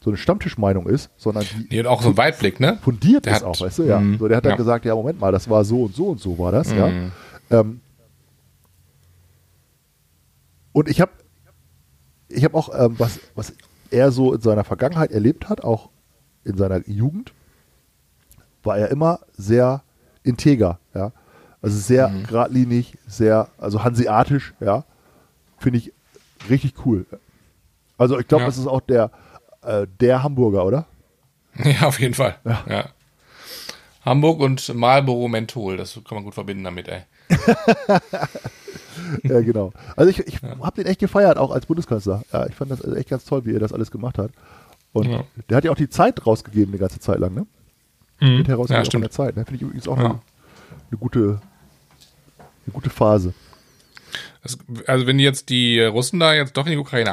so 0.00 0.10
eine 0.10 0.16
Stammtischmeinung 0.16 0.86
ist, 0.88 1.10
sondern 1.16 1.44
die 1.44 1.66
Nee, 1.70 1.80
und 1.80 1.86
auch 1.86 2.02
so 2.02 2.10
ein 2.10 2.16
Weitblick, 2.16 2.60
ne? 2.60 2.78
fundiert 2.82 3.26
Der 3.26 3.32
ist 3.32 3.40
hat- 3.40 3.44
auch, 3.48 3.60
weißt 3.60 3.80
du, 3.80 3.82
ja. 3.84 3.98
Mhm. 4.00 4.18
So, 4.18 4.28
der 4.28 4.36
hat 4.36 4.44
dann 4.44 4.50
Ja. 4.52 4.56
gesagt, 4.56 4.84
ja, 4.84 4.94
Moment 4.94 5.18
mal, 5.20 5.32
das 5.32 5.50
war 5.50 5.64
so 5.64 5.82
und 5.84 5.94
so 5.94 6.08
und 6.10 6.20
so 6.20 6.38
war 6.38 6.52
das, 6.52 6.70
ja. 6.72 6.86
Mhm. 6.88 7.12
Ähm, 7.50 7.80
und 10.72 10.88
ich 10.88 11.00
habe 11.00 11.12
ich 12.28 12.44
habe 12.44 12.54
auch, 12.56 12.68
ähm, 12.78 12.94
was, 12.98 13.20
was 13.34 13.54
er 13.90 14.10
so 14.12 14.34
in 14.34 14.40
seiner 14.42 14.62
Vergangenheit 14.64 15.10
erlebt 15.12 15.48
hat, 15.48 15.64
auch 15.64 15.88
in 16.44 16.58
seiner 16.58 16.86
Jugend, 16.86 17.32
war 18.62 18.76
er 18.76 18.90
immer 18.90 19.20
sehr 19.36 19.82
integer, 20.24 20.78
ja. 20.94 21.12
Also 21.62 21.76
sehr 21.78 22.08
Mhm. 22.08 22.24
geradlinig, 22.24 22.98
sehr, 23.06 23.48
also 23.58 23.82
hanseatisch, 23.82 24.54
ja. 24.60 24.84
Finde 25.56 25.78
ich 25.78 25.92
richtig 26.50 26.86
cool. 26.86 27.06
Also 27.96 28.18
ich 28.18 28.28
glaube, 28.28 28.42
Ja. 28.42 28.46
das 28.48 28.58
ist 28.58 28.66
auch 28.68 28.80
der, 28.82 29.10
äh, 29.62 29.86
der 30.00 30.22
Hamburger, 30.22 30.64
oder? 30.64 30.86
Ja, 31.64 31.88
auf 31.88 31.98
jeden 31.98 32.14
Fall. 32.14 32.36
Ja. 32.44 32.90
Hamburg 34.04 34.40
und 34.40 34.72
Marlboro 34.74 35.26
Menthol, 35.28 35.76
das 35.76 35.94
kann 35.94 36.14
man 36.16 36.24
gut 36.24 36.34
verbinden 36.34 36.62
damit, 36.64 36.86
ey. 36.88 37.02
ja, 39.24 39.40
genau. 39.40 39.72
Also 39.96 40.10
ich, 40.10 40.20
ich 40.26 40.40
habe 40.42 40.76
den 40.82 40.86
echt 40.86 41.00
gefeiert, 41.00 41.36
auch 41.38 41.50
als 41.50 41.66
Bundeskanzler. 41.66 42.22
Ja, 42.32 42.46
ich 42.46 42.54
fand 42.54 42.70
das 42.70 42.82
echt 42.84 43.08
ganz 43.08 43.24
toll, 43.24 43.44
wie 43.44 43.54
er 43.54 43.60
das 43.60 43.72
alles 43.72 43.90
gemacht 43.90 44.18
hat. 44.18 44.30
Und 44.92 45.06
Ja. 45.10 45.24
der 45.50 45.56
hat 45.58 45.64
ja 45.64 45.70
auch 45.70 45.76
die 45.76 45.88
Zeit 45.90 46.24
rausgegeben, 46.26 46.68
eine 46.72 46.78
ganze 46.78 47.00
Zeit 47.00 47.18
lang, 47.18 47.34
ne? 47.34 47.46
Mit 48.20 48.48
herausgegeben 48.48 48.84
Ja, 48.92 48.98
der 49.00 49.10
Zeit. 49.10 49.36
Ne? 49.36 49.44
Finde 49.44 49.56
ich 49.56 49.62
übrigens 49.62 49.86
auch 49.88 49.96
Ja. 49.98 50.04
eine, 50.04 50.20
eine, 50.90 50.98
gute, 50.98 51.40
eine 52.66 52.72
gute 52.72 52.90
Phase. 52.90 53.32
Also 54.86 55.06
wenn 55.06 55.18
jetzt 55.18 55.50
die 55.50 55.80
Russen 55.80 56.20
da 56.20 56.34
jetzt 56.34 56.56
doch 56.56 56.66
in 56.66 56.72
die 56.72 56.78
Ukraine 56.78 57.12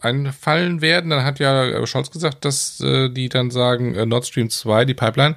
einfallen 0.00 0.80
werden, 0.80 1.10
dann 1.10 1.24
hat 1.24 1.38
ja 1.38 1.64
äh, 1.64 1.86
Scholz 1.86 2.10
gesagt, 2.10 2.44
dass 2.44 2.80
äh, 2.80 3.08
die 3.08 3.28
dann 3.28 3.50
sagen, 3.50 3.94
äh, 3.94 4.06
Nord 4.06 4.26
Stream 4.26 4.50
2, 4.50 4.84
die 4.84 4.94
Pipeline, 4.94 5.36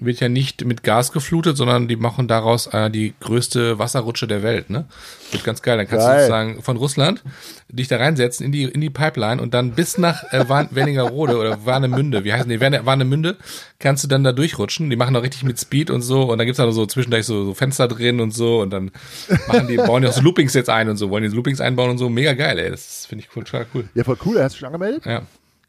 wird 0.00 0.20
ja 0.20 0.28
nicht 0.28 0.64
mit 0.64 0.82
Gas 0.82 1.12
geflutet, 1.12 1.56
sondern 1.56 1.88
die 1.88 1.96
machen 1.96 2.28
daraus 2.28 2.66
äh, 2.68 2.90
die 2.90 3.14
größte 3.20 3.78
Wasserrutsche 3.78 4.26
der 4.26 4.42
Welt, 4.42 4.70
ne? 4.70 4.86
Wird 5.30 5.44
ganz 5.44 5.60
geil. 5.62 5.76
Dann 5.76 5.86
kannst 5.88 6.06
Geil. 6.06 6.14
du 6.16 6.20
sozusagen 6.22 6.62
von 6.62 6.76
Russland 6.76 7.22
dich 7.68 7.88
da 7.88 7.98
reinsetzen 7.98 8.46
in 8.46 8.52
die, 8.52 8.62
in 8.64 8.80
die 8.80 8.90
Pipeline 8.90 9.42
und 9.42 9.52
dann 9.54 9.72
bis 9.72 9.98
nach 9.98 10.24
äh, 10.32 10.48
Wernigerode 10.70 11.36
oder 11.38 11.64
Warnemünde, 11.66 12.24
wie 12.24 12.32
heißen 12.32 12.48
die? 12.48 12.60
Warne- 12.60 12.86
Warnemünde, 12.86 13.36
kannst 13.78 14.04
du 14.04 14.08
dann 14.08 14.24
da 14.24 14.32
durchrutschen. 14.32 14.88
Die 14.90 14.96
machen 14.96 15.14
auch 15.16 15.22
richtig 15.22 15.42
mit 15.44 15.58
Speed 15.60 15.90
und 15.90 16.02
so 16.02 16.22
und 16.30 16.38
dann 16.38 16.46
gibt's 16.46 16.58
da 16.58 16.70
so 16.72 16.86
zwischendurch 16.86 17.26
so, 17.26 17.44
so 17.44 17.54
Fenster 17.54 17.88
drin 17.88 18.20
und 18.20 18.32
so 18.32 18.60
und 18.60 18.70
dann 18.70 18.90
machen 19.48 19.68
die, 19.68 19.76
bauen 19.76 20.02
die 20.02 20.08
auch 20.08 20.12
so 20.12 20.22
Loopings 20.22 20.54
jetzt 20.54 20.70
ein 20.70 20.88
und 20.88 20.96
so, 20.96 21.10
wollen 21.10 21.22
die 21.24 21.28
so 21.28 21.36
Loopings 21.36 21.60
einbauen 21.60 21.90
und 21.90 21.98
so. 21.98 22.08
Mega 22.08 22.32
geil, 22.34 22.58
ey. 22.58 22.70
Das 22.70 23.04
finde 23.06 23.24
ich 23.24 23.36
cool, 23.36 23.44
total 23.44 23.66
cool. 23.74 23.88
Ja, 23.94 24.04
voll 24.04 24.16
cool. 24.24 24.42
Hast 24.42 24.54
du 24.54 24.58
schon 24.60 24.66
angemeldet? 24.66 25.04
Ja. 25.04 25.22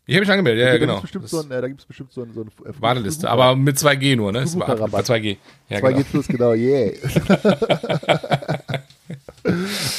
Ich 0.10 0.16
habe 0.16 0.22
mich 0.22 0.32
angemeldet, 0.32 0.66
ja, 0.66 0.74
ja 0.74 0.78
genau. 0.80 1.04
So 1.26 1.42
ein, 1.42 1.52
äh, 1.52 1.62
da 1.62 1.68
gibt 1.68 1.82
es 1.82 1.86
bestimmt 1.86 2.12
so 2.12 2.24
ein, 2.24 2.34
so 2.34 2.42
ein 2.42 2.48
äh, 2.66 2.74
Warteliste, 2.80 3.30
aber 3.30 3.56
mit 3.56 3.78
2G 3.78 4.16
nur, 4.16 4.32
ne? 4.32 4.40
Bei 4.40 4.48
Flugbucherrabatt. 4.48 5.06
2G. 5.06 5.38
Ja, 5.70 5.78
2G 5.78 5.82
genau. 5.82 6.04
plus, 6.10 6.28
genau, 6.28 6.54
yeah. 6.54 6.92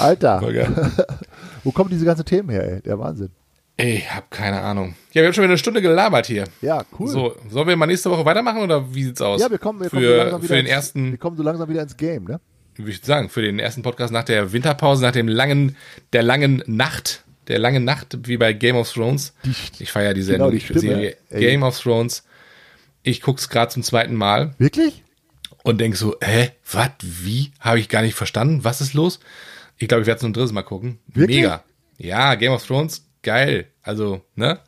Alter, 0.01 0.43
wo 1.63 1.71
kommen 1.71 1.91
diese 1.91 2.05
ganzen 2.05 2.25
Themen 2.25 2.51
her, 2.51 2.73
ey? 2.73 2.81
Der 2.83 2.99
Wahnsinn. 2.99 3.31
Ey, 3.77 3.99
Ich 3.99 4.13
hab 4.13 4.29
keine 4.33 4.61
Ahnung. 4.61 4.97
Ja, 5.13 5.23
wir 5.23 5.27
haben 5.27 5.33
schon 5.33 5.45
wieder 5.45 5.53
eine 5.53 5.59
Stunde 5.59 5.81
gelabert 5.81 6.27
hier. 6.27 6.45
Ja, 6.61 6.83
cool. 6.99 7.07
So, 7.07 7.37
sollen 7.49 7.69
wir 7.69 7.77
mal 7.77 7.87
nächste 7.87 8.11
Woche 8.11 8.25
weitermachen 8.25 8.63
oder 8.63 8.93
wie 8.93 9.05
sieht's 9.05 9.23
aus? 9.23 9.41
ja, 9.41 9.49
wir 9.49 9.59
kommen, 9.59 9.81
wir 9.81 9.91
kommen 9.91 10.03
so 10.03 10.09
für, 10.09 10.17
langsam 10.17 10.43
wieder 10.43 10.49
für 10.49 10.57
den 10.57 10.67
ins, 10.67 10.75
ersten, 10.75 11.11
wir 11.13 11.19
kommen 11.19 11.37
so 11.37 11.43
langsam 11.45 11.69
wieder 11.69 11.83
ins 11.83 11.97
Game, 11.97 12.25
ne? 12.25 12.41
würde 12.77 12.91
ich 12.91 13.01
sagen, 13.05 13.29
für 13.29 13.43
den 13.43 13.61
ersten 13.61 13.83
Podcast 13.83 14.13
nach 14.13 14.25
der 14.25 14.53
Winterpause, 14.53 15.03
nach 15.03 15.13
dem 15.13 15.29
langen, 15.29 15.77
der 16.13 16.25
langen 16.25 16.65
Nacht, 16.67 17.25
der 17.51 17.59
langen 17.59 17.85
Nacht, 17.85 18.17
wie 18.27 18.37
bei 18.37 18.53
Game 18.55 18.77
of 18.77 18.91
Thrones. 18.93 19.35
Ich 19.79 19.91
feiere 19.93 20.15
die 20.15 20.21
Genau, 20.23 20.51
Sendung, 20.51 20.51
die 20.53 20.73
die 20.73 20.79
Serie 20.79 21.17
ey. 21.29 21.41
Game 21.41 21.63
of 21.63 21.79
Thrones. 21.79 22.25
Ich 23.03 23.21
guck's 23.21 23.49
gerade 23.49 23.71
zum 23.73 23.83
zweiten 23.83 24.15
Mal 24.15 24.55
wirklich? 24.59 25.05
und 25.65 25.79
denk 25.81 25.97
so, 25.97 26.17
hä, 26.23 26.51
was, 26.71 26.91
wie? 27.03 27.53
Habe 27.61 27.79
ich 27.81 27.89
gar 27.89 28.03
nicht 28.03 28.15
verstanden. 28.15 28.65
Was 28.65 28.81
ist 28.81 28.95
los? 28.95 29.21
Ich 29.77 29.89
glaube, 29.89 30.03
ich 30.03 30.07
werde 30.07 30.17
es 30.19 30.23
nur 30.23 30.31
ein 30.31 30.35
drittes 30.35 30.53
Mal 30.53 30.63
gucken. 30.63 30.99
Wirklich? 31.09 31.39
Mega. 31.39 31.65
Ja, 31.99 32.35
Game 32.35 32.53
of 32.53 32.67
Thrones, 32.67 33.07
geil. 33.23 33.67
Also, 33.83 34.23
ne? 34.35 34.59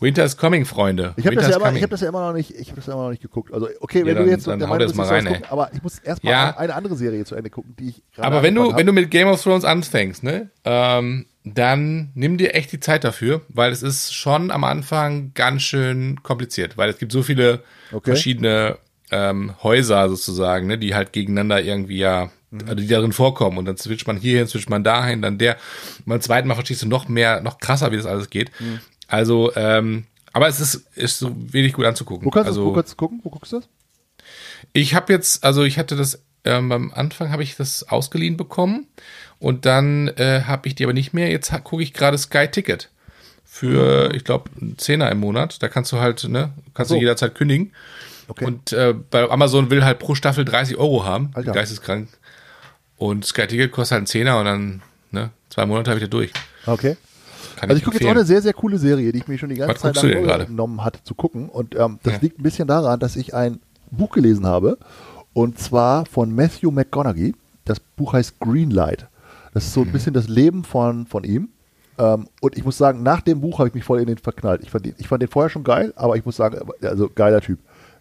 Winter 0.00 0.24
is 0.24 0.36
coming, 0.36 0.64
Freunde. 0.64 1.12
Ich 1.16 1.26
habe 1.26 1.34
das, 1.34 1.48
ja 1.48 1.56
immer- 1.56 1.72
ich 1.74 1.82
hab 1.82 1.90
das 1.90 2.00
ja 2.02 2.08
immer 2.08 2.28
noch 2.28 2.32
nicht, 2.32 2.52
ich 2.52 2.68
habe 2.68 2.76
das 2.76 2.86
ja 2.86 2.92
immer 2.92 3.02
noch 3.04 3.10
nicht 3.10 3.20
geguckt. 3.22 3.52
Also 3.52 3.68
okay, 3.80 4.00
wenn 4.04 4.08
Ja, 4.08 4.14
du 4.14 4.20
dann- 4.20 4.28
jetzt 4.28 4.46
dann 4.46 4.58
der 4.60 4.68
hau 4.68 4.74
Meinung 4.74 4.86
das 4.86 4.96
bist, 4.96 5.10
mal 5.10 5.20
du 5.20 5.26
rein, 5.26 5.34
gucken, 5.34 5.50
aber 5.50 5.70
ich 5.74 5.82
muss 5.82 5.98
erstmal 5.98 6.32
Ja. 6.32 6.56
eine 6.56 6.74
andere 6.74 6.94
Serie 6.94 7.24
zu 7.24 7.34
Ende 7.34 7.50
gucken, 7.50 7.74
die 7.80 7.88
ich 7.88 8.02
gerade 8.14 8.28
Aber 8.28 8.42
wenn 8.44 8.54
du, 8.54 8.76
wenn 8.76 8.86
du 8.86 8.92
mit 8.92 9.10
Game 9.10 9.26
of 9.26 9.42
Thrones 9.42 9.64
anfängst, 9.64 10.22
ne, 10.22 10.50
ähm, 10.64 11.26
dann 11.54 12.10
nimm 12.14 12.36
dir 12.38 12.54
echt 12.54 12.72
die 12.72 12.80
Zeit 12.80 13.04
dafür, 13.04 13.42
weil 13.48 13.72
es 13.72 13.82
ist 13.82 14.14
schon 14.14 14.50
am 14.50 14.64
Anfang 14.64 15.32
ganz 15.34 15.62
schön 15.62 16.22
kompliziert, 16.22 16.76
weil 16.76 16.90
es 16.90 16.98
gibt 16.98 17.12
so 17.12 17.22
viele 17.22 17.62
Okay. 17.92 18.10
verschiedene 18.10 18.78
ähm, 19.10 19.54
Häuser 19.62 20.08
sozusagen, 20.08 20.66
ne, 20.66 20.76
die 20.78 20.94
halt 20.94 21.12
gegeneinander 21.12 21.62
irgendwie 21.62 21.98
ja, 21.98 22.30
Mhm. 22.50 22.60
also 22.62 22.74
die 22.76 22.86
darin 22.86 23.12
vorkommen 23.12 23.58
und 23.58 23.66
dann 23.66 23.76
switcht 23.76 24.06
man 24.06 24.16
hierhin, 24.16 24.46
switcht 24.48 24.70
man 24.70 24.82
dahin, 24.82 25.20
dann 25.20 25.36
der. 25.36 25.56
Und 25.98 26.06
beim 26.06 26.20
zweiten 26.22 26.48
Mal 26.48 26.54
verstehst 26.54 26.82
du 26.82 26.88
noch 26.88 27.06
mehr, 27.08 27.42
noch 27.42 27.58
krasser, 27.58 27.92
wie 27.92 27.96
das 27.98 28.06
alles 28.06 28.30
geht. 28.30 28.50
Mhm. 28.58 28.80
Also, 29.06 29.52
ähm, 29.54 30.04
aber 30.32 30.48
es 30.48 30.58
ist, 30.60 30.86
ist 30.96 31.18
so 31.18 31.34
wenig 31.36 31.74
gut 31.74 31.84
anzugucken. 31.84 32.24
Wo 32.26 32.30
kannst, 32.30 32.48
also, 32.48 32.64
du, 32.64 32.70
wo 32.70 32.74
kannst 32.74 32.92
du 32.92 32.96
gucken? 32.96 33.20
Wo 33.22 33.28
guckst 33.30 33.52
du 33.52 33.56
das? 33.60 33.68
ich 34.72 34.94
habe 34.94 35.12
jetzt, 35.12 35.44
also 35.44 35.62
ich 35.64 35.78
hatte 35.78 35.94
das 35.96 36.22
ähm, 36.44 36.72
am 36.72 36.92
Anfang 36.92 37.30
habe 37.30 37.42
ich 37.42 37.56
das 37.56 37.88
ausgeliehen 37.88 38.36
bekommen 38.36 38.86
und 39.38 39.66
dann 39.66 40.08
äh, 40.16 40.42
habe 40.46 40.68
ich 40.68 40.74
die 40.74 40.84
aber 40.84 40.92
nicht 40.92 41.12
mehr. 41.12 41.30
Jetzt 41.30 41.52
gucke 41.64 41.82
ich 41.82 41.92
gerade 41.92 42.16
Sky 42.18 42.48
Ticket 42.48 42.90
für, 43.44 44.14
ich 44.14 44.24
glaube, 44.24 44.50
einen 44.60 44.78
Zehner 44.78 45.10
im 45.10 45.18
Monat. 45.20 45.62
Da 45.62 45.68
kannst 45.68 45.90
du 45.92 45.98
halt, 45.98 46.24
ne, 46.28 46.52
kannst 46.74 46.90
so. 46.90 46.94
du 46.94 47.00
jederzeit 47.00 47.34
kündigen. 47.34 47.72
Okay. 48.28 48.44
Und 48.44 48.72
äh, 48.72 48.94
bei 49.10 49.28
Amazon 49.30 49.70
will 49.70 49.84
halt 49.84 49.98
pro 49.98 50.14
Staffel 50.14 50.44
30 50.44 50.76
Euro 50.76 51.04
haben. 51.04 51.30
Alter. 51.34 51.52
Geisteskrank. 51.52 52.08
Und 52.96 53.24
Sky 53.24 53.46
Ticket 53.46 53.72
kostet 53.72 53.92
halt 53.92 54.00
einen 54.00 54.06
Zehner 54.06 54.38
und 54.38 54.44
dann, 54.44 54.82
ne, 55.12 55.30
zwei 55.50 55.64
Monate 55.66 55.90
habe 55.90 55.98
ich 56.00 56.04
da 56.04 56.10
durch. 56.10 56.32
Okay. 56.66 56.96
Kann 57.56 57.70
Also 57.70 57.78
ich 57.78 57.84
gucke 57.84 57.96
jetzt 57.96 58.06
auch 58.06 58.10
eine 58.10 58.24
sehr, 58.24 58.42
sehr 58.42 58.52
coole 58.52 58.78
Serie, 58.78 59.10
die 59.12 59.18
ich 59.18 59.28
mir 59.28 59.38
schon 59.38 59.48
die 59.48 59.56
ganze 59.56 59.74
Was 59.76 59.80
Zeit 59.80 59.94
guckst 59.94 60.04
du 60.04 60.08
denn 60.08 60.22
gerade? 60.24 60.46
genommen 60.46 60.84
hatte 60.84 61.02
zu 61.04 61.14
gucken. 61.14 61.48
Und 61.48 61.74
ähm, 61.74 61.98
das 62.02 62.14
Ja. 62.14 62.18
liegt 62.20 62.38
ein 62.38 62.42
bisschen 62.42 62.68
daran, 62.68 63.00
dass 63.00 63.16
ich 63.16 63.34
ein 63.34 63.60
Buch 63.90 64.10
gelesen 64.10 64.46
habe. 64.46 64.78
Und 65.32 65.58
zwar 65.58 66.06
von 66.06 66.34
Matthew 66.34 66.70
McConaughey. 66.70 67.34
Das 67.64 67.80
Buch 67.80 68.12
heißt 68.14 68.40
Greenlight. 68.40 69.06
Das 69.54 69.64
ist 69.64 69.72
so 69.74 69.80
Mhm. 69.80 69.88
ein 69.88 69.92
bisschen 69.92 70.14
das 70.14 70.28
Leben 70.28 70.64
von, 70.64 71.06
von 71.06 71.24
ihm. 71.24 71.50
Ähm, 71.98 72.28
und 72.40 72.56
ich 72.56 72.64
muss 72.64 72.78
sagen, 72.78 73.02
nach 73.02 73.20
dem 73.20 73.40
Buch 73.40 73.58
habe 73.58 73.68
ich 73.68 73.74
mich 73.74 73.84
voll 73.84 74.00
in 74.00 74.06
den 74.06 74.18
verknallt. 74.18 74.62
Ich 74.62 74.70
fand, 74.70 74.86
den, 74.86 74.94
ich 74.98 75.08
fand 75.08 75.20
den 75.22 75.28
vorher 75.28 75.50
schon 75.50 75.64
geil, 75.64 75.92
aber 75.96 76.16
ich 76.16 76.24
muss 76.24 76.36
sagen, 76.36 76.58
also 76.82 77.08
geiler 77.12 77.40
Typ. 77.40 77.58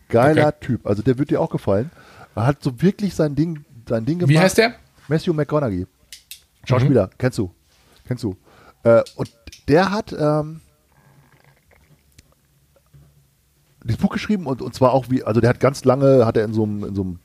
Geiler 0.10 0.48
Okay. 0.48 0.58
Typ. 0.62 0.88
Also 0.88 1.02
der 1.02 1.18
wird 1.18 1.32
dir 1.32 1.42
auch 1.42 1.50
gefallen. 1.50 1.90
Er 2.36 2.46
hat 2.46 2.64
so 2.64 2.82
wirklich 2.82 3.16
sein 3.16 3.36
Ding, 3.36 3.66
sein 3.90 4.06
Ding 4.06 4.20
gemacht. 4.20 4.30
Wie 4.30 4.40
heißt 4.40 4.58
der? 4.58 4.76
Matthew 5.08 5.34
McConaughey. 5.34 5.88
Schauspieler, 6.66 7.10
kennst 7.18 7.38
du. 7.40 7.52
Kennst 8.08 8.24
du. 8.24 8.36
Äh, 8.84 9.02
und 9.16 9.32
der 9.68 9.92
hat 9.92 10.14
ähm, 10.18 10.62
dieses 13.88 14.02
Buch 14.02 14.12
geschrieben 14.12 14.46
und, 14.46 14.62
und 14.62 14.74
zwar 14.74 14.94
auch 14.94 15.06
wie, 15.10 15.24
also 15.24 15.42
der 15.42 15.50
hat 15.50 15.60
ganz 15.60 15.84
lange, 15.86 16.26
hat 16.26 16.38
er 16.38 16.46
in 16.46 16.54
so 16.54 16.64
einem, 16.64 16.84
in 16.84 16.96
so 16.96 17.02
einem 17.04 17.20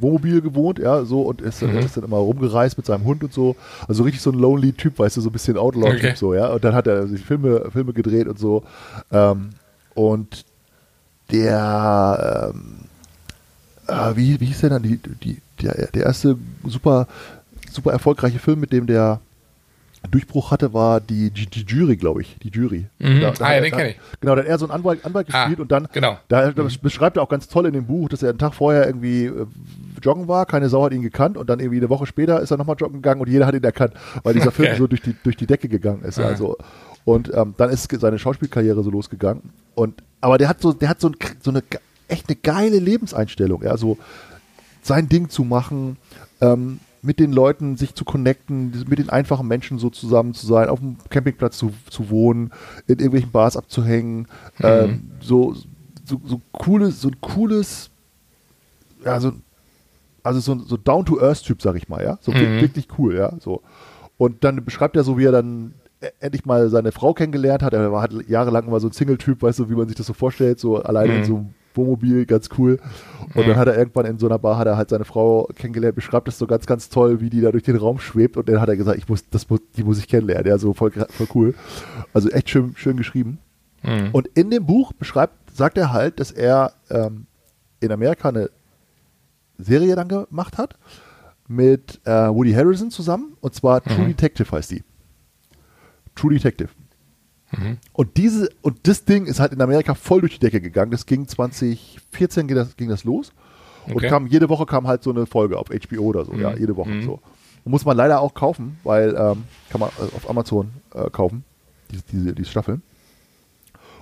Wohnmobil 0.00 0.40
gewohnt, 0.40 0.78
ja, 0.78 1.04
so 1.04 1.22
und 1.22 1.40
ist, 1.42 1.62
Mhm. 1.62 1.78
ist 1.78 1.96
dann 1.96 2.04
immer 2.04 2.16
rumgereist 2.16 2.76
mit 2.76 2.86
seinem 2.86 3.04
Hund 3.04 3.22
und 3.22 3.32
so. 3.32 3.56
Also 3.86 4.02
richtig 4.02 4.22
so 4.22 4.30
ein 4.32 4.38
lonely 4.38 4.72
Typ, 4.72 4.98
weißt 4.98 5.16
du, 5.16 5.20
so 5.20 5.28
ein 5.28 5.32
bisschen 5.32 5.56
Outlaw-Typ 5.56 5.96
Okay. 5.96 6.12
so, 6.16 6.34
ja. 6.34 6.48
Und 6.48 6.64
dann 6.64 6.74
hat 6.74 6.86
er 6.86 7.06
sich 7.06 7.22
Filme, 7.22 7.70
Filme 7.70 7.92
gedreht 7.92 8.26
und 8.26 8.38
so. 8.38 8.64
Ähm, 9.12 9.50
und 9.94 10.44
der, 11.30 12.52
ähm, 12.54 12.74
äh, 13.86 14.16
wie, 14.16 14.40
wie 14.40 14.46
hieß 14.46 14.60
der 14.60 14.70
dann, 14.70 14.82
die, 14.82 14.98
die, 15.22 15.40
der, 15.60 15.88
der 15.88 16.02
erste 16.04 16.36
super, 16.64 17.06
super 17.70 17.92
erfolgreiche 17.92 18.38
Film, 18.38 18.60
mit 18.60 18.72
dem 18.72 18.86
der 18.86 19.20
Durchbruch 20.10 20.50
hatte, 20.50 20.74
war 20.74 21.00
die, 21.00 21.30
die, 21.30 21.46
die 21.46 21.60
Jury, 21.62 21.96
glaube 21.96 22.22
ich. 22.22 22.36
Die 22.42 22.48
Jury. 22.48 22.86
Mhm. 22.98 23.22
Ah, 23.24 23.28
hat 23.28 23.38
ja, 23.40 23.46
er- 23.52 23.60
den 23.62 23.72
kenn 23.72 23.86
ich. 23.88 23.96
Genau, 24.20 24.34
da 24.34 24.42
hat 24.42 24.48
er 24.48 24.58
so 24.58 24.66
einen 24.66 24.72
Anwalt, 24.72 25.04
Anwalt 25.04 25.28
Ah, 25.32 25.44
gespielt 25.44 25.60
und 25.60 25.70
dann, 25.72 25.88
genau. 25.92 26.18
da 26.28 26.50
das 26.52 26.76
beschreibt 26.78 27.16
er 27.16 27.22
auch 27.22 27.28
ganz 27.28 27.48
toll 27.48 27.66
in 27.66 27.72
dem 27.72 27.86
Buch, 27.86 28.08
dass 28.08 28.22
er 28.22 28.30
einen 28.30 28.38
Tag 28.38 28.54
vorher 28.54 28.86
irgendwie 28.86 29.26
äh, 29.26 29.46
joggen 30.02 30.28
war, 30.28 30.44
keine 30.46 30.68
Sau 30.68 30.84
hat 30.84 30.92
ihn 30.92 31.02
gekannt 31.02 31.36
und 31.36 31.48
dann 31.48 31.60
irgendwie 31.60 31.78
eine 31.78 31.88
Woche 31.88 32.06
später 32.06 32.40
ist 32.40 32.50
er 32.50 32.56
nochmal 32.56 32.76
joggen 32.78 32.96
gegangen 33.00 33.20
und 33.20 33.28
jeder 33.28 33.46
hat 33.46 33.54
ihn 33.54 33.64
erkannt, 33.64 33.94
weil 34.22 34.34
dieser 34.34 34.50
Film 34.52 34.68
Okay. 34.70 34.78
so 34.78 34.86
durch 34.86 35.02
die, 35.02 35.14
durch 35.22 35.36
die 35.36 35.46
Decke 35.46 35.68
gegangen 35.68 36.02
ist. 36.02 36.18
Ah. 36.18 36.24
Also, 36.26 36.56
und 37.04 37.32
ähm, 37.34 37.54
dann 37.56 37.70
ist 37.70 37.90
seine 38.00 38.18
Schauspielkarriere 38.18 38.82
so 38.82 38.90
losgegangen. 38.90 39.42
Und, 39.74 40.02
aber 40.20 40.38
der 40.38 40.48
hat 40.48 40.60
so, 40.60 40.72
der 40.72 40.88
hat 40.88 41.00
so, 41.00 41.08
ein, 41.08 41.16
so 41.42 41.50
eine 41.50 41.62
echt 42.08 42.28
eine 42.28 42.36
geile 42.36 42.78
Lebenseinstellung. 42.78 43.62
Ja, 43.62 43.76
so 43.76 43.98
sein 44.82 45.08
Ding 45.08 45.28
zu 45.28 45.44
machen, 45.44 45.96
ähm, 46.40 46.80
mit 47.04 47.18
den 47.18 47.32
Leuten 47.32 47.76
sich 47.76 47.94
zu 47.94 48.04
connecten, 48.04 48.84
mit 48.88 48.98
den 48.98 49.10
einfachen 49.10 49.48
Menschen 49.48 49.78
so 49.78 49.90
zusammen 49.90 50.34
zu 50.34 50.46
sein, 50.46 50.68
auf 50.68 50.78
dem 50.78 50.96
Campingplatz 51.10 51.58
zu, 51.58 51.72
zu 51.90 52.10
wohnen, 52.10 52.52
in 52.86 52.98
irgendwelchen 52.98 53.32
Bars 53.32 53.56
abzuhängen, 53.56 54.28
ähm, 54.62 55.10
so, 55.20 55.54
so, 56.04 56.20
so 56.24 56.40
cooles, 56.52 57.00
so 57.00 57.08
ein 57.08 57.20
cooles, 57.20 57.90
ja, 59.04 59.18
so, 59.18 59.32
also 60.22 60.38
so, 60.40 60.52
ein- 60.52 60.60
so 60.66 60.76
Down-to-Earth-Typ, 60.76 61.60
sag 61.60 61.74
ich 61.76 61.88
mal, 61.88 62.04
ja, 62.04 62.18
so 62.20 62.32
wir- 62.32 62.60
wirklich 62.60 62.86
cool, 62.98 63.16
ja, 63.16 63.32
so. 63.40 63.62
Und 64.16 64.44
dann 64.44 64.64
beschreibt 64.64 64.94
er 64.96 65.02
so, 65.02 65.18
wie 65.18 65.24
er 65.24 65.32
dann 65.32 65.74
e- 66.00 66.06
endlich 66.20 66.44
mal 66.44 66.68
seine 66.70 66.92
Frau 66.92 67.14
kennengelernt 67.14 67.62
hat. 67.64 67.72
Er 67.72 67.90
war 67.90 68.02
halt 68.02 68.28
jahrelang 68.28 68.66
immer 68.68 68.78
so 68.78 68.86
ein 68.88 68.92
Single-Typ, 68.92 69.42
weißt 69.42 69.58
du, 69.58 69.70
wie 69.70 69.74
man 69.74 69.88
sich 69.88 69.96
das 69.96 70.06
so 70.06 70.12
vorstellt, 70.12 70.60
so 70.60 70.76
alleine 70.80 71.14
in 71.16 71.24
so 71.24 71.36
einem 71.36 71.54
Wohnmobil, 71.76 72.26
ganz 72.26 72.48
cool. 72.58 72.78
Und 73.34 73.48
dann 73.48 73.56
hat 73.56 73.68
er 73.68 73.76
irgendwann 73.76 74.06
in 74.06 74.18
so 74.18 74.26
einer 74.26 74.38
Bar 74.38 74.58
hat 74.58 74.66
er 74.66 74.76
halt 74.76 74.90
seine 74.90 75.04
Frau 75.04 75.48
kennengelernt, 75.54 75.94
beschreibt 75.94 76.28
das 76.28 76.38
so 76.38 76.46
ganz, 76.46 76.66
ganz 76.66 76.88
toll, 76.88 77.20
wie 77.20 77.30
die 77.30 77.40
da 77.40 77.50
durch 77.50 77.62
den 77.62 77.76
Raum 77.76 77.98
schwebt. 77.98 78.36
Und 78.36 78.48
dann 78.48 78.60
hat 78.60 78.68
er 78.68 78.76
gesagt, 78.76 78.98
ich 78.98 79.08
muss, 79.08 79.28
das 79.30 79.48
muss, 79.48 79.60
die 79.76 79.84
muss 79.84 79.98
ich 79.98 80.08
kennenlernen. 80.08 80.46
Ja, 80.46 80.58
so 80.58 80.74
voll, 80.74 80.90
voll 80.90 81.28
cool. 81.34 81.54
Also 82.12 82.28
echt 82.30 82.50
schön, 82.50 82.74
schön 82.76 82.96
geschrieben. 82.96 83.38
Mhm. 83.82 84.10
Und 84.12 84.28
in 84.34 84.50
dem 84.50 84.66
Buch 84.66 84.92
beschreibt, 84.92 85.34
sagt 85.54 85.78
er 85.78 85.92
halt, 85.92 86.20
dass 86.20 86.30
er 86.30 86.72
ähm, 86.90 87.26
in 87.80 87.90
Amerika 87.90 88.28
eine 88.28 88.50
Serie 89.58 89.96
dann 89.96 90.08
gemacht 90.08 90.58
hat 90.58 90.76
mit 91.48 92.00
äh, 92.04 92.28
Woody 92.28 92.52
Harrison 92.52 92.90
zusammen. 92.90 93.36
Und 93.40 93.54
zwar 93.54 93.82
True 93.82 94.06
Detective 94.06 94.50
heißt 94.50 94.70
die. 94.70 94.84
True 96.14 96.32
Detective. 96.34 96.70
Und 97.92 98.16
diese, 98.16 98.48
und 98.62 98.86
das 98.88 99.04
Ding 99.04 99.26
ist 99.26 99.40
halt 99.40 99.52
in 99.52 99.60
Amerika 99.60 99.94
voll 99.94 100.20
durch 100.20 100.34
die 100.34 100.38
Decke 100.38 100.60
gegangen. 100.60 100.90
Das 100.90 101.06
ging 101.06 101.26
2014 101.28 102.46
ging 102.46 102.56
das, 102.56 102.76
ging 102.76 102.88
das 102.88 103.04
los. 103.04 103.32
Und 103.86 103.96
Okay. 103.96 104.08
kam, 104.08 104.26
jede 104.26 104.48
Woche 104.48 104.64
kam 104.66 104.86
halt 104.86 105.02
so 105.02 105.10
eine 105.10 105.26
Folge 105.26 105.58
auf 105.58 105.66
HBO 105.68 106.02
oder 106.02 106.24
so, 106.24 106.32
ja, 106.34 106.54
jede 106.56 106.76
Woche 106.76 106.90
so. 107.02 107.20
Und 107.64 107.70
muss 107.72 107.84
man 107.84 107.96
leider 107.96 108.20
auch 108.20 108.32
kaufen, 108.34 108.78
weil 108.84 109.10
ähm, 109.16 109.44
kann 109.70 109.80
man 109.80 109.90
äh, 109.90 110.16
auf 110.16 110.28
Amazon 110.30 110.70
äh, 110.94 111.10
kaufen, 111.10 111.44
diese, 111.90 112.02
diese, 112.12 112.32
diese 112.34 112.50
Staffeln. 112.50 112.82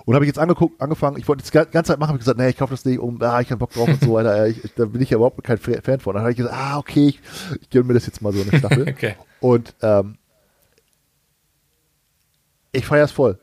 Und 0.06 0.14
habe 0.14 0.24
ich 0.24 0.28
jetzt 0.28 0.38
angeguckt, 0.38 0.80
angefangen, 0.80 1.18
ich 1.18 1.28
wollte 1.28 1.42
das 1.42 1.50
die 1.50 1.72
ganze 1.72 1.92
Zeit 1.92 1.98
machen, 1.98 2.08
habe 2.08 2.18
ich 2.18 2.24
gesagt, 2.24 2.38
nee, 2.38 2.48
ich 2.48 2.56
kaufe 2.56 2.72
das 2.72 2.84
nicht 2.84 2.98
um, 2.98 3.20
ah, 3.22 3.40
ich 3.40 3.50
habe 3.50 3.58
Bock 3.58 3.72
drauf 3.72 3.88
und 3.88 4.00
so 4.02 4.14
weiter. 4.14 4.46
Ich, 4.48 4.60
da 4.76 4.86
bin 4.86 5.00
ich 5.02 5.10
ja 5.10 5.16
überhaupt 5.16 5.42
kein 5.44 5.58
Fa- 5.58 5.80
Fan 5.82 6.00
von. 6.00 6.14
Dann 6.14 6.22
habe 6.22 6.32
ich 6.32 6.38
gesagt, 6.38 6.54
ah, 6.56 6.78
okay, 6.78 7.08
ich, 7.08 7.20
ich 7.60 7.70
gönne 7.70 7.84
mir 7.84 7.94
das 7.94 8.06
jetzt 8.06 8.20
mal 8.22 8.32
so 8.32 8.40
eine 8.42 8.52
Staffel. 8.58 8.88
Okay. 8.88 9.14
Und 9.40 9.74
ähm, 9.82 10.16
ich 12.72 12.86
feiere 12.86 13.04
es 13.04 13.12
voll. 13.12 13.38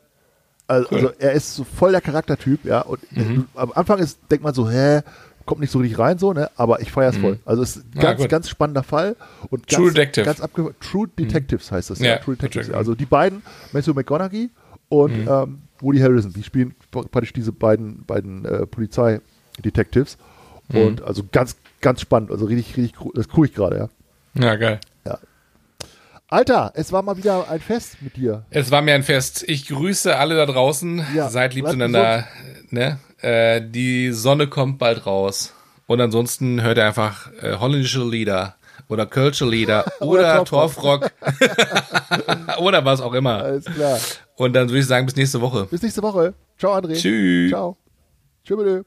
Also, 0.67 0.87
Cool. 0.91 0.97
also 0.97 1.11
er 1.19 1.31
ist 1.31 1.55
so 1.55 1.63
voll 1.63 1.91
der 1.91 2.01
Charaktertyp, 2.01 2.65
ja. 2.65 2.81
Und 2.81 2.99
Mhm. 3.15 3.47
äh, 3.55 3.59
am 3.59 3.71
Anfang 3.73 3.99
ist, 3.99 4.19
denkt 4.29 4.43
man 4.43 4.53
so, 4.53 4.69
hä, 4.69 5.01
kommt 5.45 5.61
nicht 5.61 5.71
so 5.71 5.79
richtig 5.79 5.97
rein, 5.97 6.17
so, 6.17 6.33
ne? 6.33 6.49
Aber 6.57 6.81
ich 6.81 6.91
feiere 6.91 7.09
es 7.11 7.17
voll. 7.17 7.39
Also 7.45 7.63
es 7.63 7.77
ist 7.77 7.85
ein 7.95 8.01
ganz, 8.01 8.19
gut. 8.19 8.29
ganz 8.29 8.49
spannender 8.49 8.83
Fall. 8.83 9.15
Und 9.49 9.65
ganz, 9.67 9.77
True 9.81 9.91
Detective. 9.93 10.25
Ganz 10.25 10.41
abge 10.41 10.73
True 10.81 11.07
Detectives 11.17 11.71
heißt 11.71 11.89
das, 11.89 11.99
ja. 11.99 12.05
Ja, 12.07 12.17
True 12.17 12.35
Detectives. 12.35 12.67
Detective. 12.67 12.77
Also 12.77 12.95
die 12.95 13.05
beiden, 13.05 13.41
Matthew 13.71 13.93
McConaughey 13.93 14.49
und 14.89 15.17
Mhm. 15.23 15.27
ähm, 15.29 15.61
Woody 15.79 15.99
Harrison, 15.99 16.33
die 16.33 16.43
spielen 16.43 16.75
praktisch 16.91 17.31
diese 17.31 17.53
beiden, 17.53 18.03
beiden 18.05 18.43
äh, 18.43 18.65
Polizeidetectives. 18.65 20.17
Mhm. 20.69 20.77
Und 20.81 21.01
also 21.03 21.23
ganz, 21.31 21.55
ganz 21.79 22.01
spannend. 22.01 22.31
Also 22.31 22.45
richtig, 22.45 22.75
richtig 22.75 22.99
cool. 23.05 23.11
Das 23.15 23.29
gucke 23.29 23.47
ich 23.47 23.53
gerade, 23.53 23.77
ja. 23.77 23.89
Ja, 24.43 24.55
geil. 24.55 24.79
Alter, 26.29 26.73
es 26.75 26.91
war 26.91 27.03
mal 27.03 27.15
wieder 27.15 27.49
ein 27.49 27.61
Fest 27.61 28.01
mit 28.01 28.17
dir. 28.17 28.45
Es 28.49 28.69
war 28.69 28.81
mir 28.81 28.95
ein 28.95 29.03
Fest. 29.03 29.45
Ich 29.47 29.67
grüße 29.69 30.17
alle 30.17 30.35
da 30.35 30.45
draußen. 30.45 31.05
Ja, 31.15 31.29
Seid 31.29 31.53
lieb 31.53 31.65
zueinander. 31.67 32.27
Ne? 32.69 32.99
Äh, 33.21 33.61
die 33.61 34.11
Sonne 34.11 34.47
kommt 34.47 34.77
bald 34.77 35.05
raus. 35.05 35.53
Und 35.85 36.01
ansonsten 36.01 36.61
hört 36.61 36.77
ihr 36.77 36.85
einfach 36.85 37.31
äh, 37.41 37.55
holländische 37.55 38.03
Lieder 38.03 38.55
oder 38.89 39.05
Kölsche 39.05 39.45
Lieder 39.45 39.85
oder, 40.01 40.41
Oder 40.41 40.43
Torfrock 40.43 41.11
oder 42.59 42.83
was 42.83 42.99
auch 42.99 43.13
immer. 43.13 43.43
Alles 43.43 43.63
klar. 43.63 43.97
Und 44.35 44.51
dann 44.53 44.67
würde 44.67 44.79
ich 44.79 44.85
sagen, 44.85 45.05
bis 45.05 45.15
nächste 45.15 45.39
Woche. 45.39 45.65
Bis 45.71 45.81
nächste 45.81 46.03
Woche. 46.03 46.33
Ciao, 46.57 46.73
André. 46.75 46.95
Tschüss. 46.95 47.51
Ciao. 47.51 47.77
Tschüss. 48.43 48.83